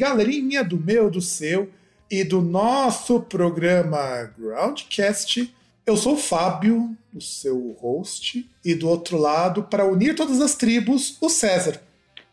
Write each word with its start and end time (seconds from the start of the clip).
galerinha 0.00 0.64
do 0.64 0.78
meu, 0.78 1.10
do 1.10 1.20
seu 1.20 1.68
e 2.10 2.24
do 2.24 2.40
nosso 2.40 3.20
programa 3.20 4.32
Groundcast. 4.38 5.54
Eu 5.84 5.94
sou 5.94 6.14
o 6.14 6.16
Fábio, 6.16 6.96
o 7.14 7.20
seu 7.20 7.76
host, 7.78 8.48
e 8.64 8.74
do 8.74 8.88
outro 8.88 9.18
lado, 9.18 9.64
para 9.64 9.84
unir 9.84 10.14
todas 10.14 10.40
as 10.40 10.54
tribos, 10.54 11.18
o 11.20 11.28
César. 11.28 11.82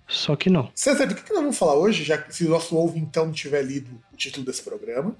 Só 0.08 0.38
que 0.38 0.50
não. 0.50 0.72
César, 0.74 1.08
do 1.08 1.14
que, 1.14 1.24
que 1.24 1.34
nós 1.34 1.42
vamos 1.42 1.58
falar 1.58 1.76
hoje, 1.76 2.06
já 2.06 2.18
que 2.18 2.34
se 2.34 2.46
o 2.46 2.50
nosso 2.50 2.74
ouve 2.74 3.00
então 3.00 3.26
não 3.26 3.34
tiver 3.34 3.64
lido 3.64 3.90
o 4.14 4.16
título 4.16 4.46
desse 4.46 4.62
programa? 4.62 5.14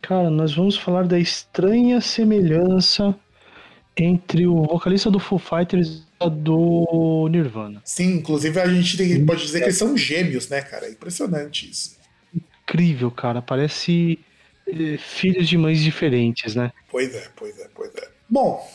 Cara, 0.00 0.28
nós 0.28 0.52
vamos 0.56 0.76
falar 0.76 1.06
da 1.06 1.20
estranha 1.20 2.00
semelhança 2.00 3.16
entre 3.96 4.46
o 4.46 4.62
vocalista 4.64 5.10
do 5.10 5.18
Foo 5.18 5.38
Fighters 5.38 6.02
e 6.20 6.30
do 6.30 7.28
Nirvana. 7.30 7.82
Sim, 7.84 8.16
inclusive 8.16 8.60
a 8.60 8.68
gente 8.68 9.20
pode 9.24 9.44
dizer 9.44 9.58
que 9.60 9.64
eles 9.66 9.78
são 9.78 9.96
gêmeos, 9.96 10.48
né, 10.48 10.62
cara? 10.62 10.86
É 10.86 10.90
impressionante 10.90 11.70
isso. 11.70 11.96
Incrível, 12.34 13.10
cara. 13.10 13.42
Parece 13.42 14.18
eh, 14.66 14.96
filhos 14.98 15.48
de 15.48 15.58
mães 15.58 15.80
diferentes, 15.80 16.54
né? 16.54 16.72
Pois 16.90 17.14
é, 17.14 17.28
pois 17.36 17.58
é, 17.58 17.68
pois 17.74 17.94
é. 17.96 18.08
Bom, 18.28 18.66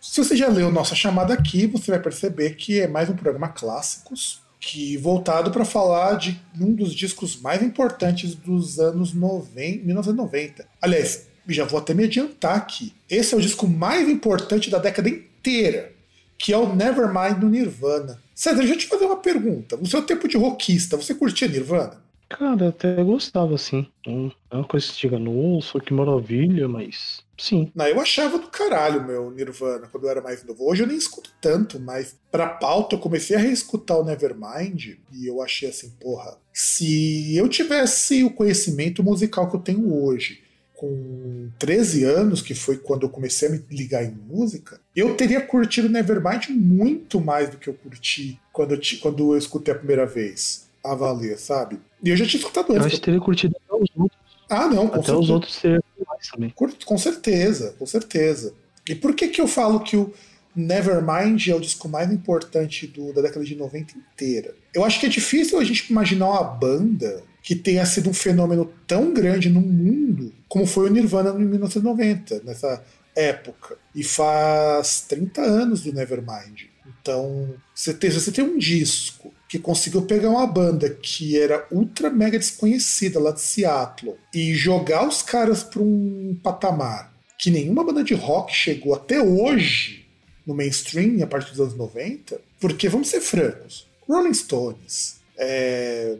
se 0.00 0.22
você 0.22 0.36
já 0.36 0.48
leu 0.48 0.70
nossa 0.70 0.94
chamada 0.94 1.32
aqui, 1.32 1.66
você 1.66 1.90
vai 1.90 2.00
perceber 2.00 2.50
que 2.54 2.80
é 2.80 2.86
mais 2.86 3.08
um 3.08 3.16
programa 3.16 3.48
clássicos, 3.48 4.42
que 4.60 4.96
voltado 4.96 5.50
para 5.50 5.64
falar 5.64 6.14
de 6.14 6.40
um 6.60 6.74
dos 6.74 6.94
discos 6.94 7.40
mais 7.40 7.62
importantes 7.62 8.34
dos 8.34 8.78
anos 8.78 9.14
90, 9.14 9.84
1990. 9.84 10.66
Aliás, 10.80 11.28
já 11.54 11.64
vou 11.64 11.78
até 11.78 11.94
me 11.94 12.04
adiantar 12.04 12.56
aqui. 12.56 12.92
Esse 13.08 13.34
é 13.34 13.36
o 13.36 13.40
disco 13.40 13.66
mais 13.66 14.08
importante 14.08 14.70
da 14.70 14.78
década 14.78 15.08
inteira, 15.08 15.92
que 16.38 16.52
é 16.52 16.58
o 16.58 16.74
Nevermind 16.74 17.38
do 17.38 17.48
Nirvana. 17.48 18.20
César, 18.34 18.58
deixa 18.58 18.74
eu 18.74 18.78
te 18.78 18.86
fazer 18.86 19.06
uma 19.06 19.16
pergunta. 19.16 19.76
No 19.76 19.86
seu 19.86 20.02
tempo 20.02 20.28
de 20.28 20.36
rockista, 20.36 20.96
você 20.96 21.14
curtia 21.14 21.48
Nirvana? 21.48 22.04
Cara, 22.28 22.70
até 22.70 23.02
gostava, 23.04 23.54
assim. 23.54 23.86
Não 24.04 24.32
é 24.50 24.56
uma 24.56 24.64
coisa 24.64 24.86
que 24.86 25.00
diga, 25.00 25.18
nossa, 25.18 25.78
que 25.78 25.94
maravilha, 25.94 26.66
mas 26.68 27.20
sim. 27.38 27.70
Não, 27.74 27.86
eu 27.86 28.00
achava 28.00 28.38
do 28.38 28.48
caralho 28.48 29.06
meu 29.06 29.30
Nirvana 29.30 29.86
quando 29.86 30.04
eu 30.04 30.10
era 30.10 30.20
mais 30.20 30.44
novo. 30.44 30.68
Hoje 30.68 30.82
eu 30.82 30.88
nem 30.88 30.96
escuto 30.96 31.30
tanto, 31.40 31.78
mas 31.78 32.16
pra 32.30 32.48
pauta 32.48 32.96
eu 32.96 33.00
comecei 33.00 33.36
a 33.36 33.40
reescutar 33.40 33.98
o 33.98 34.04
Nevermind 34.04 34.96
e 35.12 35.26
eu 35.26 35.40
achei 35.40 35.68
assim, 35.68 35.90
porra, 36.00 36.36
se 36.52 37.36
eu 37.36 37.48
tivesse 37.48 38.24
o 38.24 38.30
conhecimento 38.30 39.04
musical 39.04 39.48
que 39.48 39.56
eu 39.56 39.60
tenho 39.60 39.94
hoje, 39.94 40.42
com 40.76 41.48
13 41.58 42.04
anos, 42.04 42.42
que 42.42 42.54
foi 42.54 42.76
quando 42.76 43.04
eu 43.04 43.08
comecei 43.08 43.48
a 43.48 43.52
me 43.52 43.64
ligar 43.70 44.04
em 44.04 44.10
música, 44.28 44.78
eu 44.94 45.14
teria 45.16 45.40
curtido 45.40 45.88
Nevermind 45.88 46.48
muito 46.50 47.20
mais 47.20 47.48
do 47.48 47.56
que 47.56 47.68
eu 47.68 47.74
curti 47.74 48.38
quando 48.52 48.74
eu, 48.74 48.80
quando 49.00 49.32
eu 49.34 49.38
escutei 49.38 49.72
a 49.74 49.76
primeira 49.78 50.06
vez. 50.06 50.66
A 50.84 50.94
valer, 50.94 51.36
sabe? 51.38 51.80
E 52.04 52.10
eu 52.10 52.16
já 52.16 52.24
tinha 52.24 52.38
escutado 52.38 52.68
Eu 52.68 52.76
antes. 52.76 52.86
acho 52.86 52.96
que 52.96 53.02
teria 53.02 53.18
curtido 53.20 53.56
até 53.56 53.82
os 53.82 53.88
outros. 53.96 54.20
Ah, 54.48 54.68
não, 54.68 54.86
com 54.86 55.00
Até 55.00 55.00
os 55.00 55.06
certeza. 55.26 55.32
outros 55.32 55.56
teriam 55.60 55.82
mais 56.06 56.28
também. 56.28 56.54
Com 56.84 56.96
certeza, 56.98 57.74
com 57.76 57.84
certeza. 57.86 58.54
E 58.88 58.94
por 58.94 59.12
que 59.14 59.26
que 59.26 59.40
eu 59.40 59.48
falo 59.48 59.80
que 59.80 59.96
o 59.96 60.12
Nevermind 60.54 61.48
é 61.48 61.54
o 61.54 61.60
disco 61.60 61.88
mais 61.88 62.10
importante 62.12 62.86
do- 62.86 63.12
da 63.12 63.20
década 63.22 63.44
de 63.44 63.56
90 63.56 63.94
inteira? 63.98 64.54
Eu 64.72 64.84
acho 64.84 65.00
que 65.00 65.06
é 65.06 65.08
difícil 65.08 65.58
a 65.58 65.64
gente 65.64 65.90
imaginar 65.90 66.28
uma 66.30 66.44
banda 66.44 67.22
que 67.42 67.54
tenha 67.54 67.84
sido 67.84 68.08
um 68.10 68.14
fenômeno 68.14 68.72
tão 68.86 69.12
grande 69.12 69.48
no 69.50 69.60
mundo 69.60 70.32
como 70.48 70.66
foi 70.66 70.88
o 70.88 70.92
Nirvana 70.92 71.30
em 71.30 71.44
1990, 71.44 72.42
nessa 72.44 72.82
época. 73.14 73.76
E 73.94 74.04
faz 74.04 75.00
30 75.08 75.40
anos 75.42 75.82
do 75.82 75.92
Nevermind. 75.92 76.64
Então, 76.86 77.54
você 77.74 77.94
tem, 77.94 78.10
você 78.10 78.30
tem 78.30 78.44
um 78.44 78.58
disco 78.58 79.32
que 79.48 79.58
conseguiu 79.58 80.02
pegar 80.02 80.30
uma 80.30 80.46
banda 80.46 80.90
que 80.90 81.38
era 81.38 81.66
ultra 81.70 82.10
mega 82.10 82.38
desconhecida 82.38 83.20
lá 83.20 83.30
de 83.30 83.40
Seattle 83.40 84.16
e 84.34 84.54
jogar 84.54 85.06
os 85.06 85.22
caras 85.22 85.62
para 85.62 85.82
um 85.82 86.36
patamar 86.42 87.16
que 87.38 87.50
nenhuma 87.50 87.84
banda 87.84 88.02
de 88.02 88.14
rock 88.14 88.52
chegou 88.52 88.94
até 88.94 89.20
hoje 89.20 90.06
no 90.46 90.54
mainstream 90.54 91.22
a 91.22 91.26
partir 91.26 91.50
dos 91.50 91.60
anos 91.60 91.76
90, 91.76 92.40
porque 92.60 92.88
vamos 92.88 93.08
ser 93.08 93.20
francos, 93.20 93.86
Rolling 94.08 94.34
Stones, 94.34 95.16
é, 95.36 96.16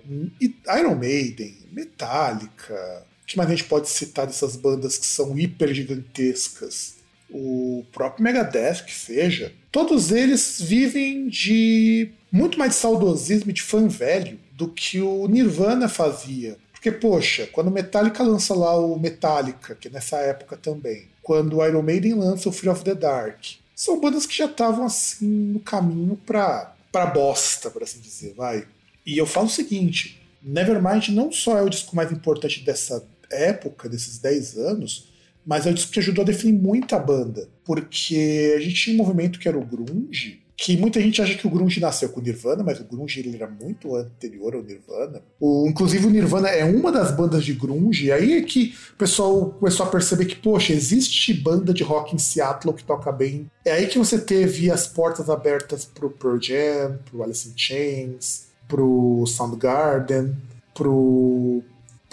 Iron 0.78 0.96
Maiden, 0.96 1.56
Metallica, 1.72 3.06
que 3.26 3.36
mais 3.36 3.50
a 3.50 3.54
gente 3.54 3.68
pode 3.68 3.88
citar 3.88 4.26
dessas 4.26 4.56
bandas 4.56 4.96
que 4.96 5.06
são 5.06 5.38
hiper 5.38 5.72
gigantescas? 5.74 6.96
O 7.28 7.84
próprio 7.92 8.22
Megadeth, 8.22 8.84
que 8.86 8.94
seja, 8.94 9.52
todos 9.72 10.12
eles 10.12 10.60
vivem 10.60 11.28
de 11.28 12.10
muito 12.30 12.58
mais 12.58 12.72
de 12.72 12.76
saudosismo 12.78 13.50
e 13.50 13.54
de 13.54 13.62
fã 13.62 13.88
velho 13.88 14.38
do 14.52 14.68
que 14.68 15.00
o 15.00 15.26
Nirvana 15.26 15.88
fazia. 15.88 16.56
Porque, 16.72 16.92
poxa, 16.92 17.48
quando 17.50 17.68
o 17.68 17.72
Metallica 17.72 18.22
lança 18.22 18.54
lá 18.54 18.78
o 18.78 18.98
Metallica, 18.98 19.74
que 19.74 19.88
é 19.88 19.90
nessa 19.90 20.18
época 20.18 20.56
também, 20.56 21.08
quando 21.22 21.56
o 21.56 21.66
Iron 21.66 21.82
Maiden 21.82 22.14
lança 22.14 22.48
o 22.48 22.52
Fear 22.52 22.74
of 22.74 22.84
the 22.84 22.94
Dark, 22.94 23.44
são 23.74 24.00
bandas 24.00 24.24
que 24.24 24.36
já 24.36 24.44
estavam 24.44 24.86
assim 24.86 25.26
no 25.26 25.60
caminho 25.60 26.16
pra, 26.24 26.74
pra 26.92 27.06
bosta, 27.06 27.70
por 27.70 27.82
assim 27.82 27.98
dizer, 27.98 28.34
vai. 28.34 28.66
E 29.04 29.18
eu 29.18 29.26
falo 29.26 29.46
o 29.46 29.50
seguinte: 29.50 30.22
Nevermind 30.42 31.08
não 31.08 31.32
só 31.32 31.58
é 31.58 31.62
o 31.62 31.68
disco 31.68 31.96
mais 31.96 32.12
importante 32.12 32.64
dessa 32.64 33.04
época, 33.30 33.88
desses 33.88 34.18
10 34.18 34.58
anos, 34.58 35.08
mas 35.44 35.66
é 35.66 35.70
o 35.70 35.74
disco 35.74 35.92
que 35.92 36.00
ajudou 36.00 36.22
a 36.22 36.26
definir 36.26 36.58
muito 36.58 36.94
a 36.94 36.98
banda. 36.98 37.48
Porque 37.64 38.54
a 38.56 38.60
gente 38.60 38.74
tinha 38.74 38.94
um 38.94 38.98
movimento 38.98 39.38
que 39.38 39.48
era 39.48 39.58
o 39.58 39.64
Grunge, 39.64 40.42
que 40.56 40.76
muita 40.76 41.00
gente 41.00 41.20
acha 41.20 41.34
que 41.34 41.46
o 41.46 41.50
Grunge 41.50 41.78
nasceu 41.80 42.08
com 42.08 42.18
o 42.18 42.22
Nirvana, 42.22 42.64
mas 42.64 42.80
o 42.80 42.84
Grunge 42.84 43.20
ele 43.20 43.36
era 43.36 43.46
muito 43.46 43.94
anterior 43.94 44.54
ao 44.54 44.62
Nirvana. 44.62 45.20
O, 45.38 45.66
inclusive 45.68 46.06
o 46.06 46.10
Nirvana 46.10 46.48
é 46.48 46.64
uma 46.64 46.90
das 46.90 47.14
bandas 47.14 47.44
de 47.44 47.52
Grunge, 47.52 48.06
e 48.06 48.12
aí 48.12 48.38
é 48.38 48.42
que 48.42 48.74
o 48.94 48.96
pessoal 48.96 49.50
começou 49.50 49.84
a 49.84 49.90
perceber 49.90 50.24
que, 50.24 50.36
poxa, 50.36 50.72
existe 50.72 51.34
banda 51.34 51.74
de 51.74 51.82
rock 51.82 52.14
em 52.14 52.18
Seattle 52.18 52.72
que 52.72 52.84
toca 52.84 53.12
bem. 53.12 53.50
É 53.66 53.72
aí 53.72 53.86
que 53.86 53.98
você 53.98 54.18
teve 54.18 54.70
as 54.70 54.86
portas 54.86 55.28
abertas 55.28 55.84
pro 55.84 56.10
Pearl 56.10 56.40
Jam, 56.40 56.98
pro 57.04 57.22
Alice 57.22 57.48
in 57.48 57.52
Chains, 57.54 58.46
pro 58.66 59.24
Soundgarden, 59.26 60.34
pro, 60.74 61.62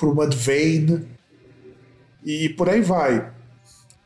pro 0.03 0.13
Mudvayne, 0.13 1.07
e 2.25 2.49
por 2.49 2.67
aí 2.67 2.81
vai. 2.81 3.31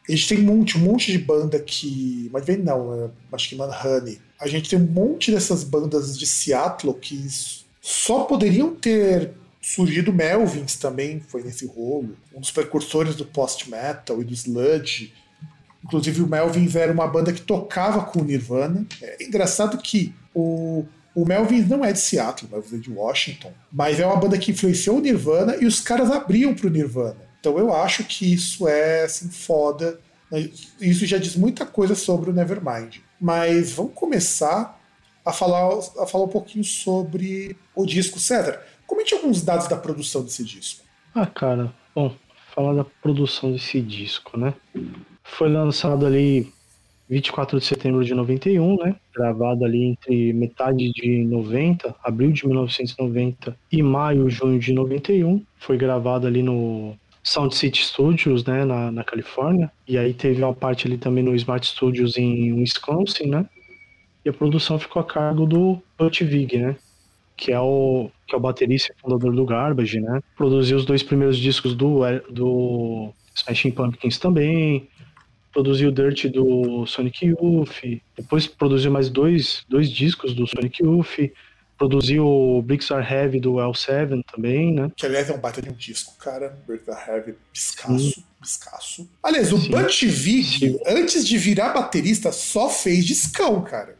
A 0.07 0.11
gente 0.11 0.27
tem 0.29 0.39
um 0.39 0.43
monte, 0.43 0.77
um 0.77 0.81
monte 0.81 1.11
de 1.11 1.17
banda 1.17 1.59
que. 1.59 2.29
Mudvayne 2.31 2.63
não, 2.63 2.93
é, 2.93 3.09
acho 3.33 3.49
que 3.49 3.55
Manhoney. 3.55 4.19
A 4.39 4.47
gente 4.47 4.69
tem 4.69 4.77
um 4.77 4.85
monte 4.85 5.31
dessas 5.31 5.63
bandas 5.63 6.15
de 6.17 6.27
Seattle 6.27 6.93
que 6.93 7.27
só 7.81 8.25
poderiam 8.25 8.75
ter 8.75 9.31
surgido 9.59 10.13
Melvins 10.13 10.75
também, 10.75 11.19
foi 11.19 11.41
nesse 11.41 11.65
rolo. 11.65 12.15
Um 12.33 12.39
dos 12.39 12.51
precursores 12.51 13.15
do 13.15 13.25
post-metal 13.25 14.21
e 14.21 14.23
do 14.23 14.33
sludge. 14.33 15.11
Inclusive 15.83 16.21
o 16.21 16.27
Melvins 16.27 16.75
era 16.75 16.93
uma 16.93 17.07
banda 17.07 17.33
que 17.33 17.41
tocava 17.41 18.03
com 18.03 18.19
o 18.19 18.23
Nirvana. 18.23 18.85
É 19.01 19.23
engraçado 19.23 19.79
que 19.79 20.13
o, 20.33 20.85
o 21.17 21.25
Melvins 21.25 21.67
não 21.67 21.83
é 21.83 21.91
de 21.91 21.99
Seattle, 21.99 22.47
o 22.47 22.53
Melvins 22.53 22.73
é 22.73 22.77
de 22.77 22.91
Washington, 22.91 23.51
mas 23.71 23.99
é 23.99 24.05
uma 24.05 24.17
banda 24.17 24.37
que 24.37 24.51
influenciou 24.51 24.99
o 24.99 25.01
Nirvana 25.01 25.55
e 25.59 25.65
os 25.65 25.79
caras 25.79 26.11
abriam 26.11 26.53
pro 26.53 26.69
Nirvana. 26.69 27.17
Então 27.39 27.57
eu 27.57 27.73
acho 27.73 28.03
que 28.03 28.31
isso 28.31 28.67
é 28.67 29.05
assim 29.05 29.27
foda. 29.27 29.99
né? 30.31 30.47
Isso 30.79 31.07
já 31.07 31.17
diz 31.17 31.35
muita 31.35 31.65
coisa 31.65 31.95
sobre 31.95 32.29
o 32.29 32.33
Nevermind. 32.33 32.97
Mas 33.19 33.71
vamos 33.71 33.93
começar 33.95 34.79
a 35.25 35.33
falar, 35.33 35.79
a 35.97 36.05
falar 36.05 36.25
um 36.25 36.29
pouquinho 36.29 36.63
sobre 36.63 37.57
o 37.75 37.83
disco. 37.83 38.19
César, 38.19 38.61
comente 38.85 39.15
alguns 39.15 39.41
dados 39.41 39.67
da 39.67 39.75
produção 39.75 40.21
desse 40.21 40.43
disco. 40.43 40.85
Ah, 41.15 41.25
cara, 41.25 41.73
bom, 41.95 42.15
falar 42.53 42.75
da 42.75 42.83
produção 42.83 43.51
desse 43.51 43.81
disco, 43.81 44.37
né? 44.37 44.53
Foi 45.23 45.49
lançado 45.49 46.05
ali 46.05 46.53
24 47.09 47.59
de 47.59 47.65
setembro 47.65 48.03
de 48.03 48.13
91, 48.13 48.77
né? 48.77 48.95
Gravada 49.15 49.65
ali 49.65 49.85
entre 49.85 50.33
metade 50.33 50.91
de 50.91 51.23
90, 51.23 51.95
abril 52.03 52.31
de 52.31 52.45
1990 52.45 53.57
e 53.71 53.81
maio, 53.81 54.29
junho 54.29 54.59
de 54.59 54.73
91. 54.73 55.41
Foi 55.57 55.77
gravada 55.77 56.27
ali 56.27 56.43
no 56.43 56.95
Sound 57.23 57.55
City 57.55 57.83
Studios, 57.83 58.43
né, 58.45 58.65
na, 58.65 58.91
na 58.91 59.03
Califórnia. 59.03 59.71
E 59.87 59.97
aí 59.97 60.13
teve 60.13 60.41
uma 60.41 60.53
parte 60.53 60.87
ali 60.87 60.97
também 60.97 61.23
no 61.23 61.35
Smart 61.35 61.65
Studios 61.65 62.17
em 62.17 62.53
Wisconsin, 62.53 63.27
né? 63.27 63.45
E 64.23 64.29
a 64.29 64.33
produção 64.33 64.77
ficou 64.77 65.01
a 65.01 65.05
cargo 65.05 65.45
do 65.45 65.81
Butch 65.97 66.21
Vig, 66.21 66.57
né? 66.57 66.75
Que 67.35 67.51
é 67.53 67.59
o 67.59 68.09
que 68.27 68.35
é 68.35 68.37
o 68.37 68.41
baterista 68.41 68.93
e 68.93 69.01
fundador 69.01 69.33
do 69.33 69.45
Garbage, 69.45 70.01
né? 70.01 70.21
Produziu 70.35 70.75
os 70.75 70.85
dois 70.85 71.01
primeiros 71.01 71.37
discos 71.37 71.73
do 71.73 72.01
do 72.29 73.13
Smashing 73.35 73.71
Pumpkins 73.71 74.17
também, 74.17 74.87
produziu 75.57 75.91
Dirt 75.91 76.27
do 76.27 76.85
Sonic 76.85 77.25
Youth, 77.25 77.99
depois 78.15 78.45
produziu 78.45 78.91
mais 78.91 79.09
dois, 79.09 79.65
dois 79.67 79.89
discos 79.89 80.35
do 80.35 80.45
Sonic 80.45 80.83
Youth, 80.83 81.31
produziu 81.75 82.61
Bricks 82.63 82.91
Are 82.91 83.03
Heavy 83.03 83.39
do 83.39 83.53
L7 83.53 84.23
também, 84.31 84.71
né? 84.71 84.91
Que 84.95 85.07
aliás 85.07 85.31
é 85.31 85.33
um 85.33 85.39
baita 85.39 85.59
de 85.59 85.71
um 85.71 85.73
disco, 85.73 86.15
cara. 86.19 86.55
Bricks 86.67 86.87
Are 86.87 87.09
Heavy, 87.09 87.33
piscaço, 87.51 88.23
piscaço. 88.39 89.09
Aliás, 89.23 89.51
o 89.51 89.57
Butch 89.57 90.03
Vig, 90.03 90.79
antes 90.85 91.27
de 91.27 91.39
virar 91.39 91.73
baterista, 91.73 92.31
só 92.31 92.69
fez 92.69 93.03
discão, 93.03 93.63
cara. 93.63 93.97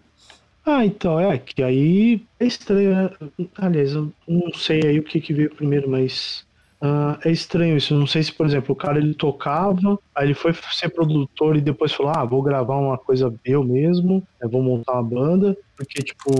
Ah, 0.63 0.86
então, 0.86 1.19
é, 1.19 1.39
que 1.39 1.63
aí 1.63 2.24
é 2.39 2.45
estranho, 2.45 2.94
né? 2.94 3.09
Aliás, 3.57 3.94
eu 3.94 4.13
não 4.27 4.54
sei 4.54 4.86
aí 4.86 5.00
o 5.00 5.04
que, 5.04 5.19
que 5.19 5.33
veio 5.33 5.56
primeiro, 5.56 5.89
mas 5.89 6.45
Uh, 6.82 7.18
é 7.26 7.32
estranho 7.32 7.76
isso. 7.76 7.96
Não 7.96 8.06
sei 8.06 8.22
se, 8.22 8.32
por 8.32 8.46
exemplo, 8.46 8.74
o 8.74 8.76
cara 8.76 9.00
ele 9.00 9.14
tocava, 9.14 9.98
aí 10.14 10.28
ele 10.28 10.34
foi 10.36 10.54
ser 10.72 10.90
produtor 10.90 11.56
e 11.56 11.62
depois 11.62 11.92
falou: 11.92 12.14
Ah, 12.16 12.24
vou 12.24 12.42
gravar 12.42 12.76
uma 12.76 12.98
coisa 12.98 13.34
eu 13.44 13.64
mesmo, 13.64 14.24
né, 14.40 14.48
vou 14.48 14.62
montar 14.62 14.94
uma 14.94 15.04
banda, 15.04 15.58
porque, 15.76 16.04
tipo, 16.04 16.32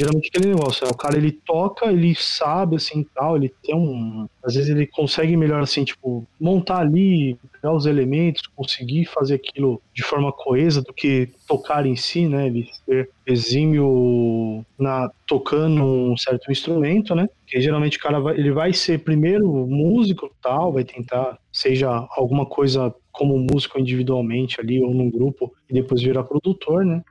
geralmente 0.00 0.28
aquele 0.28 0.54
negócio, 0.54 0.86
né? 0.86 0.90
o 0.90 0.96
cara 0.96 1.18
ele 1.18 1.30
toca, 1.30 1.92
ele 1.92 2.14
sabe 2.14 2.76
assim 2.76 3.06
tal, 3.14 3.36
ele 3.36 3.52
tem 3.62 3.74
um. 3.74 4.26
Às 4.42 4.54
vezes 4.54 4.70
ele 4.70 4.86
consegue 4.86 5.36
melhor 5.36 5.60
assim, 5.60 5.84
tipo, 5.84 6.26
montar 6.40 6.78
ali, 6.78 7.36
pegar 7.52 7.74
os 7.74 7.84
elementos, 7.84 8.42
conseguir 8.56 9.04
fazer 9.04 9.34
aquilo 9.34 9.80
de 9.92 10.02
forma 10.02 10.32
coesa 10.32 10.80
do 10.80 10.94
que 10.94 11.28
tocar 11.46 11.84
em 11.84 11.96
si, 11.96 12.26
né? 12.26 12.46
Ele 12.46 12.66
ser 12.86 13.10
exímio 13.26 14.64
na, 14.78 15.10
tocando 15.26 15.84
um 15.84 16.16
certo 16.16 16.50
instrumento, 16.50 17.14
né? 17.14 17.28
Que 17.46 17.60
geralmente 17.60 17.98
o 17.98 18.00
cara 18.00 18.18
vai, 18.20 18.38
ele 18.38 18.52
vai 18.52 18.72
ser 18.72 19.00
primeiro 19.00 19.46
músico 19.66 20.30
tal, 20.42 20.72
vai 20.72 20.84
tentar, 20.84 21.38
seja 21.52 22.06
alguma 22.16 22.46
coisa 22.46 22.94
como 23.12 23.38
músico 23.38 23.78
individualmente 23.78 24.60
ali 24.60 24.82
ou 24.82 24.94
num 24.94 25.10
grupo 25.10 25.52
e 25.68 25.74
depois 25.74 26.00
virar 26.00 26.24
produtor, 26.24 26.86
né? 26.86 27.02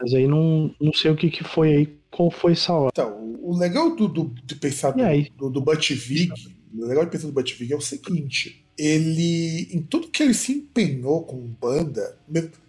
Mas 0.00 0.14
aí 0.14 0.26
não, 0.26 0.74
não 0.80 0.92
sei 0.92 1.10
o 1.10 1.16
que, 1.16 1.30
que 1.30 1.44
foi 1.44 1.72
aí, 1.72 1.98
qual 2.10 2.30
foi 2.30 2.52
essa 2.52 2.72
hora. 2.72 2.90
Então, 2.92 3.36
o 3.42 3.56
legal 3.56 3.94
do, 3.94 4.08
do 4.08 4.34
de 4.44 4.54
pensar 4.54 4.92
do, 5.36 5.50
do, 5.50 5.60
o 6.78 6.86
legal 6.86 7.04
de 7.04 7.10
pensar 7.10 7.26
do 7.26 7.32
Butch 7.32 7.58
Vig 7.58 7.72
é 7.72 7.76
o 7.76 7.80
seguinte, 7.80 8.64
ele, 8.76 9.68
em 9.72 9.80
tudo 9.80 10.08
que 10.08 10.22
ele 10.22 10.34
se 10.34 10.52
empenhou 10.52 11.22
com 11.22 11.36
banda, 11.60 12.18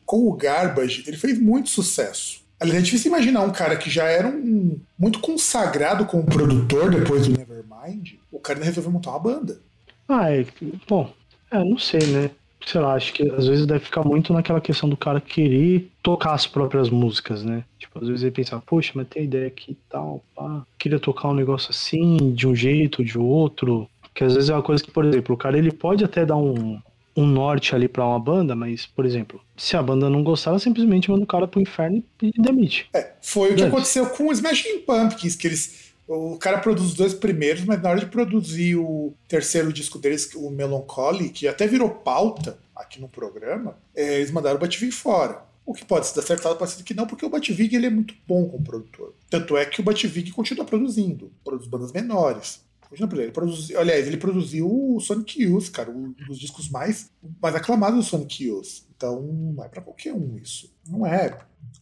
com 0.06 0.28
o 0.28 0.34
Garbage, 0.34 1.04
ele 1.06 1.18
fez 1.18 1.40
muito 1.40 1.70
sucesso. 1.70 2.42
Aliás, 2.60 2.80
é 2.80 2.86
difícil 2.86 3.10
imaginar 3.10 3.42
um 3.42 3.52
cara 3.52 3.76
que 3.76 3.90
já 3.90 4.06
era 4.06 4.28
um, 4.28 4.80
muito 4.98 5.20
consagrado 5.20 6.06
como 6.06 6.26
produtor 6.26 6.90
depois 6.90 7.28
do 7.28 7.38
Nevermind, 7.38 8.14
o 8.32 8.40
cara 8.40 8.64
resolveu 8.64 8.92
montar 8.92 9.12
uma 9.12 9.20
banda. 9.20 9.62
Ah, 10.08 10.32
é, 10.32 10.46
bom, 10.88 11.14
é, 11.52 11.60
não 11.60 11.78
sei, 11.78 12.00
né? 12.08 12.32
Sei 12.66 12.82
lá, 12.82 12.94
acho 12.94 13.14
que 13.14 13.24
às 13.32 13.48
vezes 13.48 13.66
deve 13.66 13.86
ficar 13.86 14.04
muito 14.04 14.34
naquela 14.34 14.60
questão 14.60 14.90
do 14.90 14.98
cara 14.98 15.22
querer 15.22 15.90
tocar 16.02 16.34
as 16.34 16.48
próprias 16.48 16.90
músicas, 16.90 17.44
né? 17.44 17.64
Tipo, 17.80 18.00
às 18.00 18.08
vezes 18.08 18.24
ele 18.24 18.32
pensa, 18.32 18.62
poxa, 18.66 18.92
mas 18.96 19.08
tem 19.08 19.24
ideia 19.24 19.48
aqui 19.48 19.72
e 19.72 19.78
tal, 19.90 20.24
pá, 20.36 20.66
queria 20.78 21.00
tocar 21.00 21.30
um 21.30 21.34
negócio 21.34 21.70
assim, 21.70 22.34
de 22.34 22.48
um 22.48 22.56
jeito, 22.56 23.04
de 23.04 23.18
outro. 23.18 23.90
Que 24.14 24.24
às 24.24 24.34
vezes 24.34 24.50
é 24.50 24.54
uma 24.54 24.64
coisa 24.64 24.84
que, 24.84 24.92
por 24.92 25.06
exemplo, 25.06 25.36
o 25.36 25.38
cara 25.38 25.58
ele 25.58 25.72
pode 25.72 26.04
até 26.04 26.26
dar 26.26 26.38
um, 26.38 26.80
um 27.16 27.26
norte 27.26 27.76
ali 27.76 27.88
para 27.88 28.06
uma 28.06 28.20
banda, 28.20 28.56
mas, 28.56 28.86
por 28.86 29.06
exemplo, 29.06 29.42
se 29.56 29.78
a 29.78 29.82
banda 29.82 30.10
não 30.10 30.24
gostar, 30.24 30.52
ela 30.52 30.60
simplesmente 30.60 31.10
manda 31.10 31.24
o 31.24 31.28
cara 31.28 31.48
pro 31.48 31.62
inferno 31.62 32.04
e 32.22 32.32
demite. 32.38 32.90
É, 32.94 33.14
foi 33.22 33.54
o 33.54 33.56
que 33.56 33.64
aconteceu 33.64 34.08
com 34.08 34.28
o 34.28 34.32
Smashing 34.32 34.80
Pumpkins, 34.80 35.36
que 35.36 35.48
eles 35.48 35.87
o 36.08 36.38
cara 36.38 36.60
produz 36.60 36.90
os 36.90 36.94
dois 36.94 37.14
primeiros, 37.14 37.66
mas 37.66 37.82
na 37.82 37.90
hora 37.90 38.00
de 38.00 38.06
produzir 38.06 38.76
o 38.76 39.14
terceiro 39.28 39.74
disco 39.74 40.00
deles, 40.00 40.34
o 40.36 40.50
Melancholy, 40.50 41.30
que 41.30 41.48
até 41.48 41.68
virou 41.68 41.90
pauta 41.90 42.58
aqui 42.76 43.02
no 43.02 43.10
programa, 43.10 43.78
é, 43.94 44.16
eles 44.16 44.32
mandaram 44.32 44.56
o 44.56 44.60
Batvig 44.60 44.92
fora. 44.92 45.46
O 45.66 45.74
que 45.74 45.84
pode 45.84 46.08
ser 46.08 46.20
acertado, 46.20 46.56
pode 46.56 46.72
ser 46.72 46.84
que 46.84 46.94
não, 46.94 47.06
porque 47.06 47.26
o 47.26 47.30
Batvig 47.30 47.76
ele 47.76 47.88
é 47.88 47.90
muito 47.90 48.14
bom 48.26 48.48
como 48.48 48.64
produtor. 48.64 49.14
Tanto 49.30 49.58
é 49.58 49.66
que 49.66 49.82
o 49.82 49.84
Batvig 49.84 50.32
continua 50.32 50.64
produzindo, 50.64 51.30
produz 51.44 51.68
bandas 51.68 51.92
menores. 51.92 52.66
Ele 52.90 53.32
produziu, 53.32 53.78
aliás, 53.78 54.08
ele 54.08 54.16
produziu 54.16 54.66
o 54.66 55.00
Sonic 55.02 55.44
Youth, 55.44 55.72
cara, 55.72 55.92
um 55.92 56.14
dos 56.26 56.40
discos 56.40 56.70
mais, 56.70 57.12
mais 57.42 57.54
aclamados 57.54 57.98
do 57.98 58.10
Sonic 58.10 58.46
Youth. 58.46 58.86
Então, 58.96 59.22
não 59.22 59.62
é 59.62 59.68
para 59.68 59.82
qualquer 59.82 60.14
um 60.14 60.38
isso. 60.38 60.74
Não 60.88 61.06
é. 61.06 61.38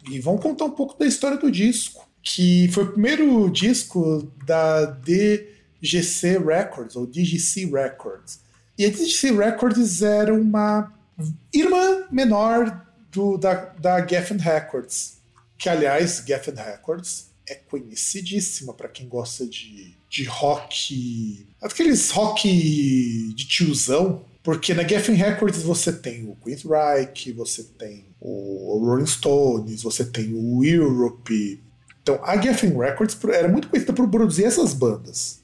E 0.10 0.20
vamos 0.20 0.42
contar 0.42 0.66
um 0.66 0.72
pouco 0.72 0.98
da 0.98 1.06
história 1.06 1.38
do 1.38 1.52
disco 1.52 2.10
que 2.26 2.68
foi 2.70 2.84
o 2.84 2.92
primeiro 2.92 3.50
disco 3.52 4.30
da 4.44 4.86
DGC 4.86 6.40
Records, 6.40 6.96
ou 6.96 7.06
DGC 7.06 7.68
Records. 7.68 8.40
E 8.76 8.84
a 8.84 8.90
DGC 8.90 9.32
Records 9.32 10.02
era 10.02 10.34
uma 10.34 10.92
irmã 11.54 12.08
menor 12.12 12.84
do, 13.12 13.38
da, 13.38 13.54
da 13.54 14.06
Geffen 14.06 14.38
Records, 14.38 15.20
que, 15.56 15.70
aliás, 15.70 16.24
Geffen 16.26 16.56
Records 16.56 17.28
é 17.48 17.54
conhecidíssima 17.54 18.74
para 18.74 18.90
quem 18.90 19.08
gosta 19.08 19.46
de, 19.46 19.96
de 20.10 20.24
rock, 20.24 21.48
aqueles 21.62 22.10
rock 22.10 23.34
de 23.36 23.48
tiozão, 23.48 24.26
porque 24.42 24.74
na 24.74 24.86
Geffen 24.86 25.16
Records 25.16 25.62
você 25.62 25.94
tem 25.94 26.28
o 26.28 26.36
Queensryche, 26.44 27.32
você 27.32 27.64
tem 27.64 28.04
o 28.20 28.80
Rolling 28.84 29.06
Stones, 29.06 29.84
você 29.84 30.04
tem 30.04 30.34
o 30.34 30.64
Europe, 30.66 31.64
então, 32.06 32.20
a 32.24 32.40
Geffen 32.40 32.78
Records 32.78 33.18
era 33.34 33.48
muito 33.48 33.68
conhecida 33.68 33.92
por 33.92 34.08
produzir 34.08 34.44
essas 34.44 34.76
bandas. 34.76 35.42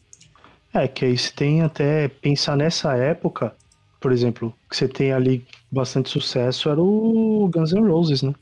É, 0.72 0.88
que 0.88 1.04
aí 1.04 1.18
você 1.18 1.32
tem 1.32 1.64
até 1.64 2.08
pensar 2.08 2.56
nessa 2.56 2.96
época, 2.96 3.52
por 4.00 4.12
exemplo, 4.12 4.54
que 4.70 4.78
você 4.78 4.88
tem 4.88 5.12
ali 5.12 5.44
bastante 5.72 6.12
sucesso 6.12 6.70
era 6.70 6.80
o 6.80 7.50
Guns 7.52 7.74
N' 7.74 7.88
Roses, 7.88 8.22
né? 8.22 8.36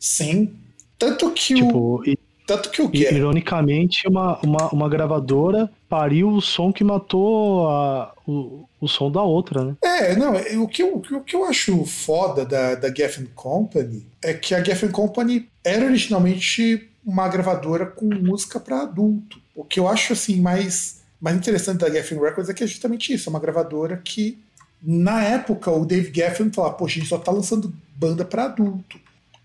Sim. 0.00 0.52
Tanto 0.98 1.30
que 1.30 1.54
tipo, 1.54 2.00
o. 2.00 2.04
E, 2.04 2.18
tanto 2.44 2.70
que 2.70 2.82
o 2.82 2.90
e, 2.92 3.04
Ironicamente, 3.04 4.08
uma, 4.08 4.40
uma, 4.40 4.68
uma 4.70 4.88
gravadora 4.88 5.70
pariu 5.88 6.28
o 6.28 6.40
som 6.40 6.72
que 6.72 6.82
matou 6.82 7.68
a, 7.68 8.12
o, 8.26 8.64
o 8.80 8.88
som 8.88 9.12
da 9.12 9.22
outra, 9.22 9.62
né? 9.62 9.76
É, 9.80 10.16
não, 10.16 10.34
é, 10.34 10.58
o 10.58 10.66
que 10.66 10.82
eu, 10.82 10.96
o 10.96 11.20
que 11.22 11.36
eu 11.36 11.44
acho 11.44 11.84
foda 11.84 12.44
da, 12.44 12.74
da 12.74 12.92
Geffen 12.92 13.26
Company 13.32 14.04
é 14.20 14.34
que 14.34 14.56
a 14.56 14.64
Geffen 14.64 14.90
Company 14.90 15.48
era 15.64 15.84
originalmente 15.86 16.89
uma 17.04 17.28
gravadora 17.28 17.86
com 17.86 18.06
música 18.06 18.60
para 18.60 18.82
adulto. 18.82 19.40
O 19.54 19.64
que 19.64 19.80
eu 19.80 19.88
acho 19.88 20.12
assim 20.12 20.40
mais, 20.40 21.00
mais 21.20 21.36
interessante 21.36 21.78
da 21.78 21.90
Geffen 21.90 22.20
Records 22.20 22.48
é 22.48 22.54
que 22.54 22.64
é 22.64 22.66
justamente 22.66 23.12
isso, 23.12 23.28
é 23.28 23.30
uma 23.30 23.40
gravadora 23.40 23.96
que 23.96 24.38
na 24.82 25.22
época 25.22 25.70
o 25.70 25.84
Dave 25.84 26.12
Geffen 26.12 26.52
falava, 26.52 26.74
poxa, 26.74 26.96
a 26.96 27.00
gente 27.00 27.08
só 27.08 27.18
tá 27.18 27.30
lançando 27.30 27.72
banda 27.96 28.24
para 28.24 28.44
adulto. 28.44 28.98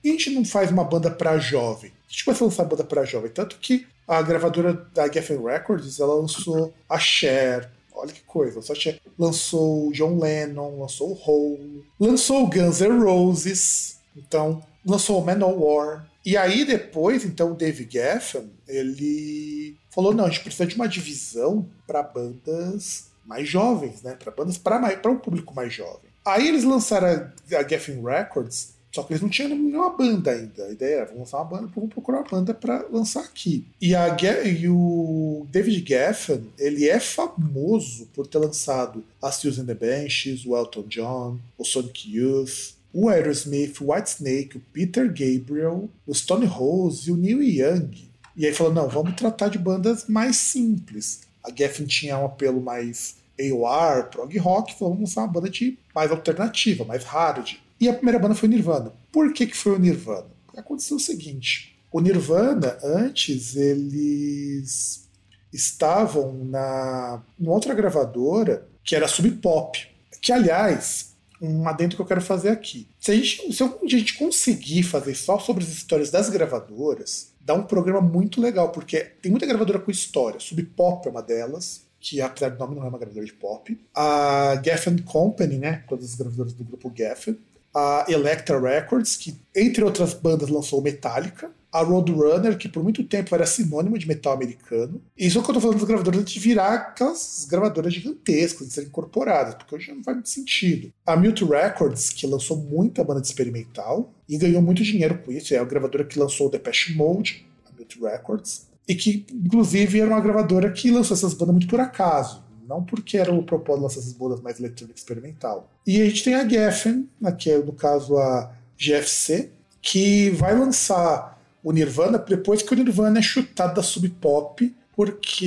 E 0.04 0.10
a 0.10 0.12
gente 0.12 0.30
não 0.30 0.46
faz 0.46 0.72
uma 0.72 0.84
banda 0.84 1.10
para 1.10 1.38
jovem. 1.40 1.92
A 2.08 2.12
gente 2.12 2.24
começa 2.24 2.44
a 2.44 2.48
lançar 2.48 2.64
banda 2.66 2.84
para 2.84 3.06
jovem, 3.06 3.32
tanto 3.32 3.58
que 3.58 3.88
a 4.08 4.22
gravadora 4.22 4.74
da 4.94 5.12
Geffen 5.12 5.44
Records, 5.44 6.00
ela 6.00 6.14
lançou 6.14 6.74
a 6.88 7.00
Cher, 7.00 7.70
olha 7.94 8.14
que 8.14 8.22
coisa, 8.22 8.58
lançou, 8.58 8.76
Cher, 8.76 9.02
lançou 9.18 9.92
John 9.92 10.20
Lennon, 10.20 10.80
lançou 10.80 11.12
o 11.12 11.20
Hole, 11.20 11.84
lançou 12.00 12.48
Guns 12.48 12.82
N' 12.82 13.04
Roses, 13.04 13.98
então 14.16 14.62
lançou 14.86 15.20
o 15.20 15.26
Manowar, 15.26 16.08
e 16.26 16.36
aí 16.36 16.66
depois, 16.66 17.24
então, 17.24 17.52
o 17.52 17.56
Dave 17.56 17.88
Geffen, 17.90 18.50
ele 18.68 19.78
falou, 19.92 20.14
não, 20.14 20.26
a 20.26 20.30
gente 20.30 20.42
precisa 20.42 20.66
de 20.66 20.76
uma 20.76 20.88
divisão 20.88 21.70
para 21.86 22.02
bandas 22.02 23.06
mais 23.26 23.48
jovens, 23.48 24.02
né? 24.02 24.16
Para 24.16 24.32
bandas 24.32 24.58
para 24.58 25.12
um 25.12 25.18
público 25.18 25.54
mais 25.54 25.74
jovem. 25.74 26.10
Aí 26.26 26.48
eles 26.48 26.64
lançaram 26.64 27.08
a, 27.08 27.68
Geffen 27.68 28.02
Records, 28.04 28.74
só 28.92 29.04
que 29.04 29.14
eles 29.14 29.22
não 29.22 29.30
tinham 29.30 29.50
nenhuma 29.50 29.96
banda 29.96 30.32
ainda. 30.32 30.66
A 30.66 30.72
ideia 30.72 30.96
era, 30.96 31.06
vamos 31.06 31.20
lançar 31.20 31.38
uma 31.38 31.46
banda, 31.46 31.72
vamos 31.76 31.94
procurar 31.94 32.20
uma 32.20 32.30
banda 32.30 32.54
para 32.54 32.88
lançar 32.92 33.22
aqui. 33.22 33.68
E, 33.80 33.94
a, 33.94 34.18
e 34.44 34.68
o 34.68 35.46
David 35.52 35.88
Geffen, 35.88 36.50
ele 36.58 36.90
é 36.90 37.00
famoso 37.00 38.08
por 38.14 38.26
ter 38.26 38.40
lançado 38.40 39.04
a 39.22 39.32
Susan 39.32 39.66
the 39.66 39.76
Benches, 39.76 40.46
o 40.46 40.56
Elton 40.56 40.84
John, 40.88 41.40
o 41.58 41.64
Sonic 41.64 42.10
Youth, 42.12 42.74
o 42.96 43.10
Aerosmith, 43.10 43.82
o 43.82 43.92
Whitesnake, 43.92 44.56
o 44.56 44.62
Peter 44.72 45.08
Gabriel, 45.08 45.90
o 46.08 46.16
Stone 46.16 46.46
Rose 46.46 47.10
e 47.10 47.12
o 47.12 47.18
Neil 47.18 47.44
Young. 47.44 48.10
E 48.38 48.46
aí 48.46 48.54
falou: 48.54 48.74
não, 48.74 48.88
vamos 48.88 49.16
tratar 49.16 49.50
de 49.50 49.60
bandas 49.60 50.08
mais 50.08 50.38
simples. 50.38 51.24
A 51.44 51.54
Geffen 51.54 51.86
tinha 51.86 52.18
um 52.18 52.26
apelo 52.26 52.62
mais 52.62 53.18
AOR, 53.38 54.06
prog 54.10 54.38
rock, 54.38 54.74
falou: 54.80 54.94
vamos 54.94 55.10
lançar 55.10 55.24
uma 55.24 55.34
banda 55.34 55.50
de 55.50 55.78
mais 55.94 56.10
alternativa, 56.10 56.86
mais 56.86 57.04
hard. 57.04 57.58
E 57.82 57.90
a 57.90 57.94
primeira 57.94 58.18
banda 58.18 58.34
foi 58.34 58.48
o 58.48 58.52
Nirvana. 58.52 58.94
Por 59.12 59.34
que, 59.34 59.46
que 59.46 59.58
foi 59.58 59.74
o 59.74 59.80
Nirvana? 59.80 60.28
Aconteceu 60.56 60.96
o 60.96 61.00
seguinte: 61.00 61.78
o 61.92 62.00
Nirvana, 62.00 62.78
antes, 62.82 63.58
eles 63.58 65.06
estavam 65.52 66.34
na 66.46 67.22
numa 67.38 67.52
outra 67.52 67.74
gravadora 67.74 68.66
que 68.86 68.96
era 68.96 69.10
Sub 69.10 69.30
Pop. 69.32 69.86
Que, 70.22 70.32
aliás, 70.32 71.15
um 71.42 71.68
adendo 71.68 71.96
que 71.96 72.02
eu 72.02 72.06
quero 72.06 72.22
fazer 72.22 72.50
aqui. 72.50 72.88
Se, 73.00 73.12
a 73.12 73.16
gente, 73.16 73.54
se 73.54 73.64
dia 73.86 73.98
a 73.98 74.00
gente 74.00 74.18
conseguir 74.18 74.84
fazer 74.84 75.16
só 75.16 75.38
sobre 75.40 75.64
as 75.64 75.70
histórias 75.70 76.10
das 76.10 76.30
gravadoras, 76.30 77.34
dá 77.42 77.54
um 77.54 77.64
programa 77.64 78.02
muito 78.02 78.42
legal, 78.42 78.72
porque 78.72 79.02
tem 79.22 79.32
muita 79.32 79.46
gravadora 79.46 79.80
com 79.80 79.92
história. 79.92 80.40
Sub 80.40 80.62
Pop 80.64 81.08
é 81.08 81.12
uma 81.12 81.22
delas, 81.22 81.86
que 82.00 82.22
apesar 82.22 82.50
do 82.50 82.60
nome 82.60 82.76
não 82.76 82.86
é 82.86 82.88
uma 82.88 82.98
gravadora 82.98 83.26
de 83.26 83.34
pop. 83.34 83.80
A 83.94 84.62
Geffen 84.64 84.98
Company, 85.00 85.58
né? 85.58 85.84
Todas 85.88 86.06
as 86.06 86.16
gravadoras 86.16 86.54
do 86.54 86.64
grupo 86.64 86.92
Geffen. 86.96 87.38
A 87.74 88.06
Elektra 88.08 88.60
Records, 88.60 89.18
que 89.18 89.36
entre 89.56 89.84
outras 89.84 90.14
bandas 90.14 90.50
lançou 90.50 90.82
Metallica 90.82 91.52
a 91.76 91.84
Roadrunner, 91.84 92.58
que 92.58 92.70
por 92.70 92.82
muito 92.82 93.04
tempo 93.04 93.36
era 93.36 93.46
sinônimo 93.46 94.00
de 94.00 94.08
metal 94.08 94.32
americano. 94.32 95.02
Isso 95.18 95.38
é 95.38 95.42
o 95.42 95.44
que 95.44 95.50
eu 95.50 95.56
tô 95.56 95.60
falando 95.60 95.78
das 95.78 95.86
gravadoras 95.86 96.24
de 96.24 96.40
virar 96.40 96.74
aquelas 96.74 97.46
gravadoras 97.50 97.94
gigantescas, 97.94 98.68
de 98.68 98.74
serem 98.74 98.88
incorporadas, 98.88 99.56
porque 99.56 99.76
hoje 99.76 99.92
não 99.94 100.02
faz 100.02 100.16
muito 100.16 100.30
sentido. 100.30 100.94
A 101.06 101.18
Mute 101.18 101.44
Records, 101.44 102.12
que 102.12 102.26
lançou 102.26 102.56
muita 102.56 103.04
banda 103.04 103.20
de 103.20 103.28
experimental 103.28 104.14
e 104.28 104.38
ganhou 104.38 104.62
muito 104.62 104.84
dinheiro 104.84 105.18
com 105.18 105.34
isso, 105.34 105.54
é 105.54 105.58
a 105.58 105.66
gravadora 105.66 106.06
que 106.06 106.18
lançou 106.18 106.48
o 106.48 106.50
Depeche 106.50 106.96
Mode, 106.96 107.46
a 107.66 107.78
Mute 107.78 108.00
Records, 108.00 108.68
e 108.88 108.96
que, 108.96 109.26
inclusive, 109.30 110.00
era 110.00 110.10
uma 110.10 110.22
gravadora 110.22 110.72
que 110.72 110.90
lançou 110.90 111.18
essas 111.18 111.34
bandas 111.34 111.56
muito 111.56 111.68
por 111.68 111.82
acaso. 111.82 112.42
Não 112.66 112.86
porque 112.86 113.18
era 113.18 113.34
o 113.34 113.44
propósito 113.44 113.84
lançar 113.84 114.00
essas 114.00 114.14
bandas 114.14 114.40
mais 114.40 114.60
eletrônica 114.60 114.98
experimental. 114.98 115.70
E 115.86 116.02
a 116.02 116.06
gente 116.06 116.24
tem 116.24 116.36
a 116.36 116.48
Geffen, 116.48 117.10
né, 117.20 117.34
que 117.34 117.52
é, 117.52 117.58
no 117.58 117.74
caso, 117.74 118.18
a 118.18 118.54
GFC, 118.78 119.52
que 119.82 120.30
vai 120.30 120.58
lançar 120.58 121.35
o 121.66 121.72
Nirvana 121.72 122.20
depois 122.20 122.62
que 122.62 122.72
o 122.72 122.76
Nirvana 122.78 123.18
é 123.18 123.24
chutado 123.24 123.74
da 123.74 123.82
Sub 123.82 124.08
Pop 124.22 124.72
porque 124.96 125.46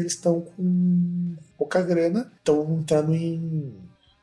eles 0.00 0.12
estão 0.12 0.40
com 0.40 1.34
pouca 1.58 1.82
grana, 1.82 2.32
estão 2.38 2.78
entrando 2.78 3.12
em, 3.12 3.74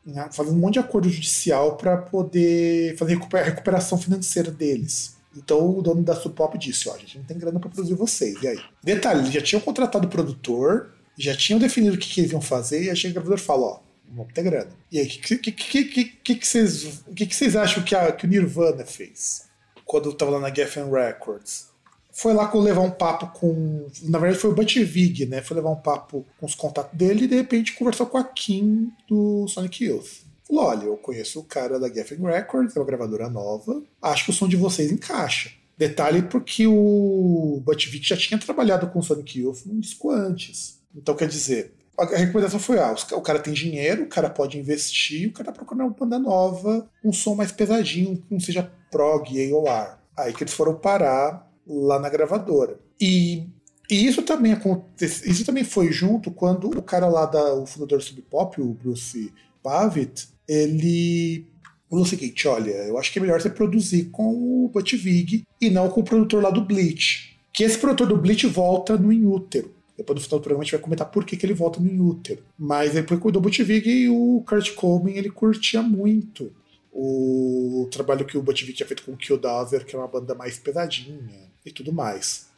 em, 0.07 0.13
fazendo 0.31 0.55
um 0.55 0.59
monte 0.59 0.75
de 0.75 0.79
acordo 0.79 1.09
judicial 1.09 1.75
para 1.75 1.97
poder 1.97 2.95
fazer 2.97 3.15
recupera, 3.15 3.45
recuperação 3.45 3.97
financeira 3.97 4.49
deles. 4.49 5.17
Então 5.35 5.77
o 5.77 5.81
dono 5.81 6.01
da 6.01 6.15
Sub 6.15 6.33
Pop 6.33 6.57
disse: 6.57 6.87
Ó, 6.87 6.95
a 6.95 6.97
gente 6.97 7.17
não 7.17 7.25
tem 7.25 7.37
grana 7.37 7.59
para 7.59 7.69
produzir 7.69 7.95
vocês. 7.95 8.41
E 8.41 8.47
aí? 8.47 8.59
Detalhe, 8.81 9.19
eles 9.19 9.33
já 9.33 9.41
tinham 9.41 9.61
contratado 9.61 10.07
o 10.07 10.09
produtor, 10.09 10.93
já 11.17 11.35
tinham 11.35 11.59
definido 11.59 11.95
o 11.95 11.99
que, 11.99 12.07
que 12.07 12.21
eles 12.21 12.31
iam 12.31 12.41
fazer, 12.41 12.81
e 12.81 12.89
aí 12.89 12.95
chega 12.95 13.11
o 13.11 13.13
gravador 13.15 13.37
e 13.37 13.41
fala: 13.41 13.65
Ó, 13.67 13.79
vamos 14.09 14.33
ter 14.33 14.41
grana. 14.41 14.71
E 14.89 14.99
aí, 14.99 15.05
o 15.05 15.09
que, 15.09 15.37
que, 15.37 15.51
que, 15.51 15.83
que, 15.83 16.05
que, 16.05 16.35
que, 16.35 16.47
vocês, 16.47 17.03
que, 17.13 17.25
que 17.27 17.35
vocês 17.35 17.57
acham 17.57 17.83
que, 17.83 17.93
a, 17.93 18.09
que 18.13 18.25
o 18.25 18.29
Nirvana 18.29 18.85
fez? 18.85 19.48
Quando 19.89 20.07
eu 20.07 20.13
tava 20.13 20.29
lá 20.29 20.39
na 20.39 20.53
Geffen 20.53 20.87
Records. 20.91 21.67
Foi 22.11 22.31
lá 22.31 22.51
levar 22.53 22.81
um 22.81 22.91
papo 22.91 23.27
com. 23.39 23.87
Na 24.03 24.19
verdade, 24.19 24.39
foi 24.39 24.51
o 24.51 24.53
Butch 24.53 24.77
Vig, 24.77 25.25
né? 25.25 25.41
Foi 25.41 25.55
levar 25.55 25.71
um 25.71 25.81
papo 25.81 26.27
com 26.39 26.45
os 26.45 26.53
contatos 26.53 26.95
dele 26.95 27.23
e 27.23 27.27
de 27.27 27.35
repente 27.35 27.73
conversou 27.73 28.05
com 28.05 28.17
a 28.19 28.23
Kim 28.23 28.91
do 29.07 29.47
Sonic 29.47 29.83
Youth. 29.83 30.21
Falou: 30.47 30.65
olha, 30.65 30.83
eu 30.83 30.97
conheço 30.97 31.39
o 31.39 31.43
cara 31.43 31.79
da 31.79 31.89
Geffen 31.91 32.19
Records, 32.21 32.75
é 32.75 32.79
uma 32.79 32.85
gravadora 32.85 33.29
nova, 33.29 33.81
acho 33.99 34.25
que 34.25 34.31
o 34.31 34.33
som 34.33 34.47
de 34.47 34.55
vocês 34.55 34.91
encaixa. 34.91 35.51
Detalhe 35.75 36.21
porque 36.23 36.67
o 36.67 37.59
Butch 37.65 37.87
Vig 37.87 38.07
já 38.07 38.17
tinha 38.17 38.39
trabalhado 38.39 38.87
com 38.87 38.99
o 38.99 39.03
Sonic 39.03 39.39
Youth 39.39 39.65
num 39.65 39.79
disco 39.79 40.11
antes. 40.11 40.77
Então, 40.95 41.15
quer 41.15 41.27
dizer, 41.27 41.73
a 41.99 42.17
recomendação 42.17 42.59
foi: 42.59 42.79
ah, 42.79 42.95
o 43.13 43.21
cara 43.21 43.39
tem 43.39 43.53
dinheiro, 43.53 44.03
o 44.03 44.07
cara 44.07 44.29
pode 44.29 44.57
investir, 44.57 45.29
o 45.29 45.33
cara 45.33 45.51
tá 45.51 45.57
procurando 45.57 45.87
uma 45.87 45.95
banda 45.95 46.19
nova, 46.19 46.89
um 47.03 47.11
som 47.11 47.35
mais 47.35 47.51
pesadinho, 47.51 48.17
que 48.17 48.33
não 48.33 48.39
seja 48.39 48.71
prog, 48.91 49.51
AOR. 49.51 49.97
Aí 50.17 50.33
que 50.33 50.43
eles 50.43 50.53
foram 50.53 50.75
parar 50.75 51.47
lá 51.67 51.99
na 51.99 52.09
gravadora. 52.09 52.79
E, 52.99 53.47
e 53.89 54.05
isso 54.05 54.21
também 54.23 54.53
acontece, 54.53 55.29
isso 55.29 55.45
também 55.45 55.63
foi 55.63 55.91
junto 55.91 56.31
quando 56.31 56.69
o 56.77 56.81
cara 56.81 57.07
lá 57.07 57.25
da 57.25 57.53
o 57.53 57.65
fundador 57.65 57.99
do 57.99 58.03
Sub 58.03 58.21
Pop, 58.23 58.61
o 58.61 58.73
Bruce 58.73 59.31
Pavitt, 59.63 60.27
ele 60.47 61.47
falou 61.89 62.03
o 62.03 62.07
seguinte: 62.07 62.47
olha, 62.47 62.71
eu 62.71 62.97
acho 62.97 63.11
que 63.11 63.19
é 63.19 63.21
melhor 63.21 63.39
você 63.39 63.49
produzir 63.49 64.05
com 64.05 64.65
o 64.65 64.69
Butch 64.69 64.93
Vig 64.93 65.43
e 65.61 65.69
não 65.69 65.89
com 65.89 66.01
o 66.01 66.05
produtor 66.05 66.43
lá 66.43 66.49
do 66.49 66.65
Bleach. 66.65 67.37
Que 67.53 67.63
esse 67.63 67.77
produtor 67.77 68.07
do 68.07 68.17
Bleach 68.17 68.45
volta 68.47 68.97
no 68.97 69.11
Inútero. 69.11 69.78
Depois 69.99 70.17
no 70.17 70.23
final 70.23 70.39
do 70.39 70.43
programa 70.43 70.61
a 70.61 70.63
gente 70.63 70.71
vai 70.71 70.81
comentar 70.81 71.11
por 71.11 71.25
que, 71.25 71.35
que 71.35 71.45
ele 71.45 71.53
volta 71.53 71.77
no 71.77 71.89
Inútero. 71.89 72.41
Mas 72.57 72.93
depois 72.93 73.19
cuidou 73.19 73.41
do 73.41 73.45
Butch 73.49 73.59
Vig 73.59 73.89
e 73.89 74.07
o 74.07 74.41
Kurt 74.47 74.73
Cobain 74.73 75.17
ele 75.17 75.29
curtia 75.29 75.81
muito 75.81 76.53
o 76.89 77.85
trabalho 77.91 78.23
que 78.25 78.37
o 78.37 78.41
Butch 78.41 78.63
tinha 78.63 78.87
feito 78.87 79.03
com 79.03 79.11
o 79.11 79.17
Killdozer, 79.17 79.85
que 79.85 79.93
é 79.93 79.99
uma 79.99 80.07
banda 80.07 80.33
mais 80.33 80.57
pesadinha 80.57 81.51
e 81.65 81.71
tudo 81.71 81.91
mais. 81.91 82.49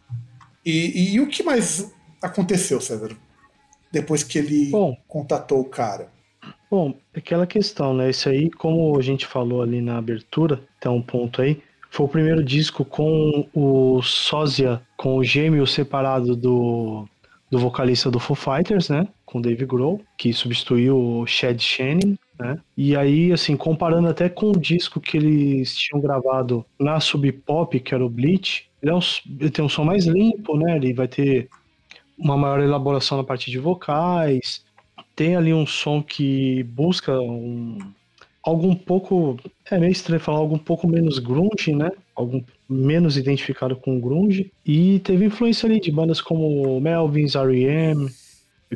E, 0.64 1.16
e, 1.16 1.20
o 1.20 1.28
que 1.28 1.42
mais 1.42 1.92
aconteceu, 2.22 2.80
César? 2.80 3.18
Depois 3.92 4.22
que 4.24 4.38
ele 4.38 4.70
bom, 4.70 4.96
contatou 5.08 5.62
o 5.62 5.66
cara. 5.66 6.12
Bom, 6.70 6.94
aquela 7.12 7.48
questão, 7.48 7.92
né? 7.92 8.12
Isso 8.12 8.30
aí, 8.30 8.52
como 8.52 8.96
a 9.00 9.02
gente 9.02 9.26
falou 9.26 9.64
ali 9.64 9.82
na 9.82 9.98
abertura, 9.98 10.64
tem 10.80 10.92
um 10.92 11.02
ponto 11.02 11.42
aí. 11.42 11.60
Foi 11.90 12.06
o 12.06 12.10
primeiro 12.10 12.44
disco 12.44 12.86
com 12.86 13.50
o 13.52 14.00
sósia, 14.04 14.80
com 14.96 15.18
o 15.18 15.24
gêmeo 15.24 15.66
separado 15.66 16.36
do, 16.36 17.08
do 17.52 17.60
vocalista 17.60 18.10
do 18.10 18.20
Foo 18.20 18.36
Fighters, 18.36 18.90
né? 18.90 19.08
Com 19.26 19.42
Dave 19.42 19.66
Grohl, 19.66 20.02
que 20.18 20.34
substituiu 20.34 20.98
o 20.98 21.28
Chad 21.28 21.60
Channing 21.60 22.18
né? 22.42 22.60
E 22.76 22.96
aí, 22.96 23.32
assim, 23.32 23.56
comparando 23.56 24.08
até 24.08 24.28
com 24.28 24.48
o 24.48 24.60
disco 24.60 25.00
que 25.00 25.16
eles 25.16 25.76
tinham 25.76 26.02
gravado 26.02 26.66
na 26.80 27.00
Sub 27.00 27.32
Pop, 27.32 27.80
que 27.80 27.94
era 27.94 28.04
o 28.04 28.10
Bleach, 28.10 28.68
ele, 28.82 28.92
é 28.92 28.96
um, 28.96 29.00
ele 29.40 29.52
tem 29.52 29.64
um 29.64 29.70
som 29.70 29.84
mais 29.84 30.08
limpo, 30.08 30.58
né? 30.58 30.76
Ele 30.76 30.92
vai 30.92 31.08
ter 31.08 31.48
uma 32.18 32.36
maior 32.36 32.60
elaboração 32.60 33.18
na 33.20 33.24
parte 33.24 33.52
de 33.52 33.60
vocais, 33.60 34.66
tem 35.16 35.36
ali 35.36 35.54
um 35.54 35.68
som 35.68 36.02
que 36.02 36.64
busca 36.64 37.20
um, 37.20 37.78
algo 38.44 38.68
um 38.68 38.76
pouco, 38.76 39.38
é 39.70 39.78
meio 39.78 39.92
estranho 39.92 40.22
falar, 40.22 40.40
algo 40.40 40.56
um 40.56 40.60
pouco 40.60 40.88
menos 40.88 41.20
grunge, 41.20 41.74
né? 41.74 41.92
Algo 42.16 42.44
menos 42.68 43.18
identificado 43.18 43.76
com 43.76 44.00
grunge. 44.00 44.52
E 44.66 45.00
teve 45.00 45.26
influência 45.26 45.68
ali 45.68 45.80
de 45.80 45.92
bandas 45.92 46.22
como 46.22 46.80
Melvins, 46.80 47.36
R.E.M., 47.36 48.10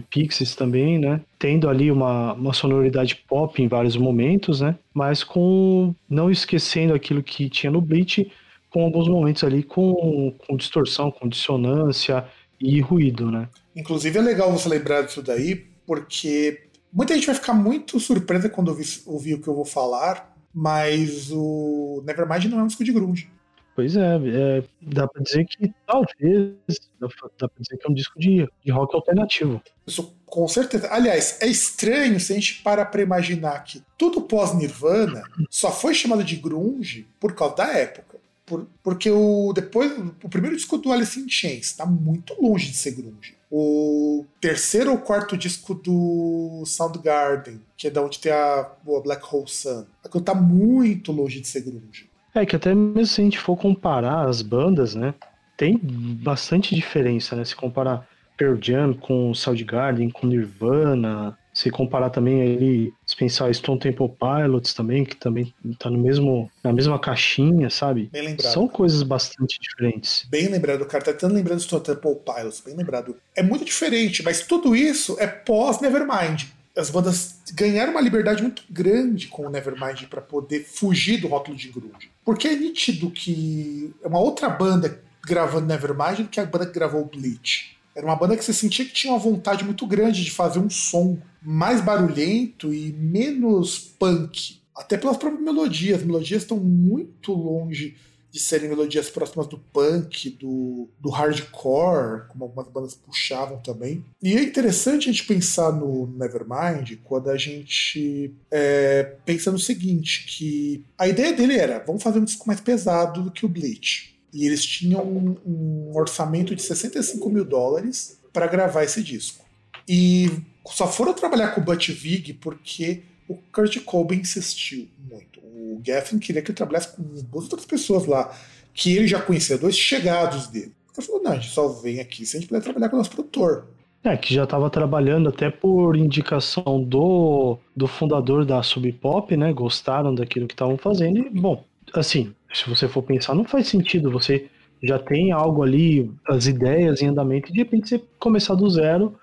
Pixies 0.10 0.56
também, 0.56 1.00
né? 1.00 1.22
Tendo 1.40 1.70
ali 1.70 1.90
uma, 1.90 2.34
uma 2.34 2.54
sonoridade 2.54 3.16
pop 3.28 3.62
em 3.62 3.68
vários 3.68 3.96
momentos, 3.96 4.62
né? 4.62 4.76
Mas 4.94 5.24
com 5.24 5.96
não 6.10 6.30
esquecendo 6.30 6.94
aquilo 6.94 7.24
que 7.24 7.50
tinha 7.50 7.72
no 7.72 7.82
Bleach, 7.82 8.30
com 8.70 8.84
alguns 8.84 9.08
momentos 9.08 9.44
ali 9.44 9.64
com, 9.64 10.34
com 10.46 10.58
distorção, 10.58 11.10
com 11.10 11.30
dissonância 11.30 12.26
e 12.60 12.82
ruído, 12.82 13.32
né? 13.32 13.48
Inclusive 13.76 14.18
é 14.20 14.22
legal 14.22 14.52
você 14.52 14.68
lembrar 14.68 15.04
disso 15.04 15.22
daí, 15.22 15.66
porque 15.86 16.65
muita 16.96 17.14
gente 17.14 17.28
vai 17.28 17.36
ficar 17.36 17.54
muito 17.54 18.00
surpresa 18.00 18.50
quando 18.50 18.70
ouvir, 18.70 18.88
ouvir 19.06 19.34
o 19.34 19.42
que 19.42 19.48
eu 19.50 19.54
vou 19.54 19.66
falar, 19.66 20.34
mas 20.54 21.30
o 21.32 22.02
Nevermind 22.06 22.46
não 22.46 22.62
é 22.62 22.64
um 22.64 22.68
disco 22.68 22.86
de 22.86 22.94
grunge. 22.94 23.30
Pois 23.75 23.94
é, 23.98 24.16
é, 24.16 24.64
dá 24.82 25.06
pra 25.06 25.22
dizer 25.22 25.46
que 25.46 25.74
talvez, 25.86 26.54
dá, 26.98 27.10
dá 27.38 27.50
pra 27.50 27.62
dizer 27.62 27.78
que 27.78 27.86
é 27.86 27.92
um 27.92 27.94
disco 27.94 28.18
de, 28.18 28.48
de 28.64 28.72
rock 28.72 28.96
alternativo. 28.96 29.62
Isso 29.86 30.16
com 30.25 30.48
certeza. 30.48 30.88
Aliás, 30.90 31.38
é 31.42 31.48
estranho 31.48 32.18
se 32.18 32.32
a 32.32 32.36
gente 32.36 32.62
para 32.64 32.86
pra 32.86 33.02
imaginar 33.02 33.62
que 33.66 33.84
tudo 33.98 34.22
pós-Nirvana 34.22 35.24
só 35.50 35.74
foi 35.74 35.94
chamado 35.94 36.24
de 36.24 36.38
grunge 36.38 37.06
por 37.20 37.36
causa 37.36 37.58
da 37.58 37.74
época. 37.74 38.18
Por, 38.46 38.66
porque 38.82 39.10
o 39.10 39.52
depois 39.54 39.92
o 40.24 40.30
primeiro 40.30 40.56
disco 40.56 40.78
do 40.78 40.94
Alice 40.94 41.20
in 41.20 41.28
Chains 41.28 41.66
está 41.66 41.86
muito 41.86 42.34
longe 42.42 42.70
de 42.70 42.78
ser 42.78 42.92
grunge. 42.92 43.36
O 43.58 44.26
terceiro 44.42 44.92
ou 44.92 44.98
quarto 44.98 45.38
disco 45.38 45.74
do 45.74 46.62
Soundgarden, 46.66 47.62
que 47.78 47.88
é 47.88 47.90
da 47.90 48.02
onde 48.02 48.20
tem 48.20 48.30
a, 48.30 48.60
a 48.60 49.00
Black 49.02 49.24
Hole 49.34 49.48
Sun, 49.48 49.86
aquilo 50.04 50.22
tá 50.22 50.36
muito 50.36 51.14
longe 51.14 51.40
de 51.40 51.48
ser 51.48 51.62
grunge. 51.62 52.10
É 52.34 52.46
que 52.46 52.54
até 52.54 52.76
mesmo 52.76 53.06
se 53.06 53.22
a 53.22 53.24
gente 53.24 53.40
for 53.40 53.56
comparar 53.56 54.28
as 54.28 54.42
bandas, 54.42 54.94
né? 54.94 55.14
Tem 55.56 55.80
bastante 55.82 56.76
diferença, 56.76 57.34
né? 57.34 57.46
Se 57.46 57.56
comparar 57.56 58.06
Pearl 58.36 58.58
Jam 58.62 58.94
com 58.94 59.34
Soundgarden, 59.34 60.10
com 60.10 60.28
Nirvana, 60.28 61.38
se 61.56 61.72
comparar 61.72 62.10
também 62.10 62.42
ali, 62.42 62.94
se 63.08 63.16
pensar 63.16 63.52
Stone 63.56 63.80
Temple 63.80 64.10
Pilots 64.10 64.74
também, 64.74 65.06
que 65.06 65.16
também 65.16 65.54
tá 65.80 65.90
no 65.90 65.98
mesmo, 65.98 66.52
na 66.62 66.74
mesma 66.74 67.00
caixinha, 67.00 67.70
sabe? 67.70 68.10
Bem 68.12 68.24
lembrado. 68.24 68.52
São 68.52 68.68
coisas 68.68 69.02
bastante 69.04 69.58
diferentes. 69.62 70.28
Bem 70.30 70.50
lembrado, 70.50 70.86
cara. 70.86 71.06
Tá 71.06 71.14
tão 71.14 71.30
lembrando 71.30 71.62
Stone 71.62 71.82
Temple 71.82 72.18
Pilots, 72.26 72.60
bem 72.60 72.76
lembrado. 72.76 73.16
É 73.34 73.42
muito 73.42 73.64
diferente, 73.64 74.22
mas 74.22 74.42
tudo 74.42 74.76
isso 74.76 75.16
é 75.18 75.26
pós 75.26 75.80
Nevermind 75.80 76.44
as 76.78 76.90
bandas 76.90 77.38
ganharam 77.54 77.92
uma 77.92 78.02
liberdade 78.02 78.42
muito 78.42 78.64
grande 78.70 79.28
com 79.28 79.48
o 79.48 79.50
Nevermind 79.50 80.08
para 80.10 80.20
poder 80.20 80.66
fugir 80.66 81.22
do 81.22 81.30
rótulo 81.30 81.56
de 81.56 81.70
grunge. 81.70 82.12
Porque 82.26 82.50
é 82.50 82.56
nítido 82.56 83.10
que 83.10 83.94
é 84.04 84.08
uma 84.10 84.20
outra 84.20 84.50
banda 84.50 85.02
gravando 85.26 85.68
Nevermind 85.68 86.24
do 86.24 86.28
que 86.28 86.40
a 86.40 86.46
banda 86.46 86.66
que 86.66 86.74
gravou 86.74 87.06
Bleach. 87.06 87.75
Era 87.96 88.06
uma 88.06 88.16
banda 88.16 88.36
que 88.36 88.44
você 88.44 88.54
sentia 88.54 88.86
que 88.86 88.94
tinha 88.94 89.14
uma 89.14 89.20
vontade 89.20 89.64
muito 89.64 89.88
grande 89.88 90.24
de 90.24 90.32
fazer 90.32 90.60
um 90.60 90.70
som 90.70 91.18
mais 91.42 91.80
barulhento 91.82 92.74
e 92.74 92.92
menos 92.94 93.80
punk. 93.80 94.60
até 94.75 94.98
pelas 94.98 95.16
próprias 95.16 95.42
melodias. 95.42 96.00
As 96.00 96.06
melodias 96.06 96.42
estão 96.42 96.58
muito 96.58 97.32
longe 97.32 97.96
de 98.36 98.42
serem 98.42 98.68
melodias 98.68 99.10
próximas 99.10 99.48
do 99.48 99.58
punk, 99.58 100.30
do, 100.32 100.90
do 101.00 101.10
hardcore, 101.10 102.28
como 102.28 102.44
algumas 102.44 102.68
bandas 102.68 102.94
puxavam 102.94 103.60
também. 103.60 104.04
E 104.22 104.34
é 104.34 104.44
interessante 104.44 105.08
a 105.08 105.14
gente 105.14 105.25
pensar 105.25 105.72
no 105.72 106.06
Nevermind 106.08 106.98
quando 107.06 107.30
a 107.30 107.38
gente 107.38 108.36
é, 108.52 109.16
pensa 109.24 109.50
no 109.54 109.58
seguinte, 109.58 110.25
que 110.28 110.84
a 110.98 111.08
ideia 111.08 111.32
dele 111.32 111.56
era, 111.56 111.80
vamos 111.80 112.04
fazer 112.04 112.20
um 112.20 112.25
disco 112.25 112.46
mais 112.46 112.60
pesado 112.60 113.24
do 113.24 113.32
que 113.32 113.46
o 113.46 113.50
Bleach. 113.50 114.15
E 114.36 114.46
eles 114.46 114.65
tinham 114.65 115.01
um, 115.01 115.38
um 115.46 115.98
orçamento 115.98 116.54
de 116.54 116.62
65 116.62 117.30
mil 117.30 117.46
dólares 117.46 118.20
para 118.34 118.48
gravar 118.48 118.84
esse 118.84 119.01
disco. 119.01 119.46
E 119.88 120.30
só 120.68 120.88
foram 120.88 121.13
trabalhar 121.13 121.51
com 121.51 121.62
o 121.62 121.63
Butch 121.63 121.92
Vig 121.92 122.34
porque 122.34 123.04
o 123.30 123.36
Kurt 123.36 123.80
Cobain 123.86 124.20
insistiu 124.20 124.89
muito. 125.10 125.39
O 125.39 125.80
Geffen 125.82 126.20
queria 126.20 126.42
que 126.42 126.51
ele 126.51 126.58
trabalhasse 126.58 126.89
com 126.98 127.04
outras 127.32 127.65
pessoas 127.65 128.06
lá, 128.06 128.38
que 128.74 128.98
ele 128.98 129.08
já 129.08 129.22
conhecia, 129.22 129.58
dois 129.58 129.77
chegados 129.77 130.48
dele. 130.48 130.74
Ele 130.98 131.08
falou: 131.08 131.24
não, 131.24 131.32
a 131.32 131.36
gente 131.36 131.51
só 131.51 131.70
vem 131.70 132.01
aqui 132.01 132.25
se 132.25 132.36
a 132.36 132.39
gente 132.42 132.50
puder 132.50 132.62
trabalhar 132.62 132.89
com 132.89 132.98
o 132.98 133.00
nosso 133.00 133.12
produtor. 133.12 133.70
É, 134.04 134.18
que 134.18 134.34
já 134.34 134.44
estava 134.44 134.70
trabalhando 134.70 135.30
até 135.30 135.50
por 135.50 135.96
indicação 135.96 136.84
do, 136.84 137.58
do 137.74 137.88
fundador 137.88 138.46
da 138.46 138.62
Sub 138.62 138.92
Pop, 138.92 139.36
né? 139.38 139.54
Gostaram 139.54 140.13
daquilo 140.13 140.46
que 140.46 140.54
estavam 140.54 140.77
fazendo. 140.77 141.20
E, 141.20 141.30
bom, 141.30 141.63
assim, 141.94 142.36
se 142.56 142.70
você 142.70 142.88
for 142.88 143.04
pensar, 143.04 143.36
não 143.36 143.44
faz 143.44 143.68
sentido 143.68 144.10
você 144.10 144.48
já 144.82 145.00
tem 145.00 145.32
algo 145.32 145.64
ali, 145.64 146.12
as 146.28 146.48
ideias 146.48 147.02
em 147.02 147.08
andamento, 147.08 147.50
e 147.50 147.54
de 147.54 147.60
repente 147.60 147.90
você 147.90 148.04
começar 148.20 148.56
do 148.56 148.70
zero, 148.70 149.16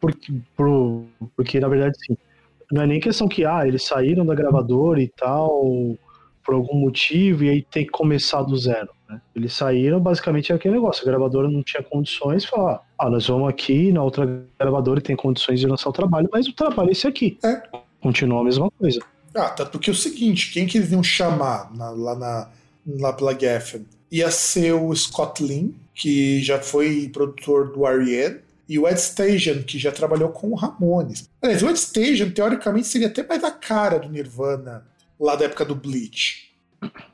porque, 0.00 0.32
por, 0.56 1.04
porque 1.36 1.60
na 1.60 1.68
verdade, 1.68 1.96
sim, 1.98 2.16
não 2.70 2.82
é 2.82 2.86
nem 2.86 3.00
questão 3.00 3.28
que, 3.28 3.44
ah, 3.44 3.66
eles 3.66 3.84
saíram 3.84 4.24
da 4.24 4.34
gravadora 4.34 5.02
e 5.02 5.08
tal, 5.08 5.96
por 6.44 6.54
algum 6.54 6.78
motivo, 6.78 7.44
e 7.44 7.50
aí 7.50 7.62
tem 7.62 7.84
que 7.84 7.90
começar 7.90 8.42
do 8.42 8.56
zero. 8.56 8.88
Né? 9.08 9.20
Eles 9.34 9.52
saíram, 9.52 10.00
basicamente, 10.00 10.52
é 10.52 10.54
aquele 10.54 10.74
negócio. 10.74 11.02
A 11.02 11.06
gravadora 11.06 11.50
não 11.50 11.62
tinha 11.62 11.82
condições, 11.82 12.44
falar, 12.44 12.80
ah, 12.98 13.10
nós 13.10 13.26
vamos 13.26 13.48
aqui 13.48 13.92
na 13.92 14.02
outra 14.02 14.44
gravadora 14.58 15.00
e 15.00 15.02
tem 15.02 15.16
condições 15.16 15.60
de 15.60 15.66
lançar 15.66 15.90
o 15.90 15.92
trabalho, 15.92 16.28
mas 16.32 16.46
o 16.46 16.52
trabalho 16.52 16.88
é 16.88 16.92
esse 16.92 17.06
aqui. 17.06 17.38
É. 17.44 17.62
Continua 18.00 18.40
a 18.40 18.44
mesma 18.44 18.70
coisa. 18.70 19.00
Ah, 19.34 19.50
tanto 19.50 19.78
que 19.78 19.90
é 19.90 19.92
o 19.92 19.96
seguinte, 19.96 20.52
quem 20.52 20.66
que 20.66 20.78
eles 20.78 20.90
iam 20.90 21.02
chamar 21.02 21.72
na, 21.74 21.90
lá, 21.90 22.14
na, 22.16 22.48
lá 22.86 23.12
pela 23.12 23.38
Geffen? 23.38 23.86
Ia 24.10 24.30
ser 24.30 24.72
o 24.72 24.94
Scott 24.94 25.42
Lynn, 25.42 25.72
que 25.94 26.42
já 26.42 26.60
foi 26.60 27.08
produtor 27.12 27.72
do 27.72 27.86
R.E.M., 27.86 28.40
e 28.68 28.78
o 28.78 28.86
Ed 28.86 29.00
Station, 29.00 29.64
que 29.64 29.80
já 29.80 29.90
trabalhou 29.90 30.28
com 30.28 30.50
o 30.50 30.54
Ramones. 30.54 31.28
Aliás, 31.42 31.60
o 31.60 31.68
Ed 31.68 31.78
Station, 31.78 32.30
teoricamente, 32.30 32.86
seria 32.86 33.08
até 33.08 33.26
mais 33.26 33.42
a 33.42 33.50
cara 33.50 33.98
do 33.98 34.08
Nirvana 34.08 34.86
lá 35.18 35.34
da 35.34 35.46
época 35.46 35.64
do 35.64 35.74
Bleach. 35.74 36.54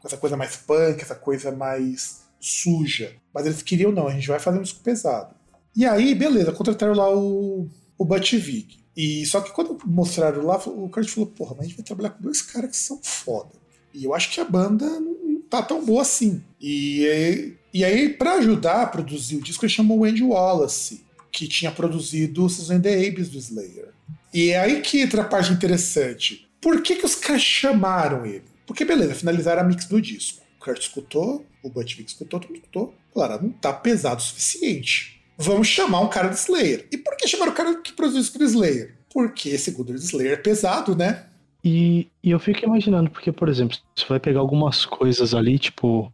Essa 0.04 0.18
coisa 0.18 0.36
mais 0.36 0.56
punk, 0.56 1.00
essa 1.00 1.14
coisa 1.14 1.50
mais 1.50 2.26
suja. 2.38 3.14
Mas 3.32 3.46
eles 3.46 3.62
queriam, 3.62 3.90
não, 3.90 4.06
a 4.06 4.12
gente 4.12 4.28
vai 4.28 4.38
fazer 4.38 4.58
um 4.58 4.62
disco 4.62 4.80
pesado. 4.80 5.34
E 5.74 5.86
aí, 5.86 6.14
beleza, 6.14 6.52
contrataram 6.52 6.94
lá 6.94 7.10
o, 7.14 7.68
o 7.96 8.04
Butch 8.04 8.34
Vig. 8.34 8.78
E 8.96 9.26
só 9.26 9.40
que 9.40 9.50
quando 9.52 9.78
mostraram 9.84 10.44
lá, 10.44 10.56
o 10.56 10.88
Kurt 10.88 11.08
falou, 11.08 11.30
porra, 11.30 11.54
mas 11.56 11.66
a 11.66 11.68
gente 11.68 11.76
vai 11.76 11.84
trabalhar 11.84 12.10
com 12.10 12.22
dois 12.22 12.40
caras 12.40 12.70
que 12.70 12.76
são 12.76 12.98
foda. 13.02 13.52
E 13.92 14.04
eu 14.04 14.14
acho 14.14 14.30
que 14.30 14.40
a 14.40 14.44
banda 14.44 15.00
não 15.00 15.15
tá 15.50 15.62
tão 15.62 15.84
boa 15.84 16.02
assim. 16.02 16.42
E, 16.60 17.54
e 17.72 17.84
aí, 17.84 18.08
para 18.08 18.34
ajudar 18.34 18.82
a 18.82 18.86
produzir 18.86 19.36
o 19.36 19.42
disco, 19.42 19.64
ele 19.64 19.72
chamou 19.72 19.98
o 19.98 20.04
Andy 20.04 20.22
Wallace, 20.22 21.04
que 21.30 21.46
tinha 21.46 21.70
produzido 21.70 22.48
Season 22.48 22.80
the 22.80 23.06
Abyss 23.06 23.28
do 23.28 23.38
Slayer. 23.38 23.90
E 24.32 24.50
é 24.50 24.58
aí 24.58 24.80
que 24.80 25.00
entra 25.00 25.22
a 25.22 25.24
parte 25.24 25.52
interessante. 25.52 26.48
Por 26.60 26.82
que, 26.82 26.96
que 26.96 27.06
os 27.06 27.14
caras 27.14 27.42
chamaram 27.42 28.26
ele? 28.26 28.44
Porque, 28.66 28.84
beleza, 28.84 29.14
finalizaram 29.14 29.62
a 29.62 29.64
mix 29.64 29.84
do 29.84 30.00
disco. 30.00 30.42
O 30.56 30.64
Kurt 30.64 30.80
escutou, 30.80 31.46
o 31.62 31.70
Butch 31.70 31.96
Vig 31.96 32.08
escutou, 32.08 32.40
todo 32.40 32.48
mundo 32.48 32.58
escutou. 32.58 32.94
Claro, 33.12 33.42
não 33.42 33.50
tá 33.50 33.72
pesado 33.72 34.20
o 34.20 34.24
suficiente. 34.24 35.22
Vamos 35.38 35.68
chamar 35.68 36.00
um 36.00 36.08
cara 36.08 36.28
do 36.28 36.34
Slayer. 36.34 36.86
E 36.90 36.96
por 36.96 37.16
que 37.16 37.28
chamaram 37.28 37.52
o 37.52 37.54
cara 37.54 37.76
que 37.76 37.92
produziu 37.92 38.38
do 38.38 38.44
Slayer? 38.44 38.94
Porque, 39.12 39.56
segundo 39.58 39.90
o 39.90 39.94
Slayer, 39.94 40.32
é 40.32 40.36
pesado, 40.36 40.96
né? 40.96 41.26
E, 41.68 42.08
e, 42.22 42.30
eu 42.30 42.38
fico 42.38 42.64
imaginando, 42.64 43.10
porque, 43.10 43.32
por 43.32 43.48
exemplo, 43.48 43.76
você 43.92 44.06
vai 44.06 44.20
pegar 44.20 44.38
algumas 44.38 44.86
coisas 44.86 45.34
ali, 45.34 45.58
tipo 45.58 46.12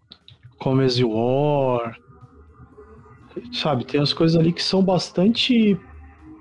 Comedy 0.58 1.04
War, 1.04 1.94
sabe, 3.52 3.84
tem 3.84 4.00
as 4.00 4.14
coisas 4.14 4.40
ali 4.40 4.50
que 4.50 4.62
são 4.62 4.82
bastante 4.82 5.78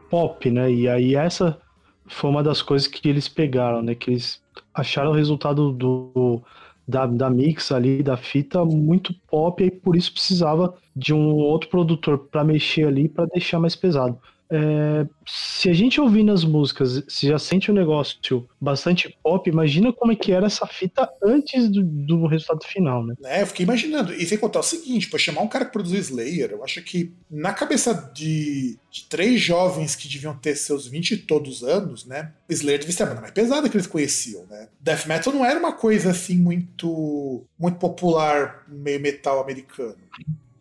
pop, 0.09 0.49
né? 0.49 0.71
E 0.71 0.87
aí 0.87 1.13
essa 1.13 1.59
foi 2.07 2.29
uma 2.29 2.41
das 2.41 2.61
coisas 2.61 2.87
que 2.87 3.09
eles 3.09 3.27
pegaram, 3.27 3.81
né? 3.81 3.95
Que 3.95 4.11
eles 4.11 4.41
acharam 4.73 5.11
o 5.11 5.15
resultado 5.15 5.73
do, 5.73 6.41
da, 6.87 7.05
da 7.05 7.29
mix 7.29 7.69
ali, 7.73 8.01
da 8.01 8.15
fita, 8.15 8.63
muito 8.63 9.13
pop, 9.29 9.61
e 9.61 9.69
por 9.69 9.97
isso 9.97 10.13
precisava 10.13 10.73
de 10.95 11.13
um 11.13 11.33
outro 11.33 11.69
produtor 11.69 12.17
para 12.17 12.45
mexer 12.45 12.87
ali, 12.87 13.09
para 13.09 13.25
deixar 13.25 13.59
mais 13.59 13.75
pesado. 13.75 14.17
É, 14.53 15.07
se 15.25 15.69
a 15.69 15.73
gente 15.73 16.01
ouvir 16.01 16.23
nas 16.23 16.43
músicas, 16.43 17.01
se 17.07 17.29
já 17.29 17.39
sente 17.39 17.71
um 17.71 17.73
negócio 17.73 18.45
bastante 18.59 19.17
pop, 19.23 19.49
imagina 19.49 19.93
como 19.93 20.11
é 20.11 20.15
que 20.15 20.33
era 20.33 20.47
essa 20.47 20.67
fita 20.67 21.09
antes 21.23 21.69
do, 21.69 21.81
do 21.81 22.27
resultado 22.27 22.65
final, 22.65 23.05
né? 23.05 23.15
É, 23.23 23.43
eu 23.43 23.47
fiquei 23.47 23.63
imaginando. 23.63 24.13
E 24.13 24.25
sem 24.25 24.37
contar 24.37 24.59
o 24.59 24.63
seguinte, 24.63 25.09
para 25.09 25.17
chamar 25.17 25.39
um 25.39 25.47
cara 25.47 25.63
que 25.63 25.71
produziu 25.71 25.99
Slayer, 25.99 26.51
eu 26.51 26.65
acho 26.65 26.81
que 26.83 27.13
na 27.29 27.53
cabeça 27.53 28.11
de, 28.13 28.77
de, 28.91 29.05
três 29.05 29.39
jovens 29.39 29.95
que 29.95 30.09
deviam 30.09 30.35
ter 30.35 30.55
seus 30.57 30.85
20 30.85 31.11
e 31.11 31.17
todos 31.17 31.63
anos, 31.63 32.05
né? 32.05 32.33
Slayer 32.49 32.79
devia 32.79 32.93
ser 32.93 33.03
a 33.03 33.05
banda 33.05 33.21
mais 33.21 33.31
pesada 33.33 33.69
que 33.69 33.77
eles 33.77 33.87
conheciam, 33.87 34.45
né? 34.47 34.67
Death 34.81 35.05
Metal 35.05 35.31
não 35.31 35.45
era 35.45 35.57
uma 35.57 35.71
coisa 35.71 36.11
assim 36.11 36.37
muito, 36.37 37.45
muito 37.57 37.77
popular, 37.77 38.65
meio 38.67 38.99
metal 38.99 39.41
americano. 39.41 39.95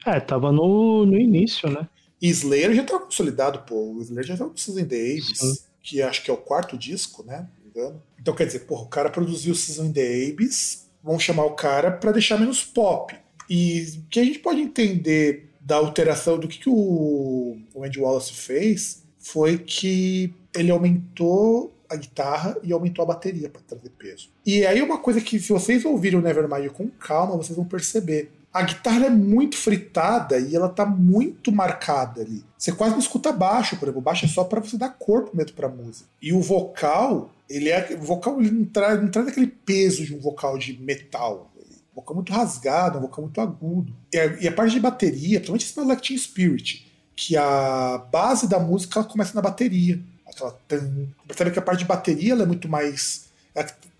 É, 0.07 0.21
tava 0.21 0.53
no, 0.53 1.05
no 1.05 1.19
início, 1.19 1.69
né? 1.69 1.89
E 2.21 2.29
Slayer 2.29 2.75
já 2.75 2.83
estava 2.83 3.05
consolidado, 3.05 3.61
pô. 3.61 3.93
O 3.93 4.01
Slayer 4.03 4.27
já 4.27 4.35
estava 4.35 4.51
com 4.51 4.57
Susan 4.57 4.83
Davis, 4.83 5.39
Sim. 5.39 5.59
que 5.83 6.03
acho 6.03 6.23
que 6.23 6.31
é 6.31 6.35
o 6.35 6.37
quarto 6.37 6.77
disco, 6.77 7.23
né? 7.25 7.49
Não 7.59 7.65
me 7.65 7.71
engano. 7.71 8.03
Então 8.21 8.35
quer 8.35 8.47
dizer, 8.47 8.61
porra, 8.61 8.83
o 8.83 8.89
cara 8.89 9.11
produziu 9.11 9.55
Susan 9.55 9.91
Davis, 9.91 10.87
vão 11.03 11.19
chamar 11.19 11.45
o 11.45 11.55
cara 11.55 11.91
para 11.91 12.13
deixar 12.13 12.39
menos 12.39 12.63
pop. 12.63 13.15
E 13.49 13.99
o 13.99 14.09
que 14.11 14.21
a 14.21 14.25
gente 14.25 14.39
pode 14.39 14.61
entender 14.61 15.51
da 15.61 15.77
alteração 15.77 16.39
do 16.39 16.47
que, 16.47 16.59
que 16.59 16.69
o, 16.69 17.59
o 17.75 17.85
Andy 17.85 17.99
Wallace 17.99 18.33
fez 18.33 19.03
foi 19.19 19.59
que 19.59 20.33
ele 20.55 20.71
aumentou 20.71 21.73
a 21.89 21.97
guitarra 21.97 22.57
e 22.63 22.73
aumentou 22.73 23.03
a 23.03 23.07
bateria 23.07 23.49
para 23.49 23.61
trazer 23.63 23.91
peso. 23.91 24.31
E 24.47 24.65
aí 24.65 24.81
uma 24.81 24.99
coisa 24.99 25.21
que 25.21 25.41
se 25.41 25.53
vocês 25.53 25.85
ouvirem 25.85 26.19
o 26.19 26.23
Nevermind 26.23 26.71
com 26.71 26.89
calma, 26.89 27.37
vocês 27.37 27.57
vão 27.57 27.65
perceber 27.65 28.31
a 28.53 28.63
guitarra 28.63 29.07
é 29.07 29.11
muito 29.11 29.57
fritada 29.57 30.39
e 30.39 30.57
ela 30.57 30.69
tá 30.69 30.85
muito 30.85 31.53
marcada 31.53 32.21
ali. 32.21 32.45
Você 32.59 32.73
quase 32.73 32.93
não 32.93 32.99
escuta 32.99 33.33
baixo, 33.33 33.77
por 33.77 33.87
exemplo. 33.87 34.03
Baixo 34.03 34.25
é 34.25 34.29
só 34.29 34.43
para 34.43 34.61
você 34.61 34.77
dar 34.77 34.91
corpo 34.91 35.37
mesmo 35.37 35.53
pra 35.53 35.69
música. 35.69 36.09
E 36.21 36.33
o 36.33 36.41
vocal, 36.41 37.31
ele 37.49 37.69
é. 37.69 37.97
O 38.01 38.05
vocal 38.05 38.41
ele 38.41 38.51
não, 38.51 38.65
traz, 38.65 39.01
não 39.01 39.09
traz 39.09 39.29
aquele 39.29 39.47
peso 39.47 40.05
de 40.05 40.15
um 40.15 40.19
vocal 40.19 40.59
de 40.59 40.77
metal. 40.83 41.49
Um 41.93 41.97
vocal 41.97 42.17
muito 42.17 42.33
rasgado, 42.33 42.99
um 42.99 43.03
vocal 43.03 43.25
muito 43.25 43.41
agudo. 43.41 43.93
E 44.13 44.19
a, 44.19 44.27
e 44.41 44.49
a 44.49 44.53
parte 44.53 44.73
de 44.73 44.81
bateria, 44.81 45.39
principalmente 45.39 45.67
esse 45.67 45.81
Like 45.81 46.03
Teen 46.03 46.19
Spirit, 46.19 46.91
que 47.15 47.37
a 47.37 47.99
base 48.11 48.49
da 48.49 48.59
música 48.59 49.05
começa 49.05 49.33
na 49.33 49.43
bateria. 49.43 50.01
Aquela. 50.27 50.59
Percebe 51.27 51.53
que 51.53 51.59
a 51.59 51.63
parte 51.63 51.81
de 51.81 51.85
bateria 51.85 52.33
ela 52.33 52.43
é 52.43 52.47
muito 52.47 52.69
mais. 52.69 53.27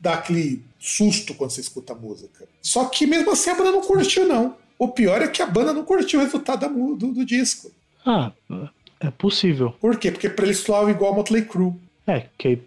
Dá 0.01 0.15
aquele 0.15 0.65
susto 0.81 1.35
quando 1.35 1.51
você 1.51 1.61
escuta 1.61 1.93
a 1.93 1.97
música. 1.97 2.49
Só 2.63 2.87
que 2.87 3.07
mesmo 3.07 3.31
assim 3.31 3.51
a 3.51 3.55
banda 3.55 3.71
não 3.71 3.83
curtiu, 3.83 4.27
não. 4.27 4.57
O 4.79 4.89
pior 4.89 5.21
é 5.21 5.29
que 5.29 5.43
a 5.43 5.47
banda 5.47 5.75
não 5.75 5.85
curtiu 5.85 6.19
o 6.19 6.23
resultado 6.23 6.67
do, 6.97 7.13
do 7.13 7.25
disco. 7.25 7.71
Ah, 8.05 8.33
é 8.99 9.11
possível. 9.11 9.75
Por 9.79 9.99
quê? 9.99 10.11
Porque 10.11 10.31
pra 10.31 10.47
eles 10.47 10.59
soavam 10.59 10.91
igual 10.91 11.13
a 11.13 11.17
Motley 11.17 11.45
Crue. 11.45 11.75
É, 12.07 12.27
que. 12.39 12.59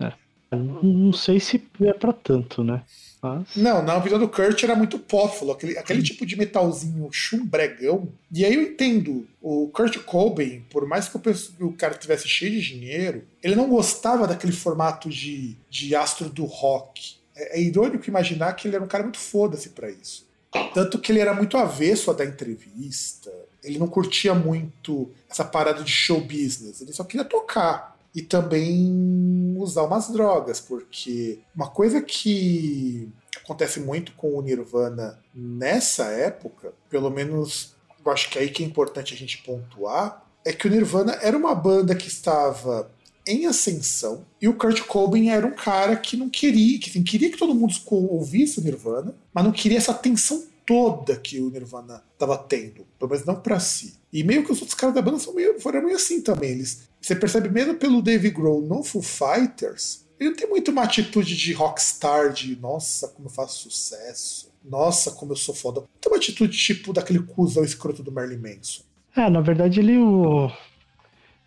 É. 0.00 0.12
Não 0.52 1.12
sei 1.12 1.38
se 1.38 1.62
é 1.82 1.92
pra 1.92 2.12
tanto, 2.12 2.64
né? 2.64 2.82
Mas... 3.22 3.54
Não, 3.54 3.82
na 3.82 3.98
visão 3.98 4.18
do 4.18 4.28
Kurt 4.28 4.62
era 4.62 4.74
muito 4.74 4.98
pófilo, 4.98 5.52
aquele, 5.52 5.76
aquele 5.76 6.02
tipo 6.02 6.24
de 6.24 6.36
metalzinho 6.36 7.08
chumbregão. 7.12 8.08
E 8.32 8.44
aí 8.44 8.54
eu 8.54 8.62
entendo, 8.62 9.28
o 9.42 9.68
Kurt 9.68 9.98
Cobain, 9.98 10.64
por 10.70 10.86
mais 10.86 11.08
que 11.08 11.16
o, 11.16 11.66
o 11.66 11.72
cara 11.72 11.94
tivesse 11.94 12.26
cheio 12.26 12.52
de 12.52 12.62
dinheiro, 12.62 13.24
ele 13.42 13.54
não 13.54 13.68
gostava 13.68 14.26
daquele 14.26 14.52
formato 14.52 15.10
de, 15.10 15.56
de 15.68 15.94
astro 15.94 16.30
do 16.30 16.44
rock. 16.44 17.19
É, 17.40 17.58
é 17.58 17.62
irônico 17.62 18.08
imaginar 18.08 18.52
que 18.52 18.68
ele 18.68 18.76
era 18.76 18.84
um 18.84 18.88
cara 18.88 19.02
muito 19.02 19.18
foda-se 19.18 19.70
pra 19.70 19.90
isso. 19.90 20.28
Tanto 20.74 20.98
que 20.98 21.12
ele 21.12 21.20
era 21.20 21.32
muito 21.32 21.56
avesso 21.56 22.10
a 22.10 22.14
dar 22.14 22.24
entrevista, 22.24 23.32
ele 23.62 23.78
não 23.78 23.86
curtia 23.86 24.34
muito 24.34 25.10
essa 25.28 25.44
parada 25.44 25.82
de 25.82 25.90
show 25.90 26.20
business, 26.20 26.80
ele 26.80 26.92
só 26.92 27.04
queria 27.04 27.24
tocar. 27.24 27.96
E 28.12 28.20
também 28.20 29.54
usar 29.56 29.84
umas 29.84 30.08
drogas, 30.08 30.60
porque 30.60 31.38
uma 31.54 31.68
coisa 31.68 32.02
que 32.02 33.08
acontece 33.36 33.78
muito 33.78 34.12
com 34.12 34.36
o 34.36 34.42
Nirvana 34.42 35.20
nessa 35.32 36.06
época, 36.06 36.72
pelo 36.88 37.08
menos 37.08 37.76
eu 38.04 38.10
acho 38.10 38.28
que 38.30 38.38
é 38.38 38.42
aí 38.42 38.50
que 38.50 38.64
é 38.64 38.66
importante 38.66 39.14
a 39.14 39.16
gente 39.16 39.42
pontuar, 39.44 40.26
é 40.44 40.52
que 40.52 40.66
o 40.66 40.70
Nirvana 40.70 41.18
era 41.22 41.36
uma 41.36 41.54
banda 41.54 41.94
que 41.94 42.08
estava 42.08 42.90
em 43.26 43.46
ascensão 43.46 44.24
e 44.40 44.48
o 44.48 44.54
Kurt 44.54 44.80
Cobain 44.82 45.28
era 45.28 45.46
um 45.46 45.52
cara 45.52 45.96
que 45.96 46.16
não 46.16 46.28
queria, 46.28 46.78
que 46.78 46.90
assim, 46.90 47.02
queria 47.02 47.30
que 47.30 47.36
todo 47.36 47.54
mundo 47.54 47.74
ouvisse 47.90 48.60
o 48.60 48.62
Nirvana, 48.62 49.14
mas 49.32 49.44
não 49.44 49.52
queria 49.52 49.78
essa 49.78 49.92
atenção 49.92 50.44
toda 50.66 51.16
que 51.16 51.40
o 51.40 51.50
Nirvana 51.50 52.02
estava 52.12 52.38
tendo, 52.38 52.86
pelo 52.98 53.10
menos 53.10 53.26
não 53.26 53.34
para 53.34 53.58
si. 53.58 53.94
E 54.12 54.22
meio 54.22 54.44
que 54.44 54.52
os 54.52 54.60
outros 54.60 54.78
caras 54.78 54.94
da 54.94 55.02
banda 55.02 55.18
são 55.18 55.34
meio, 55.34 55.60
foram 55.60 55.82
meio 55.82 55.96
assim 55.96 56.20
também. 56.20 56.50
Eles, 56.50 56.88
você 57.00 57.14
percebe 57.14 57.48
mesmo 57.48 57.74
pelo 57.74 58.02
Dave 58.02 58.30
Grohl 58.30 58.62
no 58.62 58.82
Foo 58.82 59.02
Fighters, 59.02 60.04
ele 60.18 60.30
não 60.30 60.36
tem 60.36 60.48
muito 60.48 60.70
uma 60.70 60.82
atitude 60.82 61.34
de 61.36 61.52
rockstar, 61.52 62.32
de 62.32 62.54
nossa, 62.56 63.08
como 63.08 63.28
eu 63.28 63.32
faço 63.32 63.70
sucesso, 63.70 64.52
nossa, 64.62 65.10
como 65.12 65.32
eu 65.32 65.36
sou 65.36 65.54
foda. 65.54 65.82
Tem 66.00 66.12
uma 66.12 66.18
atitude 66.18 66.56
tipo 66.56 66.92
daquele 66.92 67.20
cuzão 67.20 67.64
escroto 67.64 68.02
do 68.02 68.12
Merlin 68.12 68.36
Manson. 68.36 68.82
É, 69.16 69.28
na 69.28 69.40
verdade 69.40 69.80
ele 69.80 69.98
o. 69.98 70.50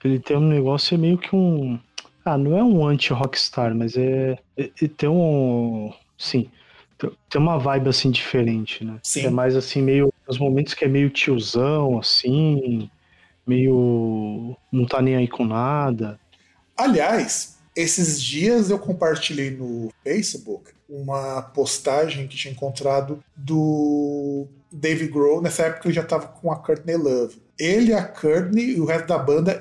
Ele 0.03 0.19
tem 0.19 0.37
um 0.37 0.47
negócio 0.47 0.95
é 0.95 0.97
meio 0.97 1.17
que 1.17 1.35
um. 1.35 1.79
Ah, 2.25 2.37
não 2.37 2.57
é 2.57 2.63
um 2.63 2.85
anti-rockstar, 2.85 3.75
mas 3.75 3.97
é. 3.97 4.37
é, 4.57 4.69
é 4.81 4.87
tem 4.87 5.09
um. 5.09 5.91
Sim 6.17 6.49
tem 7.29 7.41
uma 7.41 7.57
vibe 7.57 7.89
assim 7.89 8.11
diferente, 8.11 8.83
né? 8.83 8.99
Sim. 9.03 9.25
É 9.25 9.29
mais 9.29 9.55
assim, 9.55 9.81
meio. 9.81 10.13
Os 10.27 10.37
momentos 10.37 10.73
que 10.73 10.85
é 10.85 10.87
meio 10.87 11.09
tiozão, 11.09 11.99
assim, 11.99 12.89
meio. 13.45 14.55
não 14.71 14.85
tá 14.85 15.01
nem 15.01 15.15
aí 15.15 15.27
com 15.27 15.45
nada. 15.45 16.19
Aliás, 16.77 17.57
esses 17.75 18.21
dias 18.21 18.69
eu 18.69 18.79
compartilhei 18.79 19.51
no 19.51 19.91
Facebook 20.03 20.71
uma 20.87 21.41
postagem 21.41 22.27
que 22.27 22.37
tinha 22.37 22.51
encontrado 22.51 23.23
do 23.35 24.47
Dave 24.71 25.07
Grohl, 25.07 25.41
nessa 25.41 25.63
época 25.63 25.87
ele 25.87 25.95
já 25.95 26.01
estava 26.01 26.27
com 26.27 26.51
a 26.51 26.55
Courtney 26.55 26.95
Love. 26.95 27.41
Ele, 27.59 27.93
a 27.93 28.03
Courtney 28.03 28.75
e 28.75 28.79
o 28.79 28.85
resto 28.85 29.07
da 29.07 29.17
banda 29.17 29.59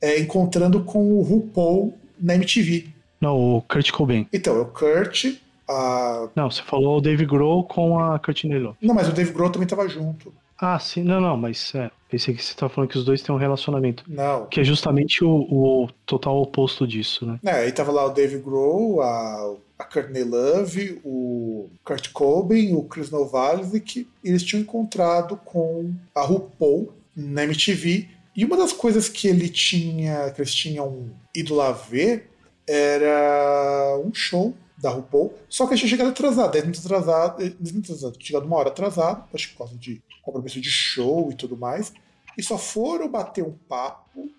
é, 0.00 0.18
encontrando 0.18 0.82
com 0.84 1.12
o 1.12 1.22
RuPaul 1.22 1.94
na 2.20 2.34
MTV. 2.34 2.86
Não, 3.20 3.56
o 3.56 3.62
Kurt 3.62 3.90
Cobain. 3.90 4.26
Então, 4.32 4.56
é 4.56 4.60
o 4.60 4.66
Kurt, 4.66 5.36
a... 5.68 6.28
Não, 6.34 6.50
você 6.50 6.62
falou 6.62 6.98
o 6.98 7.00
Dave 7.00 7.26
Grohl 7.26 7.64
com 7.64 7.98
a 7.98 8.18
Courtney 8.18 8.58
Love. 8.58 8.76
Não, 8.80 8.94
mas 8.94 9.08
o 9.08 9.12
Dave 9.12 9.32
Grohl 9.32 9.50
também 9.50 9.68
tava 9.68 9.88
junto. 9.88 10.32
Ah, 10.60 10.78
sim. 10.78 11.02
Não, 11.02 11.20
não, 11.20 11.36
mas 11.36 11.72
é. 11.74 11.90
Pensei 12.10 12.34
que 12.34 12.42
você 12.42 12.54
tava 12.54 12.72
falando 12.72 12.90
que 12.90 12.98
os 12.98 13.04
dois 13.04 13.22
têm 13.22 13.34
um 13.34 13.38
relacionamento. 13.38 14.02
Não. 14.08 14.46
Que 14.46 14.60
é 14.60 14.64
justamente 14.64 15.22
o, 15.22 15.30
o 15.30 15.88
total 16.04 16.40
oposto 16.40 16.86
disso, 16.86 17.26
né? 17.26 17.38
É, 17.44 17.52
aí 17.52 17.72
tava 17.72 17.92
lá 17.92 18.06
o 18.06 18.10
Dave 18.10 18.38
Grohl, 18.38 19.00
a, 19.02 19.54
a 19.78 19.84
Courtney 19.84 20.24
Love, 20.24 21.00
o 21.04 21.68
Kurt 21.84 22.10
Cobain, 22.12 22.74
o 22.74 22.82
Chris 22.82 23.10
Novalic, 23.10 24.08
eles 24.24 24.42
tinham 24.42 24.62
encontrado 24.62 25.36
com 25.44 25.92
a 26.14 26.22
RuPaul 26.22 26.92
na 27.18 27.42
MTV. 27.42 28.08
E 28.36 28.44
uma 28.44 28.56
das 28.56 28.72
coisas 28.72 29.08
que 29.08 29.26
ele 29.26 29.48
tinha, 29.48 30.30
que 30.30 30.40
eles 30.40 30.54
tinham 30.54 31.10
ido 31.34 31.54
lá 31.54 31.72
ver, 31.72 32.30
era 32.66 34.00
um 34.04 34.14
show 34.14 34.54
da 34.76 34.90
RuPaul, 34.90 35.34
só 35.48 35.66
que 35.66 35.74
a 35.74 35.76
gente 35.76 35.88
chegado 35.88 36.10
atrasado, 36.10 36.52
10 36.52 36.64
minutos 36.64 36.86
atrasado, 36.86 37.38
10 37.38 37.72
minutos 37.72 37.90
atrasado, 37.90 38.24
chegado 38.24 38.46
uma 38.46 38.56
hora 38.56 38.68
atrasado, 38.68 39.24
acho 39.34 39.48
que 39.48 39.52
por 39.54 39.58
causa 39.58 39.76
de 39.76 40.00
compromisso 40.22 40.60
de 40.60 40.70
show 40.70 41.32
e 41.32 41.34
tudo 41.34 41.56
mais, 41.56 41.92
e 42.36 42.42
só 42.42 42.56
foram 42.56 43.08
bater 43.08 43.42
um 43.42 43.54
papo 43.68 44.30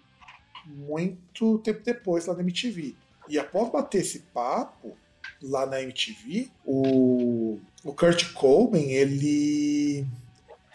muito 0.65 1.57
tempo 1.59 1.81
depois 1.83 2.25
lá 2.25 2.33
na 2.33 2.41
MTV. 2.41 2.95
E 3.27 3.37
após 3.37 3.69
bater 3.69 3.99
esse 4.01 4.19
papo 4.33 4.95
lá 5.41 5.65
na 5.65 5.81
MTV, 5.81 6.49
o, 6.65 7.59
o 7.83 7.93
Kurt 7.93 8.31
Cobain, 8.33 8.91
ele 8.91 10.07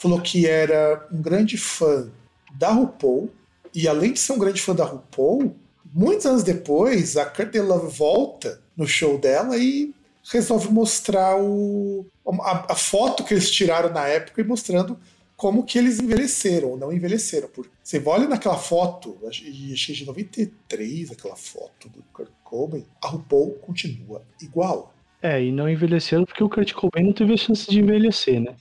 falou 0.04 0.20
que 0.20 0.46
era 0.46 1.08
um 1.10 1.22
grande 1.22 1.56
fã 1.56 2.10
da 2.58 2.70
RuPaul, 2.70 3.30
e 3.74 3.88
além 3.88 4.12
de 4.12 4.18
ser 4.18 4.32
um 4.32 4.38
grande 4.38 4.60
fã 4.60 4.74
da 4.74 4.84
RuPaul, 4.84 5.56
muitos 5.92 6.26
anos 6.26 6.42
depois, 6.42 7.16
a 7.16 7.24
Kurt 7.24 7.54
Love 7.54 7.96
volta 7.96 8.60
no 8.76 8.86
show 8.86 9.16
dela 9.16 9.56
e 9.56 9.94
resolve 10.30 10.70
mostrar 10.70 11.40
o, 11.40 12.04
a, 12.42 12.72
a, 12.72 12.74
foto 12.74 13.24
que 13.24 13.32
eles 13.32 13.50
tiraram 13.50 13.90
na 13.90 14.06
época 14.06 14.42
e 14.42 14.44
mostrando 14.44 14.98
como 15.36 15.64
que 15.64 15.78
eles 15.78 15.98
envelheceram 15.98 16.72
ou 16.72 16.76
não 16.76 16.92
envelheceram. 16.92 17.48
Porque 17.48 17.70
você 17.82 18.02
olha 18.04 18.28
naquela 18.28 18.58
foto, 18.58 19.16
é 19.24 19.30
de 19.30 20.04
93 20.04 21.12
aquela 21.12 21.36
foto 21.36 21.88
do 21.88 22.02
Kurt 22.12 22.30
Cobain, 22.42 22.84
a 23.02 23.08
RuPaul 23.08 23.52
continua 23.54 24.22
igual. 24.40 24.92
É, 25.22 25.42
e 25.42 25.50
não 25.50 25.66
envelheceram 25.66 26.26
porque 26.26 26.44
o 26.44 26.50
Kurt 26.50 26.74
Cobain 26.74 27.06
não 27.06 27.14
teve 27.14 27.32
a 27.32 27.38
chance 27.38 27.70
de 27.70 27.80
envelhecer, 27.80 28.38
né? 28.40 28.54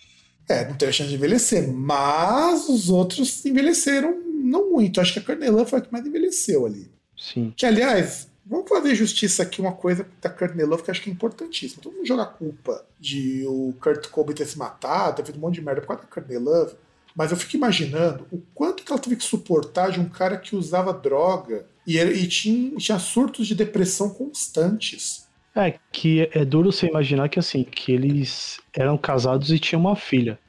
É, 0.47 0.67
não 0.67 0.75
teve 0.75 0.89
a 0.89 0.93
chance 0.93 1.09
de 1.09 1.15
envelhecer, 1.15 1.71
mas 1.71 2.67
os 2.67 2.89
outros 2.89 3.45
envelheceram 3.45 4.21
não 4.43 4.71
muito. 4.71 4.99
Acho 4.99 5.13
que 5.13 5.19
a 5.19 5.23
Carnelan 5.23 5.65
foi 5.65 5.79
a 5.79 5.81
que 5.81 5.91
mais 5.91 6.05
envelheceu 6.05 6.65
ali. 6.65 6.91
Sim. 7.17 7.53
Que, 7.55 7.65
aliás, 7.65 8.27
Vamos 8.45 8.67
fazer 8.67 8.93
justiça 8.93 9.43
aqui 9.43 9.61
uma 9.61 9.71
coisa 9.71 10.05
da 10.21 10.29
Love 10.65 10.83
que 10.83 10.89
eu 10.89 10.91
acho 10.91 11.01
que 11.01 11.09
é 11.09 11.13
importantíssima. 11.13 11.81
Todo 11.81 11.95
mundo 11.95 12.05
joga 12.05 12.23
a 12.23 12.27
culpa 12.27 12.85
de 12.99 13.45
o 13.47 13.73
Kurt 13.81 14.09
Cobain 14.09 14.35
ter 14.35 14.45
se 14.45 14.57
matado, 14.57 15.17
ter 15.17 15.25
feito 15.25 15.37
um 15.37 15.41
monte 15.41 15.55
de 15.55 15.61
merda 15.61 15.81
por 15.81 15.87
causa 15.95 16.29
da 16.29 16.39
Love. 16.39 16.75
Mas 17.15 17.31
eu 17.31 17.37
fico 17.37 17.55
imaginando 17.55 18.27
o 18.31 18.41
quanto 18.53 18.83
que 18.83 18.91
ela 18.91 18.99
teve 18.99 19.15
que 19.15 19.23
suportar 19.23 19.91
de 19.91 19.99
um 19.99 20.09
cara 20.09 20.37
que 20.37 20.55
usava 20.55 20.91
droga 20.91 21.65
e, 21.87 21.97
e 21.97 22.27
tinha, 22.27 22.75
tinha 22.75 22.99
surtos 22.99 23.47
de 23.47 23.55
depressão 23.55 24.09
constantes. 24.09 25.22
É, 25.55 25.75
que 25.91 26.29
é 26.33 26.43
duro 26.43 26.71
você 26.71 26.87
imaginar 26.87 27.29
que 27.29 27.39
assim, 27.39 27.63
que 27.63 27.91
eles 27.91 28.59
eram 28.73 28.97
casados 28.97 29.51
e 29.51 29.59
tinham 29.59 29.81
uma 29.81 29.95
filha. 29.95 30.39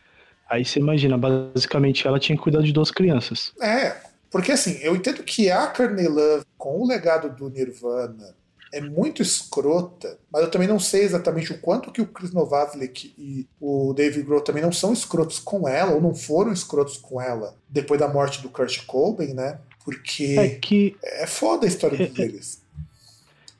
Aí 0.48 0.64
você 0.64 0.78
imagina, 0.78 1.18
basicamente 1.18 2.06
ela 2.06 2.18
tinha 2.18 2.36
que 2.36 2.42
cuidar 2.42 2.62
de 2.62 2.72
duas 2.72 2.90
crianças. 2.90 3.52
É, 3.60 3.96
porque 4.30 4.52
assim, 4.52 4.78
eu 4.82 4.96
entendo 4.96 5.22
que 5.22 5.50
a 5.50 5.66
Courtney 5.66 6.08
Love, 6.08 6.44
com 6.56 6.80
o 6.80 6.86
legado 6.86 7.28
do 7.34 7.50
Nirvana, 7.50 8.34
é 8.72 8.80
muito 8.80 9.22
escrota, 9.22 10.18
mas 10.32 10.42
eu 10.42 10.50
também 10.50 10.66
não 10.66 10.80
sei 10.80 11.02
exatamente 11.02 11.52
o 11.52 11.60
quanto 11.60 11.92
que 11.92 12.02
o 12.02 12.06
Chris 12.06 12.32
Novoselic 12.32 13.14
e 13.16 13.46
o 13.60 13.92
Dave 13.94 14.22
Grohl 14.22 14.40
também 14.40 14.62
não 14.62 14.72
são 14.72 14.92
escrotos 14.92 15.38
com 15.38 15.68
ela, 15.68 15.92
ou 15.92 16.00
não 16.00 16.12
foram 16.12 16.52
escrotos 16.52 16.96
com 16.96 17.20
ela 17.20 17.54
depois 17.68 18.00
da 18.00 18.08
morte 18.08 18.42
do 18.42 18.48
Kurt 18.48 18.84
Cobain, 18.84 19.32
né? 19.32 19.60
Porque 19.84 20.34
é, 20.36 20.48
que, 20.48 20.96
é 21.04 21.26
foda 21.26 21.66
a 21.66 21.68
história 21.68 22.02
é, 22.02 22.06
deles. 22.06 22.63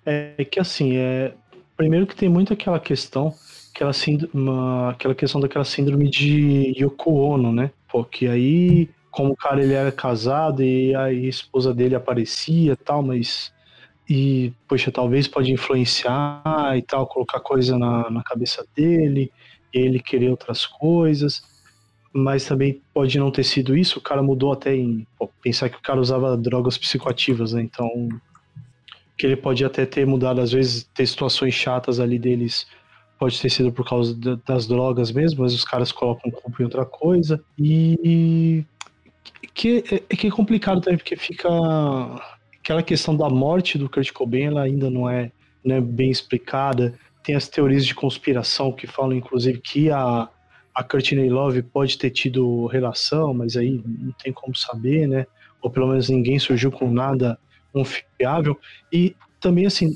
É, 0.07 0.45
que 0.45 0.61
assim, 0.61 0.97
é, 0.97 1.35
primeiro 1.77 2.07
que 2.07 2.17
tem 2.17 2.29
muito 2.29 2.53
aquela 2.53 2.79
questão, 2.79 3.35
aquela, 3.75 3.93
síndrome, 3.93 4.51
aquela 4.91 5.15
questão 5.15 5.41
daquela 5.41 5.65
síndrome 5.65 6.09
de 6.09 6.75
Yoko 6.79 7.13
Ono, 7.15 7.53
né? 7.53 7.71
Porque 7.89 8.27
aí 8.27 8.89
como 9.15 9.33
o 9.33 9.37
cara 9.37 9.63
ele 9.63 9.75
era 9.75 9.93
casado 9.93 10.61
e 10.61 10.93
a 10.95 11.13
esposa 11.13 11.73
dele 11.73 11.95
aparecia 11.95 12.77
tal, 12.77 13.01
mas 13.01 13.53
e 14.11 14.53
poxa, 14.69 14.91
talvez 14.91 15.29
pode 15.29 15.53
influenciar 15.53 16.43
e 16.77 16.83
tal, 16.83 17.07
colocar 17.07 17.39
coisa 17.39 17.79
na, 17.79 18.11
na 18.11 18.23
cabeça 18.25 18.67
dele 18.75 19.31
ele 19.73 20.01
querer 20.01 20.31
outras 20.31 20.67
coisas, 20.67 21.43
mas 22.13 22.45
também 22.45 22.83
pode 22.93 23.19
não 23.19 23.31
ter 23.31 23.45
sido 23.45 23.77
isso, 23.77 23.99
o 23.99 24.03
cara 24.03 24.23
mudou 24.23 24.53
até 24.53 24.75
em 24.75 25.07
pô, 25.19 25.29
pensar 25.41 25.69
que 25.69 25.77
o 25.77 25.83
cara 25.83 26.01
usava 26.01 26.37
drogas 26.37 26.77
psicoativas, 26.77 27.53
né? 27.53 27.63
Então 27.63 28.09
que 29.17 29.27
ele 29.27 29.37
pode 29.37 29.65
até 29.65 29.87
ter 29.87 30.07
mudado 30.07 30.41
às 30.41 30.53
vezes 30.53 30.85
ter 30.95 31.07
situações 31.07 31.55
chatas 31.55 32.01
ali 32.01 32.19
deles 32.19 32.67
pode 33.19 33.41
ter 33.41 33.49
sido 33.49 33.73
por 33.73 33.89
causa 33.89 34.15
das 34.45 34.67
drogas 34.67 35.13
mesmo, 35.13 35.43
mas 35.43 35.55
os 35.55 35.65
caras 35.65 35.93
colocam 35.93 36.31
culpa 36.31 36.61
em 36.61 36.65
outra 36.65 36.85
coisa. 36.85 37.43
E 37.59 38.65
que 39.55 39.85
é, 39.91 39.95
é, 39.95 40.17
que 40.17 40.27
é 40.27 40.31
complicado 40.31 40.81
também, 40.81 40.99
porque 40.99 41.17
fica 41.17 41.49
aquela 42.61 42.83
questão 42.83 43.17
da 43.17 43.29
morte 43.31 43.79
do 43.79 43.89
Kurt 43.89 44.13
Cobain, 44.13 44.47
ela 44.47 44.63
ainda 44.63 44.91
não 44.91 45.09
é, 45.09 45.31
não 45.65 45.77
é 45.77 45.81
bem 45.81 46.11
explicada. 46.11 46.95
Tem 47.23 47.35
as 47.35 47.49
teorias 47.49 47.87
de 47.87 47.95
conspiração 47.95 48.73
que 48.73 48.87
falam, 48.87 49.13
inclusive, 49.13 49.59
que 49.61 49.91
a, 49.91 50.29
a 50.75 50.83
Courtney 50.83 51.31
Love 51.31 51.63
pode 51.63 51.97
ter 51.97 52.11
tido 52.11 52.67
relação, 52.67 53.33
mas 53.33 53.57
aí 53.57 53.83
não 53.87 54.13
tem 54.23 54.33
como 54.33 54.55
saber, 54.55 55.07
né? 55.07 55.27
Ou 55.63 55.71
pelo 55.71 55.87
menos 55.87 56.09
ninguém 56.09 56.39
surgiu 56.39 56.71
com 56.71 56.91
nada 56.91 57.39
confiável. 57.75 58.57
E 58.93 59.17
também, 59.41 59.67
assim, 59.67 59.91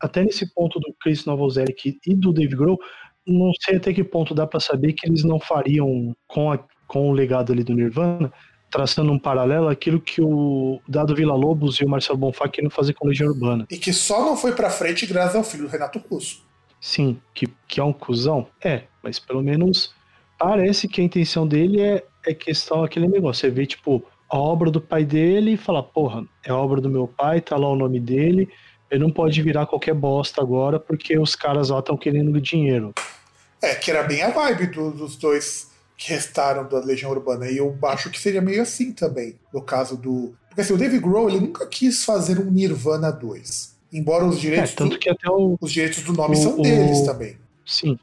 até 0.00 0.24
nesse 0.24 0.52
ponto 0.54 0.80
do 0.80 0.94
Chris 0.98 1.26
Novoselic 1.26 1.98
e 2.06 2.14
do 2.14 2.32
Dave 2.32 2.56
Grohl, 2.56 2.78
não 3.26 3.52
sei 3.60 3.76
até 3.76 3.92
que 3.92 4.02
ponto 4.02 4.34
dá 4.34 4.46
para 4.46 4.58
saber 4.58 4.94
que 4.94 5.06
eles 5.06 5.22
não 5.22 5.38
fariam 5.38 6.16
com, 6.26 6.50
a, 6.50 6.58
com 6.88 7.10
o 7.10 7.12
legado 7.12 7.52
ali 7.52 7.62
do 7.62 7.74
Nirvana, 7.74 8.32
traçando 8.70 9.12
um 9.12 9.18
paralelo 9.18 9.68
aquilo 9.68 10.00
que 10.00 10.22
o 10.22 10.80
Dado 10.88 11.14
Vila 11.14 11.34
Lobos 11.34 11.76
e 11.76 11.84
o 11.84 11.88
Marcelo 11.88 12.18
Bonfá 12.18 12.48
queriam 12.48 12.70
fazer 12.70 12.94
com 12.94 13.06
a 13.06 13.08
Legião 13.10 13.28
Urbana. 13.28 13.66
E 13.70 13.76
que 13.76 13.92
só 13.92 14.24
não 14.24 14.36
foi 14.36 14.52
pra 14.52 14.70
frente 14.70 15.06
graças 15.06 15.36
ao 15.36 15.44
filho 15.44 15.64
do 15.64 15.70
Renato 15.70 16.02
Russo. 16.10 16.48
Sim, 16.80 17.20
que, 17.34 17.46
que 17.68 17.78
é 17.78 17.84
um 17.84 17.92
cuzão? 17.92 18.46
É, 18.64 18.84
mas 19.02 19.18
pelo 19.18 19.42
menos 19.42 19.92
parece 20.38 20.88
que 20.88 21.00
a 21.00 21.04
intenção 21.04 21.46
dele 21.46 21.82
é, 21.82 22.02
é 22.26 22.32
questão 22.32 22.82
aquele 22.82 23.06
negócio. 23.06 23.42
Você 23.42 23.50
vê, 23.50 23.66
tipo, 23.66 24.02
a 24.30 24.38
obra 24.38 24.70
do 24.70 24.80
pai 24.80 25.04
dele 25.04 25.52
e 25.52 25.56
fala, 25.56 25.82
porra, 25.82 26.24
é 26.44 26.50
a 26.50 26.56
obra 26.56 26.80
do 26.80 26.88
meu 26.88 27.08
pai, 27.08 27.40
tá 27.40 27.56
lá 27.56 27.68
o 27.68 27.76
nome 27.76 27.98
dele, 28.00 28.48
ele 28.90 29.00
não 29.02 29.10
pode 29.10 29.40
virar 29.42 29.66
qualquer 29.66 29.94
bosta 29.94 30.40
agora 30.40 30.78
porque 30.78 31.18
os 31.18 31.34
caras 31.34 31.70
lá 31.70 31.80
estão 31.80 31.96
querendo 31.96 32.40
dinheiro. 32.40 32.92
É, 33.62 33.74
que 33.74 33.90
era 33.90 34.02
bem 34.04 34.22
a 34.22 34.30
vibe 34.30 34.68
do, 34.68 34.90
dos 34.90 35.16
dois 35.16 35.68
que 35.96 36.10
restaram 36.10 36.66
da 36.68 36.78
Legião 36.80 37.10
Urbana. 37.10 37.46
E 37.50 37.58
eu 37.58 37.76
acho 37.84 38.08
que 38.10 38.18
seria 38.18 38.40
meio 38.40 38.62
assim 38.62 38.92
também, 38.92 39.34
no 39.52 39.60
caso 39.62 39.96
do. 39.96 40.34
Porque 40.48 40.62
assim, 40.62 40.72
o 40.72 40.78
Dave 40.78 40.98
Grohl 40.98 41.28
ele 41.28 41.40
nunca 41.40 41.66
quis 41.66 42.04
fazer 42.04 42.38
um 42.40 42.50
Nirvana 42.50 43.10
2. 43.12 43.76
Embora 43.92 44.24
os 44.24 44.40
direitos, 44.40 44.72
É, 44.72 44.76
tanto 44.76 44.92
do, 44.92 44.98
que 44.98 45.10
até 45.10 45.28
o. 45.28 45.56
os 45.60 45.70
direitos 45.70 46.02
do 46.02 46.12
nome 46.14 46.36
o- 46.36 46.38
são 46.38 46.54
o- 46.58 46.62
deles 46.62 47.02
também. 47.02 47.36
Sim. 47.66 47.98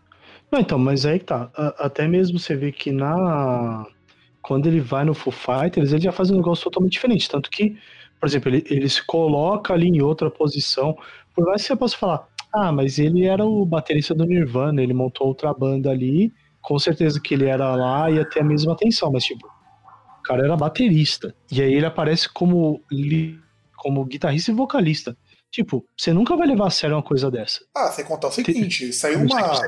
Não, 0.52 0.60
então, 0.60 0.78
mas 0.78 1.06
aí 1.06 1.20
tá. 1.20 1.50
Até 1.80 2.08
mesmo 2.08 2.38
você 2.38 2.56
vê 2.56 2.72
que 2.72 2.92
na. 2.92 3.86
Quando 4.48 4.66
ele 4.68 4.80
vai 4.80 5.04
no 5.04 5.14
Foo 5.14 5.34
Fighters, 5.34 5.92
ele 5.92 6.04
já 6.04 6.12
faz 6.14 6.32
um 6.32 6.38
negócio 6.38 6.64
totalmente 6.64 6.94
diferente. 6.94 7.30
Tanto 7.30 7.50
que, 7.50 7.78
por 8.18 8.30
exemplo, 8.30 8.50
ele, 8.50 8.64
ele 8.70 8.88
se 8.88 9.06
coloca 9.06 9.74
ali 9.74 9.90
em 9.90 10.02
outra 10.02 10.32
posição. 10.32 10.98
Por 11.36 11.46
mais 11.46 11.62
que 11.62 11.68
você 11.68 11.76
possa 11.76 11.98
falar, 11.98 12.30
ah, 12.54 12.72
mas 12.72 12.98
ele 12.98 13.26
era 13.26 13.44
o 13.44 13.66
baterista 13.66 14.16
do 14.16 14.24
Nirvana, 14.26 14.82
ele 14.82 14.94
montou 14.94 15.28
outra 15.28 15.54
banda 15.54 15.92
ali. 15.92 16.32
Com 16.62 16.80
certeza 16.80 17.20
que 17.20 17.34
ele 17.34 17.44
era 17.44 17.76
lá 17.76 18.10
e 18.10 18.16
ia 18.16 18.30
ter 18.30 18.40
a 18.40 18.44
mesma 18.44 18.72
atenção, 18.72 19.12
mas 19.12 19.26
tipo, 19.26 19.46
o 19.46 20.24
cara 20.24 20.46
era 20.46 20.56
baterista. 20.56 21.36
E 21.52 21.62
aí 21.62 21.74
ele 21.74 21.86
aparece 21.86 22.30
como, 22.30 22.82
como 23.76 24.06
guitarrista 24.06 24.52
e 24.52 24.56
vocalista. 24.56 25.18
Tipo, 25.52 25.86
você 25.98 26.14
nunca 26.14 26.38
vai 26.38 26.48
levar 26.48 26.68
a 26.68 26.72
sério 26.72 26.96
uma 26.96 27.04
coisa 27.04 27.30
dessa. 27.30 27.66
Ah, 27.76 27.92
sem 27.92 28.06
contar 28.06 28.30
o 28.30 28.32
seguinte, 28.32 28.94
saiu 28.94 29.20
uma, 29.20 29.62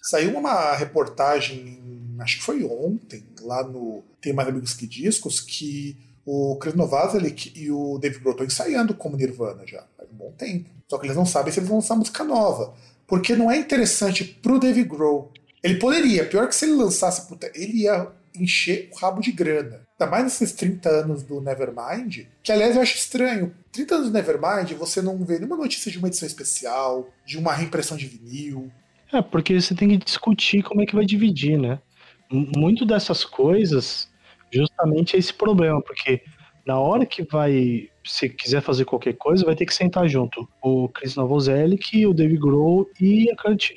saiu 0.00 0.38
uma 0.38 0.74
reportagem, 0.74 2.14
acho 2.18 2.38
que 2.38 2.42
foi 2.42 2.64
ontem, 2.64 3.24
lá 3.42 3.62
no 3.62 4.02
Tem 4.22 4.32
Mais 4.32 4.48
Amigos 4.48 4.72
Que 4.72 4.86
Discos, 4.86 5.40
que 5.40 5.96
o 6.24 6.56
Chris 6.56 6.74
Novoselic 6.74 7.52
e 7.54 7.70
o 7.70 7.98
Dave 7.98 8.18
Grohl 8.20 8.32
estão 8.32 8.46
ensaiando 8.46 8.94
como 8.94 9.16
Nirvana 9.16 9.66
já, 9.66 9.84
faz 9.96 10.08
um 10.10 10.16
bom 10.16 10.32
tempo. 10.32 10.70
Só 10.88 10.96
que 10.96 11.06
eles 11.06 11.16
não 11.16 11.26
sabem 11.26 11.52
se 11.52 11.58
eles 11.58 11.68
vão 11.68 11.78
lançar 11.78 11.96
música 11.96 12.22
nova. 12.22 12.74
Porque 13.06 13.34
não 13.34 13.50
é 13.50 13.58
interessante 13.58 14.24
pro 14.24 14.58
Dave 14.58 14.84
Grohl. 14.84 15.32
Ele 15.62 15.76
poderia, 15.76 16.24
pior 16.24 16.48
que 16.48 16.54
se 16.54 16.64
ele 16.64 16.74
lançasse, 16.74 17.28
puta, 17.28 17.50
ele 17.54 17.82
ia 17.82 18.08
encher 18.34 18.88
o 18.92 18.96
rabo 18.96 19.20
de 19.20 19.32
grana. 19.32 19.86
Ainda 19.98 20.10
mais 20.10 20.24
nesses 20.24 20.52
30 20.52 20.88
anos 20.88 21.22
do 21.22 21.40
Nevermind, 21.40 22.26
que 22.42 22.52
aliás 22.52 22.76
eu 22.76 22.82
acho 22.82 22.96
estranho. 22.96 23.54
30 23.70 23.94
anos 23.94 24.06
do 24.08 24.12
Nevermind, 24.12 24.72
você 24.72 25.02
não 25.02 25.22
vê 25.24 25.38
nenhuma 25.38 25.56
notícia 25.56 25.90
de 25.90 25.98
uma 25.98 26.08
edição 26.08 26.26
especial, 26.26 27.08
de 27.26 27.38
uma 27.38 27.52
reimpressão 27.52 27.96
de 27.96 28.06
vinil. 28.06 28.70
É, 29.12 29.20
porque 29.20 29.60
você 29.60 29.74
tem 29.74 29.90
que 29.90 29.98
discutir 29.98 30.62
como 30.62 30.82
é 30.82 30.86
que 30.86 30.94
vai 30.94 31.04
dividir, 31.04 31.58
né? 31.58 31.78
Muito 32.30 32.86
dessas 32.86 33.24
coisas, 33.24 34.08
justamente 34.52 35.16
esse 35.16 35.32
problema, 35.32 35.80
porque 35.82 36.22
na 36.66 36.78
hora 36.78 37.04
que 37.04 37.22
vai, 37.24 37.88
se 38.04 38.28
quiser 38.28 38.60
fazer 38.62 38.84
qualquer 38.84 39.14
coisa, 39.14 39.44
vai 39.44 39.56
ter 39.56 39.66
que 39.66 39.74
sentar 39.74 40.06
junto 40.08 40.48
o 40.62 40.88
Chris 40.88 41.16
Novoselic, 41.16 42.06
o 42.06 42.14
Dave 42.14 42.36
Grohl 42.36 42.88
e 43.00 43.30
a, 43.30 43.36
Kurt, 43.36 43.70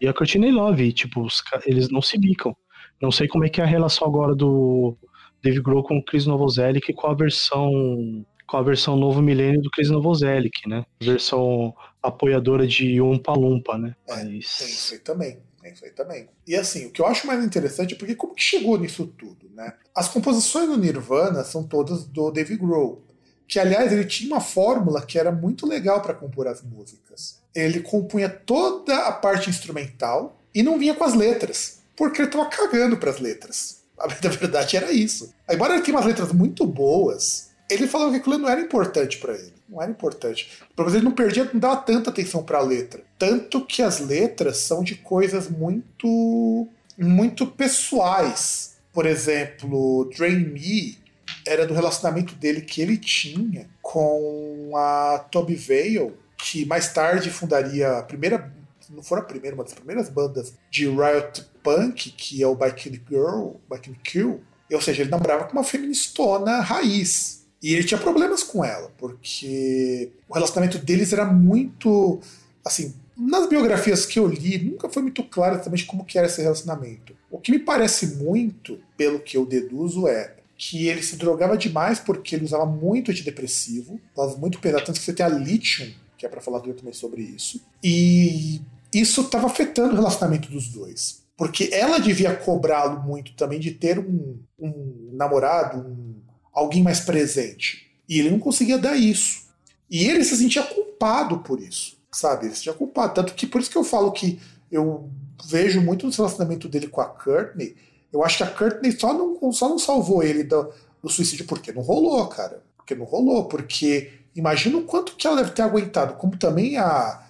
e 0.00 0.08
a 0.08 0.12
Courtney 0.14 0.50
Love. 0.50 0.92
Tipo, 0.92 1.22
os 1.22 1.42
eles 1.66 1.90
não 1.90 2.00
se 2.00 2.18
bicam. 2.18 2.56
Não 3.00 3.10
sei 3.10 3.26
como 3.28 3.44
é 3.44 3.48
que 3.48 3.60
é 3.60 3.64
a 3.64 3.66
relação 3.66 4.06
agora 4.06 4.34
do 4.34 4.96
Dave 5.42 5.60
Grohl 5.60 5.82
com 5.82 5.98
o 5.98 6.04
Chris 6.04 6.24
Novoselic 6.24 6.92
com 6.94 7.06
a 7.08 7.14
versão 7.14 8.24
com 8.46 8.56
a 8.58 8.62
versão 8.62 8.96
novo 8.96 9.22
milênio 9.22 9.62
do 9.62 9.70
Chris 9.70 9.88
Novoselic, 9.88 10.68
né? 10.68 10.84
Versão 11.02 11.74
apoiadora 12.02 12.66
de 12.66 13.00
Umpa 13.00 13.32
Lumpa, 13.32 13.78
né? 13.78 13.94
É, 14.08 14.14
Mas- 14.14 14.58
Tem 14.58 14.68
isso 14.68 14.94
aí 14.94 15.00
também. 15.00 15.38
Aí 15.62 15.90
também. 15.90 16.28
E 16.46 16.56
assim, 16.56 16.86
o 16.86 16.90
que 16.90 17.00
eu 17.00 17.06
acho 17.06 17.26
mais 17.26 17.44
interessante 17.44 17.94
é 17.94 17.96
porque 17.96 18.14
como 18.14 18.34
que 18.34 18.42
chegou 18.42 18.78
nisso 18.78 19.06
tudo, 19.06 19.48
né? 19.54 19.72
As 19.94 20.08
composições 20.08 20.68
do 20.68 20.76
Nirvana 20.76 21.44
são 21.44 21.62
todas 21.62 22.04
do 22.04 22.30
Dave 22.30 22.56
Grohl. 22.56 23.02
Que, 23.46 23.60
aliás, 23.60 23.92
ele 23.92 24.04
tinha 24.04 24.32
uma 24.32 24.40
fórmula 24.40 25.04
que 25.04 25.18
era 25.18 25.30
muito 25.30 25.66
legal 25.66 26.00
para 26.00 26.14
compor 26.14 26.46
as 26.46 26.62
músicas. 26.62 27.40
Ele 27.54 27.80
compunha 27.80 28.28
toda 28.28 29.06
a 29.06 29.12
parte 29.12 29.50
instrumental 29.50 30.40
e 30.54 30.62
não 30.62 30.78
vinha 30.78 30.94
com 30.94 31.04
as 31.04 31.14
letras. 31.14 31.82
Porque 31.94 32.22
ele 32.22 32.30
tava 32.30 32.48
cagando 32.48 32.96
pras 32.96 33.20
letras. 33.20 33.82
A 33.98 34.08
verdade 34.08 34.76
era 34.76 34.90
isso. 34.90 35.32
Embora 35.48 35.74
ele 35.74 35.82
tenha 35.82 35.96
umas 35.96 36.06
letras 36.06 36.32
muito 36.32 36.66
boas, 36.66 37.50
ele 37.74 37.86
falava 37.86 38.10
que 38.12 38.16
aquilo 38.18 38.38
não 38.38 38.48
era 38.48 38.60
importante 38.60 39.18
para 39.18 39.34
ele. 39.34 39.52
Não 39.68 39.80
era 39.80 39.90
importante. 39.90 40.50
Pelo 40.76 40.86
menos 40.86 40.94
ele 40.94 41.04
não 41.04 41.12
perdia, 41.12 41.48
não 41.52 41.60
dava 41.60 41.76
tanta 41.76 42.10
atenção 42.10 42.42
para 42.42 42.58
a 42.58 42.62
letra. 42.62 43.02
Tanto 43.18 43.64
que 43.64 43.82
as 43.82 44.00
letras 44.00 44.58
são 44.58 44.82
de 44.82 44.94
coisas 44.94 45.48
muito, 45.48 46.68
muito 46.98 47.46
pessoais. 47.46 48.76
Por 48.92 49.06
exemplo, 49.06 50.10
Drain 50.14 50.38
Me 50.38 50.98
era 51.46 51.66
do 51.66 51.74
relacionamento 51.74 52.34
dele 52.34 52.60
que 52.60 52.80
ele 52.82 52.96
tinha 52.96 53.68
com 53.80 54.72
a 54.76 55.18
Toby 55.30 55.54
Vale, 55.54 56.12
que 56.36 56.64
mais 56.66 56.92
tarde 56.92 57.30
fundaria 57.30 57.98
a 57.98 58.02
primeira, 58.02 58.52
não 58.90 59.02
for 59.02 59.18
a 59.18 59.22
primeira, 59.22 59.54
uma 59.54 59.64
das 59.64 59.74
primeiras 59.74 60.08
bandas 60.08 60.54
de 60.70 60.86
Riot 60.86 61.44
Punk, 61.62 62.10
que 62.10 62.42
é 62.42 62.46
o 62.46 62.54
By 62.54 62.72
Kill 62.72 63.00
Girl, 63.08 63.50
By 63.70 63.80
Kill 63.80 63.96
Kill. 64.02 64.40
Ou 64.72 64.80
seja, 64.80 65.02
ele 65.02 65.10
namorava 65.10 65.44
com 65.44 65.52
uma 65.52 65.64
feministona 65.64 66.60
raiz. 66.60 67.41
E 67.62 67.74
ele 67.74 67.84
tinha 67.84 68.00
problemas 68.00 68.42
com 68.42 68.64
ela, 68.64 68.90
porque 68.98 70.10
o 70.28 70.34
relacionamento 70.34 70.78
deles 70.78 71.12
era 71.12 71.24
muito. 71.24 72.20
Assim, 72.64 72.94
nas 73.16 73.48
biografias 73.48 74.04
que 74.04 74.18
eu 74.18 74.26
li, 74.26 74.58
nunca 74.58 74.88
foi 74.88 75.02
muito 75.02 75.22
claro 75.22 75.54
exatamente 75.54 75.84
como 75.84 76.04
que 76.04 76.18
era 76.18 76.26
esse 76.26 76.42
relacionamento. 76.42 77.14
O 77.30 77.38
que 77.38 77.52
me 77.52 77.58
parece 77.58 78.16
muito, 78.16 78.80
pelo 78.96 79.20
que 79.20 79.36
eu 79.36 79.46
deduzo, 79.46 80.08
é 80.08 80.34
que 80.56 80.86
ele 80.86 81.02
se 81.02 81.16
drogava 81.16 81.56
demais 81.56 81.98
porque 81.98 82.34
ele 82.34 82.44
usava 82.44 82.66
muito 82.66 83.10
antidepressivo, 83.10 84.00
doses 84.14 84.38
muito 84.38 84.60
pesadas, 84.60 84.86
tanto 84.86 84.98
que 84.98 85.04
você 85.04 85.12
tem 85.12 85.26
a 85.26 85.28
Lithium, 85.28 85.90
que 86.16 86.26
é 86.26 86.28
para 86.28 86.40
falar 86.40 86.60
também 86.60 86.92
sobre 86.92 87.22
isso. 87.22 87.60
E 87.82 88.60
isso 88.92 89.22
estava 89.22 89.46
afetando 89.46 89.94
o 89.94 89.96
relacionamento 89.96 90.50
dos 90.50 90.68
dois. 90.68 91.22
Porque 91.36 91.70
ela 91.72 91.98
devia 91.98 92.36
cobrá-lo 92.36 93.02
muito 93.02 93.32
também 93.34 93.58
de 93.58 93.72
ter 93.72 93.98
um, 93.98 94.38
um 94.58 95.10
namorado, 95.12 95.78
um, 95.78 96.11
alguém 96.52 96.82
mais 96.82 97.00
presente. 97.00 97.90
E 98.08 98.18
ele 98.18 98.30
não 98.30 98.38
conseguia 98.38 98.78
dar 98.78 98.96
isso. 98.96 99.42
E 99.90 100.08
ele 100.08 100.24
se 100.24 100.36
sentia 100.36 100.62
culpado 100.62 101.38
por 101.40 101.60
isso, 101.60 101.96
sabe? 102.10 102.46
Ele 102.46 102.54
se 102.54 102.58
sentia 102.58 102.74
culpado. 102.74 103.14
Tanto 103.14 103.34
que 103.34 103.46
por 103.46 103.60
isso 103.60 103.70
que 103.70 103.76
eu 103.76 103.84
falo 103.84 104.12
que 104.12 104.40
eu 104.70 105.08
vejo 105.44 105.80
muito 105.80 106.06
no 106.06 106.12
relacionamento 106.12 106.68
dele 106.68 106.88
com 106.88 107.00
a 107.00 107.06
Courtney. 107.06 107.76
Eu 108.12 108.24
acho 108.24 108.38
que 108.38 108.42
a 108.42 108.50
Courtney 108.50 108.92
só 108.92 109.12
não, 109.12 109.52
só 109.52 109.68
não 109.68 109.78
salvou 109.78 110.22
ele 110.22 110.44
do, 110.44 110.72
do 111.02 111.08
suicídio 111.08 111.46
porque 111.46 111.72
não 111.72 111.82
rolou, 111.82 112.26
cara. 112.28 112.62
Porque 112.76 112.94
não 112.94 113.04
rolou. 113.04 113.44
Porque 113.46 114.12
imagina 114.34 114.78
o 114.78 114.84
quanto 114.84 115.16
que 115.16 115.26
ela 115.26 115.36
deve 115.36 115.50
ter 115.50 115.62
aguentado. 115.62 116.14
Como 116.14 116.36
também 116.36 116.76
a, 116.76 117.22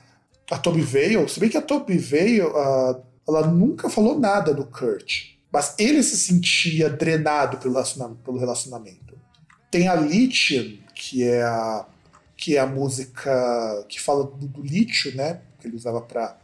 a 0.51 0.59
Toby 0.59 0.83
Vale. 0.83 1.29
Se 1.29 1.41
bem 1.41 1.49
que 1.49 1.57
a 1.57 1.63
Toby 1.63 1.99
Vale, 1.99 2.43
a, 2.43 3.01
ela 3.29 3.47
nunca 3.47 3.89
falou 3.89 4.19
nada 4.19 4.53
do 4.53 4.67
Kurt. 4.67 5.33
Mas 5.51 5.75
ele 5.79 6.03
se 6.03 6.17
sentia 6.17 6.89
drenado 6.89 7.59
pelo 7.59 7.75
relacionamento. 7.75 8.21
Pelo 8.23 8.39
relacionamento. 8.39 9.12
Tem 9.73 9.89
a 9.89 9.95
Lithium, 9.97 10.77
que 10.95 11.25
é 11.25 11.43
a, 11.43 11.87
que 12.37 12.57
é 12.59 12.61
a 12.61 12.67
música 12.67 13.85
que 13.89 13.99
fala 13.99 14.25
do, 14.25 14.47
do 14.47 14.63
lítio, 14.63 15.17
né? 15.17 15.41
Que 15.59 15.67
ele 15.67 15.77
usava 15.77 16.03
para 16.03 16.37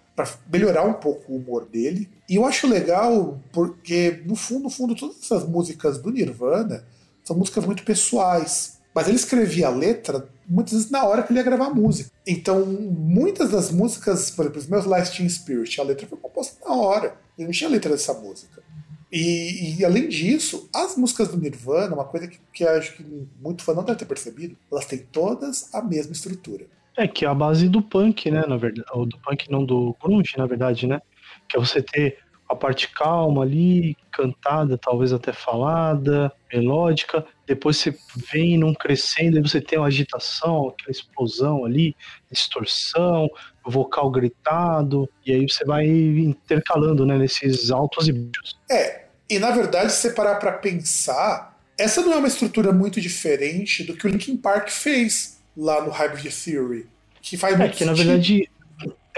melhorar 0.50 0.84
um 0.84 0.94
pouco 0.94 1.30
o 1.30 1.36
humor 1.36 1.66
dele. 1.66 2.08
E 2.26 2.36
eu 2.36 2.46
acho 2.46 2.66
legal 2.66 3.38
porque, 3.52 4.22
no 4.24 4.34
fundo, 4.34 4.64
no 4.64 4.70
fundo, 4.70 4.94
todas 4.96 5.22
essas 5.22 5.46
músicas 5.46 5.98
do 5.98 6.10
Nirvana 6.10 6.86
são 7.22 7.36
músicas 7.36 7.66
muito 7.66 7.84
pessoais. 7.84 8.78
Mas 8.94 9.06
ele 9.06 9.16
escrevia 9.16 9.66
a 9.66 9.70
letra 9.70 10.26
muitas 10.48 10.72
vezes 10.72 10.90
na 10.90 11.04
hora 11.04 11.22
que 11.22 11.30
ele 11.30 11.38
ia 11.38 11.44
gravar 11.44 11.66
a 11.66 11.74
música. 11.74 12.10
Então, 12.26 12.64
muitas 12.64 13.50
das 13.50 13.70
músicas, 13.70 14.30
por 14.30 14.46
exemplo, 14.46 14.60
os 14.60 14.66
meus 14.66 14.86
Last 14.86 15.28
Spirit, 15.28 15.78
a 15.78 15.84
letra 15.84 16.06
foi 16.06 16.18
composta 16.18 16.56
na 16.66 16.74
hora. 16.74 17.14
Ele 17.36 17.48
não 17.48 17.52
tinha 17.52 17.68
letra 17.68 17.92
dessa 17.92 18.14
música. 18.14 18.62
E, 19.10 19.78
e, 19.78 19.84
além 19.84 20.08
disso, 20.08 20.68
as 20.74 20.96
músicas 20.96 21.28
do 21.28 21.38
Nirvana, 21.38 21.94
uma 21.94 22.04
coisa 22.04 22.28
que, 22.28 22.38
que 22.52 22.64
acho 22.64 22.96
que 22.96 23.04
muito 23.40 23.62
fã 23.62 23.72
não 23.72 23.82
deve 23.82 23.98
ter 23.98 24.04
percebido, 24.04 24.56
elas 24.70 24.84
têm 24.84 24.98
todas 25.10 25.74
a 25.74 25.82
mesma 25.82 26.12
estrutura. 26.12 26.66
É, 26.96 27.08
que 27.08 27.24
é 27.24 27.28
a 27.28 27.34
base 27.34 27.68
do 27.68 27.80
punk, 27.80 28.30
né, 28.30 28.44
na 28.46 28.56
verdade. 28.56 28.86
Ou 28.92 29.06
do 29.06 29.16
punk 29.18 29.50
não, 29.50 29.64
do 29.64 29.96
grunge, 30.02 30.36
na 30.36 30.46
verdade, 30.46 30.86
né? 30.86 31.00
Que 31.48 31.56
é 31.56 31.60
você 31.60 31.80
ter 31.80 32.18
a 32.48 32.56
parte 32.56 32.88
calma 32.88 33.42
ali, 33.42 33.96
cantada, 34.10 34.78
talvez 34.78 35.12
até 35.12 35.32
falada, 35.32 36.32
melódica. 36.52 37.24
Depois 37.46 37.76
você 37.76 37.94
vem 38.32 38.56
num 38.56 38.72
crescendo, 38.72 39.38
e 39.38 39.42
você 39.42 39.60
tem 39.60 39.78
uma 39.78 39.88
agitação, 39.88 40.68
aquela 40.68 40.90
explosão 40.90 41.64
ali, 41.64 41.94
distorção, 42.30 43.28
vocal 43.64 44.10
gritado, 44.10 45.08
e 45.26 45.32
aí 45.32 45.46
você 45.48 45.64
vai 45.64 45.86
intercalando, 45.86 47.04
né, 47.04 47.18
nesses 47.18 47.70
altos 47.70 48.08
e 48.08 48.12
baixos. 48.12 48.56
É, 48.70 49.04
e 49.28 49.38
na 49.38 49.50
verdade, 49.50 49.92
se 49.92 50.00
você 50.00 50.10
parar 50.10 50.36
pra 50.36 50.52
pensar, 50.52 51.58
essa 51.76 52.00
não 52.00 52.14
é 52.14 52.16
uma 52.16 52.28
estrutura 52.28 52.72
muito 52.72 53.00
diferente 53.00 53.84
do 53.84 53.94
que 53.94 54.06
o 54.06 54.10
Linkin 54.10 54.36
Park 54.36 54.70
fez 54.70 55.38
lá 55.56 55.84
no 55.84 55.90
Hybrid 55.90 56.32
Theory. 56.32 56.86
Que 57.20 57.36
faz 57.36 57.54
É 57.54 57.58
muito 57.58 57.76
que, 57.76 57.84
na 57.84 57.92
sentido. 57.94 58.08
verdade, 58.08 58.50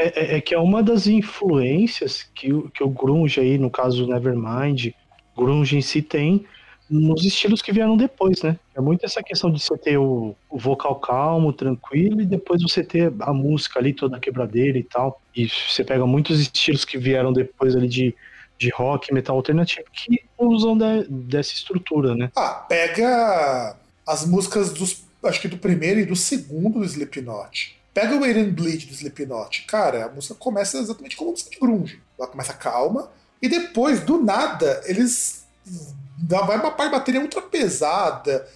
é, 0.01 0.13
é- 0.35 0.37
é 0.37 0.41
que 0.41 0.55
é 0.55 0.59
uma 0.59 0.83
das 0.83 1.07
influências 1.07 2.29
que, 2.35 2.53
o- 2.53 2.71
que 2.71 2.83
o 2.83 2.89
grunge 2.89 3.41
aí, 3.41 3.59
no 3.59 3.71
caso 3.71 4.07
Nevermind, 4.07 4.93
grunge 5.37 5.77
em 5.77 5.81
si 5.83 6.03
tem 6.03 6.45
nos 6.89 7.25
estilos 7.25 7.63
que 7.63 7.71
vieram 7.73 7.97
depois, 7.97 8.43
né? 8.43 8.59
É 8.75 8.81
muito 8.81 9.07
essa 9.07 9.23
questão 9.23 9.49
de 9.51 9.61
você 9.63 9.79
ter 9.79 9.97
o, 9.97 10.35
o 10.51 10.59
vocal 10.59 10.97
calmo, 10.97 11.53
tranquilo, 11.53 12.21
e 12.21 12.27
depois 12.27 12.61
você 12.61 12.83
ter 12.83 13.13
a 13.21 13.33
música 13.33 13.79
ali 13.79 13.93
toda 13.93 14.19
quebradeira 14.19 14.77
e 14.77 14.83
tal. 14.83 15.21
E 15.37 15.49
você 15.49 15.85
pega 15.85 16.05
muitos 16.05 16.41
estilos 16.41 16.85
que 16.85 16.99
vieram 16.99 17.33
depois 17.33 17.77
ali 17.77 17.87
de, 17.87 18.13
de 18.59 18.71
rock, 18.71 19.15
metal 19.15 19.37
alternativo, 19.37 19.85
que 19.93 20.21
usam 20.37 20.77
de- 20.77 21.07
dessa 21.09 21.53
estrutura, 21.53 22.17
né? 22.17 22.29
Ah, 22.37 22.67
pega 22.69 23.77
as 24.07 24.27
músicas 24.27 24.73
dos 24.73 25.09
acho 25.23 25.41
que 25.43 25.49
do 25.49 25.59
primeiro 25.59 26.01
e 26.01 26.05
do 26.07 26.17
segundo 26.17 26.79
do 26.81 26.85
Slipknot. 26.85 27.79
Pega 27.93 28.15
o 28.15 28.21
Wait 28.21 28.37
and 28.37 28.53
Bleed 28.53 28.87
do 28.87 28.95
Slipknot. 28.95 29.65
Cara, 29.67 30.07
a 30.07 30.09
música 30.09 30.35
começa 30.35 30.79
exatamente 30.79 31.17
como 31.17 31.31
uma 31.31 31.33
música 31.33 31.51
de 31.51 31.59
grunge. 31.59 32.01
Ela 32.19 32.29
começa 32.29 32.53
calma 32.53 33.11
e 33.43 33.49
depois, 33.49 34.01
do 34.01 34.23
nada, 34.23 34.83
eles 34.85 35.47
vai 36.29 36.57
uma 36.57 36.71
parte 36.71 36.91
de 36.91 36.99
bateria 36.99 37.21
ultra 37.21 37.43
pesada 37.43 38.47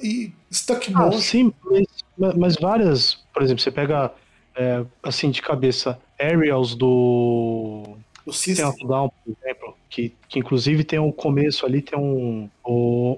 e 0.00 0.32
stuck 0.50 0.92
ah, 0.94 1.12
Sim, 1.12 1.52
mas, 1.64 2.36
mas, 2.36 2.56
várias, 2.56 3.14
por 3.32 3.42
exemplo, 3.42 3.62
você 3.62 3.70
pega 3.70 4.12
é, 4.56 4.84
assim 5.02 5.30
de 5.30 5.42
cabeça 5.42 5.98
Aerials 6.18 6.74
do 6.74 7.96
o 8.24 8.32
System 8.32 8.72
Down, 8.86 9.08
por 9.08 9.36
exemplo, 9.40 9.71
que, 9.92 10.16
que 10.26 10.38
inclusive 10.38 10.84
tem 10.84 10.98
um 10.98 11.12
começo 11.12 11.66
ali, 11.66 11.82
tem 11.82 11.98
um, 11.98 12.48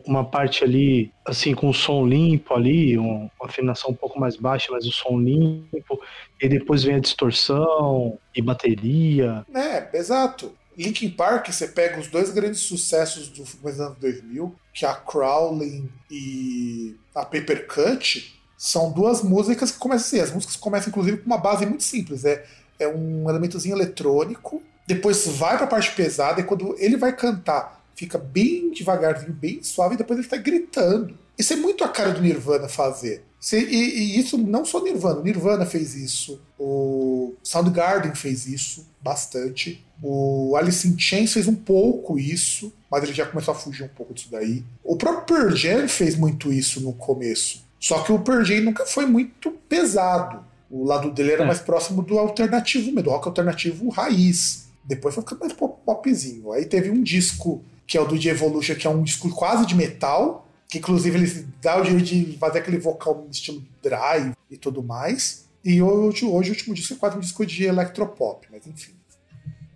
uma 0.05 0.25
parte 0.25 0.65
ali, 0.65 1.13
assim, 1.25 1.55
com 1.55 1.69
o 1.69 1.73
som 1.73 2.05
limpo 2.05 2.53
ali, 2.53 2.99
um, 2.99 3.31
uma 3.39 3.49
afinação 3.49 3.93
um 3.93 3.95
pouco 3.95 4.19
mais 4.19 4.37
baixa, 4.37 4.73
mas 4.73 4.85
o 4.85 4.91
som 4.91 5.21
limpo, 5.21 6.01
e 6.43 6.49
depois 6.49 6.83
vem 6.83 6.97
a 6.97 6.99
distorção 6.99 8.19
e 8.35 8.43
bateria. 8.43 9.47
É, 9.55 9.97
exato. 9.97 10.53
Linkin 10.77 11.11
Park, 11.11 11.47
você 11.47 11.69
pega 11.69 12.01
os 12.01 12.09
dois 12.09 12.31
grandes 12.31 12.63
sucessos 12.63 13.29
do 13.29 13.45
dos 13.45 13.81
anos 13.81 13.97
2000, 13.99 14.53
que 14.73 14.85
é 14.85 14.89
a 14.89 14.97
Crawling 14.97 15.89
e 16.11 16.97
a 17.15 17.25
Paper 17.25 17.69
Cut, 17.69 18.37
são 18.59 18.91
duas 18.91 19.23
músicas 19.23 19.71
que 19.71 19.79
começam 19.79 20.07
assim. 20.07 20.21
As 20.21 20.35
músicas 20.35 20.57
começam, 20.57 20.89
inclusive, 20.89 21.19
com 21.19 21.27
uma 21.27 21.39
base 21.39 21.65
muito 21.65 21.85
simples. 21.85 22.25
É, 22.25 22.45
é 22.81 22.89
um 22.89 23.31
elementozinho 23.31 23.77
eletrônico, 23.77 24.61
depois 24.87 25.27
vai 25.27 25.57
para 25.57 25.65
a 25.65 25.69
parte 25.69 25.93
pesada, 25.93 26.41
e 26.41 26.45
quando 26.45 26.75
ele 26.79 26.97
vai 26.97 27.15
cantar, 27.15 27.85
fica 27.95 28.19
bem 28.19 28.71
devagarzinho, 28.71 29.33
bem 29.33 29.63
suave, 29.63 29.95
e 29.95 29.99
depois 29.99 30.19
ele 30.19 30.27
está 30.27 30.37
gritando. 30.37 31.17
Isso 31.39 31.53
é 31.53 31.57
muito 31.57 31.83
a 31.85 31.89
cara 31.89 32.13
do 32.13 32.21
Nirvana 32.21 32.69
fazer. 32.69 33.25
E, 33.53 33.57
e, 33.57 34.19
isso 34.19 34.39
não 34.39 34.65
só 34.65 34.83
Nirvana, 34.83 35.21
Nirvana 35.21 35.67
fez 35.67 35.95
isso, 35.95 36.41
o 36.59 37.35
Soundgarden 37.43 38.15
fez 38.15 38.47
isso 38.47 38.87
bastante, 39.03 39.85
o 40.03 40.57
Alice 40.57 40.89
in 40.89 40.99
Chains 40.99 41.33
fez 41.33 41.47
um 41.47 41.55
pouco 41.55 42.19
isso, 42.19 42.73
mas 42.91 43.03
ele 43.03 43.13
já 43.13 43.27
começou 43.27 43.53
a 43.53 43.57
fugir 43.57 43.85
um 43.85 43.89
pouco 43.89 44.15
disso 44.15 44.29
daí. 44.31 44.65
O 44.83 44.97
próprio 44.97 45.37
Pearl 45.37 45.55
Jam 45.55 45.89
fez 45.89 46.17
muito 46.17 46.51
isso 46.51 46.81
no 46.81 46.95
começo, 46.95 47.63
só 47.79 48.03
que 48.03 48.13
o 48.13 48.19
Pearl 48.19 48.45
Jam 48.45 48.63
nunca 48.63 48.87
foi 48.87 49.05
muito 49.05 49.51
pesado. 49.69 50.43
O 50.71 50.83
lado 50.83 51.11
dele 51.11 51.33
era 51.33 51.43
é. 51.43 51.47
mais 51.47 51.61
próximo 51.61 52.03
do 52.03 52.19
alternativo, 52.19 53.03
do 53.03 53.11
rock 53.11 53.29
alternativo 53.29 53.91
raiz. 53.91 54.64
Depois 54.85 55.15
foi 55.15 55.23
ficando 55.23 55.41
mais 55.41 55.53
popzinho. 55.53 56.53
Aí 56.53 56.67
teve 56.67 56.91
um 56.91 57.03
disco 57.03 57.63
que 57.87 57.97
é 57.97 58.01
o 58.01 58.07
do 58.07 58.19
The 58.19 58.29
Evolution, 58.29 58.75
que 58.77 58.87
é 58.87 58.91
um 58.91 59.03
disco 59.03 59.29
quase 59.31 59.67
de 59.67 59.75
metal, 59.75 60.47
que 60.69 60.79
inclusive 60.79 61.19
ele 61.19 61.47
dá 61.61 61.79
o 61.79 61.83
direito 61.83 62.05
de 62.05 62.39
fazer 62.39 62.59
aquele 62.59 62.79
vocal 62.79 63.27
estilo 63.31 63.63
drive 63.83 64.35
e 64.51 64.57
tudo 64.57 64.83
mais. 64.83 65.45
E 65.65 65.81
hoje, 65.81 66.27
hoje 66.27 66.51
o 66.51 66.53
último 66.53 66.75
disco 66.75 66.95
é 66.95 66.97
quase 66.97 67.17
um 67.17 67.21
disco 67.21 67.45
de 67.47 67.65
electropop, 67.65 68.47
mas 68.51 68.67
enfim. 68.67 68.93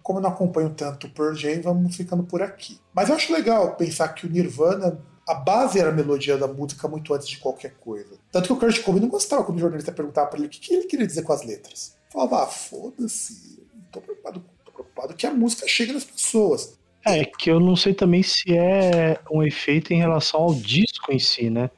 Como 0.02 0.18
eu 0.18 0.22
não 0.22 0.30
acompanho 0.30 0.70
tanto 0.70 1.06
o 1.06 1.10
Pearl 1.10 1.34
Jam, 1.34 1.60
vamos 1.62 1.96
ficando 1.96 2.24
por 2.24 2.42
aqui. 2.42 2.78
Mas 2.94 3.08
eu 3.08 3.14
acho 3.14 3.32
legal 3.32 3.76
pensar 3.76 4.08
que 4.08 4.26
o 4.26 4.30
Nirvana, 4.30 4.98
a 5.26 5.34
base 5.34 5.78
era 5.78 5.90
a 5.90 5.92
melodia 5.92 6.38
da 6.38 6.48
música 6.48 6.88
muito 6.88 7.12
antes 7.12 7.28
de 7.28 7.36
qualquer 7.38 7.74
coisa. 7.74 8.16
Tanto 8.32 8.46
que 8.46 8.52
o 8.52 8.56
Kurt 8.56 8.82
Cobain 8.82 9.02
não 9.02 9.08
gostava 9.08 9.44
quando 9.44 9.58
o 9.58 9.60
jornalista 9.60 9.92
perguntava 9.92 10.28
para 10.28 10.38
ele 10.38 10.48
o 10.48 10.50
que, 10.50 10.72
ele 10.72 10.86
queria 10.86 11.06
dizer 11.06 11.22
com 11.22 11.32
as 11.34 11.44
letras. 11.44 11.94
Falava, 12.10 12.44
ah, 12.44 12.46
foda-se, 12.46 13.58
não 13.74 13.82
tô 13.92 14.00
preocupado, 14.00 14.40
tô 14.40 14.46
preocupado 14.98 15.14
que 15.14 15.26
a 15.26 15.32
música 15.32 15.66
chegue 15.68 15.92
nas 15.92 16.04
pessoas. 16.04 16.76
É, 17.06 17.24
que 17.24 17.50
eu 17.50 17.61
não 17.61 17.76
sei 17.76 17.94
também 17.94 18.22
se 18.22 18.52
é 18.52 19.18
um 19.30 19.42
efeito 19.42 19.92
em 19.92 19.98
relação 19.98 20.40
ao 20.40 20.54
disco 20.54 21.12
em 21.12 21.18
si, 21.18 21.48
né? 21.48 21.70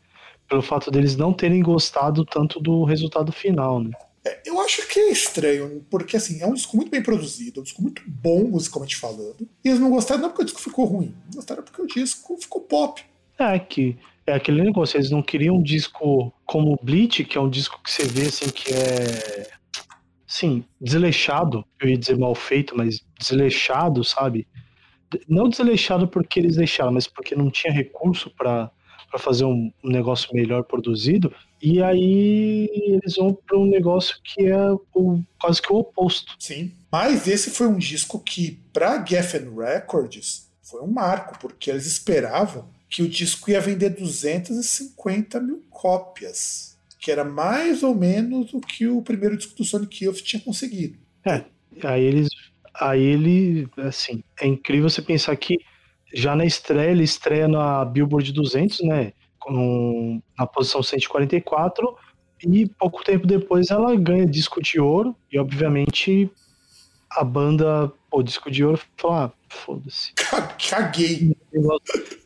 Pelo 0.48 0.62
fato 0.62 0.90
deles 0.90 1.16
não 1.16 1.32
terem 1.32 1.62
gostado 1.62 2.24
tanto 2.24 2.58
do 2.58 2.84
resultado 2.84 3.30
final, 3.30 3.80
né? 3.80 3.90
É, 4.24 4.40
eu 4.44 4.60
acho 4.60 4.86
que 4.88 4.98
é 4.98 5.10
estranho, 5.10 5.84
porque 5.88 6.16
assim, 6.16 6.40
é 6.40 6.46
um 6.46 6.54
disco 6.54 6.76
muito 6.76 6.90
bem 6.90 7.02
produzido, 7.02 7.58
é 7.58 7.60
um 7.60 7.64
disco 7.64 7.82
muito 7.82 8.02
bom 8.06 8.44
musicalmente 8.44 8.96
falando. 8.96 9.48
E 9.64 9.68
eles 9.68 9.80
não 9.80 9.90
gostaram 9.90 10.20
não 10.20 10.30
porque 10.30 10.42
o 10.42 10.46
disco 10.46 10.60
ficou 10.60 10.84
ruim, 10.84 11.14
gostaram 11.34 11.62
porque 11.62 11.80
o 11.80 11.86
disco 11.86 12.36
ficou 12.38 12.62
pop. 12.62 13.02
É 13.38 13.58
que 13.58 13.96
é 14.26 14.34
aquele 14.34 14.62
negócio, 14.62 14.96
eles 14.96 15.10
não 15.10 15.22
queriam 15.22 15.56
um 15.56 15.62
disco 15.62 16.32
como 16.44 16.78
Bleach, 16.82 17.24
que 17.24 17.38
é 17.38 17.40
um 17.40 17.48
disco 17.48 17.80
que 17.82 17.90
você 17.90 18.04
vê 18.04 18.26
assim 18.26 18.50
que 18.50 18.72
é 18.72 19.59
sim, 20.30 20.64
desleixado, 20.80 21.64
eu 21.80 21.88
ia 21.88 21.98
dizer 21.98 22.16
mal 22.16 22.34
feito, 22.34 22.76
mas 22.76 23.04
desleixado, 23.18 24.04
sabe? 24.04 24.46
não 25.28 25.48
desleixado 25.48 26.06
porque 26.06 26.38
eles 26.38 26.56
deixaram, 26.56 26.92
mas 26.92 27.06
porque 27.06 27.34
não 27.34 27.50
tinha 27.50 27.72
recurso 27.72 28.30
para 28.30 28.70
fazer 29.18 29.44
um, 29.44 29.72
um, 29.82 29.90
negócio 29.90 30.32
melhor 30.32 30.62
produzido. 30.64 31.34
E 31.60 31.82
aí 31.82 32.70
eles 32.72 33.16
vão 33.16 33.34
para 33.34 33.58
um 33.58 33.66
negócio 33.66 34.16
que 34.22 34.46
é 34.46 34.72
o, 34.94 35.20
quase 35.40 35.60
que 35.60 35.72
o 35.72 35.78
oposto. 35.78 36.36
Sim. 36.38 36.72
Mas 36.90 37.26
esse 37.26 37.50
foi 37.50 37.66
um 37.66 37.76
disco 37.76 38.18
que, 38.20 38.60
para 38.72 39.04
Geffen 39.04 39.52
Records, 39.54 40.48
foi 40.62 40.80
um 40.80 40.90
marco, 40.90 41.38
porque 41.40 41.70
eles 41.70 41.86
esperavam 41.86 42.68
que 42.88 43.02
o 43.02 43.08
disco 43.08 43.50
ia 43.50 43.60
vender 43.60 43.90
250 43.90 45.40
mil 45.40 45.62
cópias, 45.70 46.69
que 47.00 47.10
era 47.10 47.24
mais 47.24 47.82
ou 47.82 47.94
menos 47.94 48.52
o 48.52 48.60
que 48.60 48.86
o 48.86 49.02
primeiro 49.02 49.36
disco 49.36 49.56
do 49.56 49.64
Sonic 49.64 50.04
Youth 50.04 50.18
tinha 50.18 50.40
conseguido. 50.40 50.98
É, 51.24 51.44
aí 51.82 52.02
eles 52.02 52.28
Aí 52.74 53.02
ele, 53.02 53.68
assim, 53.76 54.22
é 54.40 54.46
incrível 54.46 54.88
você 54.88 55.02
pensar 55.02 55.36
que 55.36 55.58
já 56.14 56.34
na 56.34 56.44
estreia, 56.44 56.90
ele 56.90 57.04
estreia 57.04 57.46
na 57.46 57.84
Billboard 57.84 58.32
200, 58.32 58.80
né? 58.80 59.12
Com, 59.38 60.20
na 60.38 60.46
posição 60.46 60.82
144, 60.82 61.96
e 62.42 62.66
pouco 62.66 63.04
tempo 63.04 63.26
depois 63.26 63.70
ela 63.70 63.94
ganha 63.96 64.26
disco 64.26 64.62
de 64.62 64.80
ouro, 64.80 65.14
e 65.30 65.38
obviamente 65.38 66.30
a 67.10 67.24
banda, 67.24 67.92
o 68.10 68.22
disco 68.22 68.50
de 68.50 68.64
ouro, 68.64 68.80
fala: 68.96 69.26
ah, 69.26 69.32
foda-se. 69.48 70.12
Caguei. 70.68 71.36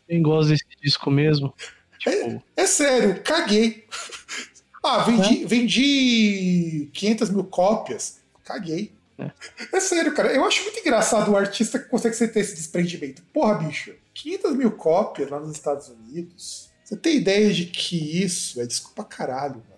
Quem 0.06 0.22
gosta 0.22 0.52
desse 0.52 0.64
disco 0.82 1.10
mesmo? 1.10 1.54
Tipo... 1.98 2.42
É, 2.56 2.62
é, 2.62 2.66
sério, 2.66 3.22
caguei. 3.22 3.84
Ah, 4.84 5.02
vendi, 5.02 5.44
é? 5.44 5.46
vendi 5.46 6.90
500 6.92 7.30
mil 7.30 7.44
cópias. 7.44 8.20
Caguei. 8.44 8.92
É. 9.18 9.30
é. 9.72 9.80
sério, 9.80 10.14
cara. 10.14 10.32
Eu 10.32 10.44
acho 10.44 10.62
muito 10.62 10.78
engraçado 10.78 11.32
o 11.32 11.36
artista 11.36 11.78
que 11.78 11.88
consegue 11.88 12.14
ter 12.16 12.40
esse 12.40 12.54
desprendimento. 12.54 13.22
Porra, 13.32 13.54
bicho, 13.54 13.94
500 14.12 14.54
mil 14.54 14.72
cópias 14.72 15.30
lá 15.30 15.40
nos 15.40 15.52
Estados 15.52 15.88
Unidos. 15.88 16.70
Você 16.84 16.96
tem 16.96 17.16
ideia 17.16 17.50
de 17.50 17.64
que 17.64 18.22
isso 18.22 18.60
é 18.60 18.66
desculpa 18.66 19.04
caralho, 19.04 19.54
mano. 19.54 19.74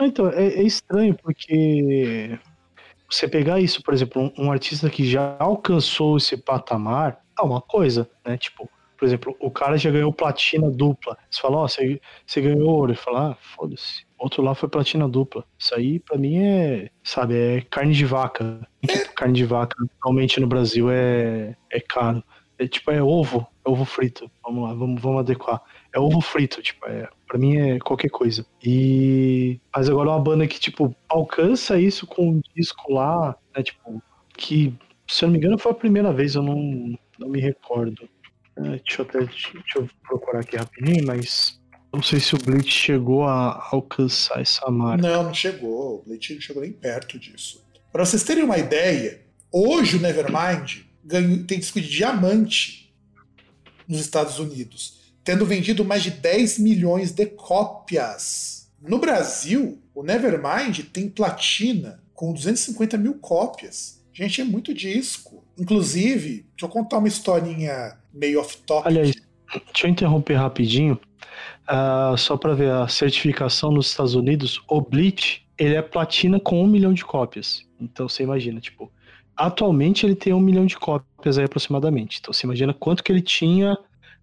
Então, 0.00 0.28
é, 0.28 0.46
é 0.46 0.62
estranho 0.62 1.16
porque 1.16 2.38
você 3.10 3.26
pegar 3.26 3.60
isso, 3.60 3.82
por 3.82 3.92
exemplo, 3.92 4.22
um, 4.22 4.46
um, 4.46 4.52
artista 4.52 4.88
que 4.88 5.04
já 5.04 5.36
alcançou 5.38 6.16
esse 6.16 6.36
patamar, 6.36 7.22
é 7.38 7.42
uma 7.42 7.60
coisa, 7.60 8.08
né? 8.24 8.36
Tipo, 8.36 8.68
por 8.96 9.06
exemplo, 9.06 9.36
o 9.40 9.50
cara 9.50 9.76
já 9.76 9.90
ganhou 9.90 10.12
platina 10.12 10.70
dupla. 10.70 11.18
Você 11.28 11.40
fala, 11.40 11.56
ó, 11.56 11.64
oh, 11.64 11.68
você, 11.68 12.00
você 12.24 12.40
ganhou 12.40 12.68
ouro. 12.68 12.92
Ele 12.92 12.98
fala, 12.98 13.32
ah, 13.32 13.36
foda-se. 13.56 14.06
Outro 14.22 14.40
lá 14.40 14.54
foi 14.54 14.68
platina 14.68 15.08
dupla. 15.08 15.44
Isso 15.58 15.74
aí, 15.74 15.98
pra 15.98 16.16
mim, 16.16 16.38
é, 16.38 16.90
sabe, 17.02 17.34
é 17.34 17.60
carne 17.62 17.92
de 17.92 18.06
vaca. 18.06 18.60
Tipo, 18.86 19.14
carne 19.14 19.34
de 19.34 19.44
vaca, 19.44 19.74
normalmente 19.94 20.38
no 20.38 20.46
Brasil 20.46 20.88
é, 20.88 21.56
é 21.68 21.80
caro. 21.80 22.22
É 22.56 22.68
tipo, 22.68 22.92
é 22.92 23.02
ovo, 23.02 23.44
é 23.66 23.68
ovo 23.68 23.84
frito. 23.84 24.30
Vamos 24.44 24.62
lá, 24.62 24.74
vamos, 24.74 25.02
vamos 25.02 25.20
adequar. 25.20 25.60
É 25.92 25.98
ovo 25.98 26.20
frito, 26.20 26.62
tipo, 26.62 26.86
é, 26.86 27.08
pra 27.26 27.36
mim 27.36 27.56
é 27.56 27.78
qualquer 27.80 28.10
coisa. 28.10 28.46
E. 28.64 29.60
Mas 29.74 29.90
agora 29.90 30.10
é 30.10 30.12
uma 30.12 30.20
banda 30.20 30.46
que, 30.46 30.60
tipo, 30.60 30.94
alcança 31.08 31.80
isso 31.80 32.06
com 32.06 32.30
um 32.30 32.40
disco 32.54 32.92
lá, 32.92 33.36
né, 33.56 33.64
tipo, 33.64 34.00
que, 34.36 34.72
se 35.08 35.24
eu 35.24 35.26
não 35.28 35.32
me 35.32 35.38
engano, 35.38 35.58
foi 35.58 35.72
a 35.72 35.74
primeira 35.74 36.12
vez, 36.12 36.36
eu 36.36 36.42
não, 36.42 36.96
não 37.18 37.28
me 37.28 37.40
recordo. 37.40 38.08
É, 38.56 38.62
deixa, 38.62 39.02
eu 39.02 39.06
até, 39.06 39.18
deixa 39.18 39.78
eu 39.78 39.88
procurar 40.06 40.40
aqui 40.40 40.56
rapidinho, 40.56 41.04
mas 41.04 41.60
não 41.92 42.02
sei 42.02 42.20
se 42.20 42.34
o 42.34 42.38
Bleach 42.38 42.70
chegou 42.70 43.24
a 43.24 43.68
alcançar 43.70 44.40
essa 44.40 44.70
marca. 44.70 45.06
Não, 45.06 45.24
não 45.24 45.34
chegou. 45.34 46.00
O 46.00 46.02
Bleach 46.06 46.34
não 46.34 46.40
chegou 46.40 46.62
nem 46.62 46.72
perto 46.72 47.18
disso. 47.18 47.62
Para 47.92 48.04
vocês 48.04 48.22
terem 48.22 48.44
uma 48.44 48.56
ideia, 48.56 49.20
hoje 49.50 49.96
o 49.96 50.00
Nevermind 50.00 50.84
ganhou, 51.04 51.44
tem 51.44 51.58
disco 51.58 51.80
de 51.80 51.88
diamante 51.88 52.92
nos 53.86 54.00
Estados 54.00 54.38
Unidos, 54.38 55.12
tendo 55.22 55.44
vendido 55.44 55.84
mais 55.84 56.02
de 56.02 56.10
10 56.10 56.58
milhões 56.58 57.12
de 57.12 57.26
cópias. 57.26 58.70
No 58.80 58.98
Brasil, 58.98 59.78
o 59.94 60.02
Nevermind 60.02 60.80
tem 60.92 61.08
platina 61.08 62.02
com 62.14 62.32
250 62.32 62.96
mil 62.96 63.14
cópias. 63.14 64.02
Gente, 64.12 64.40
é 64.40 64.44
muito 64.44 64.72
disco. 64.72 65.44
Inclusive, 65.58 66.46
deixa 66.50 66.64
eu 66.64 66.68
contar 66.68 66.98
uma 66.98 67.08
historinha 67.08 67.98
meio 68.12 68.40
off-topic. 68.40 68.86
Aliás, 68.86 69.12
deixa 69.66 69.86
eu 69.86 69.90
interromper 69.90 70.34
rapidinho. 70.34 70.98
Uh, 71.68 72.16
só 72.18 72.36
para 72.36 72.54
ver 72.54 72.70
a 72.70 72.88
certificação 72.88 73.70
nos 73.70 73.88
Estados 73.88 74.14
Unidos, 74.14 74.60
o 74.68 74.80
Bleach 74.80 75.46
ele 75.56 75.74
é 75.74 75.82
platina 75.82 76.40
com 76.40 76.62
um 76.62 76.66
milhão 76.66 76.92
de 76.92 77.04
cópias. 77.04 77.64
Então 77.80 78.08
você 78.08 78.22
imagina, 78.22 78.60
tipo, 78.60 78.90
atualmente 79.36 80.04
ele 80.04 80.16
tem 80.16 80.32
um 80.32 80.40
milhão 80.40 80.66
de 80.66 80.76
cópias 80.76 81.38
aí 81.38 81.44
aproximadamente. 81.44 82.18
Então 82.20 82.32
você 82.32 82.46
imagina 82.46 82.74
quanto 82.74 83.02
que 83.02 83.12
ele 83.12 83.22
tinha 83.22 83.76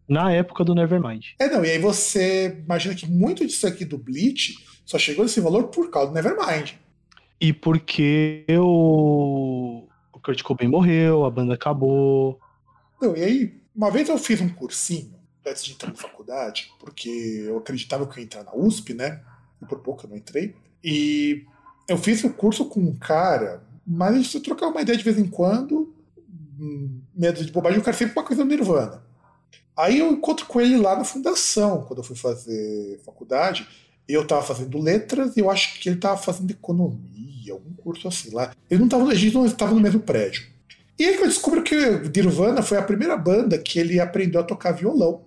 na 0.07 0.31
época 0.31 0.63
do 0.63 0.75
Nevermind. 0.75 1.27
É, 1.39 1.47
não, 1.47 1.63
e 1.63 1.69
aí 1.69 1.79
você 1.79 2.59
imagina 2.65 2.95
que 2.95 3.09
muito 3.09 3.45
disso 3.45 3.67
aqui 3.67 3.85
do 3.85 3.97
Bleach 3.97 4.55
só 4.85 4.97
chegou 4.97 5.23
nesse 5.23 5.39
valor 5.39 5.65
por 5.65 5.89
causa 5.89 6.09
do 6.09 6.15
Nevermind. 6.15 6.73
E 7.39 7.53
porque 7.53 8.43
o, 8.49 9.87
o 10.11 10.19
Kurt 10.19 10.41
Cobain 10.41 10.67
morreu, 10.67 11.23
a 11.23 11.31
banda 11.31 11.53
acabou. 11.53 12.39
Não, 13.01 13.15
e 13.15 13.23
aí, 13.23 13.61
uma 13.73 13.89
vez 13.89 14.09
eu 14.09 14.17
fiz 14.17 14.41
um 14.41 14.49
cursinho 14.49 15.18
antes 15.45 15.63
de 15.63 15.73
entrar 15.73 15.89
na 15.89 15.95
faculdade, 15.95 16.71
porque 16.79 17.09
eu 17.45 17.57
acreditava 17.57 18.05
que 18.05 18.13
eu 18.13 18.19
ia 18.19 18.25
entrar 18.25 18.43
na 18.43 18.55
USP, 18.55 18.93
né? 18.93 19.21
E 19.61 19.65
por 19.65 19.79
pouco 19.79 20.05
eu 20.05 20.09
não 20.09 20.17
entrei. 20.17 20.55
E 20.83 21.45
eu 21.87 21.97
fiz 21.97 22.23
o 22.23 22.29
curso 22.29 22.65
com 22.65 22.79
um 22.79 22.95
cara, 22.95 23.63
mas 23.85 24.15
a 24.15 24.17
gente 24.17 24.39
trocava 24.41 24.71
uma 24.71 24.81
ideia 24.81 24.97
de 24.97 25.03
vez 25.03 25.17
em 25.17 25.27
quando, 25.27 25.93
hum, 26.59 27.01
medo 27.15 27.43
de 27.43 27.51
bobagem, 27.51 27.79
o 27.79 27.83
cara 27.83 27.97
sempre 27.97 28.17
uma 28.17 28.25
coisa 28.25 28.43
no 28.43 28.49
Nirvana. 28.49 29.03
Aí 29.75 29.99
eu 29.99 30.11
encontro 30.11 30.45
com 30.45 30.59
ele 30.59 30.77
lá 30.77 30.95
na 30.95 31.05
fundação, 31.05 31.83
quando 31.83 31.99
eu 31.99 32.03
fui 32.03 32.15
fazer 32.15 32.99
faculdade. 33.05 33.67
Eu 34.07 34.23
estava 34.23 34.41
fazendo 34.41 34.77
letras 34.77 35.37
e 35.37 35.39
eu 35.39 35.49
acho 35.49 35.79
que 35.79 35.87
ele 35.87 35.95
estava 35.95 36.17
fazendo 36.17 36.51
economia, 36.51 37.53
algum 37.53 37.73
curso 37.73 38.07
assim 38.07 38.31
lá. 38.31 38.53
Ele 38.69 38.81
não 38.81 38.89
tava, 38.89 39.09
a 39.09 39.15
gente 39.15 39.33
não 39.33 39.45
estava 39.45 39.73
no 39.73 39.79
mesmo 39.79 39.99
prédio. 40.01 40.43
E 40.97 41.05
aí 41.05 41.15
que 41.15 41.23
eu 41.23 41.27
descubro 41.27 41.63
que 41.63 41.75
Nirvana 42.13 42.61
foi 42.61 42.77
a 42.77 42.81
primeira 42.83 43.15
banda 43.15 43.57
que 43.57 43.79
ele 43.79 43.99
aprendeu 44.01 44.41
a 44.41 44.43
tocar 44.43 44.73
violão. 44.73 45.21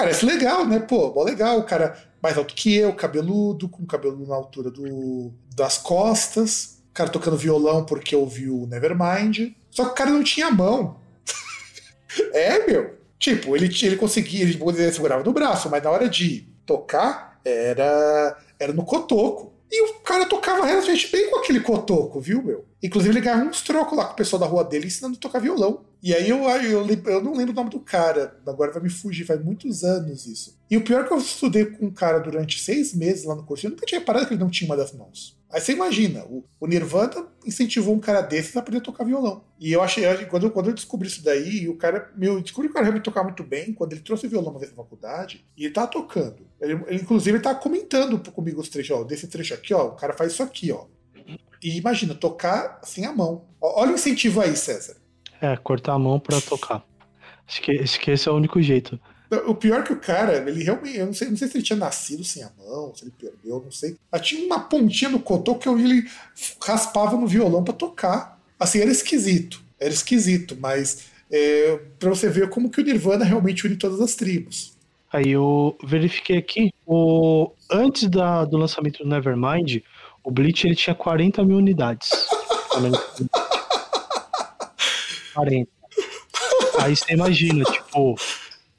Parece 0.00 0.24
legal, 0.24 0.66
né? 0.66 0.78
Pô, 0.80 1.10
bom 1.10 1.22
legal, 1.22 1.58
o 1.58 1.64
cara 1.64 1.94
mais 2.22 2.38
alto 2.38 2.54
que 2.54 2.74
eu, 2.74 2.94
cabeludo, 2.94 3.68
com 3.68 3.84
cabelo 3.84 4.26
na 4.26 4.34
altura 4.34 4.70
do, 4.70 5.30
das 5.54 5.76
costas, 5.76 6.82
o 6.90 6.94
cara 6.94 7.10
tocando 7.10 7.36
violão 7.36 7.84
porque 7.84 8.16
ouviu 8.16 8.66
Nevermind. 8.66 9.52
Só 9.70 9.84
que 9.84 9.90
o 9.90 9.94
cara 9.94 10.08
não 10.08 10.24
tinha 10.24 10.50
mão. 10.50 10.98
é, 12.32 12.66
meu. 12.66 12.98
Tipo, 13.18 13.54
ele, 13.54 13.66
ele 13.66 13.96
conseguia, 13.96 14.42
ele 14.42 14.58
segurava 14.90 15.22
no 15.22 15.34
braço, 15.34 15.68
mas 15.68 15.82
na 15.82 15.90
hora 15.90 16.08
de 16.08 16.48
tocar, 16.64 17.38
era, 17.44 18.38
era 18.58 18.72
no 18.72 18.86
cotoco. 18.86 19.52
E 19.70 19.82
o 19.82 19.94
cara 20.00 20.26
tocava 20.26 20.66
relativamente 20.66 21.12
bem 21.12 21.30
com 21.30 21.38
aquele 21.38 21.60
cotoco, 21.60 22.20
viu, 22.20 22.42
meu? 22.42 22.64
Inclusive, 22.82 23.12
ele 23.12 23.20
ganhava 23.20 23.44
uns 23.44 23.62
trocos 23.62 23.96
lá 23.96 24.06
com 24.06 24.14
o 24.14 24.16
pessoal 24.16 24.40
da 24.40 24.46
rua 24.46 24.64
dele 24.64 24.88
ensinando 24.88 25.16
a 25.16 25.20
tocar 25.20 25.38
violão. 25.38 25.84
E 26.02 26.14
aí 26.14 26.28
eu, 26.28 26.38
eu, 26.48 26.86
eu, 27.06 27.22
não 27.22 27.34
lembro 27.34 27.52
o 27.52 27.56
nome 27.56 27.70
do 27.70 27.78
cara, 27.78 28.36
agora 28.46 28.72
vai 28.72 28.82
me 28.82 28.88
fugir, 28.88 29.24
faz 29.24 29.42
muitos 29.44 29.84
anos 29.84 30.26
isso. 30.26 30.58
E 30.70 30.76
o 30.76 30.82
pior 30.82 31.04
é 31.04 31.06
que 31.06 31.12
eu 31.12 31.18
estudei 31.18 31.66
com 31.66 31.86
um 31.86 31.90
cara 31.90 32.18
durante 32.18 32.58
seis 32.58 32.94
meses 32.94 33.24
lá 33.24 33.34
no 33.34 33.44
curso, 33.44 33.66
eu 33.66 33.70
nunca 33.70 33.86
tinha 33.86 34.00
parado 34.00 34.26
que 34.26 34.34
ele 34.34 34.40
não 34.40 34.50
tinha 34.50 34.68
uma 34.68 34.76
das 34.76 34.92
mãos. 34.92 35.38
Aí 35.52 35.60
você 35.60 35.72
imagina, 35.72 36.24
o, 36.26 36.44
o 36.60 36.66
Nirvana 36.66 37.26
incentivou 37.44 37.94
um 37.94 37.98
cara 37.98 38.20
desses 38.20 38.56
a 38.56 38.60
aprender 38.60 38.78
a 38.78 38.84
tocar 38.84 39.04
violão. 39.04 39.42
E 39.58 39.72
eu 39.72 39.82
achei, 39.82 40.04
quando, 40.26 40.44
eu, 40.44 40.50
quando 40.50 40.68
eu 40.68 40.74
descobri 40.74 41.08
isso 41.08 41.24
daí, 41.24 41.68
o 41.68 41.76
cara, 41.76 42.10
meu, 42.16 42.40
descobri 42.40 42.68
que 42.68 42.72
o 42.72 42.74
cara 42.74 42.84
realmente 42.84 43.04
tocava 43.04 43.26
muito 43.26 43.42
bem, 43.42 43.72
quando 43.72 43.92
ele 43.92 44.00
trouxe 44.00 44.26
o 44.26 44.30
violão 44.30 44.52
uma 44.52 44.60
vez 44.60 44.70
na 44.70 44.76
faculdade, 44.76 45.44
e 45.56 45.64
ele 45.64 45.74
tava 45.74 45.88
tocando. 45.88 46.46
Ele, 46.60 46.80
ele 46.86 47.02
inclusive, 47.02 47.36
ele 47.36 47.42
tava 47.42 47.58
comentando 47.58 48.18
comigo 48.30 48.60
os 48.60 48.68
trechos, 48.68 48.96
ó, 48.96 49.02
desse 49.02 49.26
trecho 49.26 49.52
aqui, 49.52 49.74
ó, 49.74 49.88
o 49.88 49.96
cara 49.96 50.12
faz 50.12 50.32
isso 50.32 50.42
aqui, 50.42 50.70
ó. 50.70 50.86
E 51.62 51.76
imagina, 51.76 52.14
tocar 52.14 52.80
sem 52.84 53.04
a 53.04 53.12
mão. 53.12 53.44
Olha 53.60 53.90
o 53.90 53.94
incentivo 53.94 54.40
aí, 54.40 54.56
César. 54.56 54.96
É, 55.40 55.56
cortar 55.56 55.94
a 55.94 55.98
mão 55.98 56.18
para 56.20 56.40
tocar. 56.40 56.84
Acho 57.46 57.60
que, 57.62 57.72
acho 57.72 58.00
que 58.00 58.10
esse 58.10 58.28
é 58.28 58.32
o 58.32 58.36
único 58.36 58.62
jeito. 58.62 58.98
O 59.46 59.54
pior 59.54 59.80
é 59.80 59.82
que 59.82 59.92
o 59.92 60.00
cara, 60.00 60.38
ele 60.48 60.64
realmente. 60.64 60.98
Eu 60.98 61.06
não 61.06 61.14
sei, 61.14 61.28
não 61.28 61.36
sei 61.36 61.46
se 61.46 61.56
ele 61.56 61.64
tinha 61.64 61.78
nascido 61.78 62.24
sem 62.24 62.42
a 62.42 62.50
mão, 62.58 62.92
se 62.94 63.04
ele 63.04 63.12
perdeu, 63.16 63.62
não 63.64 63.70
sei. 63.70 63.96
Mas 64.10 64.22
tinha 64.22 64.44
uma 64.44 64.58
pontinha 64.58 65.08
no 65.10 65.20
cotô 65.20 65.54
que 65.54 65.68
ele 65.68 66.08
raspava 66.60 67.16
no 67.16 67.28
violão 67.28 67.62
para 67.62 67.74
tocar. 67.74 68.40
Assim, 68.58 68.80
era 68.80 68.90
esquisito. 68.90 69.62
Era 69.78 69.94
esquisito, 69.94 70.56
mas 70.60 71.06
é, 71.30 71.78
para 71.98 72.10
você 72.10 72.28
ver 72.28 72.50
como 72.50 72.68
que 72.70 72.80
o 72.80 72.84
Nirvana 72.84 73.24
realmente 73.24 73.66
une 73.66 73.76
todas 73.76 74.00
as 74.00 74.16
tribos. 74.16 74.72
Aí 75.12 75.30
eu 75.30 75.76
verifiquei 75.82 76.38
aqui, 76.38 76.72
o, 76.86 77.50
antes 77.70 78.08
da, 78.08 78.44
do 78.44 78.56
lançamento 78.56 79.02
do 79.02 79.08
Nevermind, 79.08 79.78
o 80.22 80.30
Bleach 80.30 80.66
ele 80.66 80.76
tinha 80.76 80.94
40 80.94 81.44
mil 81.44 81.56
unidades. 81.56 82.10
40. 85.34 85.70
Aí 86.80 86.94
você 86.96 87.12
imagina, 87.12 87.64
tipo, 87.64 88.14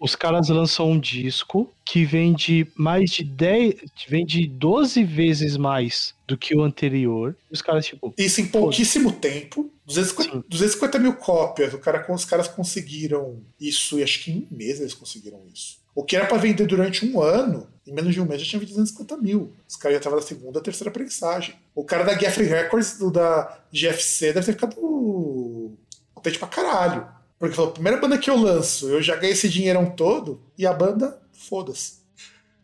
os 0.01 0.15
caras 0.15 0.49
lançam 0.49 0.89
um 0.89 0.99
disco 0.99 1.71
que 1.85 2.03
vende 2.03 2.67
mais 2.75 3.11
de 3.11 3.23
10, 3.23 3.75
vende 4.07 4.47
12 4.47 5.03
vezes 5.03 5.55
mais 5.55 6.15
do 6.27 6.35
que 6.35 6.55
o 6.55 6.63
anterior. 6.63 7.37
Os 7.51 7.61
caras, 7.61 7.85
tipo. 7.85 8.11
Isso 8.17 8.41
em 8.41 8.47
pouquíssimo 8.47 9.11
tempo. 9.11 9.71
250, 9.85 10.45
250 10.49 10.97
mil 10.97 11.13
cópias. 11.13 11.73
O 11.75 11.77
cara, 11.77 12.03
os 12.11 12.25
caras 12.25 12.47
conseguiram 12.47 13.41
isso, 13.59 13.99
e 13.99 14.03
acho 14.03 14.23
que 14.23 14.31
em 14.31 14.47
um 14.51 14.57
mês 14.57 14.79
eles 14.79 14.95
conseguiram 14.95 15.39
isso. 15.53 15.79
O 15.93 16.03
que 16.03 16.15
era 16.15 16.25
para 16.25 16.37
vender 16.37 16.65
durante 16.65 17.05
um 17.05 17.21
ano, 17.21 17.67
em 17.85 17.93
menos 17.93 18.13
de 18.13 18.21
um 18.21 18.25
mês 18.25 18.41
já 18.41 18.47
tinha 18.47 18.59
vendido 18.59 18.79
250 18.79 19.17
mil. 19.17 19.53
Os 19.67 19.75
caras 19.75 19.95
já 19.95 19.99
estavam 19.99 20.19
na 20.19 20.25
segunda, 20.25 20.61
terceira 20.61 20.89
prensagem. 20.89 21.53
O 21.75 21.83
cara 21.83 22.03
da 22.03 22.17
Geoffrey 22.17 22.47
Records, 22.47 22.97
do, 22.97 23.11
da 23.11 23.59
GFC, 23.71 24.33
deve 24.33 24.45
ter 24.47 24.53
ficado 24.53 24.75
contente 26.15 26.39
pra 26.39 26.47
caralho. 26.47 27.20
Porque 27.41 27.55
falou, 27.55 27.71
primeira 27.71 27.99
banda 27.99 28.19
que 28.19 28.29
eu 28.29 28.37
lanço, 28.37 28.87
eu 28.87 29.01
já 29.01 29.15
ganhei 29.15 29.33
esse 29.33 29.49
dinheirão 29.49 29.87
todo, 29.87 30.39
e 30.55 30.67
a 30.67 30.71
banda, 30.71 31.19
foda-se. 31.33 32.01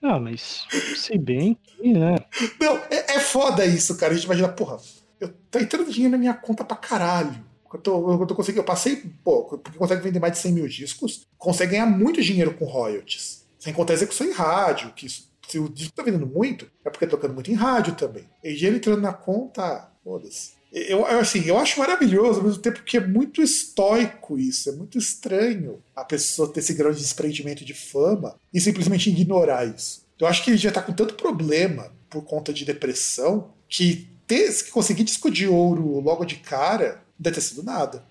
Ah, 0.04 0.20
mas 0.20 0.68
se 0.96 1.18
bem 1.18 1.58
que, 1.64 1.92
né? 1.94 2.16
Não, 2.62 2.78
é, 2.92 3.16
é 3.16 3.20
foda 3.20 3.66
isso, 3.66 3.98
cara. 3.98 4.12
A 4.14 4.16
gente 4.16 4.26
imagina, 4.26 4.48
porra, 4.50 4.78
eu 5.20 5.34
tá 5.50 5.60
entrando 5.60 5.92
dinheiro 5.92 6.12
na 6.12 6.20
minha 6.20 6.36
conta 6.36 6.64
pra 6.64 6.78
caralho. 6.78 7.44
Eu, 7.74 7.80
tô, 7.80 8.22
eu, 8.22 8.28
tô 8.28 8.36
conseguindo, 8.36 8.62
eu 8.62 8.66
passei, 8.66 8.98
pô, 9.24 9.46
porque 9.46 9.80
consegue 9.80 10.04
vender 10.04 10.20
mais 10.20 10.34
de 10.34 10.40
100 10.40 10.52
mil 10.52 10.68
discos, 10.68 11.26
consegue 11.40 11.72
ganhar 11.72 11.88
muito 11.88 12.22
dinheiro 12.22 12.54
com 12.54 12.66
royalties. 12.66 13.48
Sem 13.58 13.74
contar 13.74 13.94
a 13.94 13.96
execução 13.96 14.28
em 14.28 14.32
rádio, 14.32 14.94
que 14.94 15.08
isso, 15.08 15.28
se 15.48 15.58
o 15.58 15.68
disco 15.68 15.96
tá 15.96 16.04
vendendo 16.04 16.28
muito, 16.28 16.70
é 16.86 16.92
porque 16.92 17.08
tá 17.08 17.12
tocando 17.12 17.34
muito 17.34 17.50
em 17.50 17.56
rádio 17.56 17.96
também. 17.96 18.30
E 18.44 18.54
dinheiro 18.54 18.78
entrando 18.78 19.02
na 19.02 19.12
conta, 19.12 19.92
foda-se. 20.04 20.57
Eu, 20.72 21.06
assim, 21.06 21.46
eu 21.46 21.58
acho 21.58 21.80
maravilhoso, 21.80 22.40
ao 22.40 22.46
mesmo 22.46 22.62
tempo 22.62 22.84
que 22.84 22.98
é 22.98 23.00
muito 23.00 23.42
estoico 23.42 24.38
isso, 24.38 24.70
é 24.70 24.74
muito 24.74 24.98
estranho 24.98 25.82
a 25.96 26.04
pessoa 26.04 26.52
ter 26.52 26.60
esse 26.60 26.74
grau 26.74 26.92
de 26.92 27.00
desprendimento 27.00 27.64
de 27.64 27.74
fama 27.74 28.36
e 28.54 28.60
simplesmente 28.60 29.10
ignorar 29.10 29.66
isso. 29.66 30.06
Eu 30.20 30.28
acho 30.28 30.44
que 30.44 30.52
ele 30.52 30.58
já 30.58 30.72
tá 30.72 30.82
com 30.82 30.92
tanto 30.92 31.14
problema 31.14 31.92
por 32.10 32.24
conta 32.24 32.52
de 32.52 32.66
depressão 32.66 33.52
que 33.70 34.08
ter 34.26 34.52
que 34.64 34.72
conseguir 34.72 35.04
disco 35.04 35.32
de 35.32 35.48
ouro 35.48 36.00
logo 36.02 36.26
de 36.26 36.36
cara 36.36 36.96
não 37.18 37.24
deve 37.24 37.36
ter 37.36 37.42
sido 37.42 37.64
nada. 37.64 38.04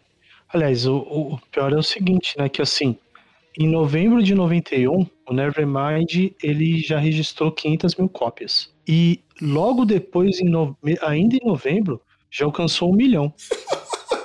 Aliás, 0.49 0.87
o, 0.87 0.97
o 0.97 1.41
pior 1.51 1.73
é 1.73 1.77
o 1.77 1.83
seguinte, 1.83 2.35
né? 2.39 2.49
Que 2.49 2.63
assim, 2.63 2.97
em 3.59 3.69
novembro 3.69 4.23
de 4.23 4.35
91, 4.35 5.07
o 5.29 5.33
Nevermind 5.33 6.33
ele 6.43 6.79
já 6.79 6.99
registrou 6.99 7.51
500 7.53 7.95
mil 7.97 8.09
cópias. 8.09 8.71
E 8.87 9.21
logo 9.41 9.85
depois, 9.85 10.41
em 10.41 10.49
no... 10.49 10.77
ainda 11.03 11.37
em 11.37 11.47
novembro, 11.47 12.01
já 12.37 12.45
alcançou 12.45 12.93
um 12.93 12.97
milhão. 12.97 13.33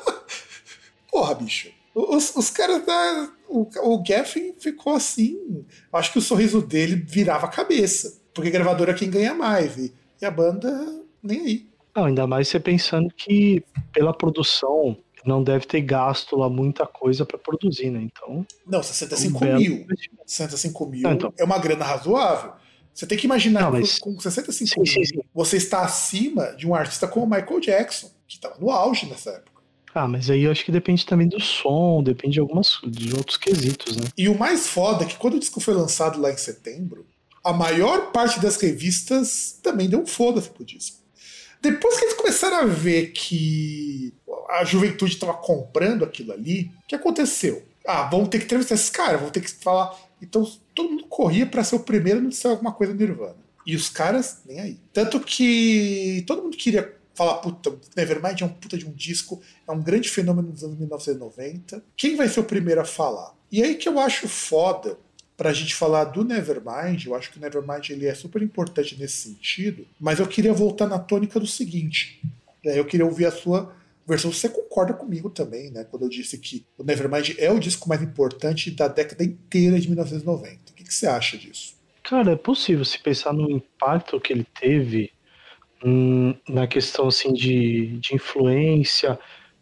Porra, 1.09 1.35
bicho. 1.35 1.69
Os, 1.95 2.35
os 2.35 2.49
caras 2.49 2.85
da. 2.85 3.31
O, 3.47 3.67
o 3.83 4.03
Geffen 4.05 4.53
ficou 4.59 4.93
assim. 4.93 5.65
Acho 5.93 6.11
que 6.11 6.17
o 6.17 6.21
sorriso 6.21 6.61
dele 6.61 6.95
virava 6.95 7.45
a 7.45 7.49
cabeça. 7.49 8.21
Porque 8.33 8.49
gravadora 8.49 8.91
é 8.91 8.95
quem 8.95 9.09
ganha 9.09 9.33
mais. 9.33 9.77
E, 9.77 9.93
e 10.21 10.25
a 10.25 10.31
banda, 10.31 10.69
nem 11.23 11.39
aí. 11.39 11.67
Não, 11.95 12.05
ainda 12.05 12.27
mais 12.27 12.47
você 12.47 12.59
pensando 12.59 13.13
que 13.13 13.63
pela 13.93 14.13
produção 14.13 14.97
não 15.25 15.43
deve 15.43 15.65
ter 15.65 15.81
gasto 15.81 16.35
lá 16.35 16.49
muita 16.49 16.85
coisa 16.85 17.25
para 17.25 17.37
produzir, 17.37 17.89
né? 17.89 18.01
Então. 18.01 18.45
Não, 18.65 18.81
65 18.81 19.45
um 19.45 19.57
mil. 19.57 19.85
65 20.25 20.85
mil 20.85 21.01
não, 21.01 21.11
então. 21.11 21.33
é 21.37 21.43
uma 21.43 21.59
grana 21.59 21.85
razoável. 21.85 22.53
Você 22.93 23.05
tem 23.07 23.17
que 23.17 23.25
imaginar 23.25 23.63
não, 23.63 23.71
mas... 23.71 23.97
com 23.97 24.19
65 24.19 24.69
sim, 24.69 24.79
mil, 24.79 25.05
sim, 25.05 25.05
sim. 25.05 25.21
você 25.33 25.57
está 25.57 25.83
acima 25.83 26.53
de 26.55 26.67
um 26.67 26.75
artista 26.75 27.07
como 27.07 27.25
o 27.25 27.29
Michael 27.29 27.59
Jackson, 27.59 28.11
que 28.27 28.35
estava 28.35 28.55
no 28.59 28.69
auge 28.69 29.05
nessa 29.05 29.31
época. 29.31 29.61
Ah, 29.93 30.07
mas 30.07 30.29
aí 30.29 30.43
eu 30.43 30.51
acho 30.51 30.63
que 30.63 30.71
depende 30.71 31.05
também 31.05 31.27
do 31.27 31.39
som, 31.39 32.01
depende 32.01 32.35
de 32.35 32.39
algumas 32.39 32.79
de 32.85 33.13
outros 33.13 33.37
quesitos, 33.37 33.97
né? 33.97 34.07
E 34.17 34.29
o 34.29 34.37
mais 34.37 34.67
foda 34.67 35.03
é 35.03 35.07
que 35.07 35.17
quando 35.17 35.35
o 35.35 35.39
disco 35.39 35.59
foi 35.59 35.73
lançado 35.73 36.19
lá 36.19 36.31
em 36.31 36.37
setembro, 36.37 37.05
a 37.43 37.51
maior 37.51 38.11
parte 38.11 38.39
das 38.39 38.55
revistas 38.55 39.59
também 39.61 39.89
deu 39.89 39.99
um 39.99 40.05
foda-se 40.05 40.49
pro 40.49 40.63
disco. 40.63 40.97
Depois 41.61 41.97
que 41.97 42.05
eles 42.05 42.15
começaram 42.15 42.57
a 42.57 42.65
ver 42.65 43.11
que 43.11 44.13
a 44.49 44.63
juventude 44.63 45.13
estava 45.13 45.33
comprando 45.33 46.03
aquilo 46.03 46.31
ali, 46.31 46.71
o 46.83 46.87
que 46.87 46.95
aconteceu? 46.95 47.63
Ah, 47.85 48.03
vamos 48.03 48.29
ter 48.29 48.39
que 48.39 48.45
entrevistar 48.45 48.75
esses 48.75 48.89
caras, 48.89 49.17
vamos 49.17 49.31
ter 49.31 49.41
que 49.41 49.51
falar. 49.51 49.95
Então 50.21 50.49
todo 50.75 50.89
mundo 50.89 51.05
corria 51.07 51.45
para 51.45 51.63
ser 51.63 51.75
o 51.75 51.79
primeiro 51.79 52.27
a 52.27 52.31
ser 52.31 52.47
alguma 52.47 52.71
coisa 52.71 52.93
Nirvana. 52.93 53.35
E 53.65 53.75
os 53.75 53.89
caras, 53.89 54.39
nem 54.45 54.59
aí. 54.59 54.79
Tanto 54.93 55.19
que 55.19 56.23
todo 56.25 56.43
mundo 56.43 56.57
queria 56.57 56.95
falar, 57.13 57.35
puta, 57.35 57.75
Nevermind 57.95 58.41
é 58.41 58.45
um 58.45 58.49
puta 58.49 58.77
de 58.77 58.85
um 58.85 58.91
disco, 58.91 59.41
é 59.67 59.71
um 59.71 59.81
grande 59.81 60.09
fenômeno 60.09 60.51
dos 60.51 60.63
anos 60.63 60.77
1990. 60.77 61.83
Quem 61.95 62.15
vai 62.15 62.27
ser 62.27 62.39
o 62.39 62.43
primeiro 62.43 62.81
a 62.81 62.85
falar? 62.85 63.35
E 63.51 63.61
aí 63.61 63.75
que 63.75 63.87
eu 63.87 63.99
acho 63.99 64.27
foda 64.27 64.97
pra 65.37 65.53
gente 65.53 65.75
falar 65.75 66.05
do 66.05 66.23
Nevermind, 66.23 67.05
eu 67.05 67.15
acho 67.15 67.31
que 67.31 67.37
o 67.37 67.41
Nevermind 67.41 67.89
ele 67.89 68.05
é 68.05 68.13
super 68.13 68.41
importante 68.41 68.97
nesse 68.99 69.17
sentido, 69.17 69.87
mas 69.99 70.19
eu 70.19 70.27
queria 70.27 70.53
voltar 70.53 70.87
na 70.87 70.99
tônica 70.99 71.39
do 71.39 71.47
seguinte. 71.47 72.21
Né? 72.63 72.77
Eu 72.77 72.85
queria 72.85 73.05
ouvir 73.05 73.25
a 73.25 73.31
sua 73.31 73.73
Versão, 74.11 74.31
você 74.31 74.49
concorda 74.49 74.93
comigo 74.93 75.29
também, 75.29 75.71
né? 75.71 75.85
Quando 75.85 76.03
eu 76.03 76.09
disse 76.09 76.37
que 76.37 76.65
o 76.77 76.83
Nevermind 76.83 77.35
é 77.37 77.51
o 77.51 77.59
disco 77.59 77.87
mais 77.87 78.01
importante 78.01 78.69
da 78.69 78.87
década 78.87 79.23
inteira 79.23 79.79
de 79.79 79.87
1990. 79.87 80.71
O 80.71 80.75
que, 80.75 80.83
que 80.83 80.93
você 80.93 81.07
acha 81.07 81.37
disso? 81.37 81.75
Cara, 82.03 82.33
é 82.33 82.35
possível 82.35 82.83
se 82.83 82.99
pensar 82.99 83.31
no 83.31 83.49
impacto 83.49 84.19
que 84.19 84.33
ele 84.33 84.45
teve 84.59 85.11
hum, 85.83 86.33
na 86.49 86.67
questão 86.67 87.07
assim 87.07 87.31
de, 87.31 87.99
de 87.99 88.15
influência, 88.15 89.17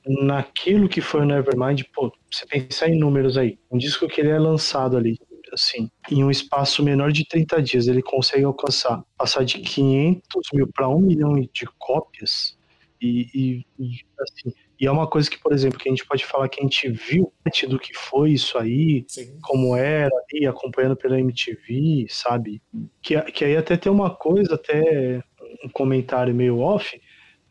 naquilo 0.06 0.90
que 0.90 1.02
foi 1.02 1.22
o 1.22 1.26
Nevermind, 1.26 1.84
pô, 1.94 2.12
você 2.32 2.46
pensar 2.46 2.90
em 2.90 2.98
números 2.98 3.38
aí, 3.38 3.60
um 3.70 3.78
disco 3.78 4.08
que 4.08 4.22
ele 4.22 4.30
é 4.30 4.40
lançado 4.40 4.98
ali, 4.98 5.20
assim, 5.54 5.90
em 6.10 6.24
um 6.24 6.32
espaço 6.32 6.84
menor 6.84 7.12
de 7.12 7.28
30 7.28 7.62
dias, 7.62 7.88
ele 7.88 8.02
consegue 8.02 8.44
alcançar, 8.44 9.04
passar 9.18 9.44
de 9.44 9.60
500 9.60 10.22
mil 10.54 10.68
para 10.68 10.88
1 10.88 11.00
milhão 11.00 11.36
de 11.36 11.66
cópias, 11.78 12.58
e, 13.02 13.30
e, 13.34 13.66
e, 13.80 14.06
assim, 14.20 14.54
e 14.80 14.86
é 14.86 14.92
uma 14.92 15.08
coisa 15.08 15.30
que, 15.30 15.38
por 15.38 15.54
exemplo, 15.54 15.80
que 15.80 15.88
a 15.90 15.92
gente 15.92 16.06
pode 16.06 16.26
falar 16.26 16.50
que 16.50 16.60
a 16.60 16.64
gente 16.64 16.90
viu 16.90 17.32
parte 17.44 17.68
do 17.68 17.80
que 17.80 17.94
foi 17.94 18.32
isso 18.32 18.58
aí, 18.58 19.06
Sim. 19.08 19.38
como 19.42 19.76
era 19.76 20.12
ali, 20.32 20.46
acompanhando 20.46 20.96
pela 20.96 21.20
MTV, 21.20 22.08
sabe? 22.10 22.62
Que, 23.02 23.20
que 23.32 23.46
aí 23.46 23.58
até 23.58 23.78
tem 23.78 23.92
uma 23.92 24.10
coisa, 24.10 24.56
até 24.56 25.22
um 25.64 25.70
comentário 25.70 26.34
meio 26.34 26.60
off, 26.60 27.00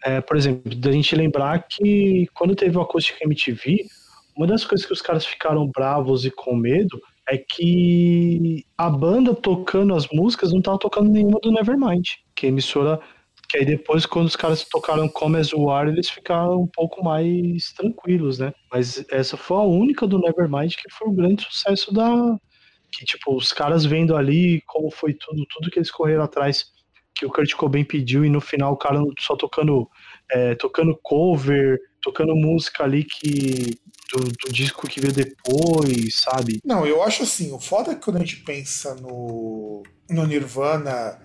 é, 0.05 0.20
por 0.20 0.36
exemplo, 0.36 0.74
da 0.74 0.92
gente 0.92 1.16
lembrar 1.16 1.66
que 1.66 2.26
quando 2.34 2.55
teve 2.55 2.76
o 2.76 2.80
Acústica 2.80 3.24
MTV, 3.24 3.86
uma 4.36 4.46
das 4.46 4.64
coisas 4.64 4.86
que 4.86 4.92
os 4.92 5.03
caras 5.03 5.26
ficaram 5.26 5.66
bravos 5.66 6.24
e 6.24 6.30
com 6.30 6.55
medo 6.55 7.01
é 7.28 7.36
que 7.36 8.64
a 8.76 8.88
banda 8.88 9.34
tocando 9.34 9.94
as 9.94 10.07
músicas 10.09 10.53
não 10.53 10.62
tava 10.62 10.78
tocando 10.78 11.11
nenhuma 11.11 11.40
do 11.40 11.51
Nevermind, 11.51 12.09
que 12.34 12.46
a 12.46 12.49
emissora 12.49 13.01
que 13.49 13.57
aí 13.57 13.64
depois, 13.64 14.05
quando 14.05 14.26
os 14.26 14.36
caras 14.36 14.62
tocaram 14.64 15.09
Come 15.09 15.38
As 15.38 15.49
You 15.49 15.70
Are, 15.70 15.90
eles 15.90 16.11
ficaram 16.11 16.62
um 16.62 16.66
pouco 16.66 17.03
mais 17.03 17.72
tranquilos, 17.72 18.38
né? 18.38 18.53
Mas 18.70 19.03
essa 19.11 19.38
foi 19.38 19.57
a 19.57 19.62
única 19.62 20.07
do 20.07 20.18
Nevermind 20.18 20.74
que 20.74 20.92
foi 20.92 21.09
um 21.09 21.14
grande 21.14 21.44
sucesso 21.44 21.92
da... 21.92 22.36
Que, 22.92 23.07
tipo, 23.07 23.34
os 23.34 23.53
caras 23.53 23.84
vendo 23.84 24.16
ali 24.16 24.62
como 24.66 24.90
foi 24.90 25.14
tudo, 25.14 25.46
tudo 25.51 25.70
que 25.70 25.78
eles 25.78 25.90
correram 25.90 26.24
atrás, 26.24 26.66
que 27.14 27.24
o 27.24 27.30
Kurt 27.30 27.53
Cobain 27.55 27.84
pediu, 27.84 28.24
e 28.24 28.30
no 28.30 28.40
final 28.40 28.72
o 28.72 28.78
cara 28.78 28.99
só 29.18 29.36
tocando, 29.36 29.88
é, 30.30 30.55
tocando 30.55 30.99
cover, 31.03 31.78
tocando 32.03 32.36
música 32.36 32.84
ali 32.84 33.05
que... 33.05 33.78
Do, 34.11 34.24
do, 34.24 34.51
disco 34.51 34.88
que 34.88 35.01
veio 35.01 35.12
depois, 35.12 36.20
sabe? 36.20 36.61
Não, 36.64 36.86
eu 36.86 37.03
acho 37.03 37.24
assim, 37.24 37.53
o 37.53 37.59
foda 37.59 37.92
é 37.92 37.94
que 37.94 38.01
quando 38.01 38.16
a 38.16 38.20
gente 38.20 38.36
pensa 38.36 38.94
no, 38.94 39.82
no 40.09 40.26
Nirvana 40.26 41.18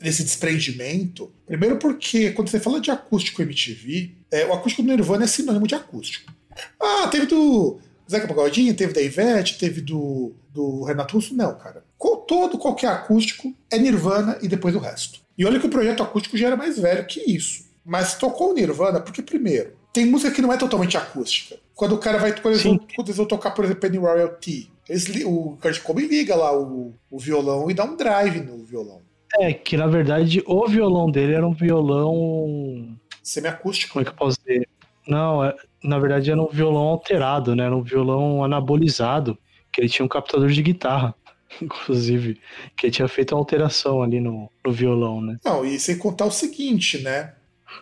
desse 0.00 0.24
desprendimento. 0.24 1.30
Primeiro 1.46 1.76
porque 1.76 2.30
quando 2.30 2.48
você 2.48 2.58
fala 2.58 2.80
de 2.80 2.90
acústico 2.90 3.42
MTV, 3.42 4.12
é, 4.30 4.46
o 4.46 4.52
acústico 4.52 4.82
do 4.82 4.88
Nirvana 4.88 5.24
é 5.24 5.26
sinônimo 5.26 5.66
de 5.66 5.74
acústico. 5.74 6.32
Ah, 6.80 7.08
teve 7.08 7.26
do 7.26 7.78
Zeca 8.10 8.26
Pagodinho, 8.26 8.74
teve 8.74 8.92
da 8.92 9.02
Ivete, 9.02 9.58
teve 9.58 9.80
do, 9.80 10.32
do 10.52 10.82
Renato 10.82 11.14
Russo. 11.14 11.34
Não, 11.34 11.56
cara. 11.56 11.84
Todo 12.26 12.58
qualquer 12.58 12.88
acústico 12.88 13.52
é 13.70 13.78
Nirvana 13.78 14.38
e 14.40 14.48
depois 14.48 14.74
o 14.74 14.78
resto. 14.78 15.20
E 15.36 15.44
olha 15.44 15.58
que 15.58 15.66
o 15.66 15.70
projeto 15.70 16.02
acústico 16.02 16.36
já 16.36 16.46
era 16.46 16.56
mais 16.56 16.78
velho 16.78 17.06
que 17.06 17.20
isso. 17.20 17.64
Mas 17.84 18.14
tocou 18.14 18.50
o 18.50 18.54
Nirvana 18.54 19.00
porque, 19.00 19.20
primeiro, 19.20 19.72
tem 19.92 20.06
música 20.06 20.30
que 20.30 20.40
não 20.40 20.52
é 20.52 20.56
totalmente 20.56 20.96
acústica. 20.96 21.56
Quando 21.74 21.94
o 21.94 21.98
cara 21.98 22.18
vai. 22.18 22.32
Quando 22.40 22.54
eles, 22.54 22.62
vão, 22.62 22.78
quando 22.94 23.08
eles 23.08 23.16
vão 23.16 23.26
tocar, 23.26 23.50
por 23.50 23.64
exemplo, 23.64 23.80
Penny 23.80 23.98
Royalty, 23.98 24.70
eles, 24.88 25.08
o 25.24 25.56
Kurt 25.60 25.80
Cobain 25.82 26.06
liga 26.06 26.36
lá 26.36 26.56
o, 26.56 26.94
o 27.10 27.18
violão 27.18 27.70
e 27.70 27.74
dá 27.74 27.84
um 27.84 27.96
drive 27.96 28.40
no 28.40 28.64
violão. 28.64 29.00
É, 29.38 29.52
que 29.52 29.76
na 29.76 29.86
verdade 29.86 30.42
o 30.46 30.66
violão 30.66 31.10
dele 31.10 31.34
era 31.34 31.46
um 31.46 31.52
violão. 31.52 32.96
Semiacústico. 33.22 33.92
Como 33.92 34.02
é 34.02 34.04
que 34.04 34.10
eu 34.10 34.16
posso 34.16 34.38
dizer? 34.40 34.68
Não, 35.06 35.44
é, 35.44 35.54
na 35.82 35.98
verdade 35.98 36.30
era 36.30 36.40
um 36.40 36.48
violão 36.48 36.82
alterado, 36.82 37.54
né? 37.54 37.64
Era 37.64 37.76
um 37.76 37.82
violão 37.82 38.44
anabolizado, 38.44 39.38
que 39.72 39.80
ele 39.80 39.88
tinha 39.88 40.04
um 40.04 40.08
captador 40.08 40.48
de 40.48 40.62
guitarra, 40.62 41.14
inclusive, 41.60 42.40
que 42.76 42.86
ele 42.86 42.92
tinha 42.92 43.08
feito 43.08 43.34
uma 43.34 43.40
alteração 43.40 44.02
ali 44.02 44.20
no, 44.20 44.50
no 44.64 44.72
violão, 44.72 45.20
né? 45.20 45.38
Não, 45.44 45.64
e 45.64 45.78
sem 45.78 45.96
contar 45.96 46.26
o 46.26 46.30
seguinte, 46.30 46.98
né? 47.02 47.34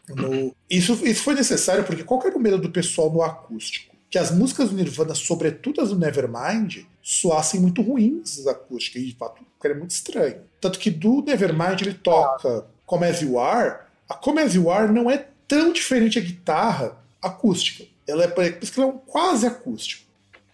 No... 0.09 0.55
Isso, 0.69 0.93
isso 1.07 1.23
foi 1.23 1.35
necessário 1.35 1.85
porque 1.85 2.05
qual 2.05 2.25
era 2.25 2.37
o 2.37 2.41
medo 2.41 2.59
do 2.59 2.71
pessoal 2.71 3.11
no 3.11 3.23
acústico? 3.23 3.97
Que 4.11 4.19
as 4.19 4.31
músicas 4.31 4.71
do 4.71 4.77
Nirvana, 4.77 5.15
sobretudo 5.15 5.81
as 5.81 5.91
do 5.91 5.99
Nevermind, 5.99 6.87
soassem 7.09 7.59
muito 7.59 7.81
ruins 7.81 8.39
as 8.39 8.47
acústicas, 8.47 9.03
e 9.03 9.07
de 9.07 9.15
fato 9.15 9.43
era 9.65 9.75
muito 9.75 9.93
estranho. 9.93 10.43
Tanto 10.61 10.79
que 10.79 10.91
do 10.91 11.23
Nevermind 11.23 11.81
ele 11.81 11.95
toca 11.95 12.67
Come 12.85 13.07
As 13.07 13.23
You 13.23 13.39
Are, 13.39 13.79
a 14.07 14.13
Come 14.13 14.43
As 14.43 14.55
You 14.55 14.71
Are 14.71 14.93
não 14.93 15.11
é 15.11 15.27
tão 15.47 15.73
diferente 15.73 16.19
a 16.19 16.23
guitarra 16.23 16.99
acústica. 17.23 17.85
Ela 18.07 18.25
é, 18.25 18.29
por 18.29 18.45
isso 18.63 18.73
que 18.73 18.79
ela 18.79 18.91
é 18.91 18.93
um 18.93 18.99
quase 18.99 19.47
acústico. 19.47 20.05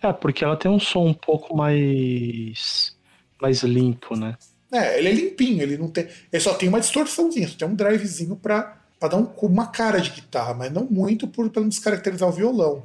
É, 0.01 0.13
porque 0.13 0.45
ela 0.45 0.57
tem 0.57 0.71
um 0.71 0.79
som 0.79 1.09
um 1.09 1.15
pouco 1.15 1.57
mais 1.57 2.95
mais 3.43 3.65
limpo, 3.65 4.17
né? 4.17 4.37
É, 4.71 4.99
ele 4.99 5.09
é 5.09 5.13
limpinho, 5.13 5.61
ele 5.61 5.77
não 5.77 5.89
tem. 5.89 6.07
Ele 6.33 6.41
só 6.41 6.55
tem 6.55 6.69
uma 6.69 6.81
distorçãozinha, 6.81 7.49
só 7.49 7.57
tem 7.57 7.67
um 7.67 7.75
drivezinho 7.75 8.37
pra, 8.37 8.79
pra 9.01 9.09
dar 9.09 9.17
um, 9.17 9.29
uma 9.43 9.67
cara 9.67 9.99
de 9.99 10.11
guitarra, 10.11 10.55
mas 10.55 10.73
não 10.73 10.85
muito 10.85 11.27
por, 11.27 11.51
pra 11.51 11.61
não 11.61 11.69
descaracterizar 11.69 12.29
o 12.29 12.33
violão. 12.33 12.85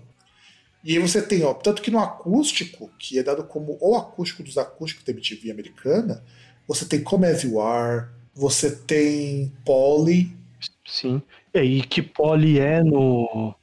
E 0.84 0.96
aí 0.96 1.00
você 1.00 1.22
tem, 1.22 1.44
ó, 1.44 1.54
tanto 1.54 1.82
que 1.82 1.92
no 1.92 2.00
acústico, 2.00 2.90
que 2.98 3.20
é 3.20 3.24
dado 3.24 3.44
como 3.44 3.78
o 3.82 3.96
acústico 3.96 4.42
dos 4.44 4.58
acústicos 4.58 5.04
da 5.04 5.12
MTV 5.12 5.52
americana, 5.52 6.24
você 6.68 6.86
tem 6.86 7.04
Come 7.04 7.26
As 7.28 7.44
You 7.44 7.60
Are, 7.60 8.08
você 8.34 8.72
tem 8.72 9.52
Polly. 9.66 10.32
Sim. 10.86 11.22
E 11.54 11.60
aí 11.60 11.82
que 11.82 12.02
Polly 12.02 12.60
é 12.60 12.82
no. 12.84 13.54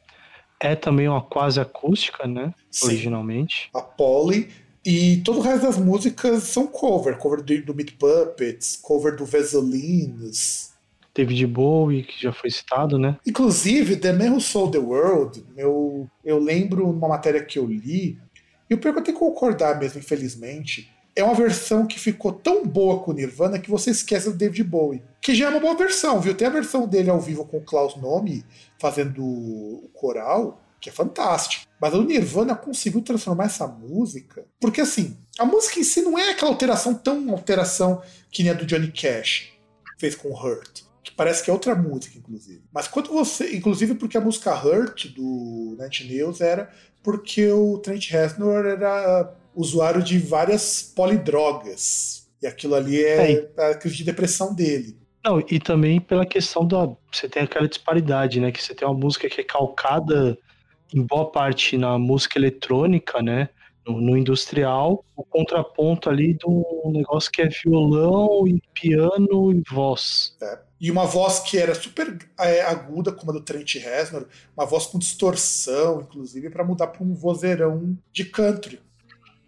É 0.61 0.75
também 0.75 1.09
uma 1.09 1.23
quase 1.23 1.61
acústica, 1.61 2.27
né? 2.27 2.53
Sim. 2.71 2.87
Originalmente. 2.87 3.71
A 3.75 3.81
Polly. 3.81 4.49
E 4.85 5.17
todo 5.25 5.41
o 5.41 5.43
resto 5.43 5.67
das 5.67 5.79
músicas 5.79 6.45
são 6.45 6.67
cover. 6.67 7.17
Cover 7.19 7.43
do, 7.43 7.63
do 7.63 7.75
Meat 7.75 7.95
Puppets, 7.97 8.77
cover 8.77 9.17
do 9.17 9.25
Veselines. 9.25 10.76
David 11.17 11.47
Bowie, 11.47 12.03
que 12.03 12.23
já 12.23 12.33
foi 12.33 12.51
citado, 12.51 12.99
né? 12.99 13.17
Inclusive, 13.27 13.97
The 13.97 14.13
Man 14.13 14.33
Who 14.33 14.41
Sold 14.41 14.73
the 14.73 14.79
World, 14.79 15.45
eu, 15.57 16.07
eu 16.23 16.39
lembro 16.39 16.93
numa 16.93 17.09
matéria 17.09 17.43
que 17.43 17.59
eu 17.59 17.65
li, 17.65 18.19
e 18.69 18.75
o 18.75 18.79
pior 18.79 18.93
que 18.93 18.99
eu 18.99 19.05
que 19.05 19.13
concordar 19.13 19.79
mesmo, 19.79 19.99
infelizmente, 19.99 20.93
é 21.15 21.25
uma 21.25 21.35
versão 21.35 21.87
que 21.87 21.99
ficou 21.99 22.33
tão 22.33 22.67
boa 22.67 23.01
com 23.01 23.13
o 23.13 23.15
Nirvana 23.15 23.59
que 23.59 23.71
você 23.71 23.91
esquece 23.91 24.31
do 24.31 24.37
David 24.37 24.65
Bowie. 24.65 25.03
Que 25.23 25.35
já 25.35 25.47
é 25.47 25.49
uma 25.49 25.61
boa 25.61 25.75
versão, 25.75 26.21
viu? 26.21 26.35
Tem 26.35 26.47
a 26.47 26.51
versão 26.51 26.87
dele 26.87 27.09
ao 27.09 27.21
vivo 27.21 27.47
com 27.47 27.57
o 27.57 27.65
Klaus 27.65 27.97
Nomi 27.97 28.45
fazendo 28.79 29.25
o 29.25 29.89
coral, 29.95 30.61
que 30.79 30.91
é 30.91 30.93
fantástico. 30.93 31.65
Mas 31.81 31.95
o 31.95 32.03
Nirvana 32.03 32.55
conseguiu 32.55 33.01
transformar 33.01 33.47
essa 33.47 33.67
música. 33.67 34.45
Porque 34.61 34.83
assim, 34.83 35.17
a 35.39 35.47
música 35.47 35.81
em 35.81 35.85
si 35.85 36.03
não 36.03 36.19
é 36.19 36.33
aquela 36.33 36.51
alteração 36.51 36.93
tão 36.93 37.31
alteração 37.31 38.03
que 38.31 38.43
nem 38.43 38.53
a 38.53 38.55
do 38.55 38.67
Johnny 38.67 38.93
Cash 38.93 39.53
fez 39.99 40.15
com 40.15 40.29
Hurt 40.29 40.86
que 41.07 41.13
parece 41.13 41.45
que 41.45 41.49
é 41.49 41.53
outra 41.53 41.73
música, 41.77 42.19
inclusive. 42.19 42.63
Mas 42.73 42.89
quando 42.89 43.11
você. 43.11 43.57
Inclusive 43.57 43.95
porque 43.95 44.19
a 44.19 44.21
música 44.21 44.53
Hurt 44.53 45.07
do 45.15 45.77
Night 45.79 46.05
News 46.05 46.41
era 46.41 46.69
porque 47.01 47.49
o 47.53 47.79
Trent 47.79 48.11
Reznor 48.11 48.67
era 48.67 49.33
usuário 49.55 50.03
de 50.03 50.19
várias 50.19 50.83
polidrogas. 50.83 52.29
E 52.43 52.47
aquilo 52.47 52.75
ali 52.75 53.03
é, 53.03 53.49
é. 53.57 53.71
a 53.71 53.75
crise 53.77 53.99
de 53.99 54.05
depressão 54.05 54.53
dele. 54.53 54.99
Não, 55.25 55.41
e 55.49 55.61
também 55.61 56.01
pela 56.01 56.27
questão 56.27 56.67
da. 56.67 56.89
Você 57.13 57.29
tem 57.29 57.45
aquela 57.45 57.69
disparidade, 57.69 58.41
né? 58.41 58.51
Que 58.51 58.61
você 58.61 58.75
tem 58.75 58.87
uma 58.87 58.99
música 58.99 59.29
que 59.29 59.41
é 59.41 59.45
calcada 59.45 60.37
em 60.93 61.03
boa 61.03 61.31
parte 61.31 61.79
na 61.79 61.97
música 61.99 62.37
eletrônica, 62.37 63.23
né? 63.23 63.49
No, 63.87 64.01
no 64.01 64.17
industrial, 64.17 65.05
o 65.15 65.25
contraponto 65.25 66.11
ali 66.11 66.35
de 66.35 66.47
um 66.47 66.91
negócio 66.93 67.31
que 67.31 67.43
é 67.43 67.49
violão 67.49 68.47
e 68.47 68.61
piano 68.75 69.53
e 69.53 69.63
voz. 69.71 70.37
É. 70.43 70.59
E 70.79 70.91
uma 70.91 71.07
voz 71.07 71.41
que 71.41 71.57
era 71.57 71.75
super 71.75 72.19
é, 72.39 72.61
aguda, 72.63 73.11
como 73.11 73.31
a 73.31 73.35
do 73.35 73.41
Trent 73.41 73.77
Reznor, 73.77 74.27
uma 74.55 74.67
voz 74.67 74.87
com 74.87 74.99
distorção, 74.99 76.03
inclusive, 76.03 76.51
para 76.51 76.65
mudar 76.65 76.89
para 76.89 77.03
um 77.03 77.15
vozeirão 77.15 77.97
de 78.13 78.25
country. 78.27 78.81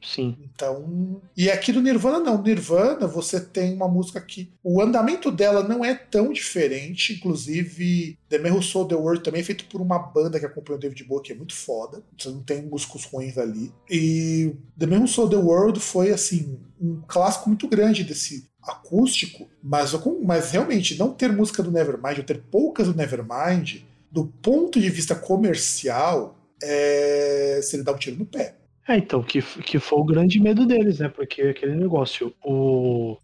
Sim. 0.03 0.36
Então. 0.42 1.20
E 1.36 1.51
aqui 1.51 1.72
do 1.72 1.82
Nirvana, 1.82 2.20
não. 2.20 2.42
Nirvana, 2.42 3.07
você 3.07 3.40
tem 3.40 3.74
uma 3.74 3.88
música 3.88 4.20
que. 4.20 4.53
O 4.62 4.80
andamento 4.80 5.30
dela 5.30 5.62
não 5.62 5.84
é 5.84 5.94
tão 5.94 6.32
diferente. 6.32 7.14
Inclusive, 7.14 8.18
The 8.28 8.38
Man 8.38 8.55
Who 8.55 8.62
Sold 8.62 8.94
the 8.94 9.01
World 9.01 9.22
também 9.22 9.40
é 9.40 9.44
feito 9.44 9.64
por 9.66 9.80
uma 9.80 9.99
banda 9.99 10.38
que 10.38 10.46
acompanha 10.46 10.76
o 10.76 10.80
David 10.80 11.05
Bowie, 11.05 11.24
que 11.24 11.32
é 11.32 11.36
muito 11.36 11.55
foda. 11.55 12.03
Você 12.16 12.28
não 12.28 12.42
tem 12.42 12.62
músicos 12.62 13.05
ruins 13.05 13.36
ali. 13.36 13.72
E 13.90 14.55
The 14.78 14.86
Man 14.86 15.01
Who 15.01 15.09
Sold 15.09 15.34
the 15.34 15.42
World 15.42 15.80
foi, 15.80 16.11
assim, 16.11 16.59
um 16.80 17.01
clássico 17.07 17.49
muito 17.49 17.66
grande 17.66 18.05
desse 18.05 18.49
acústico, 18.62 19.49
mas, 19.62 19.92
mas 20.22 20.51
realmente 20.51 20.99
não 20.99 21.12
ter 21.12 21.32
música 21.32 21.62
do 21.62 21.70
Nevermind, 21.70 22.18
ou 22.18 22.24
ter 22.24 22.42
poucas 22.51 22.86
do 22.86 22.94
Nevermind, 22.94 23.82
do 24.11 24.26
ponto 24.26 24.80
de 24.80 24.90
vista 24.90 25.14
comercial, 25.14 26.36
é, 26.62 27.61
se 27.62 27.76
ele 27.76 27.82
dá 27.82 27.92
um 27.92 27.96
tiro 27.96 28.18
no 28.18 28.26
pé. 28.26 28.57
É, 28.89 28.97
então, 28.97 29.22
que, 29.22 29.43
que 29.43 29.78
foi 29.78 29.99
o 29.99 30.05
grande 30.05 30.41
medo 30.41 30.64
deles, 30.66 30.99
né? 30.99 31.09
Porque 31.11 31.43
aquele 31.43 31.76
negócio, 31.76 32.34
o, 32.43 33.18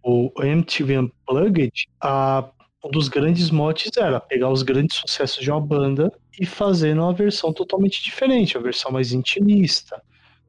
o 0.00 0.30
MTV 0.44 0.98
Unplugged, 0.98 1.72
a, 2.00 2.48
um 2.84 2.90
dos 2.90 3.08
grandes 3.08 3.50
motes 3.50 3.90
era 3.96 4.20
pegar 4.20 4.48
os 4.48 4.62
grandes 4.62 4.96
sucessos 4.96 5.42
de 5.42 5.50
uma 5.50 5.60
banda 5.60 6.12
e 6.40 6.46
fazer 6.46 6.96
uma 6.96 7.12
versão 7.12 7.52
totalmente 7.52 8.00
diferente, 8.02 8.56
a 8.56 8.60
versão 8.60 8.92
mais 8.92 9.12
intimista, 9.12 10.00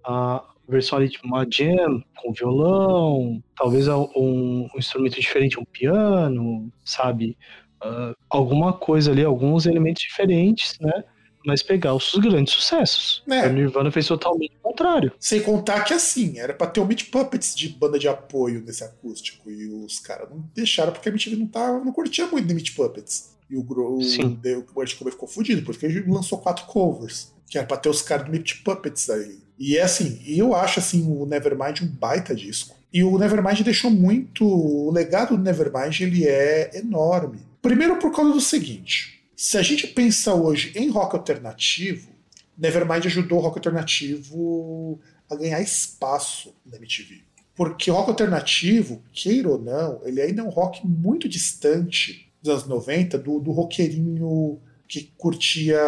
a 0.05 0.43
versão 0.67 0.99
ali 0.99 1.09
tipo 1.09 1.25
uma 1.25 1.47
jam 1.49 2.03
com 2.17 2.31
violão, 2.31 3.41
talvez 3.55 3.87
um, 3.87 4.07
um 4.15 4.69
instrumento 4.77 5.19
diferente, 5.19 5.59
um 5.59 5.65
piano, 5.65 6.71
sabe? 6.85 7.35
Uh, 7.83 8.13
alguma 8.29 8.71
coisa 8.73 9.11
ali, 9.11 9.23
alguns 9.23 9.65
elementos 9.65 10.03
diferentes, 10.03 10.77
né? 10.79 11.03
Mas 11.45 11.63
pegar 11.63 11.93
os 11.93 12.13
grandes 12.15 12.53
sucessos. 12.53 13.23
É. 13.29 13.47
O 13.47 13.53
Nirvana 13.53 13.91
fez 13.91 14.07
totalmente 14.07 14.53
o 14.57 14.69
contrário. 14.69 15.11
Sem 15.19 15.41
contar 15.41 15.83
que 15.83 15.93
assim, 15.93 16.37
era 16.37 16.53
pra 16.53 16.67
ter 16.67 16.79
o 16.79 16.85
Meat 16.85 17.05
Puppets 17.05 17.55
de 17.55 17.69
banda 17.69 17.97
de 17.97 18.07
apoio 18.07 18.61
nesse 18.61 18.83
acústico. 18.83 19.49
E 19.49 19.67
os 19.67 19.99
caras 19.99 20.29
não 20.29 20.43
deixaram 20.53 20.91
porque 20.91 21.09
a 21.09 21.11
MTV 21.11 21.35
não, 21.37 21.47
tava, 21.47 21.83
não 21.83 21.91
curtia 21.91 22.27
muito 22.27 22.47
The 22.47 22.53
Meat 22.53 22.75
Puppets. 22.75 23.37
E 23.49 23.55
o, 23.55 23.61
o, 23.61 23.99
o 23.99 24.63
Kurt 24.63 24.95
Cobain 24.95 25.11
ficou 25.11 25.27
fudido, 25.27 25.63
porque 25.63 25.85
ele 25.85 26.01
lançou 26.11 26.37
quatro 26.37 26.65
covers. 26.65 27.33
Que 27.49 27.57
era 27.57 27.65
pra 27.65 27.77
ter 27.77 27.89
os 27.89 28.01
caras 28.01 28.25
do 28.25 28.31
Meat 28.31 28.61
Puppets 28.63 29.09
aí. 29.09 29.39
E 29.57 29.75
é 29.75 29.81
assim, 29.81 30.21
e 30.25 30.37
eu 30.37 30.55
acho 30.55 30.79
assim 30.79 31.03
o 31.05 31.25
Nevermind 31.25 31.81
um 31.81 31.87
baita 31.87 32.35
disco. 32.35 32.75
E 32.93 33.03
o 33.03 33.17
Nevermind 33.17 33.61
deixou 33.61 33.89
muito. 33.89 34.45
O 34.45 34.91
legado 34.91 35.35
do 35.35 35.43
Nevermind 35.43 35.99
ele 35.99 36.25
é 36.25 36.77
enorme. 36.77 37.39
Primeiro 37.61 37.97
por 37.97 38.15
causa 38.15 38.31
do 38.31 38.39
seguinte: 38.39 39.18
se 39.39 39.57
a 39.57 39.61
gente 39.61 39.87
pensa 39.87 40.33
hoje 40.33 40.73
em 40.75 40.89
rock 40.89 41.15
alternativo, 41.15 42.09
Nevermind 42.57 43.05
ajudou 43.05 43.39
o 43.39 43.41
rock 43.41 43.57
alternativo 43.57 44.99
a 45.29 45.35
ganhar 45.37 45.61
espaço 45.61 46.53
na 46.65 46.75
MTV. 46.75 47.21
Porque 47.55 47.89
rock 47.89 48.09
alternativo, 48.09 49.01
queira 49.13 49.47
ou 49.47 49.57
não, 49.57 50.01
ele 50.03 50.19
ainda 50.19 50.41
é 50.41 50.43
um 50.43 50.49
rock 50.49 50.85
muito 50.85 51.29
distante 51.29 52.29
dos 52.41 52.51
anos 52.51 52.67
90 52.67 53.17
do, 53.17 53.39
do 53.39 53.51
roqueirinho 53.51 54.59
que 54.85 55.13
curtia 55.17 55.79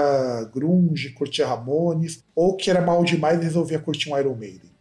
grunge, 0.54 1.10
curtia 1.10 1.46
Ramones, 1.46 2.24
ou 2.34 2.56
que 2.56 2.70
era 2.70 2.80
mal 2.80 3.04
demais 3.04 3.42
e 3.42 3.44
resolvia 3.44 3.80
curtir 3.80 4.10
um 4.10 4.18
Iron 4.18 4.36
Maiden. 4.36 4.72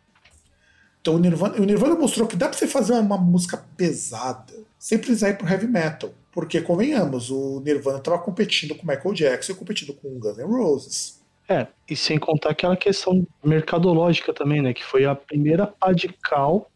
Então 1.00 1.16
o 1.16 1.18
Nirvana, 1.18 1.56
o 1.56 1.64
Nirvana 1.64 1.96
mostrou 1.96 2.28
que 2.28 2.36
dá 2.36 2.48
pra 2.48 2.56
você 2.56 2.68
fazer 2.68 2.92
uma 2.92 3.18
música 3.18 3.56
pesada 3.76 4.54
sem 4.78 4.96
precisar 4.96 5.30
ir 5.30 5.38
pro 5.38 5.48
heavy 5.48 5.66
metal. 5.66 6.14
Porque, 6.32 6.60
convenhamos, 6.60 7.30
o 7.30 7.60
Nirvana 7.60 7.98
estava 7.98 8.18
competindo 8.18 8.74
com 8.74 8.86
Michael 8.86 9.14
Jackson 9.14 9.52
e 9.52 9.56
competindo 9.56 9.94
com 9.94 10.18
Guns 10.18 10.38
N' 10.38 10.44
Roses. 10.44 11.20
É, 11.48 11.66
e 11.88 11.96
sem 11.96 12.16
contar 12.16 12.50
aquela 12.50 12.76
questão 12.76 13.26
mercadológica 13.42 14.32
também, 14.32 14.62
né? 14.62 14.72
Que 14.72 14.84
foi 14.84 15.04
a 15.04 15.16
primeira 15.16 15.66
pá 15.66 15.92
de 15.92 16.08
cal 16.22 16.70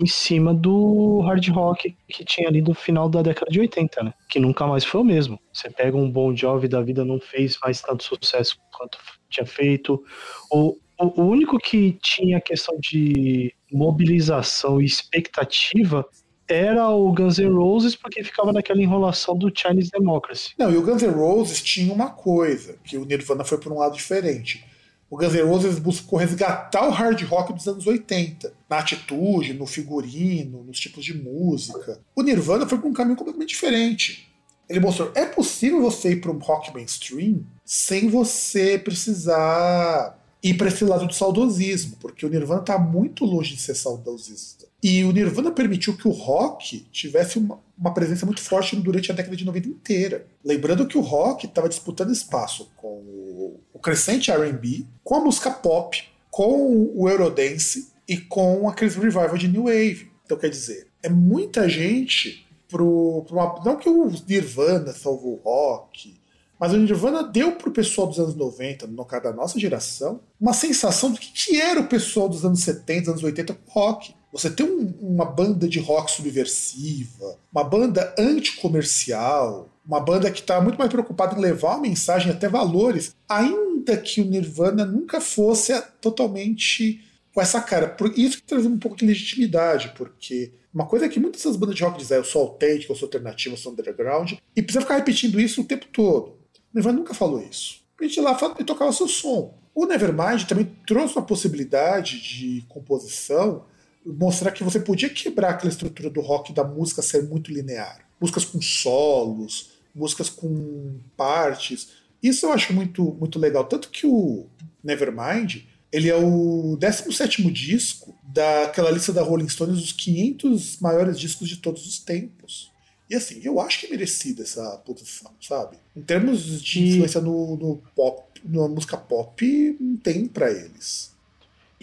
em 0.00 0.06
cima 0.06 0.52
do 0.52 1.20
hard 1.20 1.48
rock 1.48 1.96
que 2.08 2.24
tinha 2.24 2.48
ali 2.48 2.60
do 2.60 2.74
final 2.74 3.08
da 3.08 3.22
década 3.22 3.50
de 3.50 3.60
80, 3.60 4.02
né? 4.02 4.14
Que 4.28 4.38
nunca 4.40 4.66
mais 4.66 4.84
foi 4.84 5.00
o 5.00 5.04
mesmo. 5.04 5.38
Você 5.52 5.70
pega 5.70 5.96
um 5.96 6.10
Bon 6.10 6.34
Jovi 6.34 6.68
da 6.68 6.82
vida, 6.82 7.04
não 7.04 7.20
fez 7.20 7.56
mais 7.62 7.80
tanto 7.80 8.02
sucesso 8.02 8.58
quanto 8.76 8.98
tinha 9.30 9.46
feito. 9.46 10.02
O, 10.50 10.76
o, 10.98 11.22
único 11.22 11.58
que 11.58 11.92
tinha 12.02 12.40
questão 12.40 12.76
de 12.78 13.54
mobilização 13.72 14.80
e 14.80 14.84
expectativa 14.84 16.04
era 16.48 16.88
o 16.90 17.12
Guns 17.12 17.38
N' 17.38 17.52
Roses 17.52 17.96
porque 17.96 18.22
ficava 18.22 18.52
naquela 18.52 18.80
enrolação 18.80 19.36
do 19.36 19.52
Chinese 19.54 19.90
Democracy. 19.90 20.52
Não, 20.58 20.72
e 20.72 20.76
o 20.76 20.82
Guns 20.82 21.02
N' 21.02 21.12
Roses 21.12 21.62
tinha 21.62 21.92
uma 21.92 22.10
coisa, 22.10 22.76
que 22.84 22.96
o 22.96 23.04
Nirvana 23.04 23.44
foi 23.44 23.58
por 23.58 23.72
um 23.72 23.78
lado 23.78 23.94
diferente 23.94 24.64
o 25.08 25.16
Guns 25.16 25.34
N' 25.34 25.42
Roses 25.42 25.78
buscou 25.78 26.18
resgatar 26.18 26.86
o 26.86 26.90
hard 26.90 27.22
rock 27.22 27.52
dos 27.52 27.66
anos 27.68 27.86
80, 27.86 28.52
na 28.68 28.78
atitude, 28.78 29.54
no 29.54 29.66
figurino, 29.66 30.64
nos 30.64 30.80
tipos 30.80 31.04
de 31.04 31.14
música. 31.14 32.00
O 32.14 32.22
Nirvana 32.22 32.66
foi 32.66 32.78
por 32.78 32.88
um 32.88 32.92
caminho 32.92 33.16
completamente 33.16 33.50
diferente. 33.50 34.28
Ele 34.68 34.80
mostrou 34.80 35.12
é 35.14 35.24
possível 35.24 35.80
você 35.80 36.12
ir 36.12 36.20
para 36.20 36.32
um 36.32 36.38
rock 36.38 36.74
mainstream 36.74 37.44
sem 37.64 38.08
você 38.08 38.78
precisar 38.78 40.20
ir 40.42 40.54
para 40.54 40.68
esse 40.68 40.84
lado 40.84 41.06
do 41.06 41.14
saudosismo, 41.14 41.96
porque 42.00 42.26
o 42.26 42.28
Nirvana 42.28 42.60
está 42.60 42.76
muito 42.76 43.24
longe 43.24 43.54
de 43.54 43.62
ser 43.62 43.76
saudosista. 43.76 44.65
E 44.82 45.04
o 45.04 45.12
Nirvana 45.12 45.50
permitiu 45.50 45.96
que 45.96 46.06
o 46.06 46.12
rock 46.12 46.86
tivesse 46.92 47.38
uma, 47.38 47.58
uma 47.78 47.92
presença 47.92 48.26
muito 48.26 48.40
forte 48.40 48.76
durante 48.76 49.10
a 49.10 49.14
década 49.14 49.36
de 49.36 49.44
90 49.44 49.68
inteira. 49.68 50.26
Lembrando 50.44 50.86
que 50.86 50.98
o 50.98 51.00
rock 51.00 51.46
estava 51.46 51.68
disputando 51.68 52.12
espaço 52.12 52.70
com 52.76 52.86
o, 52.86 53.60
o 53.72 53.78
crescente 53.78 54.30
RB, 54.30 54.86
com 55.02 55.16
a 55.16 55.20
música 55.20 55.50
pop, 55.50 56.04
com 56.30 56.92
o 56.94 57.08
Eurodance 57.08 57.88
e 58.06 58.18
com 58.18 58.68
aqueles 58.68 58.94
revival 58.94 59.36
de 59.36 59.48
New 59.48 59.64
Wave. 59.64 60.10
Então, 60.24 60.36
quer 60.36 60.50
dizer, 60.50 60.88
é 61.02 61.08
muita 61.08 61.68
gente 61.68 62.46
pro. 62.68 63.24
pro 63.26 63.36
uma, 63.36 63.62
não 63.64 63.76
que 63.76 63.88
o 63.88 64.10
Nirvana 64.28 64.92
salvou 64.92 65.34
o 65.34 65.48
rock, 65.48 66.14
mas 66.58 66.72
o 66.72 66.78
Nirvana 66.78 67.22
deu 67.22 67.52
pro 67.52 67.70
pessoal 67.70 68.06
dos 68.08 68.18
anos 68.18 68.34
90, 68.34 68.86
no 68.86 69.04
caso 69.04 69.24
da 69.24 69.32
nossa 69.32 69.58
geração, 69.58 70.20
uma 70.40 70.52
sensação 70.52 71.12
do 71.12 71.18
que, 71.18 71.30
que 71.32 71.60
era 71.60 71.80
o 71.80 71.86
pessoal 71.86 72.28
dos 72.28 72.44
anos 72.44 72.60
70, 72.60 73.10
anos 73.10 73.22
80 73.22 73.54
com 73.54 73.70
rock. 73.70 74.14
Você 74.32 74.50
tem 74.50 74.66
um, 74.66 74.92
uma 75.00 75.24
banda 75.24 75.68
de 75.68 75.78
rock 75.78 76.10
subversiva, 76.10 77.38
uma 77.52 77.64
banda 77.64 78.14
anticomercial, 78.18 79.70
uma 79.86 80.00
banda 80.00 80.30
que 80.30 80.40
está 80.40 80.60
muito 80.60 80.78
mais 80.78 80.90
preocupada 80.90 81.36
em 81.36 81.40
levar 81.40 81.76
uma 81.76 81.82
mensagem 81.82 82.30
até 82.30 82.48
valores, 82.48 83.14
ainda 83.28 83.96
que 83.96 84.20
o 84.20 84.24
Nirvana 84.24 84.84
nunca 84.84 85.20
fosse 85.20 85.80
totalmente 86.00 87.00
com 87.32 87.40
essa 87.40 87.60
cara. 87.60 87.88
Por 87.88 88.18
isso 88.18 88.38
que 88.38 88.42
traz 88.42 88.66
um 88.66 88.78
pouco 88.78 88.96
de 88.96 89.06
legitimidade, 89.06 89.92
porque 89.96 90.52
uma 90.74 90.86
coisa 90.86 91.06
é 91.06 91.08
que 91.08 91.20
muitas 91.20 91.42
dessas 91.42 91.56
bandas 91.56 91.76
de 91.76 91.84
rock 91.84 91.98
dizem, 91.98 92.16
ah, 92.16 92.20
eu 92.20 92.24
sou 92.24 92.42
autêntico, 92.42 92.92
eu 92.92 92.96
sou 92.96 93.06
alternativo, 93.06 93.54
eu 93.54 93.58
sou 93.58 93.72
underground, 93.72 94.32
e 94.54 94.62
precisa 94.62 94.82
ficar 94.82 94.96
repetindo 94.96 95.40
isso 95.40 95.60
o 95.60 95.64
tempo 95.64 95.86
todo. 95.92 96.30
O 96.30 96.74
Nirvana 96.74 96.98
nunca 96.98 97.14
falou 97.14 97.40
isso. 97.42 97.80
A 97.98 98.04
gente 98.04 98.20
lá 98.20 98.36
e 98.58 98.64
tocava 98.64 98.92
seu 98.92 99.08
som. 99.08 99.54
O 99.74 99.86
Nevermind 99.86 100.44
também 100.44 100.70
trouxe 100.86 101.14
uma 101.14 101.24
possibilidade 101.24 102.20
de 102.20 102.64
composição 102.68 103.64
mostrar 104.06 104.52
que 104.52 104.62
você 104.62 104.78
podia 104.78 105.10
quebrar 105.10 105.50
aquela 105.50 105.70
estrutura 105.70 106.08
do 106.08 106.20
rock 106.20 106.52
da 106.52 106.62
música 106.62 107.02
ser 107.02 107.24
muito 107.24 107.52
linear. 107.52 108.06
Músicas 108.20 108.44
com 108.44 108.62
solos, 108.62 109.70
músicas 109.94 110.30
com 110.30 110.98
partes. 111.16 111.88
Isso 112.22 112.46
eu 112.46 112.52
acho 112.52 112.72
muito, 112.72 113.02
muito 113.18 113.38
legal. 113.38 113.64
Tanto 113.64 113.90
que 113.90 114.06
o 114.06 114.46
Nevermind, 114.82 115.64
ele 115.90 116.08
é 116.08 116.16
o 116.16 116.76
17 116.78 117.50
disco 117.50 118.16
daquela 118.22 118.90
lista 118.90 119.12
da 119.12 119.22
Rolling 119.22 119.48
Stones 119.48 119.80
dos 119.80 119.92
500 119.92 120.78
maiores 120.80 121.18
discos 121.18 121.48
de 121.48 121.56
todos 121.56 121.86
os 121.86 121.98
tempos. 121.98 122.70
E 123.08 123.14
assim, 123.14 123.40
eu 123.42 123.60
acho 123.60 123.80
que 123.80 123.86
é 123.86 123.90
merecida 123.90 124.42
essa 124.42 124.78
posição, 124.78 125.32
sabe? 125.40 125.78
Em 125.96 126.02
termos 126.02 126.60
de 126.60 126.88
influência 126.88 127.20
no, 127.20 127.56
no 127.56 127.82
pop, 127.94 128.22
na 128.44 128.68
música 128.68 128.96
pop, 128.96 129.76
não 129.80 129.96
tem 129.96 130.26
para 130.26 130.50
eles. 130.50 131.15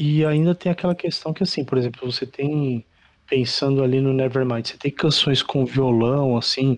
E 0.06 0.26
ainda 0.26 0.54
tem 0.54 0.70
aquela 0.70 0.94
questão 0.94 1.32
que, 1.32 1.44
assim, 1.44 1.64
por 1.64 1.78
exemplo, 1.78 2.12
você 2.12 2.26
tem, 2.26 2.86
pensando 3.26 3.82
ali 3.82 4.02
no 4.02 4.12
Nevermind, 4.12 4.68
você 4.68 4.76
tem 4.76 4.92
canções 4.92 5.42
com 5.42 5.66
violão, 5.66 6.36
assim, 6.36 6.78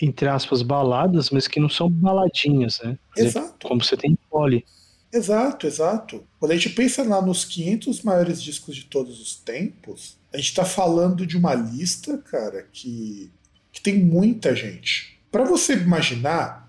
entre 0.00 0.26
aspas, 0.26 0.62
baladas, 0.62 1.28
mas 1.28 1.46
que 1.46 1.60
não 1.60 1.68
são 1.68 1.90
baladinhas, 1.90 2.80
né? 2.82 2.98
Exato. 3.14 3.68
como 3.68 3.84
você 3.84 3.94
tem 3.94 4.16
Polly. 4.30 4.64
Exato, 5.12 5.66
exato. 5.66 6.24
Quando 6.40 6.52
a 6.52 6.56
gente 6.56 6.70
pensa 6.70 7.02
lá 7.02 7.20
nos 7.20 7.44
500 7.44 8.00
maiores 8.00 8.42
discos 8.42 8.74
de 8.74 8.86
todos 8.86 9.20
os 9.20 9.36
tempos, 9.36 10.16
a 10.32 10.38
gente 10.38 10.54
tá 10.54 10.64
falando 10.64 11.26
de 11.26 11.36
uma 11.36 11.54
lista, 11.54 12.16
cara, 12.16 12.66
que, 12.72 13.30
que 13.70 13.82
tem 13.82 13.98
muita 13.98 14.56
gente. 14.56 15.20
Para 15.30 15.44
você 15.44 15.74
imaginar, 15.74 16.66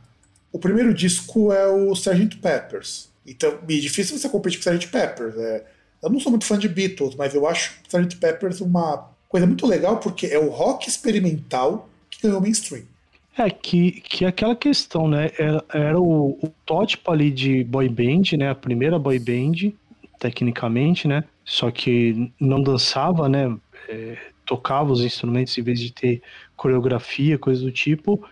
o 0.51 0.59
primeiro 0.59 0.93
disco 0.93 1.53
é 1.53 1.65
o 1.65 1.93
Sgt. 1.93 2.39
Peppers. 2.39 3.07
Então, 3.25 3.57
é 3.69 3.73
difícil 3.75 4.17
você 4.17 4.27
competir 4.27 4.61
com 4.61 4.69
o 4.69 4.73
Sgt. 4.73 4.89
Peppers. 4.89 5.37
É, 5.37 5.72
eu 6.03 6.09
não 6.09 6.19
sou 6.19 6.31
muito 6.31 6.45
fã 6.45 6.57
de 6.57 6.67
Beatles, 6.67 7.15
mas 7.15 7.33
eu 7.33 7.47
acho 7.47 7.79
Sgt. 7.87 8.17
Peppers 8.17 8.59
uma 8.59 9.09
coisa 9.29 9.47
muito 9.47 9.65
legal 9.65 9.97
porque 9.97 10.27
é 10.27 10.37
o 10.37 10.49
rock 10.49 10.87
experimental 10.87 11.89
que 12.09 12.21
ganhou 12.21 12.41
mainstream. 12.41 12.83
É, 13.35 13.49
que, 13.49 13.93
que 14.01 14.25
aquela 14.25 14.55
questão, 14.55 15.07
né? 15.07 15.31
Era, 15.39 15.63
era 15.73 15.99
o, 15.99 16.37
o 16.41 16.49
tótipo 16.65 17.11
ali 17.11 17.31
de 17.31 17.63
boy 17.63 17.89
band, 17.89 18.37
né? 18.37 18.49
A 18.49 18.55
primeira 18.55 18.99
boy 18.99 19.17
band, 19.17 19.73
tecnicamente, 20.19 21.07
né? 21.07 21.23
Só 21.43 21.71
que 21.71 22.31
não 22.39 22.61
dançava, 22.61 23.27
né? 23.27 23.55
É, 23.89 24.17
tocava 24.45 24.91
os 24.91 25.01
instrumentos 25.01 25.57
em 25.57 25.63
vez 25.63 25.79
de 25.79 25.91
ter 25.91 26.21
coreografia, 26.55 27.39
coisa 27.39 27.63
do 27.63 27.71
tipo. 27.71 28.23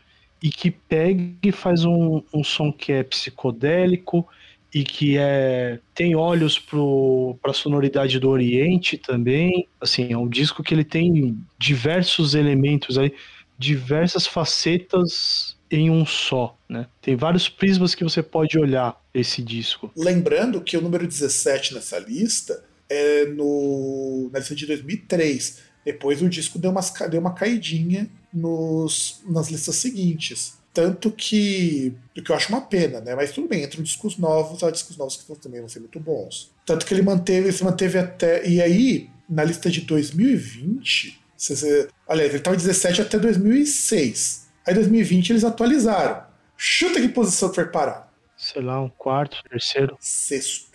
E 0.44 0.50
que 0.50 0.70
pega 0.70 1.24
e 1.42 1.52
faz 1.52 1.84
um, 1.84 2.22
um 2.34 2.44
som 2.44 2.72
que 2.72 2.92
é 2.92 3.04
psicodélico, 3.04 4.28
e 4.74 4.84
que 4.84 5.18
é 5.18 5.80
tem 5.94 6.16
olhos 6.16 6.58
para 6.58 7.52
a 7.52 7.54
sonoridade 7.54 8.20
do 8.20 8.30
Oriente 8.30 8.98
também. 8.98 9.68
Assim, 9.80 10.12
é 10.14 10.18
um 10.18 10.28
disco 10.28 10.64
que 10.64 10.74
ele 10.74 10.84
tem 10.84 11.38
diversos 11.60 12.36
elementos 12.36 12.98
aí, 12.98 13.14
diversas 13.58 14.26
facetas 14.26 15.58
em 15.70 15.90
um 15.90 16.06
só, 16.06 16.58
né? 16.68 16.88
Tem 17.02 17.16
vários 17.16 17.48
prismas 17.48 17.96
que 17.96 18.04
você 18.04 18.22
pode 18.22 18.60
olhar 18.60 19.00
esse 19.14 19.42
disco. 19.42 19.92
Lembrando 19.96 20.62
que 20.62 20.76
o 20.76 20.82
número 20.82 21.08
17 21.08 21.74
nessa 21.74 21.98
lista 22.00 22.64
é 22.90 23.26
no, 23.26 24.30
na 24.34 24.40
lista 24.40 24.54
de 24.54 24.66
2003. 24.66 25.60
Depois 25.86 26.22
o 26.22 26.30
disco 26.30 26.60
deu, 26.60 26.72
umas, 26.72 26.94
deu 27.10 27.22
uma 27.22 27.34
caidinha 27.34 28.10
nos, 28.34 29.22
nas 29.26 29.50
listas 29.50 29.76
seguintes. 29.76 30.61
Tanto 30.74 31.12
que. 31.12 31.94
O 32.18 32.22
que 32.22 32.32
eu 32.32 32.36
acho 32.36 32.50
uma 32.50 32.62
pena, 32.62 33.02
né? 33.02 33.14
Mas 33.14 33.32
tudo 33.32 33.48
bem, 33.48 33.64
entram 33.64 33.84
discos 33.84 34.18
novos, 34.18 34.64
há 34.64 34.72
discos 34.72 34.96
novos 34.96 35.18
que 35.18 35.36
também 35.36 35.60
vão 35.60 35.70
ser 35.70 35.80
muito 35.80 36.00
bons. 36.00 36.52
Tanto 36.66 36.86
que 36.86 36.94
ele 36.94 37.02
manteve, 37.02 37.52
se 37.52 37.64
manteve 37.64 37.98
até. 37.98 38.48
E 38.48 38.62
aí, 38.62 39.10
na 39.30 39.44
lista 39.44 39.70
de 39.70 39.82
2020, 39.82 41.22
você, 41.38 41.90
aliás, 42.08 42.30
ele 42.30 42.38
estava 42.38 42.56
17 42.56 43.02
até 43.02 43.20
2006. 43.20 44.48
Aí 44.66 44.74
2020 44.74 45.32
eles 45.32 45.44
atualizaram. 45.44 46.24
Chuta 46.56 47.02
que 47.02 47.10
posição 47.10 47.54
foi 47.54 47.66
parar. 47.66 48.10
Sei 48.38 48.62
lá, 48.62 48.82
um 48.82 48.90
quarto, 48.90 49.38
terceiro. 49.50 49.98
Sexto. 50.00 50.72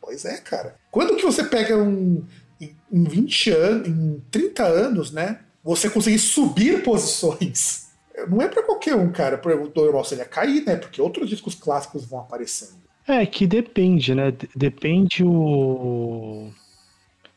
Pois 0.00 0.24
é, 0.24 0.36
cara. 0.36 0.76
Quando 0.90 1.16
que 1.16 1.24
você 1.24 1.42
pega 1.42 1.76
um. 1.76 2.24
Em 2.60 3.04
20 3.04 3.50
anos, 3.50 3.88
em 3.88 4.22
30 4.30 4.64
anos, 4.64 5.10
né? 5.12 5.40
Você 5.62 5.88
conseguir 5.88 6.18
subir 6.18 6.82
posições 6.82 7.87
não 8.26 8.42
é 8.42 8.48
para 8.48 8.62
qualquer 8.62 8.94
um, 8.94 9.10
cara. 9.10 9.40
O 9.44 9.72
normal 9.74 10.04
seria 10.04 10.24
cair, 10.24 10.64
né? 10.64 10.76
Porque 10.76 11.00
outros 11.00 11.28
discos 11.28 11.54
clássicos 11.54 12.04
vão 12.04 12.20
aparecendo. 12.20 12.78
É, 13.06 13.24
que 13.24 13.46
depende, 13.46 14.14
né? 14.14 14.32
Depende 14.54 15.24
o. 15.24 16.50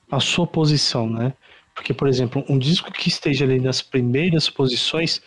a 0.09 0.19
sua 0.19 0.45
posição, 0.45 1.09
né? 1.09 1.33
Porque, 1.73 1.93
por 1.93 2.07
exemplo, 2.07 2.43
um 2.49 2.57
disco 2.57 2.91
que 2.91 3.07
esteja 3.07 3.45
ali 3.45 3.59
nas 3.59 3.81
primeiras 3.81 4.49
posições 4.49 5.21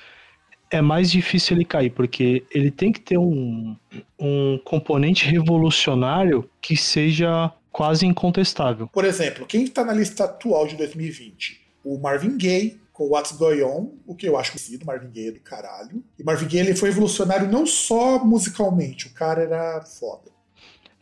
é 0.70 0.82
mais 0.82 1.10
difícil 1.10 1.56
ele 1.56 1.64
cair, 1.64 1.90
porque 1.90 2.44
ele 2.50 2.70
tem 2.70 2.92
que 2.92 3.00
ter 3.00 3.18
um, 3.18 3.76
um 4.18 4.58
componente 4.64 5.24
revolucionário 5.26 6.48
que 6.60 6.76
seja 6.76 7.52
quase 7.70 8.06
incontestável. 8.06 8.88
Por 8.88 9.04
exemplo, 9.04 9.46
quem 9.46 9.64
está 9.64 9.84
na 9.84 9.92
lista 9.92 10.24
atual 10.24 10.66
de 10.66 10.76
2020? 10.76 11.60
O 11.84 11.98
Marvin 11.98 12.36
Gaye, 12.36 12.80
com 12.94 13.08
What's 13.08 13.32
Going 13.32 13.62
On, 13.64 13.90
o 14.06 14.14
que 14.14 14.26
eu 14.26 14.38
acho 14.38 14.52
conhecido, 14.52 14.86
Marvin 14.86 15.10
Gaye 15.10 15.28
é 15.28 15.32
do 15.32 15.40
caralho. 15.40 16.02
E 16.16 16.22
Marvin 16.22 16.46
Gaye 16.46 16.60
ele 16.60 16.76
foi 16.76 16.88
revolucionário 16.88 17.50
não 17.50 17.66
só 17.66 18.24
musicalmente, 18.24 19.08
o 19.08 19.10
cara 19.10 19.42
era 19.42 19.82
foda. 19.82 20.32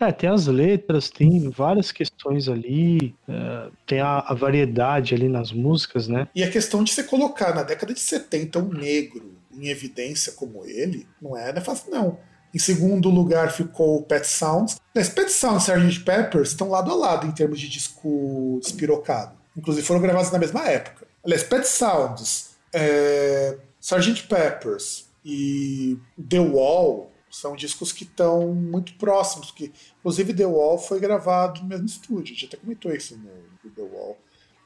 É, 0.01 0.11
tem 0.11 0.29
as 0.29 0.47
letras, 0.47 1.11
tem 1.11 1.49
várias 1.51 1.93
questões 1.93 2.49
ali, 2.49 3.15
é, 3.29 3.69
tem 3.87 4.01
a, 4.01 4.19
a, 4.21 4.35
variedade 4.35 5.15
ali 5.15 5.29
nas 5.29 5.53
músicas, 5.53 6.09
né? 6.09 6.27
E 6.35 6.43
a 6.43 6.51
questão 6.51 6.83
de 6.83 6.93
você 6.93 7.05
colocar 7.05 7.55
na 7.55 7.63
década 7.63 7.95
de 7.95 8.01
70 8.01 8.59
um 8.59 8.73
negro 8.73 9.37
em 9.55 9.69
evidência 9.69 10.33
como 10.33 10.65
ele, 10.65 11.07
não 11.21 11.37
é, 11.37 11.53
não 11.53 11.61
é 11.61 11.65
fácil 11.65 11.93
não. 11.93 12.19
Em 12.55 12.59
segundo 12.59 13.11
lugar 13.11 13.53
ficou 13.53 13.99
o 13.99 14.03
Pet 14.03 14.27
Sounds. 14.27 14.77
Mas 14.95 15.09
Pet 15.09 15.31
Sounds 15.31 15.69
e 15.69 15.73
Sgt. 15.73 16.05
Peppers 16.05 16.49
estão 16.49 16.69
lado 16.69 16.91
a 16.91 16.95
lado 16.95 17.27
em 17.27 17.33
termos 17.33 17.61
de 17.61 17.69
disco 17.69 18.59
despirocado. 18.63 19.37
Inclusive 19.57 19.87
foram 19.87 20.01
gravados 20.01 20.33
na 20.33 20.39
mesma 20.39 20.67
época. 20.69 21.07
Aliás, 21.25 21.43
Pet 21.45 21.67
Sounds, 21.67 22.57
é, 22.73 23.59
Sgt. 23.81 24.27
Peppers 24.27 25.09
e 25.25 25.99
The 26.29 26.41
Wall 26.41 27.13
são 27.31 27.57
discos 27.57 27.93
que 27.93 28.05
estão 28.05 28.55
muito 28.55 28.95
próximos. 28.95 29.51
Que, 29.51 29.73
inclusive, 30.01 30.35
The 30.35 30.47
Wall 30.47 30.79
foi 30.79 31.01
gravado 31.01 31.63
no 31.63 31.69
mesmo 31.69 31.87
estúdio. 31.87 32.33
A 32.33 32.35
gente 32.35 32.47
até 32.47 32.57
comentou 32.57 32.93
isso 32.93 33.17
no, 33.17 33.31
no 33.65 33.71
The 33.71 33.83
Wall. 33.83 34.19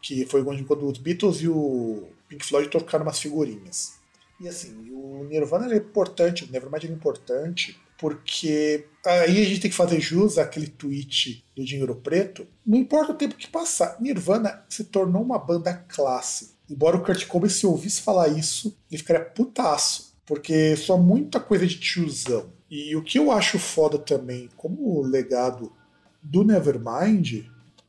Que 0.02 0.24
foi 0.26 0.44
quando 0.44 0.86
os 0.86 0.98
Beatles 0.98 1.40
e 1.40 1.48
o 1.48 2.08
Pink 2.28 2.44
Floyd 2.44 2.68
tocaram 2.68 3.04
umas 3.04 3.18
figurinhas. 3.18 3.98
E 4.40 4.48
assim, 4.48 4.90
o 4.90 5.24
Nirvana 5.24 5.72
é 5.72 5.78
importante, 5.78 6.44
o 6.44 6.50
Nevermind 6.50 6.84
é 6.84 6.88
importante, 6.88 7.80
porque 7.98 8.86
aí 9.06 9.40
a 9.40 9.44
gente 9.44 9.60
tem 9.60 9.70
que 9.70 9.76
fazer 9.76 10.00
jus 10.00 10.36
àquele 10.36 10.66
tweet 10.66 11.44
do 11.54 11.64
Dinheiro 11.64 11.94
Preto. 11.94 12.46
Não 12.64 12.76
importa 12.76 13.12
o 13.12 13.16
tempo 13.16 13.36
que 13.36 13.48
passar, 13.48 13.96
Nirvana 14.00 14.64
se 14.68 14.84
tornou 14.84 15.22
uma 15.22 15.38
banda 15.38 15.72
classe. 15.88 16.56
Embora 16.68 16.96
o 16.96 17.04
Kurt 17.04 17.26
Cobain 17.26 17.48
se 17.48 17.66
ouvisse 17.66 18.02
falar 18.02 18.28
isso, 18.28 18.76
ele 18.90 18.98
ficaria 18.98 19.24
putaço, 19.24 20.14
porque 20.26 20.74
só 20.76 20.96
muita 20.96 21.38
coisa 21.38 21.66
de 21.66 21.78
tiozão. 21.78 22.50
E 22.68 22.96
o 22.96 23.02
que 23.02 23.18
eu 23.18 23.30
acho 23.30 23.58
foda 23.58 23.96
também, 23.96 24.48
como 24.56 25.00
legado 25.02 25.72
do 26.20 26.42
Nevermind, 26.42 27.44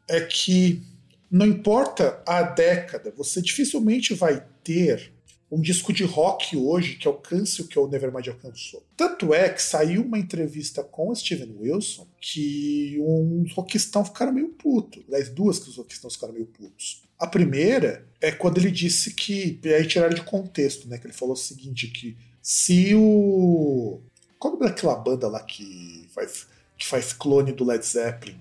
é 0.07 0.21
que 0.21 0.83
não 1.29 1.45
importa 1.45 2.21
a 2.25 2.43
década, 2.43 3.11
você 3.15 3.41
dificilmente 3.41 4.13
vai 4.13 4.45
ter 4.63 5.11
um 5.49 5.61
disco 5.61 5.93
de 5.93 6.03
rock 6.03 6.57
hoje 6.57 6.95
que 6.95 7.07
alcance 7.07 7.61
o 7.61 7.67
que 7.67 7.79
o 7.79 7.87
Nevermind 7.87 8.27
alcançou. 8.27 8.83
Tanto 8.95 9.33
é 9.33 9.49
que 9.49 9.61
saiu 9.61 10.03
uma 10.03 10.19
entrevista 10.19 10.83
com 10.83 11.09
o 11.09 11.15
Steven 11.15 11.55
Wilson 11.59 12.05
que 12.19 12.97
uns 12.99 13.53
rockistãos 13.53 14.09
ficaram 14.09 14.33
meio 14.33 14.49
putos. 14.49 15.03
Aliás, 15.07 15.29
duas 15.29 15.59
que 15.59 15.69
os 15.69 15.77
rockistãos 15.77 16.15
ficaram 16.15 16.33
meio 16.33 16.47
putos. 16.47 17.03
A 17.17 17.25
primeira 17.25 18.05
é 18.21 18.31
quando 18.31 18.57
ele 18.57 18.69
disse 18.69 19.13
que. 19.13 19.59
E 19.63 19.73
aí 19.73 19.87
tiraram 19.87 20.13
de 20.13 20.23
contexto, 20.23 20.87
né? 20.87 20.97
Que 20.97 21.07
ele 21.07 21.13
falou 21.13 21.33
o 21.33 21.37
seguinte: 21.37 21.87
que 21.87 22.17
se 22.41 22.93
o. 22.93 24.01
Qual 24.37 24.55
é 24.55 24.59
daquela 24.59 24.95
banda 24.95 25.27
lá 25.27 25.39
que 25.39 26.07
faz, 26.13 26.47
que 26.77 26.85
faz 26.85 27.13
clone 27.13 27.51
do 27.51 27.65
Led 27.65 27.83
Zeppelin? 27.83 28.37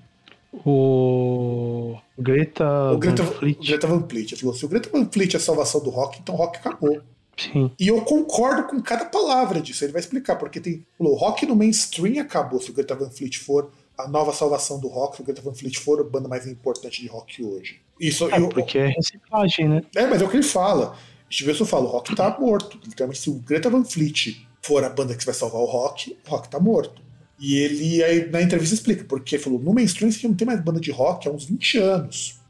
O 0.65 1.97
Greta, 2.19 2.93
o 2.93 2.99
Greta 2.99 3.23
Van 3.23 3.33
Fleet. 3.33 3.67
Greta 3.67 3.87
Van 3.87 4.09
Fleet. 4.09 4.37
Falou, 4.37 4.55
se 4.55 4.65
o 4.65 4.69
Greta 4.69 4.91
Van 4.91 5.09
Fleet 5.11 5.35
é 5.35 5.37
a 5.37 5.41
salvação 5.41 5.83
do 5.83 5.91
rock, 5.91 6.19
então 6.21 6.35
o 6.35 6.39
rock 6.39 6.59
acabou. 6.59 7.01
Sim. 7.37 7.71
E 7.79 7.89
eu 7.89 8.01
concordo 8.01 8.65
com 8.65 8.81
cada 8.81 9.05
palavra 9.05 9.61
disso. 9.61 9.85
Ele 9.85 9.93
vai 9.93 10.01
explicar, 10.01 10.37
porque 10.37 10.61
tem. 10.61 10.87
O 10.99 11.15
rock 11.15 11.45
no 11.45 11.55
mainstream 11.55 12.21
acabou 12.21 12.61
se 12.61 12.71
o 12.71 12.75
Greta 12.75 12.95
Van 12.95 13.11
Fleet 13.11 13.39
for 13.39 13.71
a 13.99 14.09
nova 14.09 14.33
salvação 14.33 14.79
do 14.81 14.89
rock, 14.89 15.17
se 15.17 15.23
o 15.23 15.25
Greta 15.25 15.43
Van 15.43 15.55
Fleet 15.55 15.79
for 15.79 16.01
a 16.01 16.05
banda 16.05 16.29
mais 16.29 16.47
importante 16.47 17.03
de 17.03 17.09
rock 17.09 17.45
hoje. 17.45 17.81
Isso, 18.01 18.29
é, 18.31 18.39
eu, 18.39 18.49
porque 18.49 18.79
é 18.79 18.89
reciclagem, 18.89 19.69
né? 19.69 19.83
É, 19.95 20.07
mas 20.07 20.21
é 20.21 20.25
o 20.25 20.29
que 20.29 20.37
ele 20.37 20.43
fala. 20.43 20.97
Steve 21.31 21.51
Wilson 21.51 21.65
fala, 21.65 21.85
o 21.85 21.89
rock 21.89 22.15
tá 22.15 22.37
morto. 22.39 22.79
Literalmente, 22.85 23.21
se 23.21 23.31
o 23.31 23.35
Greta 23.35 23.69
Van 23.69 23.85
Fleet 23.85 24.47
for 24.63 24.83
a 24.85 24.89
banda 24.89 25.15
que 25.15 25.25
vai 25.25 25.35
salvar 25.35 25.61
o 25.61 25.67
rock, 25.67 26.17
o 26.27 26.31
rock 26.31 26.49
tá 26.49 26.61
morto. 26.61 27.03
E 27.39 27.57
ele 27.59 28.03
aí 28.03 28.31
na 28.31 28.43
entrevista 28.43 28.75
explica, 28.75 29.05
porque 29.05 29.39
falou, 29.39 29.59
no 29.59 29.75
mainstream 29.75 30.11
você 30.11 30.27
não 30.27 30.35
tem 30.35 30.47
mais 30.47 30.61
banda 30.61 30.81
de 30.81 30.91
rock 30.91 31.29
há 31.29 31.31
uns 31.31 31.45
20 31.45 31.79
anos. 31.79 32.41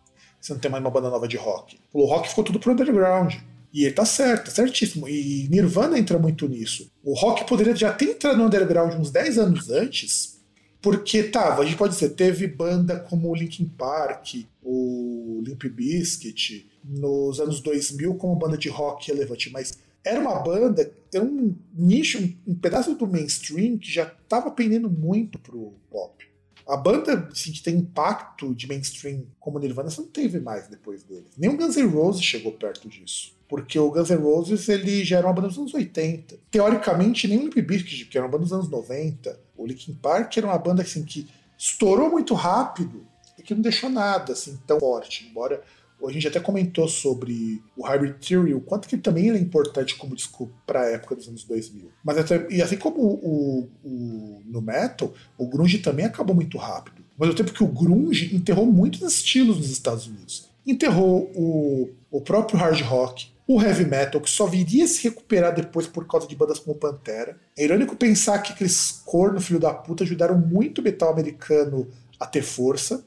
Você 0.41 0.53
não 0.53 0.61
tem 0.61 0.71
mais 0.71 0.83
uma 0.83 0.91
banda 0.91 1.11
nova 1.11 1.27
de 1.27 1.37
rock. 1.37 1.77
O 1.93 2.05
rock 2.05 2.29
ficou 2.29 2.45
tudo 2.45 2.61
pro 2.61 2.73
underground. 2.73 3.35
E 3.73 3.85
ele 3.85 3.95
tá 3.95 4.05
certo, 4.05 4.47
tá 4.47 4.51
certíssimo. 4.53 5.09
E 5.09 5.49
Nirvana 5.51 5.99
entra 5.99 6.19
muito 6.19 6.49
nisso. 6.49 6.91
O 7.05 7.15
rock 7.15 7.47
poderia 7.47 7.75
já 7.75 7.93
ter 7.93 8.07
entrado 8.07 8.39
no 8.39 8.47
underground 8.47 8.95
uns 8.95 9.11
10 9.11 9.39
anos 9.39 9.71
antes, 9.71 10.41
porque 10.81 11.25
tava, 11.25 11.63
a 11.63 11.65
gente 11.67 11.77
pode 11.77 11.95
dizer, 11.95 12.11
teve 12.11 12.47
banda 12.47 12.99
como 12.99 13.29
o 13.29 13.35
Linkin 13.35 13.67
Park, 13.67 14.47
o 14.63 15.43
Limp 15.45 15.65
Bizkit, 15.65 16.67
nos 16.85 17.41
anos 17.41 17.61
2000 17.61 18.15
como 18.15 18.37
banda 18.37 18.57
de 18.57 18.69
rock 18.69 19.09
relevante, 19.09 19.51
mas 19.51 19.77
era 20.07 20.21
uma 20.21 20.39
banda, 20.39 20.89
era 21.13 21.25
um 21.25 21.55
nicho, 21.75 22.19
um, 22.47 22.55
pedaço 22.55 22.95
do 22.95 23.09
mainstream 23.09 23.77
que 23.77 23.91
já 23.91 24.05
estava 24.05 24.53
pendendo 24.53 24.89
muito 24.89 25.37
pro 25.37 25.75
pop. 25.91 26.25
A 26.67 26.77
banda 26.77 27.29
assim, 27.33 27.51
que 27.51 27.63
tem 27.63 27.77
impacto 27.77 28.55
de 28.55 28.69
mainstream 28.69 29.25
como 29.41 29.59
Nirvana, 29.59 29.91
você 29.91 30.01
não 30.01 30.09
teve 30.09 30.39
mais 30.39 30.69
depois 30.69 31.03
deles. 31.03 31.33
Nem 31.37 31.51
o 31.51 31.57
Guns 31.57 31.77
N' 31.77 31.87
Roses 31.87 32.23
chegou 32.23 32.53
perto 32.53 32.89
disso. 32.89 33.35
Porque 33.49 33.79
o 33.79 33.91
Guns 33.91 34.11
N' 34.11 34.17
Roses 34.17 34.69
ele 34.69 35.05
já 35.05 35.19
era 35.19 35.27
uma 35.27 35.33
banda 35.33 35.49
dos 35.49 35.59
anos 35.59 35.75
80. 35.75 36.37
Teoricamente, 36.51 37.27
nem 37.27 37.39
o 37.39 37.43
Limp 37.43 37.57
Bizkit, 37.57 38.07
que 38.07 38.17
era 38.17 38.27
uma 38.27 38.31
banda 38.31 38.45
dos 38.45 38.53
anos 38.53 38.69
90. 38.69 39.39
O 39.57 39.67
Linkin 39.67 39.95
Park 39.95 40.37
era 40.37 40.47
uma 40.47 40.59
banda 40.59 40.83
assim, 40.83 41.05
que 41.05 41.29
estourou 41.59 42.11
muito 42.11 42.35
rápido 42.35 43.07
e 43.39 43.43
que 43.43 43.55
não 43.55 43.63
deixou 43.63 43.91
nada 43.91 44.33
assim 44.33 44.59
tão 44.67 44.79
forte. 44.79 45.27
Embora 45.29 45.63
a 46.05 46.13
gente 46.13 46.29
até 46.29 46.39
comentou 46.39 46.89
sobre 46.89 47.63
o 47.77 47.85
Hybrid 47.85 48.15
Theory, 48.21 48.55
o 48.55 48.61
quanto 48.61 48.87
que 48.87 48.97
também 48.97 49.29
ele 49.29 49.39
é 49.39 49.41
importante 49.41 49.97
como 49.97 50.15
disco 50.15 50.51
para 50.67 50.83
a 50.83 50.91
época 50.91 51.17
dos 51.17 51.27
anos 51.29 51.45
2000. 51.45 51.91
Mas 52.05 52.19
até, 52.19 52.47
e 52.51 52.61
assim 52.61 52.77
como 52.77 53.01
o, 53.01 53.69
o, 53.83 54.43
no 54.45 54.61
metal, 54.61 55.13
o 55.39 55.47
grunge 55.47 55.79
também 55.79 56.05
acabou 56.05 56.35
muito 56.35 56.59
rápido. 56.59 57.05
Mas 57.17 57.31
o 57.31 57.35
tempo 57.35 57.53
que 57.53 57.65
o 57.65 57.69
grunge 57.69 58.35
enterrou 58.35 58.67
muitos 58.67 59.01
estilos 59.03 59.57
nos 59.57 59.71
Estados 59.71 60.07
Unidos. 60.07 60.49
Enterrou 60.67 61.31
o, 61.35 61.91
o 62.11 62.21
próprio 62.21 62.59
hard 62.59 62.81
rock, 62.83 63.29
o 63.49 63.63
heavy 63.63 63.85
metal, 63.85 64.21
que 64.21 64.29
só 64.29 64.47
viria 64.47 64.85
a 64.85 64.89
se 64.89 65.05
recuperar 65.05 65.55
depois 65.55 65.87
por 65.87 66.07
causa 66.07 66.27
de 66.27 66.37
bandas 66.37 66.59
como 66.59 66.77
Pantera. 66.77 67.39
É 67.57 67.65
irônico 67.65 67.97
pensar 67.97 68.41
que 68.41 68.53
aqueles 68.53 69.03
corno 69.05 69.41
filho 69.41 69.61
da 69.61 69.73
puta 69.73 70.05
ajudaram 70.05 70.37
muito 70.37 70.81
o 70.81 70.85
metal 70.85 71.11
americano 71.11 71.89
a 72.19 72.27
ter 72.27 72.43
força 72.43 73.05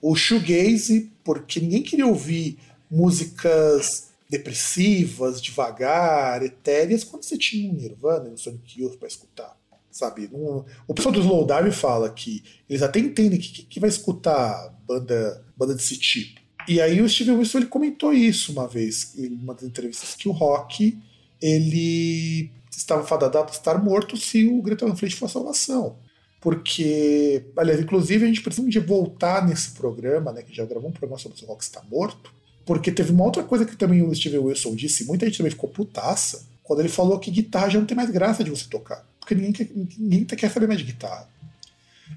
o 0.00 0.14
shoegaze, 0.14 1.10
porque 1.22 1.60
ninguém 1.60 1.82
queria 1.82 2.06
ouvir 2.06 2.58
músicas 2.90 4.10
depressivas, 4.28 5.42
devagar, 5.42 6.42
etéreas, 6.42 7.04
quando 7.04 7.24
você 7.24 7.36
tinha 7.36 7.70
um 7.70 7.74
Nirvana 7.74 8.28
e 8.28 8.32
um 8.32 8.36
Sonic 8.36 8.80
Youth 8.80 8.96
para 8.96 9.08
escutar. 9.08 9.58
Sabe? 9.90 10.30
o 10.32 10.94
pessoal 10.94 11.12
do 11.12 11.20
Slowdive 11.20 11.72
fala 11.72 12.08
que 12.10 12.44
eles 12.68 12.80
até 12.80 13.00
entendem 13.00 13.40
que, 13.40 13.48
que, 13.48 13.62
que 13.64 13.80
vai 13.80 13.90
escutar 13.90 14.72
banda, 14.86 15.44
banda 15.56 15.74
desse 15.74 15.96
tipo. 15.98 16.40
E 16.68 16.80
aí 16.80 17.02
o 17.02 17.08
Steven 17.08 17.36
Wilson 17.36 17.58
ele 17.58 17.66
comentou 17.66 18.12
isso 18.12 18.52
uma 18.52 18.68
vez, 18.68 19.12
em 19.18 19.26
uma 19.34 19.52
das 19.52 19.64
entrevistas, 19.64 20.14
que 20.14 20.28
o 20.28 20.32
rock 20.32 20.96
ele 21.42 22.52
estava 22.70 23.04
fadado 23.04 23.36
a 23.36 23.44
estar 23.46 23.82
morto 23.82 24.16
se 24.16 24.46
o 24.46 24.62
Greta 24.62 24.86
Van 24.86 24.94
Fleet 24.94 25.16
for 25.16 25.26
a 25.26 25.28
salvação 25.28 25.96
porque, 26.40 27.44
aliás, 27.56 27.80
inclusive 27.80 28.24
a 28.24 28.28
gente 28.28 28.40
precisa 28.40 28.68
de 28.68 28.78
voltar 28.78 29.46
nesse 29.46 29.72
programa, 29.72 30.32
né, 30.32 30.42
que 30.42 30.54
já 30.54 30.64
gravou 30.64 30.88
um 30.88 30.92
programa 30.92 31.20
sobre 31.20 31.42
o 31.42 31.46
rock 31.46 31.62
está 31.62 31.82
morto, 31.90 32.32
Porque 32.64 32.92
teve 32.92 33.10
uma 33.10 33.24
outra 33.24 33.42
coisa 33.42 33.64
que 33.66 33.76
também 33.76 34.02
o 34.02 34.14
Steven 34.14 34.38
Wilson 34.38 34.74
disse, 34.74 35.04
muita 35.04 35.26
gente 35.26 35.38
também 35.38 35.50
ficou 35.50 35.68
putaça, 35.68 36.46
quando 36.62 36.80
ele 36.80 36.88
falou 36.88 37.18
que 37.18 37.30
guitarra 37.30 37.68
já 37.68 37.78
não 37.78 37.86
tem 37.86 37.96
mais 37.96 38.10
graça 38.10 38.44
de 38.44 38.50
você 38.50 38.64
tocar. 38.68 39.04
Porque 39.18 39.34
ninguém 39.34 39.52
quer, 39.52 39.68
ninguém 39.98 40.24
quer 40.24 40.50
saber 40.50 40.68
mais 40.68 40.78
de 40.78 40.86
guitarra. 40.86 41.28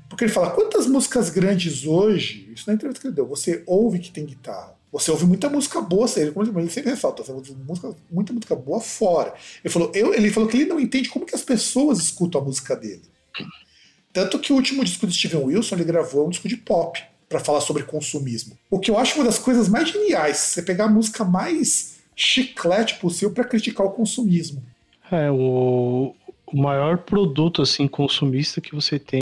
Porque 0.07 0.26
ele 0.26 0.32
fala, 0.32 0.51
quantas 0.51 0.86
músicas 0.86 1.30
grandes 1.30 1.86
hoje, 1.86 2.51
isso 2.53 2.65
na 2.67 2.76
entrevista 2.76 3.01
que 3.01 3.07
ele 3.07 3.15
deu, 3.15 3.26
você 3.26 3.63
ouve 3.65 3.99
que 3.99 4.11
tem 4.11 4.26
guitarra? 4.26 4.76
Você 4.91 5.09
ouve 5.09 5.26
muita 5.26 5.49
música 5.49 5.82
boa, 5.82 6.07
ele 6.15 6.69
sempre 6.69 6.91
ressalta, 6.91 7.24
você 7.24 7.32
ouve 7.32 7.51
música, 7.65 7.95
muita 8.11 8.32
música 8.32 8.55
boa 8.55 8.80
fora. 8.80 9.34
Ele 9.63 9.74
falou, 9.74 9.91
eu, 9.95 10.13
ele 10.13 10.30
falou 10.30 10.47
que 10.47 10.57
ele 10.57 10.69
não 10.69 10.80
entende 10.80 11.09
como 11.09 11.26
que 11.26 11.34
as 11.34 11.41
pessoas 11.41 11.97
escutam 11.97 12.41
a 12.41 12.43
música 12.43 12.76
dele. 12.76 13.01
Tanto 14.14 14.38
que 14.38 14.53
o 14.53 14.55
último 14.55 14.86
disco 14.86 15.07
de 15.07 15.14
Steven 15.14 15.45
Wilson 15.45 15.76
ele 15.76 15.84
gravou 15.84 16.28
um 16.28 16.30
disco 16.30 16.47
de 16.47 16.55
pop 16.55 17.01
para 17.28 17.39
falar 17.39 17.61
sobre 17.61 17.84
consumismo. 17.84 18.55
O 18.70 18.80
que 18.80 18.91
eu 18.91 18.97
acho 18.97 19.16
uma 19.16 19.26
das 19.26 19.39
coisas 19.39 19.68
mais 19.68 19.89
geniais, 19.89 20.38
você 20.38 20.61
pegar 20.61 20.86
a 20.86 20.89
música 20.89 21.26
mais 21.26 21.97
chiclete 22.16 22.95
possível 22.99 23.32
para 23.32 23.43
criticar 23.43 23.88
o 23.88 23.91
consumismo. 23.91 24.64
É, 25.11 25.32
o, 25.32 26.14
o 26.45 26.57
maior 26.57 26.99
produto 26.99 27.64
assim 27.64 27.88
consumista 27.88 28.61
que 28.61 28.76
você 28.76 28.99
tem, 28.99 29.22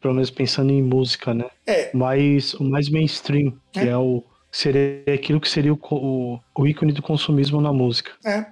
pelo 0.00 0.14
menos 0.14 0.30
pensando 0.30 0.72
em 0.72 0.82
música, 0.82 1.32
né? 1.32 1.46
É. 1.64 1.96
Mais, 1.96 2.52
o 2.54 2.64
mais 2.64 2.88
mainstream, 2.88 3.56
que 3.72 3.80
é, 3.80 3.88
é 3.88 3.96
o 3.96 4.24
seria 4.50 5.02
aquilo 5.12 5.40
que 5.40 5.48
seria 5.48 5.72
o, 5.72 5.78
o, 5.90 6.40
o, 6.54 6.66
ícone 6.66 6.92
do 6.92 7.02
consumismo 7.02 7.60
na 7.60 7.72
música. 7.72 8.12
É. 8.24 8.46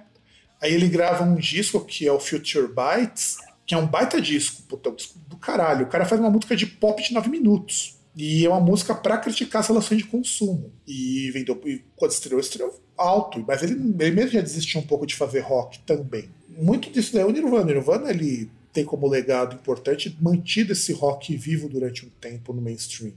Aí 0.61 0.73
ele 0.73 0.87
grava 0.87 1.23
um 1.23 1.35
disco 1.35 1.83
que 1.83 2.07
é 2.07 2.11
o 2.11 2.19
Future 2.19 2.67
Bites, 2.67 3.37
que 3.65 3.73
é 3.73 3.77
um 3.77 3.87
baita 3.87 4.21
disco, 4.21 4.61
puta, 4.63 4.89
um 4.89 4.95
disco 4.95 5.17
do 5.27 5.37
caralho. 5.37 5.85
O 5.85 5.89
cara 5.89 6.05
faz 6.05 6.21
uma 6.21 6.29
música 6.29 6.55
de 6.55 6.65
pop 6.65 7.01
de 7.01 7.13
9 7.13 7.29
minutos. 7.29 7.95
E 8.15 8.45
é 8.45 8.49
uma 8.49 8.61
música 8.61 8.95
para 8.95 9.17
criticar 9.17 9.61
as 9.61 9.67
relações 9.67 9.97
de 9.97 10.07
consumo. 10.07 10.71
E 10.87 11.29
vendeu, 11.31 11.59
e 11.65 11.81
quando 11.95 12.11
estreou, 12.11 12.39
estreou 12.39 12.79
alto. 12.97 13.43
Mas 13.45 13.61
ele, 13.61 13.73
ele 13.73 14.15
mesmo 14.15 14.31
já 14.31 14.41
desistiu 14.41 14.79
um 14.79 14.85
pouco 14.85 15.05
de 15.05 15.15
fazer 15.15 15.41
rock 15.41 15.79
também. 15.79 16.29
Muito 16.47 16.89
disso 16.89 17.13
daí 17.13 17.23
é 17.23 17.25
o 17.25 17.31
Nirvana. 17.31 17.63
O 17.63 17.65
Nirvana 17.65 18.09
ele 18.09 18.49
tem 18.71 18.85
como 18.85 19.07
legado 19.07 19.55
importante 19.55 20.15
mantido 20.21 20.73
esse 20.73 20.93
rock 20.93 21.35
vivo 21.35 21.67
durante 21.67 22.05
um 22.05 22.09
tempo 22.21 22.53
no 22.53 22.61
mainstream. 22.61 23.13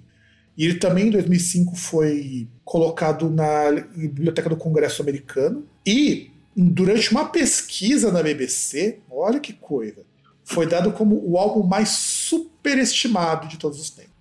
E 0.57 0.65
ele 0.65 0.75
também, 0.81 1.07
em 1.07 1.11
2005, 1.11 1.77
foi 1.77 2.49
colocado 2.65 3.31
na 3.31 3.71
Biblioteca 3.95 4.49
do 4.49 4.57
Congresso 4.57 5.01
Americano. 5.03 5.65
E, 5.87 6.33
durante 6.57 7.13
uma 7.13 7.27
pesquisa 7.29 8.11
na 8.11 8.21
BBC, 8.21 8.99
olha 9.09 9.39
que 9.39 9.53
coisa, 9.53 10.05
foi 10.49 10.67
dado 10.67 10.93
como 10.93 11.23
o 11.29 11.37
álbum 11.37 11.63
mais 11.63 11.91
superestimado 11.91 13.47
de 13.47 13.59
todos 13.59 13.79
os 13.79 13.91
tempos. 13.91 14.15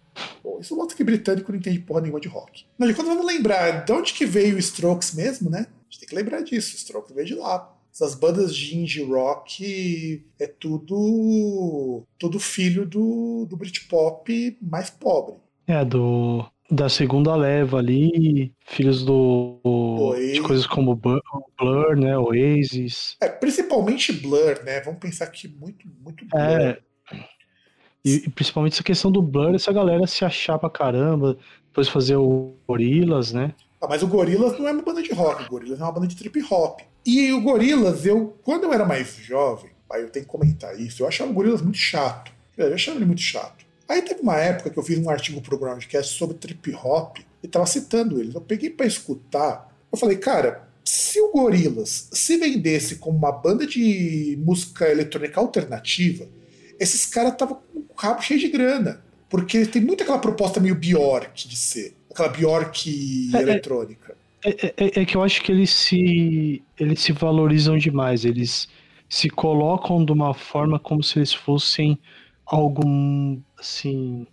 Bom, 0.44 0.60
isso 0.60 0.76
mostra 0.76 0.98
que 0.98 1.04
britânico 1.04 1.52
não 1.52 1.58
entende 1.58 1.80
porra 1.80 2.02
nenhuma 2.02 2.20
de 2.20 2.28
rock. 2.28 2.66
Mas 2.78 2.94
quando 2.96 3.08
vamos 3.08 3.26
lembrar 3.26 3.86
de 3.86 3.92
onde 3.94 4.14
que 4.14 4.26
veio 4.26 4.56
o 4.56 4.60
Strokes 4.60 5.14
mesmo, 5.14 5.50
né? 5.50 5.60
A 5.60 5.84
gente 5.90 6.00
tem 6.00 6.10
que 6.10 6.16
lembrar 6.16 6.42
disso. 6.42 6.74
O 6.74 6.78
Strokes 6.78 7.16
veio 7.16 7.28
de 7.28 7.36
lá. 7.36 7.74
Essas 7.94 8.14
bandas 8.14 8.54
de 8.54 8.78
indie 8.78 9.04
rock 9.04 10.26
é 10.38 10.48
tudo 10.48 12.04
tudo 12.20 12.40
filho 12.40 12.86
do, 12.86 13.46
do 13.50 13.56
Britpop 13.56 14.58
mais 14.62 14.90
pobre. 14.90 15.36
É, 15.66 15.84
do, 15.86 16.46
da 16.70 16.90
segunda 16.90 17.36
leva 17.36 17.78
ali, 17.78 18.54
filhos 18.66 19.04
do, 19.04 19.60
de 20.34 20.42
coisas 20.42 20.68
como 20.68 20.96
Blur, 20.96 21.96
né, 21.96 22.18
Oasis. 22.18 23.16
É, 23.22 23.30
principalmente 23.30 24.12
Blur, 24.12 24.64
né? 24.64 24.82
Vamos 24.82 25.00
pensar 25.00 25.28
que 25.28 25.48
muito, 25.48 25.88
muito 26.04 26.26
Blur. 26.26 26.42
É, 26.42 26.80
e, 28.04 28.24
e, 28.26 28.30
principalmente 28.30 28.74
essa 28.74 28.84
questão 28.84 29.12
do 29.12 29.22
Blur, 29.22 29.56
essa 29.56 29.72
galera 29.72 30.06
se 30.08 30.24
achar 30.24 30.58
pra 30.58 30.70
caramba, 30.70 31.38
depois 31.68 31.88
fazer 31.90 32.16
o 32.16 32.56
Gorilas, 32.68 33.32
né? 33.32 33.54
Ah, 33.82 33.88
mas 33.88 34.02
o 34.02 34.08
Gorilas 34.08 34.58
não 34.58 34.68
é 34.68 34.72
uma 34.72 34.82
banda 34.82 35.04
de 35.04 35.14
rock, 35.14 35.44
o 35.44 35.50
Gorilas 35.50 35.80
é 35.80 35.84
uma 35.84 35.92
banda 35.92 36.08
de 36.08 36.16
trip 36.16 36.42
hop. 36.50 36.80
E 37.06 37.32
o 37.32 37.42
Gorilas, 37.42 38.06
eu, 38.06 38.38
quando 38.44 38.64
eu 38.64 38.74
era 38.74 38.86
mais 38.86 39.16
jovem, 39.18 39.72
aí 39.92 40.02
eu 40.02 40.10
tenho 40.10 40.26
que 40.26 40.32
comentar 40.32 40.80
isso, 40.80 41.04
eu 41.04 41.08
achava 41.08 41.30
o 41.32 41.34
Gorilas 41.34 41.62
muito 41.62 41.78
chato. 41.78 42.32
Eu 42.58 42.74
achava 42.74 42.98
ele 42.98 43.06
muito 43.06 43.22
chato. 43.22 43.67
Aí 43.88 44.02
teve 44.02 44.22
uma 44.22 44.38
época 44.38 44.70
que 44.70 44.78
eu 44.78 44.84
fiz 44.84 44.98
um 44.98 45.10
artigo 45.10 45.42
pro 45.42 45.58
Groundcast 45.58 46.18
sobre 46.18 46.38
trip 46.38 46.74
hop 46.76 47.18
e 47.42 47.48
tava 47.48 47.66
citando 47.66 48.20
eles. 48.20 48.36
Eu 48.36 48.42
peguei 48.42 48.70
para 48.70 48.86
escutar, 48.86 49.74
eu 49.92 49.98
falei, 49.98 50.18
cara, 50.18 50.68
se 50.84 51.20
o 51.20 51.32
Gorillaz 51.32 52.10
se 52.12 52.38
vendesse 52.38 52.96
como 52.96 53.18
uma 53.18 53.32
banda 53.32 53.66
de 53.66 54.38
música 54.44 54.90
eletrônica 54.90 55.40
alternativa, 55.40 56.28
esses 56.80 57.06
caras 57.06 57.34
estavam 57.34 57.62
com 57.74 57.80
o 57.80 57.96
rabo 57.96 58.22
cheio 58.22 58.40
de 58.40 58.48
grana. 58.48 59.04
Porque 59.30 59.66
tem 59.66 59.82
muito 59.82 60.04
aquela 60.04 60.20
proposta 60.20 60.60
meio 60.60 60.76
Bjork 60.76 61.48
de 61.48 61.58
ser. 61.58 61.96
Aquela 62.10 62.30
Bjork 62.30 63.32
é, 63.34 63.38
é 63.38 63.42
eletrônica. 63.42 64.16
É, 64.46 64.68
é, 64.68 65.02
é, 65.02 65.06
que 65.06 65.18
eu 65.18 65.24
acho 65.24 65.44
que 65.44 65.52
eles 65.52 65.70
se, 65.72 66.64
eles 66.80 67.02
se 67.02 67.12
valorizam 67.12 67.78
demais. 67.78 68.24
Eles 68.24 68.70
se 69.10 69.30
colocam 69.30 70.06
de 70.06 70.12
uma 70.12 70.34
forma 70.34 70.80
como 70.80 71.04
se 71.04 71.20
eles 71.20 71.34
fossem 71.34 72.00
algo 72.46 72.82
assim. 73.58 74.28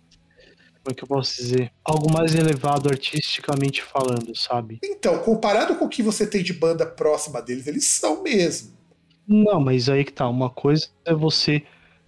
Como 0.83 0.91
é 0.91 0.93
que 0.93 1.03
eu 1.03 1.07
posso 1.07 1.35
dizer? 1.35 1.71
Algo 1.83 2.11
mais 2.13 2.35
elevado 2.35 2.89
artisticamente 2.89 3.81
falando, 3.81 4.35
sabe? 4.35 4.79
Então, 4.83 5.17
comparado 5.23 5.75
com 5.75 5.85
o 5.85 5.89
que 5.89 6.03
você 6.03 6.27
tem 6.27 6.43
de 6.43 6.53
banda 6.53 6.85
próxima 6.85 7.41
deles, 7.41 7.65
eles 7.65 7.85
são 7.85 8.21
mesmo. 8.21 8.73
Não, 9.27 9.59
mas 9.59 9.89
aí 9.89 10.05
que 10.05 10.13
tá. 10.13 10.29
Uma 10.29 10.49
coisa 10.49 10.87
é 11.03 11.13
você 11.13 11.63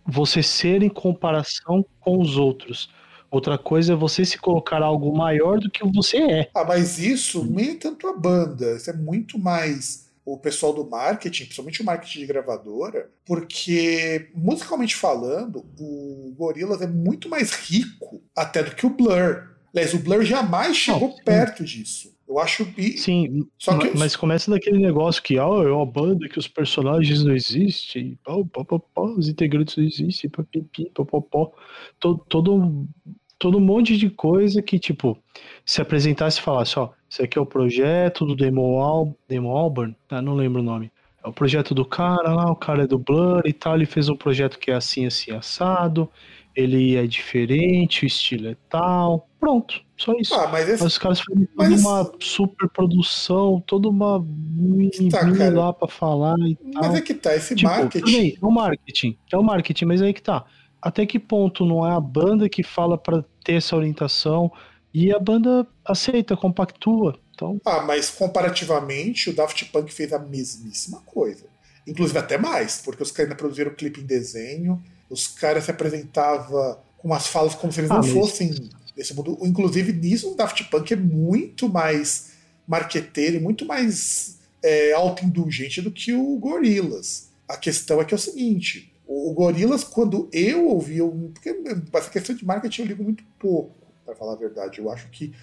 você 0.08 0.42
ser 0.42 0.82
em 0.82 0.90
comparação 0.90 1.86
com 2.00 2.22
os 2.22 2.38
outros. 2.38 2.90
Outra 3.30 3.58
coisa 3.58 3.92
é 3.92 3.96
você 3.96 4.24
se 4.24 4.38
colocar 4.38 4.82
algo 4.82 5.16
maior 5.16 5.60
do 5.60 5.70
que 5.70 5.86
você 5.86 6.18
é. 6.18 6.50
Ah, 6.56 6.64
mas 6.64 6.98
isso 6.98 7.44
nem 7.44 7.72
é 7.72 7.76
tanto 7.76 8.08
a 8.08 8.16
banda. 8.16 8.78
Isso 8.78 8.90
é 8.90 8.94
muito 8.94 9.38
mais 9.38 10.07
o 10.28 10.38
pessoal 10.38 10.74
do 10.74 10.86
marketing, 10.86 11.46
principalmente 11.46 11.82
o 11.82 11.86
marketing 11.86 12.20
de 12.20 12.26
gravadora, 12.26 13.10
porque 13.26 14.30
musicalmente 14.36 14.94
falando, 14.94 15.66
o 15.80 16.34
Gorillaz 16.38 16.82
é 16.82 16.88
muito 16.88 17.30
mais 17.30 17.54
rico 17.54 18.22
até 18.36 18.62
do 18.62 18.76
que 18.76 18.86
o 18.86 18.90
Blur. 18.90 19.56
Aliás, 19.74 19.94
o 19.94 20.00
Blur 20.00 20.24
jamais 20.24 20.76
chegou 20.76 21.10
Não, 21.10 21.24
perto 21.24 21.64
disso. 21.64 22.14
Eu 22.28 22.40
acho. 22.40 22.68
Sim, 22.98 23.48
Só 23.58 23.78
que 23.78 23.98
mas, 23.98 24.18
começa 24.18 24.52
daquele 24.52 24.80
negócio 24.80 25.24
que 25.24 25.40
oh, 25.40 25.64
é 25.64 25.72
uma 25.72 25.86
banda 25.86 26.28
que 26.28 26.38
os 26.38 26.48
personagens 26.48 27.24
não 27.24 27.34
existem, 27.34 28.20
pá, 28.22 28.34
pá, 28.52 28.66
pá, 28.66 28.80
pá, 28.80 29.04
os 29.04 29.30
integrantes 29.30 29.78
não 29.78 29.86
existem, 29.86 30.30
pá, 30.30 30.44
pá, 30.44 31.06
pá, 31.06 31.22
pá, 31.22 31.52
todo, 32.02 32.26
todo, 32.28 32.86
todo 33.40 33.58
um 33.60 33.62
monte 33.62 33.98
de 33.98 34.10
coisa 34.10 34.62
que, 34.62 34.78
tipo, 34.78 35.18
se 35.66 35.82
apresentasse 35.82 36.40
e 36.40 36.42
falasse, 36.42 36.78
ó, 36.78 36.90
esse 37.10 37.22
aqui 37.22 37.38
é 37.38 37.42
o 37.42 37.46
projeto 37.46 38.26
do 38.26 38.36
Demo, 38.36 38.82
Al 38.82 39.16
Demo 39.28 39.56
Albarn, 39.56 39.96
ah, 40.10 40.22
não 40.22 40.36
lembro 40.36 40.62
o 40.62 40.64
nome. 40.64 40.92
É 41.24 41.28
o 41.28 41.34
projeto 41.34 41.74
do 41.74 41.86
cara 41.86 42.34
lá, 42.34 42.52
o 42.52 42.56
cara 42.56 42.84
é 42.84 42.88
do 42.88 43.00
Blur 43.00 43.42
e 43.46 43.54
tal, 43.54 43.76
ele 43.76 43.86
fez 43.86 44.10
um 44.10 44.16
projeto 44.16 44.60
que 44.60 44.72
é 44.72 44.76
assim, 44.76 45.06
assim, 45.06 45.32
assado, 45.32 46.10
ele 46.56 46.96
é 46.96 47.06
diferente, 47.06 48.04
o 48.04 48.08
estilo 48.08 48.48
é 48.48 48.58
tal, 48.70 49.28
pronto, 49.40 49.82
só 49.96 50.14
isso. 50.14 50.34
Ah, 50.34 50.48
mas, 50.48 50.68
esse... 50.68 50.84
mas 50.84 50.94
os 50.94 50.98
caras 50.98 51.20
fizeram 51.20 51.48
mas... 51.56 51.82
uma 51.82 52.12
super 52.20 52.68
produção, 52.70 53.62
toda 53.66 53.88
uma 53.88 54.20
mini 54.20 55.10
tá, 55.10 55.22
lá 55.54 55.72
pra 55.72 55.88
falar 55.88 56.36
e 56.40 56.56
tal. 56.56 56.84
Mas 56.84 56.96
é 56.96 57.02
que 57.02 57.14
tá, 57.14 57.36
esse 57.36 57.56
tipo, 57.56 57.70
marketing... 57.70 58.38
É 58.42 58.46
o 58.46 58.52
marketing, 58.52 59.18
é 59.32 59.38
o 59.38 59.44
marketing, 59.44 59.86
mas 59.86 60.02
aí 60.02 60.14
que 60.14 60.22
tá. 60.22 60.46
Até 60.82 61.06
que 61.06 61.20
ponto 61.20 61.66
não 61.66 61.86
é 61.86 61.92
a 61.92 62.00
banda 62.00 62.48
que 62.48 62.64
fala 62.64 62.98
para 62.98 63.24
ter 63.44 63.54
essa 63.54 63.76
orientação, 63.76 64.52
e 64.94 65.14
a 65.14 65.20
banda 65.20 65.68
aceita, 65.86 66.36
compactua. 66.36 67.20
Então... 67.34 67.62
Ah, 67.66 67.82
mas 67.82 68.10
comparativamente, 68.10 69.30
o 69.30 69.36
Daft 69.36 69.66
Punk 69.66 69.94
fez 69.94 70.12
a 70.12 70.20
mesmíssima 70.20 71.02
coisa. 71.06 71.46
Inclusive 71.86 72.18
até 72.20 72.38
mais, 72.38 72.82
porque 72.84 73.04
os 73.04 73.12
caras 73.12 73.30
ainda 73.30 73.38
produziram 73.38 73.72
o 73.72 73.76
clipe 73.76 74.02
em 74.02 74.06
desenho, 74.06 74.82
os 75.10 75.28
caras 75.28 75.66
se 75.66 75.72
apresentavam 75.72 76.80
com 76.98 77.14
as 77.14 77.28
falas 77.28 77.56
como 77.56 77.72
se 77.72 77.80
eles 77.80 77.92
ah, 77.92 77.96
não 77.96 78.02
mas... 78.02 78.12
fossem 78.12 78.52
desse 78.96 79.14
mundo. 79.14 79.38
Inclusive, 79.42 79.94
nisso, 79.94 80.32
o 80.32 80.36
Daft 80.36 80.64
Punk 80.66 80.92
é 80.92 80.98
muito 80.98 81.70
mais 81.70 82.32
marqueteiro 82.68 83.38
e 83.38 83.40
muito 83.40 83.66
mais 83.66 84.40
é, 84.62 84.94
autoindulgente 84.94 85.82
do 85.82 85.92
que 85.92 86.14
o 86.14 86.38
Gorillaz. 86.38 87.30
A 87.48 87.56
questão 87.56 88.02
é 88.02 88.06
que 88.06 88.14
é 88.14 88.18
o 88.18 88.20
seguinte: 88.20 88.92
o, 89.06 89.32
o 89.32 89.34
Gorillaz, 89.34 89.84
quando 89.84 90.28
eu 90.34 90.68
ouvi, 90.68 90.98
eu, 90.98 91.32
porque 91.34 91.56
essa 91.94 92.10
questão 92.10 92.36
de 92.36 92.44
marketing 92.44 92.82
eu 92.82 92.88
ligo 92.88 93.04
muito 93.04 93.24
pouco 93.40 93.77
para 94.08 94.16
falar 94.16 94.34
a 94.34 94.38
verdade. 94.38 94.80
Eu 94.80 94.90
acho 94.90 95.10
que 95.10 95.34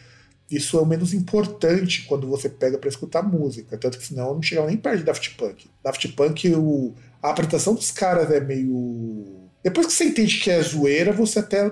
isso 0.50 0.78
é 0.78 0.80
o 0.80 0.86
menos 0.86 1.12
importante 1.12 2.06
quando 2.06 2.26
você 2.26 2.48
pega 2.48 2.78
para 2.78 2.88
escutar 2.88 3.22
música. 3.22 3.76
Tanto 3.76 3.98
que 3.98 4.06
senão 4.06 4.28
eu 4.28 4.34
não 4.34 4.42
chegava 4.42 4.66
nem 4.66 4.76
perto 4.76 4.98
de 4.98 5.04
Daft 5.04 5.34
Punk. 5.36 5.70
Daft 5.82 6.08
Punk, 6.08 6.54
o, 6.54 6.94
a 7.22 7.30
apresentação 7.30 7.74
dos 7.74 7.90
caras 7.90 8.30
é 8.30 8.40
meio. 8.40 9.48
Depois 9.62 9.86
que 9.86 9.92
você 9.92 10.04
entende 10.04 10.40
que 10.40 10.50
é 10.50 10.60
zoeira, 10.62 11.12
você 11.12 11.38
até 11.38 11.70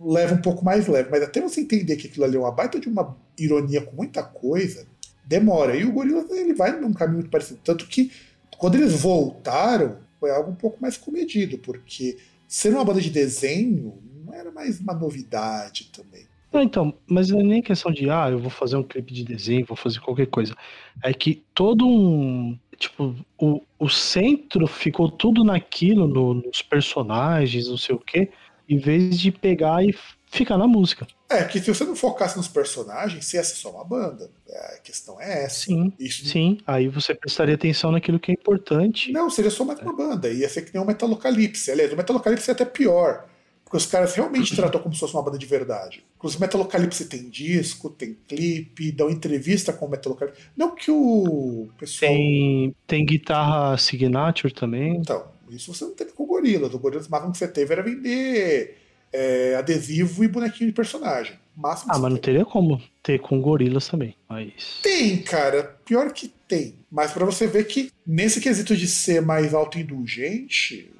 leva 0.00 0.34
um 0.34 0.42
pouco 0.42 0.64
mais 0.64 0.86
leve. 0.86 1.10
Mas 1.10 1.22
até 1.22 1.40
você 1.40 1.60
entender 1.60 1.96
que 1.96 2.06
aquilo 2.06 2.24
ali 2.24 2.36
é 2.36 2.40
uma 2.40 2.52
baita 2.52 2.78
de 2.78 2.88
uma 2.88 3.16
ironia 3.36 3.82
com 3.82 3.96
muita 3.96 4.22
coisa, 4.22 4.86
demora. 5.26 5.76
E 5.76 5.84
o 5.84 5.92
Gorillaz 5.92 6.30
ele 6.30 6.54
vai 6.54 6.78
num 6.78 6.92
caminho 6.92 7.18
muito 7.18 7.30
parecido. 7.30 7.60
Tanto 7.64 7.86
que 7.86 8.12
quando 8.56 8.76
eles 8.76 8.92
voltaram, 8.92 9.98
foi 10.18 10.30
algo 10.30 10.50
um 10.50 10.56
pouco 10.56 10.78
mais 10.80 10.96
comedido, 10.96 11.58
porque 11.58 12.18
sendo 12.48 12.76
uma 12.76 12.84
banda 12.84 13.00
de 13.00 13.10
desenho, 13.10 14.02
não 14.24 14.34
era 14.34 14.50
mais 14.50 14.80
uma 14.80 14.94
novidade 14.94 15.90
também. 15.92 16.27
Não, 16.52 16.62
então, 16.62 16.94
mas 17.06 17.28
não 17.30 17.40
é 17.40 17.42
nem 17.42 17.62
questão 17.62 17.92
de, 17.92 18.08
ah, 18.08 18.28
eu 18.30 18.38
vou 18.38 18.50
fazer 18.50 18.76
um 18.76 18.82
clipe 18.82 19.12
de 19.12 19.24
desenho, 19.24 19.66
vou 19.66 19.76
fazer 19.76 20.00
qualquer 20.00 20.26
coisa. 20.26 20.54
É 21.02 21.12
que 21.12 21.42
todo 21.54 21.86
um. 21.86 22.58
Tipo, 22.76 23.14
o, 23.36 23.60
o 23.78 23.88
centro 23.88 24.66
ficou 24.66 25.10
tudo 25.10 25.42
naquilo, 25.44 26.06
no, 26.06 26.34
nos 26.34 26.62
personagens, 26.62 27.68
não 27.68 27.76
sei 27.76 27.94
o 27.94 27.98
quê, 27.98 28.30
em 28.68 28.78
vez 28.78 29.18
de 29.18 29.32
pegar 29.32 29.84
e 29.84 29.92
ficar 30.30 30.56
na 30.56 30.66
música. 30.66 31.06
É, 31.30 31.44
que 31.44 31.60
se 31.60 31.74
você 31.74 31.84
não 31.84 31.96
focasse 31.96 32.36
nos 32.36 32.48
personagens, 32.48 33.26
você 33.26 33.36
ia 33.36 33.44
ser 33.44 33.56
só 33.56 33.70
uma 33.70 33.84
banda. 33.84 34.30
É, 34.48 34.76
a 34.76 34.78
questão 34.78 35.20
é 35.20 35.44
essa. 35.44 35.66
Sim, 35.66 35.92
Isso... 35.98 36.26
sim. 36.26 36.58
Aí 36.66 36.88
você 36.88 37.14
prestaria 37.14 37.54
atenção 37.54 37.92
naquilo 37.92 38.18
que 38.18 38.30
é 38.30 38.34
importante. 38.34 39.12
Não, 39.12 39.28
seria 39.28 39.50
só 39.50 39.64
mais 39.64 39.78
uma 39.80 39.94
banda. 39.94 40.30
Ia 40.30 40.48
ser 40.48 40.62
que 40.62 40.72
nem 40.72 40.82
o 40.82 40.86
Metalocalypse. 40.86 41.70
Aliás, 41.70 41.92
o 41.92 41.96
Metalocalypse 41.96 42.48
é 42.48 42.52
até 42.52 42.64
pior. 42.64 43.26
Porque 43.68 43.76
os 43.76 43.84
caras 43.84 44.14
realmente 44.14 44.56
tratam 44.56 44.80
como 44.80 44.94
se 44.94 45.00
fosse 45.00 45.12
uma 45.12 45.22
banda 45.22 45.36
de 45.36 45.44
verdade. 45.44 46.02
Inclusive, 46.16 46.40
Metalocalypse 46.40 47.04
tem 47.04 47.28
disco, 47.28 47.90
tem 47.90 48.16
clipe, 48.26 48.90
dão 48.90 49.10
entrevista 49.10 49.74
com 49.74 49.84
o 49.84 49.90
Metalocalypse. 49.90 50.40
Não 50.56 50.74
que 50.74 50.90
o 50.90 51.68
pessoal. 51.78 52.10
Tem, 52.10 52.74
tem 52.86 53.04
guitarra 53.04 53.76
Signature 53.76 54.54
também. 54.54 54.96
Então, 54.96 55.22
isso 55.50 55.74
você 55.74 55.84
não 55.84 55.92
teve 55.92 56.12
com 56.12 56.22
o 56.22 56.26
Gorillaz. 56.26 56.72
O 56.72 56.78
Gorillaz, 56.78 57.08
o 57.08 57.10
máximo 57.10 57.32
que 57.32 57.36
você 57.36 57.46
teve 57.46 57.74
era 57.74 57.82
vender 57.82 58.78
é, 59.12 59.54
adesivo 59.56 60.24
e 60.24 60.28
bonequinho 60.28 60.70
de 60.70 60.74
personagem. 60.74 61.34
Máximo 61.54 61.92
ah, 61.92 61.98
mas 61.98 62.10
não 62.10 62.18
teria 62.18 62.46
como 62.46 62.80
ter 63.02 63.18
com 63.18 63.38
gorilas 63.38 63.86
também. 63.86 64.16
Mas... 64.26 64.80
Tem, 64.82 65.18
cara. 65.18 65.76
Pior 65.84 66.10
que 66.14 66.32
tem. 66.48 66.76
Mas 66.90 67.12
para 67.12 67.26
você 67.26 67.46
ver 67.46 67.64
que 67.64 67.92
nesse 68.06 68.40
quesito 68.40 68.74
de 68.74 68.86
ser 68.86 69.20
mais 69.20 69.52
autoindulgente, 69.52 70.90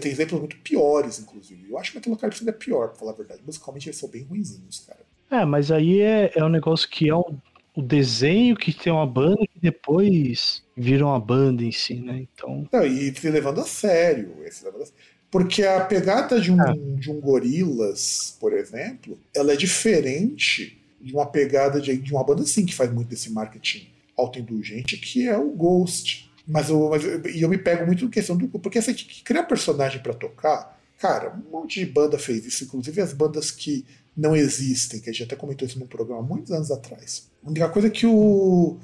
tem 0.00 0.12
exemplos 0.12 0.40
muito 0.40 0.56
piores, 0.58 1.18
inclusive. 1.18 1.70
Eu 1.70 1.78
acho 1.78 1.92
que 1.92 1.96
o 1.96 2.00
Metalocalypse 2.00 2.42
ainda 2.42 2.50
é 2.50 2.54
pior, 2.54 2.88
pra 2.88 2.98
falar 2.98 3.12
a 3.12 3.16
verdade. 3.16 3.42
Musicalmente 3.44 3.88
eles 3.88 3.98
são 3.98 4.08
bem 4.08 4.22
ruinzinhos, 4.22 4.84
cara. 4.86 5.00
É, 5.30 5.44
mas 5.44 5.70
aí 5.70 6.00
é, 6.00 6.32
é 6.34 6.44
um 6.44 6.48
negócio 6.48 6.88
que 6.88 7.08
é 7.08 7.16
um, 7.16 7.36
o 7.74 7.82
desenho 7.82 8.56
que 8.56 8.72
tem 8.72 8.92
uma 8.92 9.06
banda 9.06 9.46
que 9.52 9.58
depois 9.60 10.62
vira 10.76 11.04
uma 11.04 11.18
banda 11.18 11.64
em 11.64 11.72
si, 11.72 11.94
né? 11.94 12.26
Então. 12.32 12.68
Não, 12.72 12.86
e 12.86 13.14
se 13.14 13.30
levando 13.30 13.60
a 13.60 13.64
sério. 13.64 14.34
Esse 14.44 14.64
levando 14.64 14.82
a 14.82 14.86
sério. 14.86 15.00
Porque 15.30 15.64
a 15.64 15.84
pegada 15.84 16.40
de 16.40 16.52
um, 16.52 16.62
é. 16.62 16.74
de 16.96 17.10
um 17.10 17.20
gorilas, 17.20 18.36
por 18.38 18.52
exemplo, 18.52 19.18
ela 19.34 19.52
é 19.52 19.56
diferente 19.56 20.80
de 21.00 21.12
uma 21.12 21.26
pegada 21.26 21.80
de, 21.80 21.96
de 21.96 22.12
uma 22.12 22.22
banda 22.22 22.42
assim 22.42 22.64
que 22.64 22.74
faz 22.74 22.92
muito 22.92 23.08
desse 23.08 23.32
marketing 23.32 23.88
autoindulgente, 24.16 24.96
que 24.96 25.28
é 25.28 25.36
o 25.36 25.50
Ghost. 25.50 26.23
Mas 26.46 26.68
eu, 26.68 26.90
mas 26.90 27.04
eu, 27.04 27.26
e 27.26 27.42
eu 27.42 27.48
me 27.48 27.58
pego 27.58 27.86
muito 27.86 28.04
em 28.04 28.10
questão 28.10 28.36
do. 28.36 28.48
Porque 28.48 28.80
tem 28.80 28.94
que 28.94 29.22
criar 29.22 29.44
personagem 29.44 30.02
para 30.02 30.14
tocar. 30.14 30.78
Cara, 30.98 31.34
um 31.34 31.50
monte 31.50 31.80
de 31.80 31.86
banda 31.86 32.18
fez 32.18 32.46
isso, 32.46 32.64
inclusive 32.64 33.00
as 33.00 33.12
bandas 33.12 33.50
que 33.50 33.84
não 34.16 34.36
existem, 34.36 35.00
que 35.00 35.10
a 35.10 35.12
gente 35.12 35.24
até 35.24 35.36
comentou 35.36 35.66
isso 35.66 35.78
num 35.78 35.86
programa 35.86 36.22
muitos 36.22 36.52
anos 36.52 36.70
atrás. 36.70 37.28
A 37.44 37.48
única 37.48 37.68
coisa 37.68 37.90
que 37.90 38.06
o. 38.06 38.78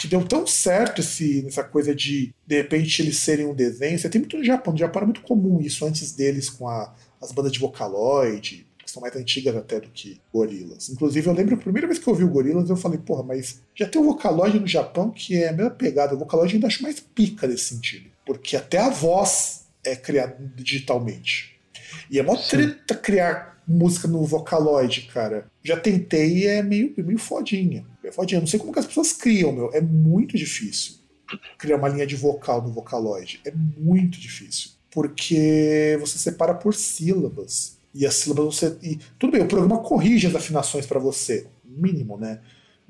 que 0.00 0.06
deu 0.06 0.24
tão 0.24 0.46
certo 0.46 1.00
esse, 1.00 1.44
essa 1.46 1.64
coisa 1.64 1.94
de, 1.94 2.32
de 2.46 2.56
repente, 2.56 3.02
eles 3.02 3.18
serem 3.18 3.46
um 3.46 3.54
desenho. 3.54 3.98
Você 3.98 4.08
tem 4.08 4.20
muito 4.20 4.36
no 4.36 4.44
Japão. 4.44 4.72
No 4.72 4.78
Japão 4.78 5.00
era 5.00 5.06
muito 5.06 5.22
comum 5.22 5.60
isso 5.60 5.84
antes 5.84 6.12
deles 6.12 6.48
com 6.48 6.68
a, 6.68 6.94
as 7.20 7.32
bandas 7.32 7.52
de 7.52 7.58
Vocaloid, 7.58 8.66
que 8.90 8.94
são 8.94 9.00
mais 9.00 9.16
antigas 9.16 9.56
até 9.56 9.80
do 9.80 9.88
que 9.88 10.20
Gorilas. 10.32 10.88
Inclusive, 10.90 11.26
eu 11.26 11.32
lembro 11.32 11.54
a 11.54 11.58
primeira 11.58 11.86
vez 11.86 11.98
que 11.98 12.06
eu 12.06 12.12
ouvi 12.12 12.24
o 12.24 12.28
Gorilas, 12.28 12.68
eu 12.68 12.76
falei, 12.76 12.98
porra, 12.98 13.22
mas 13.22 13.62
já 13.74 13.88
tem 13.88 14.00
o 14.00 14.04
Vocaloid 14.04 14.58
no 14.58 14.66
Japão 14.66 15.10
que 15.10 15.36
é 15.36 15.48
a 15.48 15.52
mesma 15.52 15.70
pegada. 15.70 16.14
O 16.14 16.18
Vocaloid 16.18 16.54
ainda 16.54 16.66
acho 16.66 16.82
mais 16.82 17.00
pica 17.00 17.46
nesse 17.46 17.74
sentido. 17.74 18.10
Porque 18.26 18.56
até 18.56 18.78
a 18.78 18.90
voz 18.90 19.66
é 19.84 19.96
criada 19.96 20.36
digitalmente. 20.56 21.58
E 22.10 22.18
é 22.18 22.22
mó 22.22 22.36
treta 22.36 22.94
criar 22.94 23.62
música 23.66 24.08
no 24.08 24.24
Vocaloid, 24.24 25.02
cara. 25.12 25.46
Já 25.62 25.78
tentei 25.78 26.38
e 26.38 26.46
é 26.46 26.62
meio, 26.62 26.92
meio 26.98 27.18
fodinha. 27.18 27.86
É 28.02 28.10
fodinha. 28.10 28.40
Não 28.40 28.46
sei 28.46 28.58
como 28.58 28.72
que 28.72 28.78
as 28.78 28.86
pessoas 28.86 29.12
criam, 29.12 29.52
meu. 29.52 29.70
É 29.72 29.80
muito 29.80 30.36
difícil 30.36 31.00
criar 31.58 31.76
uma 31.76 31.88
linha 31.88 32.06
de 32.06 32.16
vocal 32.16 32.62
no 32.62 32.72
Vocaloid. 32.72 33.40
É 33.44 33.52
muito 33.52 34.18
difícil. 34.18 34.72
Porque 34.90 35.96
você 36.00 36.18
separa 36.18 36.54
por 36.54 36.74
sílabas. 36.74 37.78
E 37.94 38.06
as 38.06 38.14
sílabas 38.14 38.54
você. 38.54 38.76
E, 38.82 38.98
tudo 39.18 39.32
bem, 39.32 39.42
o 39.42 39.48
programa 39.48 39.78
corrige 39.78 40.26
as 40.26 40.34
afinações 40.34 40.86
para 40.86 41.00
você, 41.00 41.46
mínimo, 41.64 42.16
né? 42.16 42.40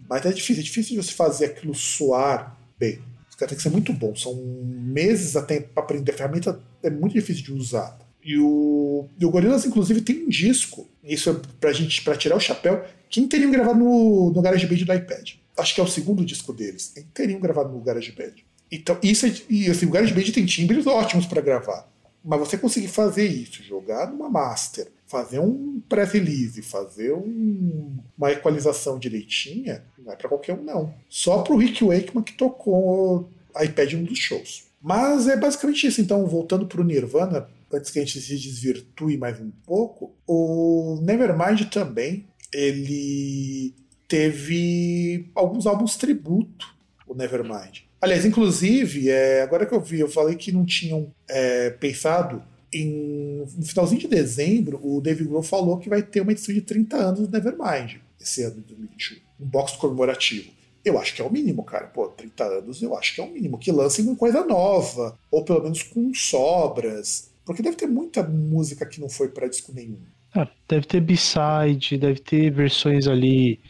Mas 0.08 0.24
é 0.24 0.32
difícil, 0.32 0.60
é 0.60 0.64
difícil 0.64 0.96
de 0.96 1.06
você 1.06 1.12
fazer 1.12 1.46
aquilo 1.46 1.74
soar 1.74 2.58
bem. 2.78 2.98
Os 3.28 3.36
caras 3.36 3.50
tem 3.50 3.56
que 3.56 3.62
ser 3.62 3.70
muito 3.70 3.92
bom. 3.92 4.14
São 4.14 4.34
meses 4.34 5.36
até 5.36 5.60
para 5.60 5.82
aprender. 5.82 6.12
A 6.12 6.16
ferramenta 6.16 6.60
é 6.82 6.90
muito 6.90 7.14
difícil 7.14 7.44
de 7.44 7.52
usar. 7.52 7.98
E 8.22 8.38
o, 8.38 9.08
e 9.18 9.24
o 9.24 9.30
Gorillaz, 9.30 9.64
inclusive, 9.64 10.02
tem 10.02 10.24
um 10.24 10.28
disco. 10.28 10.88
Isso 11.02 11.30
é 11.30 11.36
pra 11.58 11.72
gente, 11.72 12.02
para 12.02 12.16
tirar 12.16 12.36
o 12.36 12.40
chapéu, 12.40 12.84
que 13.08 13.20
inteirinho 13.20 13.50
gravado 13.50 13.78
no, 13.78 14.30
no 14.30 14.42
GarageBand 14.42 14.84
do 14.84 14.92
iPad. 14.92 15.30
Acho 15.56 15.74
que 15.74 15.80
é 15.80 15.84
o 15.84 15.88
segundo 15.88 16.24
disco 16.24 16.52
deles. 16.52 16.92
É 16.96 17.00
inteirinho 17.00 17.40
gravado 17.40 17.72
no 17.72 17.80
GarageBand. 17.80 18.34
Então, 18.70 18.98
isso 19.02 19.26
é, 19.26 19.34
e 19.48 19.68
assim, 19.68 19.86
o 19.86 19.90
GarageBand 19.90 20.32
tem 20.32 20.46
timbres 20.46 20.86
ótimos 20.86 21.26
para 21.26 21.40
gravar. 21.40 21.88
Mas 22.24 22.40
você 22.40 22.58
conseguir 22.58 22.88
fazer 22.88 23.26
isso, 23.26 23.62
jogar 23.62 24.10
numa 24.10 24.28
master, 24.28 24.88
fazer 25.06 25.38
um 25.38 25.80
pré-release, 25.88 26.62
fazer 26.62 27.12
um, 27.12 27.98
uma 28.16 28.30
equalização 28.30 28.98
direitinha, 28.98 29.84
não 29.98 30.12
é 30.12 30.16
para 30.16 30.28
qualquer 30.28 30.54
um, 30.54 30.62
não. 30.62 30.94
Só 31.08 31.42
para 31.42 31.54
o 31.54 31.56
Rick 31.56 31.82
Wakeman 31.82 32.22
que 32.22 32.34
tocou 32.34 33.28
iPad 33.60 33.92
em 33.92 33.96
um 33.96 34.04
dos 34.04 34.18
shows. 34.18 34.64
Mas 34.80 35.28
é 35.28 35.36
basicamente 35.36 35.86
isso. 35.86 36.00
Então, 36.00 36.26
voltando 36.26 36.66
para 36.66 36.80
o 36.80 36.84
Nirvana, 36.84 37.48
antes 37.72 37.90
que 37.90 37.98
a 37.98 38.04
gente 38.04 38.20
se 38.20 38.36
desvirtue 38.36 39.16
mais 39.16 39.40
um 39.40 39.50
pouco, 39.66 40.12
o 40.26 40.98
Nevermind 41.02 41.68
também, 41.70 42.26
ele 42.52 43.74
teve 44.08 45.30
alguns 45.34 45.66
álbuns 45.66 45.96
tributo, 45.96 46.74
o 47.06 47.14
Nevermind. 47.14 47.82
Aliás, 48.00 48.24
inclusive, 48.24 49.10
é, 49.10 49.42
agora 49.42 49.66
que 49.66 49.74
eu 49.74 49.80
vi, 49.80 50.00
eu 50.00 50.08
falei 50.08 50.34
que 50.34 50.50
não 50.50 50.64
tinham 50.64 51.12
é, 51.28 51.70
pensado 51.70 52.42
em, 52.72 53.44
no 53.56 53.64
finalzinho 53.64 54.00
de 54.00 54.08
dezembro, 54.08 54.80
o 54.82 55.00
David 55.00 55.28
Grohl 55.28 55.42
falou 55.42 55.76
que 55.78 55.88
vai 55.88 56.02
ter 56.02 56.22
uma 56.22 56.32
edição 56.32 56.54
de 56.54 56.62
30 56.62 56.96
anos 56.96 57.28
do 57.28 57.30
Nevermind 57.30 57.96
esse 58.18 58.42
ano 58.42 58.56
de 58.56 58.62
2021, 58.62 59.18
um 59.40 59.46
box 59.46 59.76
comemorativo. 59.76 60.50
Eu 60.82 60.98
acho 60.98 61.14
que 61.14 61.20
é 61.20 61.24
o 61.24 61.30
mínimo, 61.30 61.62
cara. 61.62 61.86
Pô, 61.88 62.08
30 62.08 62.44
anos 62.44 62.82
eu 62.82 62.96
acho 62.96 63.14
que 63.14 63.20
é 63.20 63.24
o 63.24 63.30
mínimo. 63.30 63.58
Que 63.58 63.70
lancem 63.70 64.04
uma 64.04 64.16
coisa 64.16 64.44
nova, 64.44 65.18
ou 65.30 65.44
pelo 65.44 65.62
menos 65.62 65.82
com 65.82 66.12
sobras. 66.14 67.30
Porque 67.44 67.62
deve 67.62 67.76
ter 67.76 67.86
muita 67.86 68.22
música 68.22 68.86
que 68.86 69.00
não 69.00 69.08
foi 69.08 69.28
para 69.28 69.48
disco 69.48 69.72
nenhum. 69.74 69.98
Ah, 70.34 70.48
deve 70.66 70.86
ter 70.86 71.00
B-side, 71.00 71.98
deve 71.98 72.20
ter 72.20 72.50
versões 72.50 73.06
ali. 73.06 73.60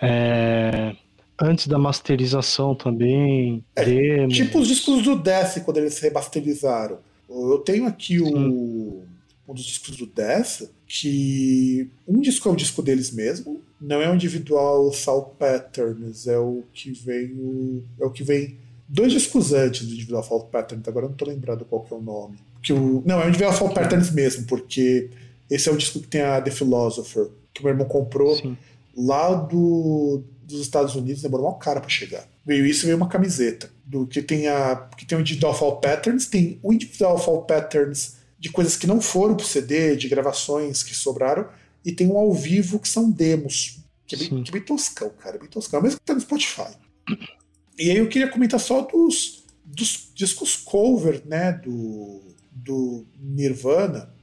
É 0.00 0.94
antes 1.40 1.66
da 1.66 1.78
masterização 1.78 2.74
também. 2.74 3.64
É, 3.76 4.26
tipo 4.28 4.58
os 4.58 4.68
discos 4.68 5.02
do 5.02 5.16
Death, 5.16 5.62
quando 5.64 5.78
eles 5.78 5.98
remasterizaram. 5.98 6.98
Eu 7.28 7.58
tenho 7.58 7.86
aqui 7.86 8.18
o, 8.20 9.04
um 9.46 9.54
dos 9.54 9.64
discos 9.64 9.96
do 9.96 10.06
Death, 10.06 10.62
que 10.86 11.90
um 12.06 12.20
disco 12.20 12.48
é 12.48 12.52
o 12.52 12.56
disco 12.56 12.82
deles 12.82 13.10
mesmo, 13.10 13.60
não 13.80 14.00
é 14.00 14.10
o 14.10 14.14
individual 14.14 14.90
Fall 14.92 15.34
Patterns, 15.38 16.26
é 16.26 16.38
o 16.38 16.64
que 16.72 16.90
veio. 16.92 17.84
É 18.00 18.04
o 18.04 18.10
que 18.10 18.24
vem 18.24 18.56
dois 18.88 19.12
discos 19.12 19.52
antes 19.52 19.86
do 19.86 19.92
individual 19.92 20.22
Fall 20.22 20.44
Patterns, 20.44 20.88
agora 20.88 21.06
eu 21.06 21.10
não 21.10 21.16
tô 21.16 21.26
lembrado 21.26 21.64
qual 21.66 21.82
que 21.82 21.92
é 21.92 21.96
o 21.96 22.00
nome. 22.00 22.38
Que 22.62 22.72
o, 22.72 23.02
não, 23.04 23.20
é 23.20 23.26
o 23.26 23.28
individual 23.28 23.52
Fall 23.52 23.70
Patterns 23.70 24.10
mesmo, 24.10 24.46
porque 24.46 25.10
esse 25.50 25.68
é 25.68 25.72
o 25.72 25.76
disco 25.76 26.00
que 26.00 26.08
tem 26.08 26.22
a 26.22 26.40
The 26.40 26.50
Philosopher, 26.50 27.28
que 27.52 27.62
meu 27.62 27.72
irmão 27.72 27.86
comprou 27.86 28.34
Sim. 28.34 28.56
lá 28.96 29.34
do 29.34 30.22
dos 30.48 30.62
Estados 30.62 30.94
Unidos 30.96 31.22
demorou 31.22 31.46
uma 31.46 31.58
cara 31.58 31.80
para 31.80 31.90
chegar. 31.90 32.26
Veio 32.44 32.64
isso 32.64 32.86
veio 32.86 32.96
uma 32.96 33.08
camiseta. 33.08 33.70
Do 33.84 34.06
que 34.06 34.22
tem 34.22 34.48
a. 34.48 34.88
que 34.96 35.04
tem 35.04 35.16
o 35.16 35.20
Individual 35.20 35.54
Fall 35.54 35.80
Patterns, 35.80 36.26
tem 36.26 36.58
o 36.62 36.72
Individual 36.72 37.18
Fall 37.18 37.44
Patterns 37.44 38.16
de 38.38 38.50
coisas 38.50 38.76
que 38.76 38.86
não 38.86 39.00
foram 39.00 39.36
pro 39.36 39.44
CD, 39.44 39.96
de 39.96 40.08
gravações 40.08 40.82
que 40.82 40.94
sobraram, 40.94 41.48
e 41.84 41.92
tem 41.92 42.06
um 42.06 42.16
ao 42.16 42.32
vivo 42.32 42.78
que 42.78 42.88
são 42.88 43.10
demos. 43.10 43.80
Que 44.06 44.14
é 44.14 44.18
bem, 44.18 44.42
que 44.42 44.50
é 44.50 44.52
bem 44.52 44.62
toscão, 44.62 45.10
cara. 45.10 45.36
É 45.36 45.38
bem 45.38 45.48
toscão. 45.48 45.82
Mesmo 45.82 45.98
que 46.00 46.06
tá 46.06 46.14
no 46.14 46.20
Spotify. 46.20 46.72
E 47.78 47.90
aí 47.90 47.98
eu 47.98 48.08
queria 48.08 48.30
comentar 48.30 48.58
só 48.58 48.80
dos, 48.80 49.44
dos 49.64 50.10
discos 50.14 50.56
cover, 50.56 51.22
né? 51.26 51.52
Do, 51.52 52.22
do 52.50 53.06
Nirvana. 53.20 54.14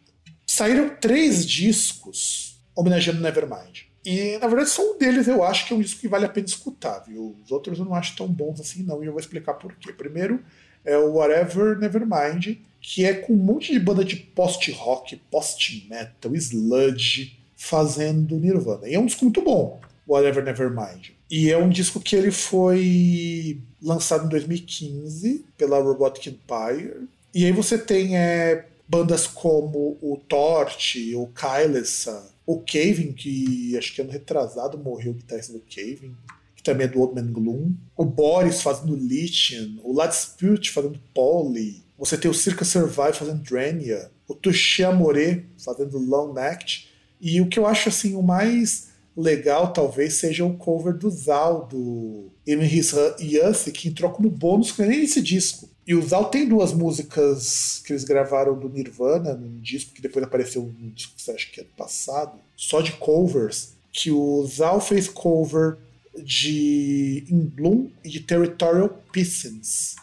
Saíram 0.47 0.95
três 0.99 1.45
discos 1.45 2.59
homenageando 2.75 3.21
Nevermind. 3.21 3.83
E, 4.05 4.37
na 4.37 4.47
verdade, 4.47 4.69
só 4.69 4.83
um 4.83 4.97
deles 4.97 5.27
eu 5.27 5.43
acho 5.43 5.65
que 5.65 5.73
é 5.73 5.75
um 5.75 5.81
disco 5.81 5.99
que 5.99 6.07
vale 6.07 6.25
a 6.25 6.29
pena 6.29 6.45
escutar, 6.45 6.99
viu? 6.99 7.35
Os 7.43 7.51
outros 7.51 7.79
eu 7.79 7.85
não 7.85 7.95
acho 7.95 8.15
tão 8.15 8.27
bons 8.27 8.61
assim, 8.61 8.83
não, 8.83 9.03
e 9.03 9.07
eu 9.07 9.11
vou 9.11 9.19
explicar 9.19 9.55
por 9.55 9.73
quê. 9.75 9.91
Primeiro 9.91 10.41
é 10.85 10.95
o 10.97 11.13
Whatever 11.13 11.79
Nevermind, 11.79 12.57
que 12.79 13.03
é 13.03 13.13
com 13.13 13.33
um 13.33 13.37
monte 13.37 13.73
de 13.73 13.79
banda 13.79 14.05
de 14.05 14.15
post-rock, 14.15 15.19
post-metal, 15.31 16.35
sludge, 16.35 17.39
fazendo 17.57 18.37
Nirvana. 18.37 18.87
E 18.87 18.93
é 18.93 18.99
um 18.99 19.07
disco 19.07 19.25
muito 19.25 19.41
bom, 19.41 19.81
Whatever 20.07 20.43
Nevermind. 20.43 21.09
E 21.29 21.51
é 21.51 21.57
um 21.57 21.69
disco 21.69 21.99
que 21.99 22.15
ele 22.15 22.29
foi 22.29 23.59
lançado 23.81 24.27
em 24.27 24.29
2015 24.29 25.43
pela 25.57 25.81
Robotic 25.81 26.27
Empire. 26.27 27.07
E 27.33 27.45
aí 27.45 27.51
você 27.51 27.77
tem 27.77 28.15
é, 28.15 28.65
bandas 28.87 29.27
como 29.27 29.97
o 30.01 30.17
Torch, 30.27 31.15
o 31.15 31.27
Kylesa, 31.27 32.31
o 32.45 32.59
Kevin, 32.61 33.11
que 33.11 33.75
acho 33.77 33.93
que 33.93 34.01
ano 34.01 34.11
retrasado 34.11 34.77
morreu 34.77 35.11
o 35.11 35.15
guitarrista 35.15 35.53
do 35.53 35.61
Kevin, 35.61 36.15
que 36.55 36.63
também 36.63 36.85
é 36.85 36.89
do 36.89 36.99
Old 36.99 37.15
Man 37.15 37.31
Gloom, 37.31 37.73
o 37.97 38.05
Boris 38.05 38.61
fazendo 38.61 38.95
Lithium, 38.95 39.79
o 39.83 39.93
Lad 39.93 40.13
Spirit 40.13 40.71
fazendo 40.71 40.99
Polly, 41.13 41.83
você 41.97 42.17
tem 42.17 42.29
o 42.29 42.33
Circa 42.33 42.65
Survive 42.65 43.13
fazendo 43.13 43.41
Drania, 43.41 44.11
o 44.27 44.35
Touché 44.35 44.83
Amore 44.83 45.45
fazendo 45.57 45.97
Long 45.97 46.37
Act, 46.37 46.89
e 47.19 47.39
o 47.39 47.47
que 47.47 47.57
eu 47.57 47.65
acho 47.65 47.89
assim 47.89 48.15
o 48.15 48.21
mais 48.21 48.89
legal 49.15 49.71
talvez 49.71 50.15
seja 50.15 50.43
o 50.43 50.57
cover 50.57 50.93
do 50.93 51.09
Zal, 51.09 51.67
do 51.67 52.31
In 52.45 52.59
His 52.59 52.93
Youth, 53.19 53.71
que 53.73 53.87
entrou 53.87 54.11
como 54.11 54.29
bônus 54.29 54.71
que 54.71 54.83
nem 54.83 55.03
esse 55.03 55.21
disco. 55.21 55.69
E 55.87 55.93
o 55.93 56.01
Zal 56.01 56.25
tem 56.25 56.47
duas 56.47 56.73
músicas 56.73 57.81
que 57.85 57.93
eles 57.93 58.03
gravaram 58.03 58.57
do 58.57 58.67
Nirvana, 58.67 59.35
num 59.35 59.59
disco 59.59 59.93
que 59.93 60.01
depois 60.01 60.25
apareceu 60.25 60.63
num 60.63 60.89
disco 60.89 61.13
que 61.15 61.21
você 61.21 61.31
acha 61.31 61.47
que 61.51 61.61
é 61.61 61.63
do 61.63 61.69
passado, 61.77 62.39
só 62.55 62.81
de 62.81 62.93
covers, 62.93 63.73
que 63.91 64.09
o 64.09 64.43
Zal 64.47 64.81
fez 64.81 65.07
cover 65.07 65.77
de 66.17 67.23
In 67.29 67.45
Bloom 67.45 67.89
e 68.03 68.09
de 68.09 68.19
Territorial 68.21 68.89
Pistons. 69.11 69.95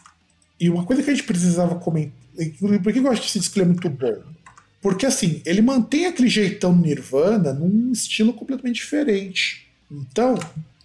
E 0.59 0.69
uma 0.69 0.85
coisa 0.85 1.03
que 1.03 1.09
a 1.09 1.13
gente 1.13 1.25
precisava 1.25 1.75
comentar. 1.75 2.13
Por 2.81 2.93
que 2.93 2.99
eu 2.99 3.11
acho 3.11 3.21
que 3.21 3.27
esse 3.27 3.39
disco 3.39 3.59
é 3.59 3.65
muito 3.65 3.89
bom? 3.89 4.23
Porque 4.81 5.05
assim, 5.05 5.41
ele 5.45 5.61
mantém 5.61 6.05
aquele 6.05 6.29
jeitão 6.29 6.75
Nirvana 6.75 7.53
num 7.53 7.91
estilo 7.91 8.33
completamente 8.33 8.75
diferente. 8.75 9.67
Então, 9.91 10.35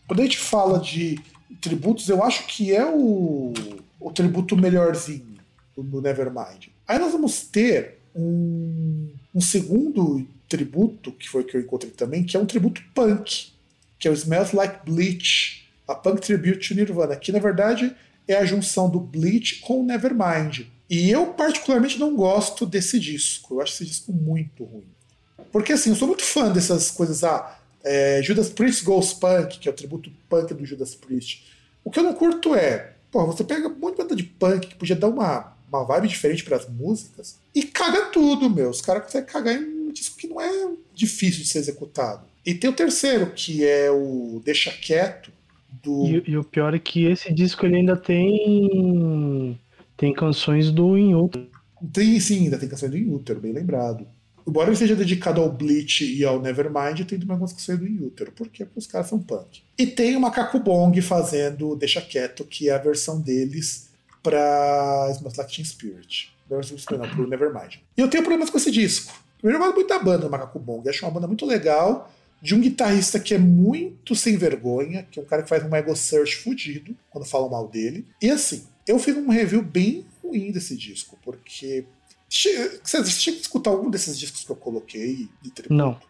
quando 0.07 0.21
a 0.21 0.25
gente 0.25 0.39
fala 0.39 0.81
de 0.81 1.21
tributos, 1.61 2.09
eu 2.09 2.23
acho 2.23 2.47
que 2.47 2.75
é 2.75 2.85
o 2.85 3.53
o 4.01 4.11
tributo 4.11 4.57
melhorzinho 4.57 5.39
do 5.77 6.01
Nevermind. 6.03 6.69
Aí 6.87 6.99
nós 6.99 7.13
vamos 7.13 7.43
ter 7.43 7.99
um, 8.15 9.13
um 9.35 9.41
segundo 9.41 10.27
tributo, 10.49 11.13
que 11.13 11.29
foi 11.29 11.45
que 11.45 11.57
eu 11.57 11.61
encontrei 11.61 11.93
também, 11.93 12.25
que 12.25 12.37
é 12.37 12.41
um 12.41 12.47
tributo 12.47 12.83
punk, 12.95 13.53
que 13.99 14.09
é 14.09 14.11
o 14.11 14.15
Smells 14.15 14.55
Like 14.55 14.85
Bleach, 14.85 15.69
a 15.87 15.95
Punk 15.95 16.21
Tribute 16.21 16.69
to 16.69 16.75
Nirvana, 16.75 17.17
que 17.17 17.33
na 17.33 17.39
verdade 17.39 17.95
é 18.27 18.35
a 18.37 18.45
junção 18.45 18.91
do 18.91 19.01
Bleach 19.01 19.61
com 19.61 19.81
o 19.81 19.85
Nevermind. 19.85 20.67
E 20.91 21.11
eu 21.11 21.27
particularmente 21.29 21.99
não 21.99 22.17
gosto 22.17 22.65
desse 22.65 22.99
disco, 22.99 23.55
eu 23.55 23.61
acho 23.61 23.75
esse 23.75 23.85
disco 23.85 24.13
muito 24.13 24.65
ruim. 24.65 24.87
Porque 25.53 25.73
assim, 25.73 25.91
eu 25.91 25.97
sou 25.97 26.09
muito 26.09 26.25
fã 26.25 26.51
dessas 26.51 26.91
coisas, 26.91 27.25
ah, 27.25 27.59
é, 27.85 28.21
Judas 28.23 28.51
Priest 28.51 28.85
Goes 28.85 29.13
Punk, 29.13 29.59
que 29.59 29.69
é 29.69 29.71
o 29.71 29.75
tributo 29.75 30.11
punk 30.29 30.53
do 30.55 30.65
Judas 30.65 30.95
Priest. 30.95 31.47
O 31.85 31.91
que 31.91 31.99
eu 31.99 32.05
não 32.05 32.15
curto 32.15 32.55
é 32.55 32.95
Pô, 33.11 33.27
você 33.27 33.45
pega 33.45 33.69
um 33.69 33.79
monte 33.79 33.97
de 33.97 34.03
banda 34.03 34.17
de 34.17 34.23
punk 34.23 34.67
que 34.69 34.75
podia 34.75 34.97
dar 34.97 35.09
uma, 35.09 35.57
uma 35.69 35.85
vibe 35.85 36.09
diferente 36.09 36.45
para 36.45 36.57
as 36.57 36.69
músicas 36.69 37.39
e 37.55 37.63
caga 37.63 38.07
tudo, 38.07 38.51
meu. 38.51 38.71
Os 38.71 38.81
caras 38.81 39.05
conseguem 39.05 39.29
cagar 39.29 39.55
em 39.55 39.89
um 39.89 39.93
disco 39.93 40.17
que 40.17 40.29
não 40.29 40.41
é 40.41 40.71
difícil 40.95 41.43
de 41.43 41.49
ser 41.49 41.59
executado. 41.59 42.27
E 42.45 42.55
tem 42.55 42.71
o 42.71 42.75
terceiro, 42.75 43.33
que 43.33 43.65
é 43.65 43.91
o 43.91 44.41
Deixa 44.45 44.71
Quieto, 44.71 45.31
do... 45.83 46.07
E, 46.07 46.31
e, 46.31 46.37
o 46.37 46.45
pior 46.45 46.75
é 46.75 46.79
que 46.79 47.05
esse 47.05 47.33
disco 47.33 47.67
ele 47.67 47.77
ainda 47.77 47.97
tem 47.97 49.59
tem 49.97 50.13
canções 50.13 50.71
do 50.71 50.97
In 50.97 51.13
Tem 51.93 52.19
sim, 52.21 52.45
ainda 52.45 52.59
tem 52.59 52.69
canções 52.69 52.91
do 52.91 52.97
In 52.97 53.23
bem 53.41 53.53
lembrado. 53.53 54.07
Embora 54.49 54.69
ele 54.69 54.77
seja 54.77 54.97
dedicado 54.97 55.41
ao 55.41 55.51
Bleach 55.51 56.05
e 56.05 56.25
ao 56.25 56.41
Nevermind, 56.41 57.05
tem 57.05 57.19
também 57.19 57.33
algumas 57.33 57.53
canções 57.53 57.79
do 57.79 57.87
In 57.87 58.07
Utero. 58.07 58.33
Por 58.33 58.49
quê? 58.49 58.65
Porque 58.65 58.79
os 58.79 58.87
caras 58.87 59.09
são 59.09 59.19
punk. 59.19 59.63
E 59.77 59.87
tem 59.87 60.17
o 60.17 60.21
Macaco 60.21 60.59
Bong 60.59 61.01
fazendo 61.03 61.77
Deixa 61.77 62.01
Quieto, 62.01 62.45
que 62.45 62.69
é 62.69 62.75
a 62.75 62.79
versão 62.79 63.21
deles 63.21 63.91
pra 64.23 65.09
Smells 65.13 65.39
Like 65.39 65.55
Teen 65.55 65.65
Spirit. 65.65 66.33
Não, 66.51 67.11
pro 67.11 67.29
Nevermind. 67.29 67.77
E 67.97 68.01
eu 68.01 68.09
tenho 68.09 68.23
problemas 68.23 68.49
com 68.49 68.57
esse 68.57 68.71
disco. 68.71 69.13
Primeiro, 69.39 69.63
eu 69.63 69.67
gosto 69.67 69.77
muito 69.77 69.89
da 69.89 69.99
banda, 69.99 70.27
o 70.27 70.31
Macaco 70.31 70.59
Bong. 70.59 70.89
Acho 70.89 71.05
uma 71.05 71.13
banda 71.13 71.27
muito 71.27 71.45
legal, 71.45 72.11
de 72.41 72.55
um 72.55 72.61
guitarrista 72.61 73.21
que 73.21 73.35
é 73.35 73.39
muito 73.39 74.15
sem 74.15 74.37
vergonha, 74.37 75.07
que 75.11 75.21
é 75.21 75.23
um 75.23 75.27
cara 75.27 75.43
que 75.43 75.49
faz 75.49 75.63
um 75.63 75.75
ego 75.75 75.95
search 75.95 76.37
fudido 76.37 76.97
quando 77.11 77.27
falam 77.27 77.51
mal 77.51 77.69
dele. 77.69 78.07
E 78.23 78.31
assim, 78.31 78.65
eu 78.87 78.99
fiz 78.99 79.17
um 79.17 79.29
review 79.29 79.63
bem 79.63 80.07
ruim 80.23 80.51
desse 80.51 80.77
disco, 80.77 81.19
porque 81.23 81.85
você 82.29 83.11
chega 83.11 83.39
a 83.39 83.41
escutar 83.41 83.71
algum 83.71 83.91
desses 83.91 84.19
discos 84.19 84.45
que 84.45 84.51
eu 84.51 84.57
coloquei 84.57 85.29
de 85.41 85.51
tributo? 85.51 85.75
Não. 85.75 86.01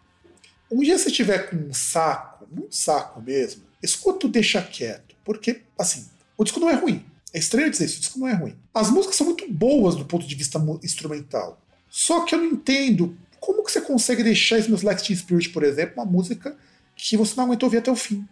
Um 0.71 0.81
dia 0.81 0.97
você 0.97 1.09
tiver 1.09 1.49
com 1.49 1.55
um 1.55 1.73
saco, 1.73 2.47
muito 2.51 2.75
saco 2.75 3.21
mesmo, 3.21 3.63
escuta 3.81 4.27
o 4.27 4.29
Deixa 4.29 4.61
Quieto. 4.61 5.15
Porque, 5.23 5.61
assim, 5.77 6.07
o 6.37 6.43
disco 6.43 6.59
não 6.59 6.69
é 6.69 6.73
ruim. 6.73 7.05
É 7.33 7.39
estranho 7.39 7.69
dizer 7.69 7.85
isso, 7.85 7.97
o 7.97 8.01
disco 8.01 8.19
não 8.19 8.27
é 8.27 8.33
ruim. 8.33 8.55
As 8.73 8.89
músicas 8.89 9.15
são 9.15 9.25
muito 9.25 9.51
boas 9.51 9.95
do 9.95 10.05
ponto 10.05 10.27
de 10.27 10.35
vista 10.35 10.59
instrumental. 10.83 11.61
Só 11.89 12.25
que 12.25 12.35
eu 12.35 12.39
não 12.39 12.45
entendo 12.45 13.17
como 13.39 13.63
que 13.63 13.71
você 13.71 13.81
consegue 13.81 14.23
deixar 14.23 14.59
Smells 14.59 14.85
Like 14.85 15.03
Teen 15.03 15.15
Spirit, 15.15 15.49
por 15.49 15.63
exemplo, 15.63 15.95
uma 15.97 16.05
música 16.05 16.55
que 16.95 17.15
você 17.15 17.33
não 17.35 17.45
aguentou 17.45 17.67
ouvir 17.67 17.77
até 17.77 17.91
o 17.91 17.95
fim. 17.95 18.27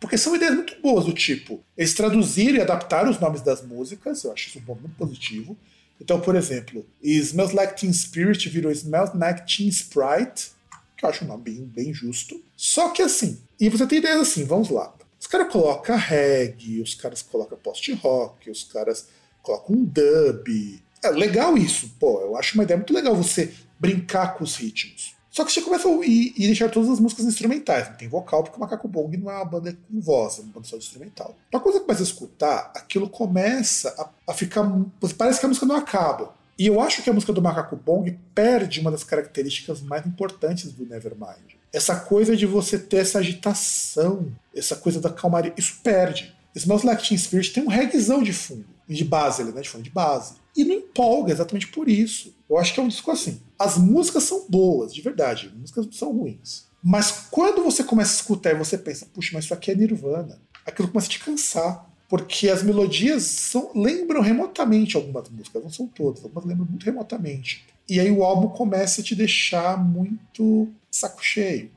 Porque 0.00 0.16
são 0.16 0.34
ideias 0.34 0.54
muito 0.54 0.80
boas 0.80 1.04
do 1.04 1.12
tipo, 1.12 1.62
eles 1.76 1.92
traduziram 1.92 2.58
e 2.58 2.62
adaptaram 2.62 3.10
os 3.10 3.20
nomes 3.20 3.42
das 3.42 3.62
músicas, 3.62 4.24
eu 4.24 4.32
acho 4.32 4.48
isso 4.48 4.58
um 4.58 4.62
ponto 4.62 4.80
muito 4.80 4.96
positivo. 4.96 5.56
Então, 6.00 6.20
por 6.20 6.34
exemplo, 6.34 6.86
Smells 7.02 7.54
Like 7.54 7.78
Teen 7.78 7.92
Spirit 7.92 8.48
virou 8.48 8.72
Smells 8.72 9.16
Like 9.16 9.46
Teen 9.46 9.68
Sprite, 9.68 10.52
que 10.96 11.04
eu 11.04 11.10
acho 11.10 11.24
um 11.24 11.28
nome 11.28 11.44
bem, 11.44 11.64
bem 11.64 11.94
justo. 11.94 12.42
Só 12.56 12.88
que 12.90 13.02
assim, 13.02 13.40
e 13.58 13.68
você 13.68 13.86
tem 13.86 13.98
ideias 13.98 14.20
assim, 14.20 14.44
vamos 14.44 14.70
lá. 14.70 14.94
Os 15.20 15.26
caras 15.26 15.52
colocam 15.52 15.96
reggae, 15.96 16.80
os 16.80 16.94
caras 16.94 17.20
colocam 17.20 17.58
post-rock, 17.58 18.50
os 18.50 18.64
caras 18.64 19.08
colocam 19.42 19.76
um 19.76 19.84
dub. 19.84 20.82
É 21.02 21.10
legal 21.10 21.56
isso, 21.56 21.90
pô, 21.98 22.20
eu 22.20 22.36
acho 22.36 22.54
uma 22.54 22.64
ideia 22.64 22.78
muito 22.78 22.94
legal 22.94 23.14
você 23.14 23.52
brincar 23.78 24.34
com 24.34 24.44
os 24.44 24.56
ritmos. 24.56 25.14
Só 25.40 25.44
que 25.46 25.52
você 25.52 25.62
começa 25.62 25.88
a 25.88 26.04
e 26.04 26.34
deixar 26.36 26.68
todas 26.68 26.90
as 26.90 27.00
músicas 27.00 27.24
instrumentais. 27.24 27.88
Não 27.88 27.96
tem 27.96 28.08
vocal, 28.08 28.42
porque 28.42 28.58
o 28.58 28.60
Macaco 28.60 28.86
Bong 28.86 29.16
não 29.16 29.30
é 29.30 29.36
uma 29.36 29.44
banda 29.46 29.72
com 29.72 29.98
voz, 29.98 30.38
é 30.38 30.42
uma 30.42 30.52
banda 30.52 30.66
só 30.66 30.76
instrumental. 30.76 31.34
Então 31.48 31.58
quando 31.60 31.76
você 31.76 31.80
começa 31.80 32.02
a 32.02 32.04
escutar, 32.04 32.72
aquilo 32.76 33.08
começa 33.08 33.94
a, 33.98 34.30
a 34.30 34.34
ficar. 34.34 34.70
Parece 35.16 35.40
que 35.40 35.46
a 35.46 35.48
música 35.48 35.64
não 35.64 35.76
acaba. 35.76 36.34
E 36.58 36.66
eu 36.66 36.78
acho 36.78 37.02
que 37.02 37.08
a 37.08 37.12
música 37.14 37.32
do 37.32 37.40
Macaco 37.40 37.74
Bong 37.74 38.18
perde 38.34 38.80
uma 38.80 38.90
das 38.90 39.02
características 39.02 39.80
mais 39.80 40.04
importantes 40.04 40.72
do 40.72 40.84
Nevermind. 40.84 41.56
Essa 41.72 41.96
coisa 41.96 42.36
de 42.36 42.44
você 42.44 42.78
ter 42.78 42.98
essa 42.98 43.18
agitação, 43.18 44.30
essa 44.54 44.76
coisa 44.76 45.00
da 45.00 45.08
calmaria, 45.08 45.54
isso 45.56 45.80
perde. 45.82 46.36
Smells 46.54 46.86
Like 46.86 47.08
Teen 47.08 47.16
Spirit 47.16 47.50
tem 47.54 47.64
um 47.64 47.68
reggaezão 47.68 48.22
de 48.22 48.34
fundo, 48.34 48.66
de 48.86 49.04
base, 49.04 49.42
né, 49.42 49.58
de 49.58 49.68
fundo 49.70 49.84
de 49.84 49.90
base. 49.90 50.34
E 50.54 50.64
não 50.64 50.74
empolga 50.74 51.32
exatamente 51.32 51.68
por 51.68 51.88
isso. 51.88 52.34
Eu 52.50 52.58
acho 52.58 52.74
que 52.74 52.80
é 52.80 52.82
um 52.82 52.88
disco 52.88 53.12
assim. 53.12 53.40
As 53.56 53.78
músicas 53.78 54.24
são 54.24 54.44
boas, 54.48 54.92
de 54.92 55.00
verdade. 55.00 55.46
As 55.46 55.60
músicas 55.60 55.86
não 55.86 55.92
são 55.92 56.12
ruins. 56.12 56.64
Mas 56.82 57.28
quando 57.30 57.62
você 57.62 57.84
começa 57.84 58.12
a 58.12 58.16
escutar 58.16 58.50
e 58.50 58.58
você 58.58 58.76
pensa, 58.76 59.06
puxa, 59.14 59.30
mas 59.32 59.44
isso 59.44 59.54
aqui 59.54 59.70
é 59.70 59.74
Nirvana, 59.74 60.40
aquilo 60.66 60.88
começa 60.88 61.06
a 61.06 61.10
te 61.10 61.20
cansar. 61.20 61.88
Porque 62.08 62.48
as 62.48 62.64
melodias 62.64 63.22
são, 63.22 63.70
lembram 63.72 64.20
remotamente 64.20 64.96
algumas 64.96 65.28
músicas, 65.28 65.62
não 65.62 65.70
são 65.70 65.86
todas, 65.86 66.24
algumas 66.24 66.44
lembram 66.44 66.66
muito 66.66 66.84
remotamente. 66.84 67.64
E 67.88 68.00
aí 68.00 68.10
o 68.10 68.24
álbum 68.24 68.48
começa 68.48 69.00
a 69.00 69.04
te 69.04 69.14
deixar 69.14 69.78
muito 69.78 70.68
saco 70.90 71.24
cheio. 71.24 71.70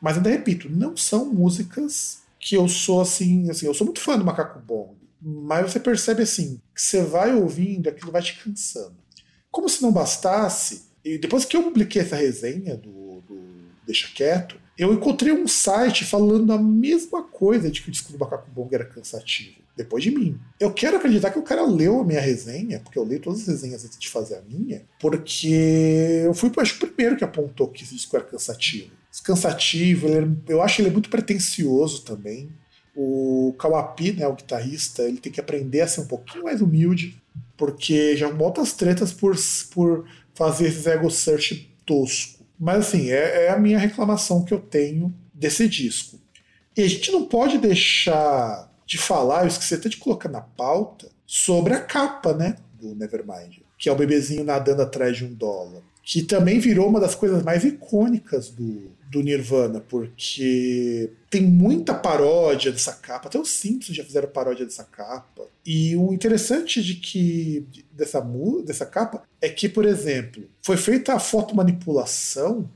Mas 0.00 0.16
ainda 0.16 0.30
repito, 0.30 0.70
não 0.70 0.96
são 0.96 1.26
músicas 1.26 2.22
que 2.40 2.56
eu 2.56 2.66
sou 2.68 3.02
assim, 3.02 3.50
assim, 3.50 3.66
eu 3.66 3.74
sou 3.74 3.84
muito 3.84 4.00
fã 4.00 4.16
do 4.16 4.24
Macaco 4.24 4.60
Bong. 4.60 4.94
Mas 5.20 5.70
você 5.70 5.80
percebe 5.80 6.22
assim, 6.22 6.58
que 6.74 6.80
você 6.80 7.02
vai 7.02 7.34
ouvindo, 7.34 7.88
aquilo 7.88 8.12
vai 8.12 8.22
te 8.22 8.42
cansando. 8.42 8.94
Como 9.56 9.70
se 9.70 9.80
não 9.80 9.90
bastasse, 9.90 10.82
e 11.02 11.16
depois 11.16 11.46
que 11.46 11.56
eu 11.56 11.62
publiquei 11.62 12.02
essa 12.02 12.14
resenha 12.14 12.76
do, 12.76 13.22
do 13.22 13.40
Deixa 13.86 14.06
Quieto, 14.14 14.60
eu 14.76 14.92
encontrei 14.92 15.32
um 15.32 15.48
site 15.48 16.04
falando 16.04 16.52
a 16.52 16.58
mesma 16.58 17.22
coisa 17.22 17.70
de 17.70 17.80
que 17.80 17.88
o 17.88 17.90
disco 17.90 18.12
do 18.12 18.18
Macaco 18.18 18.50
Bong 18.50 18.74
era 18.74 18.84
cansativo, 18.84 19.56
depois 19.74 20.04
de 20.04 20.10
mim. 20.10 20.38
Eu 20.60 20.74
quero 20.74 20.98
acreditar 20.98 21.30
que 21.30 21.38
o 21.38 21.42
cara 21.42 21.64
leu 21.64 22.00
a 22.00 22.04
minha 22.04 22.20
resenha, 22.20 22.80
porque 22.80 22.98
eu 22.98 23.02
leio 23.02 23.22
todas 23.22 23.40
as 23.40 23.46
resenhas 23.46 23.82
antes 23.82 23.98
de 23.98 24.10
fazer 24.10 24.34
a 24.34 24.42
minha, 24.42 24.82
porque 25.00 26.20
eu 26.26 26.34
fui 26.34 26.52
acho, 26.58 26.74
o 26.74 26.88
primeiro 26.88 27.16
que 27.16 27.24
apontou 27.24 27.68
que 27.68 27.82
esse 27.82 27.94
disco 27.94 28.14
era 28.14 28.26
cansativo. 28.26 28.90
Cansativo, 29.24 30.06
eu 30.46 30.60
acho 30.60 30.82
ele 30.82 30.90
muito 30.90 31.08
pretencioso 31.08 32.02
também. 32.02 32.50
O 32.94 33.54
Kawapi, 33.58 34.12
né, 34.12 34.28
o 34.28 34.34
guitarrista, 34.34 35.04
ele 35.04 35.16
tem 35.16 35.32
que 35.32 35.40
aprender 35.40 35.80
a 35.80 35.88
ser 35.88 36.02
um 36.02 36.06
pouquinho 36.06 36.44
mais 36.44 36.60
humilde, 36.60 37.16
porque 37.56 38.16
já 38.16 38.30
bota 38.30 38.60
as 38.60 38.72
tretas 38.72 39.12
por, 39.12 39.36
por 39.72 40.06
fazer 40.34 40.68
esse 40.68 40.88
ego 40.88 41.10
search 41.10 41.74
tosco. 41.84 42.44
Mas 42.58 42.88
assim, 42.88 43.10
é, 43.10 43.46
é 43.46 43.50
a 43.50 43.58
minha 43.58 43.78
reclamação 43.78 44.44
que 44.44 44.52
eu 44.52 44.60
tenho 44.60 45.14
desse 45.32 45.68
disco. 45.68 46.18
E 46.76 46.82
a 46.82 46.88
gente 46.88 47.10
não 47.10 47.24
pode 47.24 47.58
deixar 47.58 48.70
de 48.84 48.98
falar, 48.98 49.42
eu 49.42 49.48
esqueci 49.48 49.74
até 49.74 49.88
de 49.88 49.96
colocar 49.96 50.28
na 50.28 50.40
pauta, 50.40 51.08
sobre 51.26 51.74
a 51.74 51.80
capa, 51.80 52.32
né, 52.32 52.56
do 52.74 52.94
Nevermind, 52.94 53.58
que 53.76 53.88
é 53.88 53.92
o 53.92 53.96
bebezinho 53.96 54.44
nadando 54.44 54.82
atrás 54.82 55.16
de 55.16 55.24
um 55.24 55.34
dólar. 55.34 55.82
Que 56.06 56.22
também 56.22 56.60
virou 56.60 56.88
uma 56.88 57.00
das 57.00 57.16
coisas 57.16 57.42
mais 57.42 57.64
icônicas 57.64 58.48
do, 58.48 58.92
do 59.10 59.24
Nirvana, 59.24 59.80
porque 59.80 61.10
tem 61.28 61.42
muita 61.42 61.92
paródia 61.92 62.70
dessa 62.70 62.92
capa, 62.92 63.26
até 63.26 63.36
os 63.36 63.50
Simpsons 63.50 63.96
já 63.96 64.04
fizeram 64.04 64.28
paródia 64.28 64.64
dessa 64.64 64.84
capa. 64.84 65.48
E 65.64 65.96
o 65.96 66.14
interessante 66.14 66.80
de 66.80 66.94
que 66.94 67.66
dessa, 67.90 68.24
dessa 68.64 68.86
capa 68.86 69.24
é 69.40 69.48
que, 69.48 69.68
por 69.68 69.84
exemplo, 69.84 70.44
foi 70.62 70.76
feita 70.76 71.12
a 71.12 71.18
fotomanipulação 71.18 72.70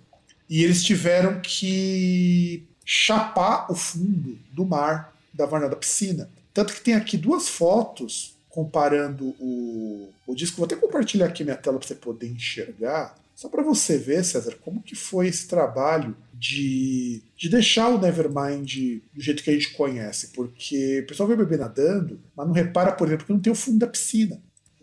e 0.49 0.65
eles 0.65 0.83
tiveram 0.83 1.41
que 1.41 2.65
chapar 2.85 3.71
o 3.71 3.77
fundo 3.77 4.37
do 4.51 4.67
mar 4.67 5.17
da 5.33 5.47
varanda 5.47 5.71
da 5.71 5.77
piscina. 5.77 6.29
Tanto 6.53 6.75
que 6.75 6.81
tem 6.81 6.95
aqui 6.95 7.17
duas 7.17 7.49
fotos 7.49 8.35
comparando 8.49 9.37
o, 9.39 10.13
o 10.27 10.35
disco. 10.35 10.57
Vou 10.57 10.67
até 10.67 10.75
compartilhar 10.75 11.27
aqui 11.27 11.45
minha 11.45 11.57
tela 11.57 11.79
para 11.79 11.87
você 11.87 11.95
poder 11.95 12.27
enxergar. 12.27 13.20
Só 13.41 13.49
para 13.49 13.63
você 13.63 13.97
ver, 13.97 14.23
César, 14.23 14.55
como 14.61 14.83
que 14.83 14.95
foi 14.95 15.27
esse 15.27 15.49
trabalho 15.49 16.15
de, 16.35 17.23
de 17.35 17.49
deixar 17.49 17.89
o 17.89 17.99
Nevermind 17.99 19.01
do 19.15 19.23
jeito 19.23 19.43
que 19.43 19.49
a 19.49 19.55
gente 19.55 19.73
conhece. 19.73 20.29
Porque 20.35 21.01
o 21.01 21.07
pessoal 21.07 21.27
vê 21.27 21.33
o 21.33 21.39
bebê 21.39 21.57
nadando, 21.57 22.21
mas 22.37 22.47
não 22.47 22.53
repara, 22.53 22.93
por 22.93 23.07
exemplo, 23.07 23.25
que 23.25 23.33
não 23.33 23.41
tem 23.41 23.51
o 23.51 23.57
fundo 23.57 23.79
da 23.79 23.87
piscina. 23.87 24.39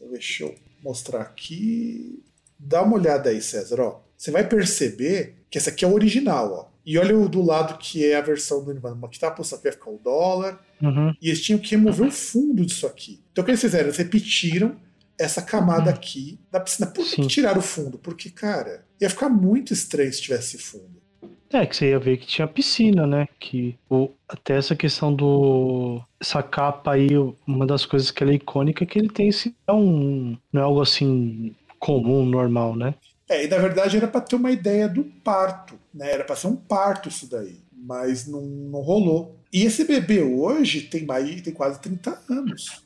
Deixa 0.09 0.45
eu 0.45 0.55
mostrar 0.83 1.21
aqui. 1.21 2.23
Dá 2.57 2.81
uma 2.81 2.95
olhada 2.95 3.29
aí, 3.29 3.39
César. 3.43 3.79
Ó. 3.79 4.01
Você 4.17 4.31
vai 4.31 4.49
perceber 4.49 5.35
que 5.51 5.59
essa 5.59 5.69
aqui 5.69 5.85
é 5.85 5.87
a 5.87 5.91
original. 5.91 6.51
Ó. 6.51 6.77
E 6.83 6.97
olha 6.97 7.15
o 7.15 7.29
do 7.29 7.43
lado 7.43 7.77
que 7.77 8.03
é 8.07 8.15
a 8.15 8.21
versão 8.21 8.63
do 8.63 8.73
Nirvana. 8.73 8.97
Aqui 9.05 9.19
tá 9.19 9.27
a 9.27 9.31
posição 9.31 9.59
que 9.59 9.65
vai 9.65 9.73
ficar 9.73 9.91
o 9.91 9.99
dólar. 10.03 10.59
Uhum. 10.81 11.13
E 11.21 11.27
eles 11.29 11.43
tinham 11.43 11.59
que 11.59 11.75
remover 11.75 12.07
o 12.07 12.11
fundo 12.11 12.65
disso 12.65 12.87
aqui. 12.87 13.21
Então 13.31 13.43
o 13.43 13.45
que 13.45 13.51
eles 13.51 13.61
fizeram? 13.61 13.85
Eles 13.85 13.97
repetiram 13.97 14.75
essa 15.19 15.41
camada 15.41 15.89
aqui 15.89 16.39
da 16.51 16.59
piscina. 16.59 16.87
Por 16.87 17.05
que 17.05 17.27
tiraram 17.27 17.59
o 17.59 17.63
fundo? 17.63 17.97
Porque, 17.97 18.29
cara, 18.29 18.85
ia 19.01 19.09
ficar 19.09 19.29
muito 19.29 19.73
estranho 19.73 20.11
se 20.13 20.21
tivesse 20.21 20.57
fundo. 20.57 20.97
É, 21.51 21.65
que 21.65 21.75
você 21.75 21.91
ia 21.91 21.99
ver 21.99 22.17
que 22.17 22.27
tinha 22.27 22.47
piscina, 22.47 23.07
né? 23.07 23.27
Que 23.39 23.77
o, 23.89 24.09
até 24.27 24.57
essa 24.57 24.75
questão 24.75 25.13
do. 25.13 26.01
Essa 26.19 26.43
capa 26.43 26.91
aí, 26.91 27.09
uma 27.47 27.65
das 27.65 27.85
coisas 27.85 28.11
que 28.11 28.21
ela 28.21 28.33
é 28.33 28.35
icônica 28.35 28.83
é 28.83 28.87
que 28.87 28.99
ele 28.99 29.09
tem 29.09 29.29
esse. 29.29 29.55
É 29.65 29.71
um, 29.71 30.37
não 30.51 30.61
é 30.61 30.63
algo 30.65 30.81
assim 30.81 31.55
comum, 31.79 32.25
normal, 32.25 32.75
né? 32.75 32.95
É, 33.29 33.45
e 33.45 33.47
na 33.47 33.57
verdade 33.57 33.97
era 33.97 34.07
para 34.07 34.21
ter 34.21 34.35
uma 34.35 34.51
ideia 34.51 34.87
do 34.89 35.03
parto, 35.23 35.79
né? 35.93 36.11
Era 36.11 36.23
para 36.23 36.35
ser 36.35 36.47
um 36.47 36.55
parto 36.55 37.07
isso 37.07 37.29
daí. 37.29 37.61
Mas 37.71 38.27
não, 38.27 38.41
não 38.41 38.81
rolou. 38.81 39.37
E 39.51 39.63
esse 39.63 39.85
bebê 39.85 40.21
hoje 40.21 40.81
tem, 40.81 41.05
mais, 41.05 41.41
tem 41.41 41.53
quase 41.53 41.79
30 41.79 42.21
anos. 42.29 42.83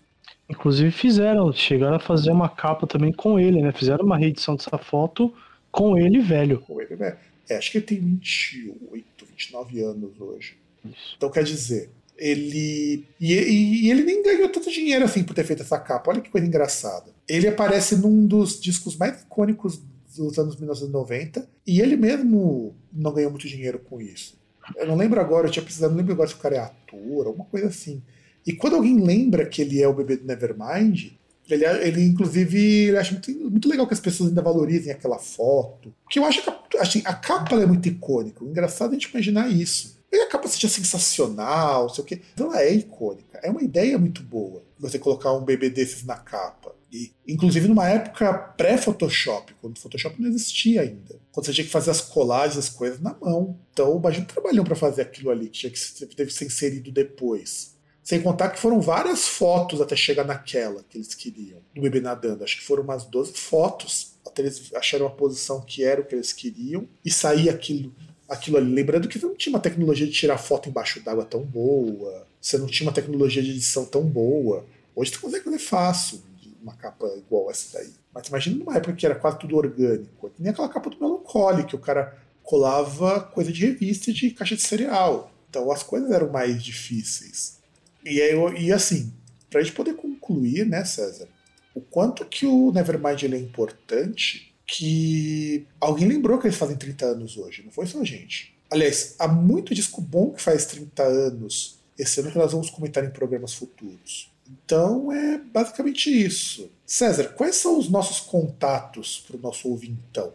Inclusive 0.52 0.92
fizeram, 0.92 1.52
chegaram 1.54 1.96
a 1.96 2.00
fazer 2.00 2.30
uma 2.30 2.50
capa 2.50 2.86
também 2.86 3.14
com 3.14 3.40
ele, 3.40 3.62
né? 3.62 3.72
Fizeram 3.72 4.06
uma 4.06 4.18
reedição 4.18 4.56
dessa 4.56 4.78
foto 4.78 5.34
com 5.72 5.98
ele 5.98 6.20
velho. 6.20 6.60
Com 6.60 6.82
ele 6.82 6.94
velho. 6.94 7.16
É, 7.50 7.56
acho 7.56 7.72
que 7.72 7.78
ele 7.78 7.86
tem 7.86 8.00
28, 8.00 9.26
29 9.26 9.82
anos 9.82 10.12
hoje. 10.20 10.58
Isso. 10.86 11.16
Então 11.16 11.32
quer 11.32 11.44
dizer, 11.46 11.90
ele. 12.18 13.06
E, 13.20 13.34
e, 13.34 13.86
e, 13.86 13.92
ele 13.92 14.04
nem 14.04 14.22
ganhou 14.22 14.50
tanto 14.50 14.70
dinheiro 14.70 15.06
assim 15.06 15.24
por 15.24 15.34
ter 15.34 15.46
feito 15.46 15.64
essa 15.64 15.80
capa. 15.80 16.12
Olha 16.12 16.22
que 16.22 16.30
coisa 16.30 16.46
engraçada. 16.46 17.12
Ele 17.28 17.48
aparece 17.48 17.96
num 17.96 18.28
dos 18.28 18.60
discos 18.60 18.98
mais 18.98 19.22
icônicos 19.22 19.82
dos 20.18 20.38
anos 20.38 20.58
1990 20.58 21.48
e 21.66 21.80
ele 21.80 21.96
mesmo 21.96 22.76
não 22.92 23.14
ganhou 23.14 23.32
muito 23.32 23.48
dinheiro 23.48 23.80
com 23.80 24.02
isso. 24.02 24.38
Eu 24.76 24.86
não 24.86 24.98
lembro 24.98 25.20
agora, 25.20 25.48
eu 25.48 25.52
tinha 25.52 25.64
precisado, 25.64 25.92
não 25.92 25.98
lembro 25.98 26.14
agora 26.14 26.28
se 26.28 26.36
o 26.36 26.40
cara 26.40 26.56
é 26.56 26.60
ator, 26.60 27.28
alguma 27.28 27.46
coisa 27.46 27.68
assim. 27.68 28.02
E 28.46 28.54
quando 28.54 28.76
alguém 28.76 29.00
lembra 29.00 29.46
que 29.46 29.62
ele 29.62 29.82
é 29.82 29.88
o 29.88 29.94
bebê 29.94 30.18
do 30.18 30.26
Nevermind, 30.26 31.12
ele, 31.50 31.66
ele 31.66 32.04
inclusive, 32.06 32.58
ele 32.88 32.98
acha 32.98 33.12
muito, 33.12 33.32
muito 33.50 33.70
legal 33.70 33.88
que 33.88 33.94
as 33.94 34.00
pessoas 34.00 34.30
ainda 34.30 34.42
valorizem 34.42 34.92
aquela 34.92 35.20
foto. 35.20 35.94
Porque 36.04 36.20
eu 36.20 36.26
acho 36.26 36.42
que 36.42 36.50
a, 36.50 36.82
assim, 36.82 37.02
a 37.06 37.14
capa 37.14 37.56
é 37.56 37.66
muito 37.66 37.88
icônica. 37.88 38.44
O 38.44 38.50
engraçado 38.50 38.92
é 38.94 38.98
a 38.98 39.00
gente 39.00 39.10
imaginar 39.10 39.50
isso. 39.50 40.00
E 40.12 40.18
a 40.18 40.30
capa 40.30 40.48
seja 40.48 40.68
sensacional, 40.68 41.90
sei 41.90 42.04
o 42.04 42.08
quê. 42.08 42.22
Então 42.34 42.48
ela 42.48 42.62
é 42.62 42.74
icônica. 42.74 43.40
É 43.42 43.50
uma 43.50 43.64
ideia 43.64 43.98
muito 43.98 44.22
boa 44.22 44.64
você 44.78 44.98
colocar 44.98 45.32
um 45.34 45.46
bebê 45.46 45.70
desses 45.70 46.04
na 46.04 46.16
capa. 46.16 46.76
E, 46.92 47.14
inclusive 47.26 47.68
numa 47.68 47.88
época 47.88 48.34
pré-Photoshop, 48.34 49.54
quando 49.62 49.78
o 49.78 49.80
Photoshop 49.80 50.22
não 50.22 50.28
existia 50.28 50.82
ainda. 50.82 51.20
Quando 51.32 51.46
você 51.46 51.54
tinha 51.54 51.66
que 51.66 51.72
fazer 51.72 51.92
as 51.92 52.02
colagens, 52.02 52.58
as 52.58 52.68
coisas 52.68 53.00
na 53.00 53.16
mão. 53.22 53.58
Então, 53.72 53.98
imagina 53.98 54.26
trabalhou 54.26 54.66
para 54.66 54.76
fazer 54.76 55.04
aquilo 55.04 55.30
ali, 55.30 55.46
que 55.46 55.52
tinha 55.52 55.72
que 55.72 56.16
teve 56.16 56.30
que 56.30 56.38
ser 56.38 56.46
inserido 56.46 56.92
depois. 56.92 57.71
Sem 58.12 58.22
contar 58.22 58.50
que 58.50 58.60
foram 58.60 58.82
várias 58.82 59.26
fotos 59.26 59.80
até 59.80 59.96
chegar 59.96 60.26
naquela 60.26 60.84
que 60.90 60.98
eles 60.98 61.16
queriam, 61.16 61.60
do 61.74 61.80
bebê 61.80 62.02
nadando. 62.02 62.44
Acho 62.44 62.58
que 62.58 62.66
foram 62.66 62.84
umas 62.84 63.06
12 63.06 63.32
fotos 63.32 64.16
até 64.28 64.42
eles 64.42 64.70
acharam 64.76 65.06
uma 65.06 65.16
posição 65.16 65.62
que 65.62 65.82
era 65.82 66.02
o 66.02 66.04
que 66.04 66.16
eles 66.16 66.34
queriam 66.34 66.86
e 67.06 67.10
sair 67.10 67.50
aquilo, 67.50 67.96
aquilo 68.28 68.58
ali. 68.58 68.70
Lembrando 68.70 69.08
que 69.08 69.18
não 69.18 69.34
tinha 69.34 69.56
uma 69.56 69.62
tecnologia 69.62 70.06
de 70.06 70.12
tirar 70.12 70.38
foto 70.38 70.68
embaixo 70.68 71.00
d'água 71.00 71.24
tão 71.24 71.42
boa, 71.42 72.28
você 72.42 72.58
não 72.58 72.68
tinha 72.68 72.86
uma 72.86 72.94
tecnologia 72.94 73.42
de 73.42 73.52
edição 73.52 73.86
tão 73.86 74.04
boa. 74.04 74.66
Hoje 74.94 75.12
você 75.12 75.18
consegue 75.18 75.46
fazer 75.46 75.60
fácil 75.60 76.22
uma 76.62 76.74
capa 76.74 77.08
igual 77.16 77.50
essa 77.50 77.78
daí. 77.78 77.94
Mas 78.14 78.28
imagina 78.28 78.58
numa 78.58 78.76
época 78.76 78.92
que 78.92 79.06
era 79.06 79.16
quase 79.16 79.40
tudo 79.40 79.56
orgânico. 79.56 80.30
Nem 80.38 80.52
aquela 80.52 80.68
capa 80.68 80.90
do 80.90 81.00
Melancholy, 81.00 81.64
que 81.64 81.78
o 81.78 81.80
cara 81.80 82.22
colava 82.44 83.22
coisa 83.22 83.54
de 83.54 83.68
revista 83.68 84.12
de 84.12 84.32
caixa 84.32 84.58
de 84.58 84.64
cereal. 84.64 85.32
Então 85.50 85.72
as 85.72 85.82
coisas 85.82 86.12
eram 86.12 86.30
mais 86.30 86.62
difíceis. 86.62 87.61
E, 88.06 88.20
e 88.60 88.72
assim, 88.72 89.14
para 89.50 89.60
a 89.60 89.64
gente 89.64 89.76
poder 89.76 89.96
concluir, 89.96 90.66
né, 90.66 90.84
César, 90.86 91.28
o 91.74 91.82
quanto 91.82 92.26
que 92.26 92.46
o 92.46 92.72
Nevermind 92.72 93.24
ele 93.24 93.36
é 93.36 93.40
importante, 93.40 94.54
que 94.66 95.66
alguém 95.80 96.08
lembrou 96.08 96.40
que 96.40 96.48
eles 96.48 96.58
fazem 96.58 96.78
30 96.78 97.06
anos 97.06 97.38
hoje, 97.38 97.64
não 97.64 97.72
foi 97.72 97.86
só 97.86 98.00
a 98.00 98.06
gente. 98.06 98.54
Aliás, 98.70 99.16
há 99.20 99.28
muito 99.28 99.76
disco 99.76 100.00
bom 100.02 100.32
que 100.32 100.42
faz 100.42 100.66
30 100.66 101.04
anos 101.04 101.80
esse 102.00 102.20
ano 102.20 102.32
que 102.32 102.38
nós 102.38 102.52
vamos 102.52 102.70
comentar 102.70 103.04
em 103.04 103.12
programas 103.12 103.54
futuros. 103.54 104.32
Então 104.50 105.12
é 105.12 105.38
basicamente 105.38 106.10
isso. 106.10 106.70
César, 106.86 107.30
quais 107.30 107.56
são 107.56 107.78
os 107.78 107.90
nossos 107.90 108.20
contatos 108.20 109.24
para 109.28 109.38
o 109.38 109.40
nosso 109.40 109.70
ouvintão? 109.70 110.34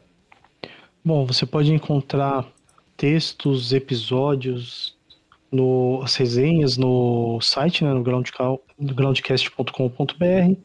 Bom, 1.04 1.26
você 1.26 1.46
pode 1.46 1.72
encontrar 1.72 2.50
textos, 2.96 3.72
episódios, 3.72 4.95
no, 5.50 6.00
as 6.02 6.14
resenhas 6.16 6.76
no 6.76 7.40
site, 7.40 7.84
né, 7.84 7.92
no, 7.92 8.02
groundcast.com.br. 8.02 10.60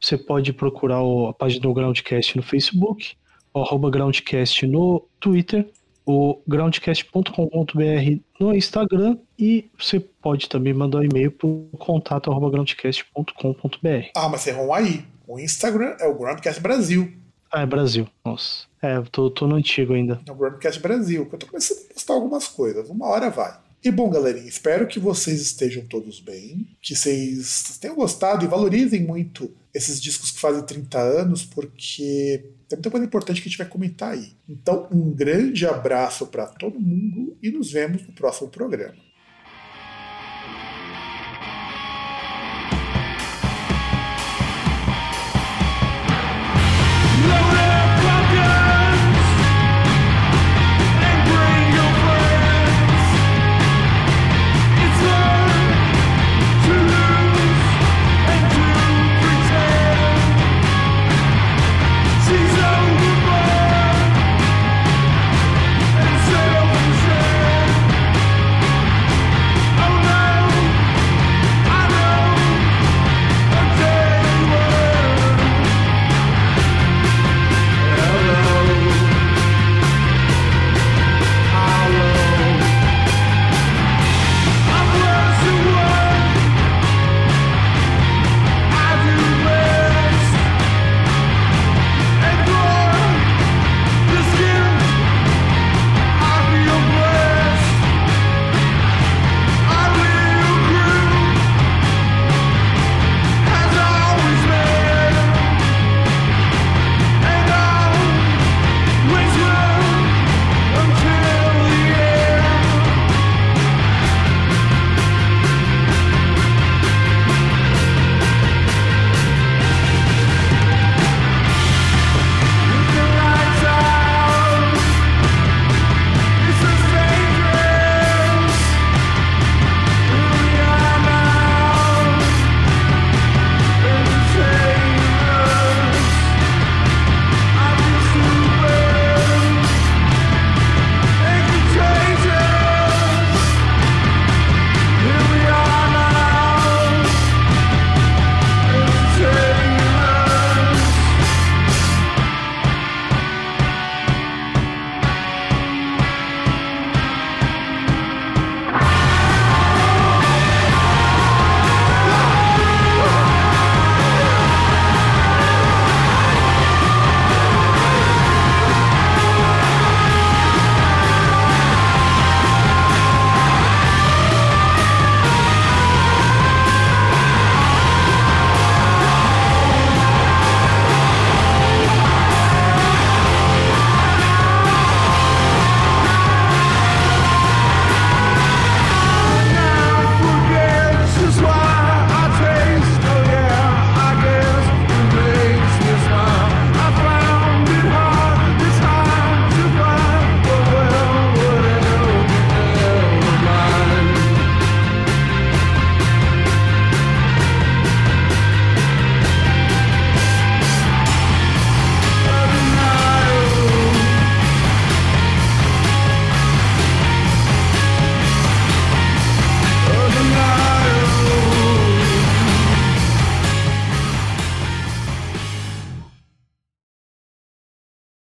Você 0.00 0.18
pode 0.18 0.52
procurar 0.52 1.02
o, 1.02 1.28
a 1.28 1.34
página 1.34 1.62
do 1.62 1.72
Groundcast 1.72 2.36
no 2.36 2.42
Facebook, 2.42 3.16
o 3.52 3.60
arroba 3.60 3.90
Groundcast 3.90 4.66
no 4.66 5.08
Twitter, 5.18 5.68
o 6.04 6.40
groundcast.com.br 6.46 8.20
no 8.38 8.54
Instagram 8.54 9.18
e 9.38 9.68
você 9.76 9.98
pode 9.98 10.48
também 10.48 10.72
mandar 10.72 10.98
um 10.98 11.04
e-mail 11.04 11.32
para 11.32 11.48
o 11.48 11.68
contato 11.78 12.30
arroba 12.30 12.50
groundcast.com.br. 12.50 14.10
Ah, 14.14 14.28
mas 14.28 14.42
você 14.42 14.50
errou 14.50 14.72
aí. 14.72 15.04
O 15.26 15.40
Instagram 15.40 15.96
é 15.98 16.06
o 16.06 16.14
Groundcast 16.14 16.60
Brasil. 16.60 17.12
Ah, 17.52 17.62
é 17.62 17.66
Brasil. 17.66 18.06
Nossa. 18.24 18.66
É, 18.80 19.00
tô, 19.10 19.30
tô 19.30 19.48
no 19.48 19.56
antigo 19.56 19.94
ainda. 19.94 20.20
É 20.26 20.30
o 20.30 20.34
Groundcast 20.34 20.80
Brasil, 20.80 21.26
que 21.26 21.34
eu 21.34 21.38
tô 21.38 21.46
começando 21.46 21.78
a 21.90 21.94
postar 21.94 22.14
algumas 22.14 22.46
coisas. 22.46 22.88
Uma 22.88 23.08
hora 23.08 23.30
vai. 23.30 23.65
E 23.86 23.90
bom, 23.92 24.10
galerinha, 24.10 24.48
espero 24.48 24.88
que 24.88 24.98
vocês 24.98 25.40
estejam 25.40 25.86
todos 25.86 26.18
bem, 26.18 26.66
que 26.82 26.96
vocês 26.96 27.78
tenham 27.80 27.94
gostado 27.94 28.44
e 28.44 28.48
valorizem 28.48 29.00
muito 29.00 29.48
esses 29.72 30.00
discos 30.00 30.32
que 30.32 30.40
fazem 30.40 30.60
30 30.64 30.98
anos, 30.98 31.44
porque 31.44 32.50
tem 32.68 32.76
muita 32.78 32.90
coisa 32.90 33.06
importante 33.06 33.40
que 33.40 33.46
a 33.46 33.48
gente 33.48 33.58
vai 33.58 33.68
comentar 33.68 34.14
aí. 34.14 34.32
Então, 34.48 34.88
um 34.90 35.12
grande 35.12 35.64
abraço 35.66 36.26
para 36.26 36.48
todo 36.48 36.80
mundo 36.80 37.36
e 37.40 37.48
nos 37.48 37.70
vemos 37.70 38.04
no 38.04 38.12
próximo 38.12 38.48
programa. 38.48 39.05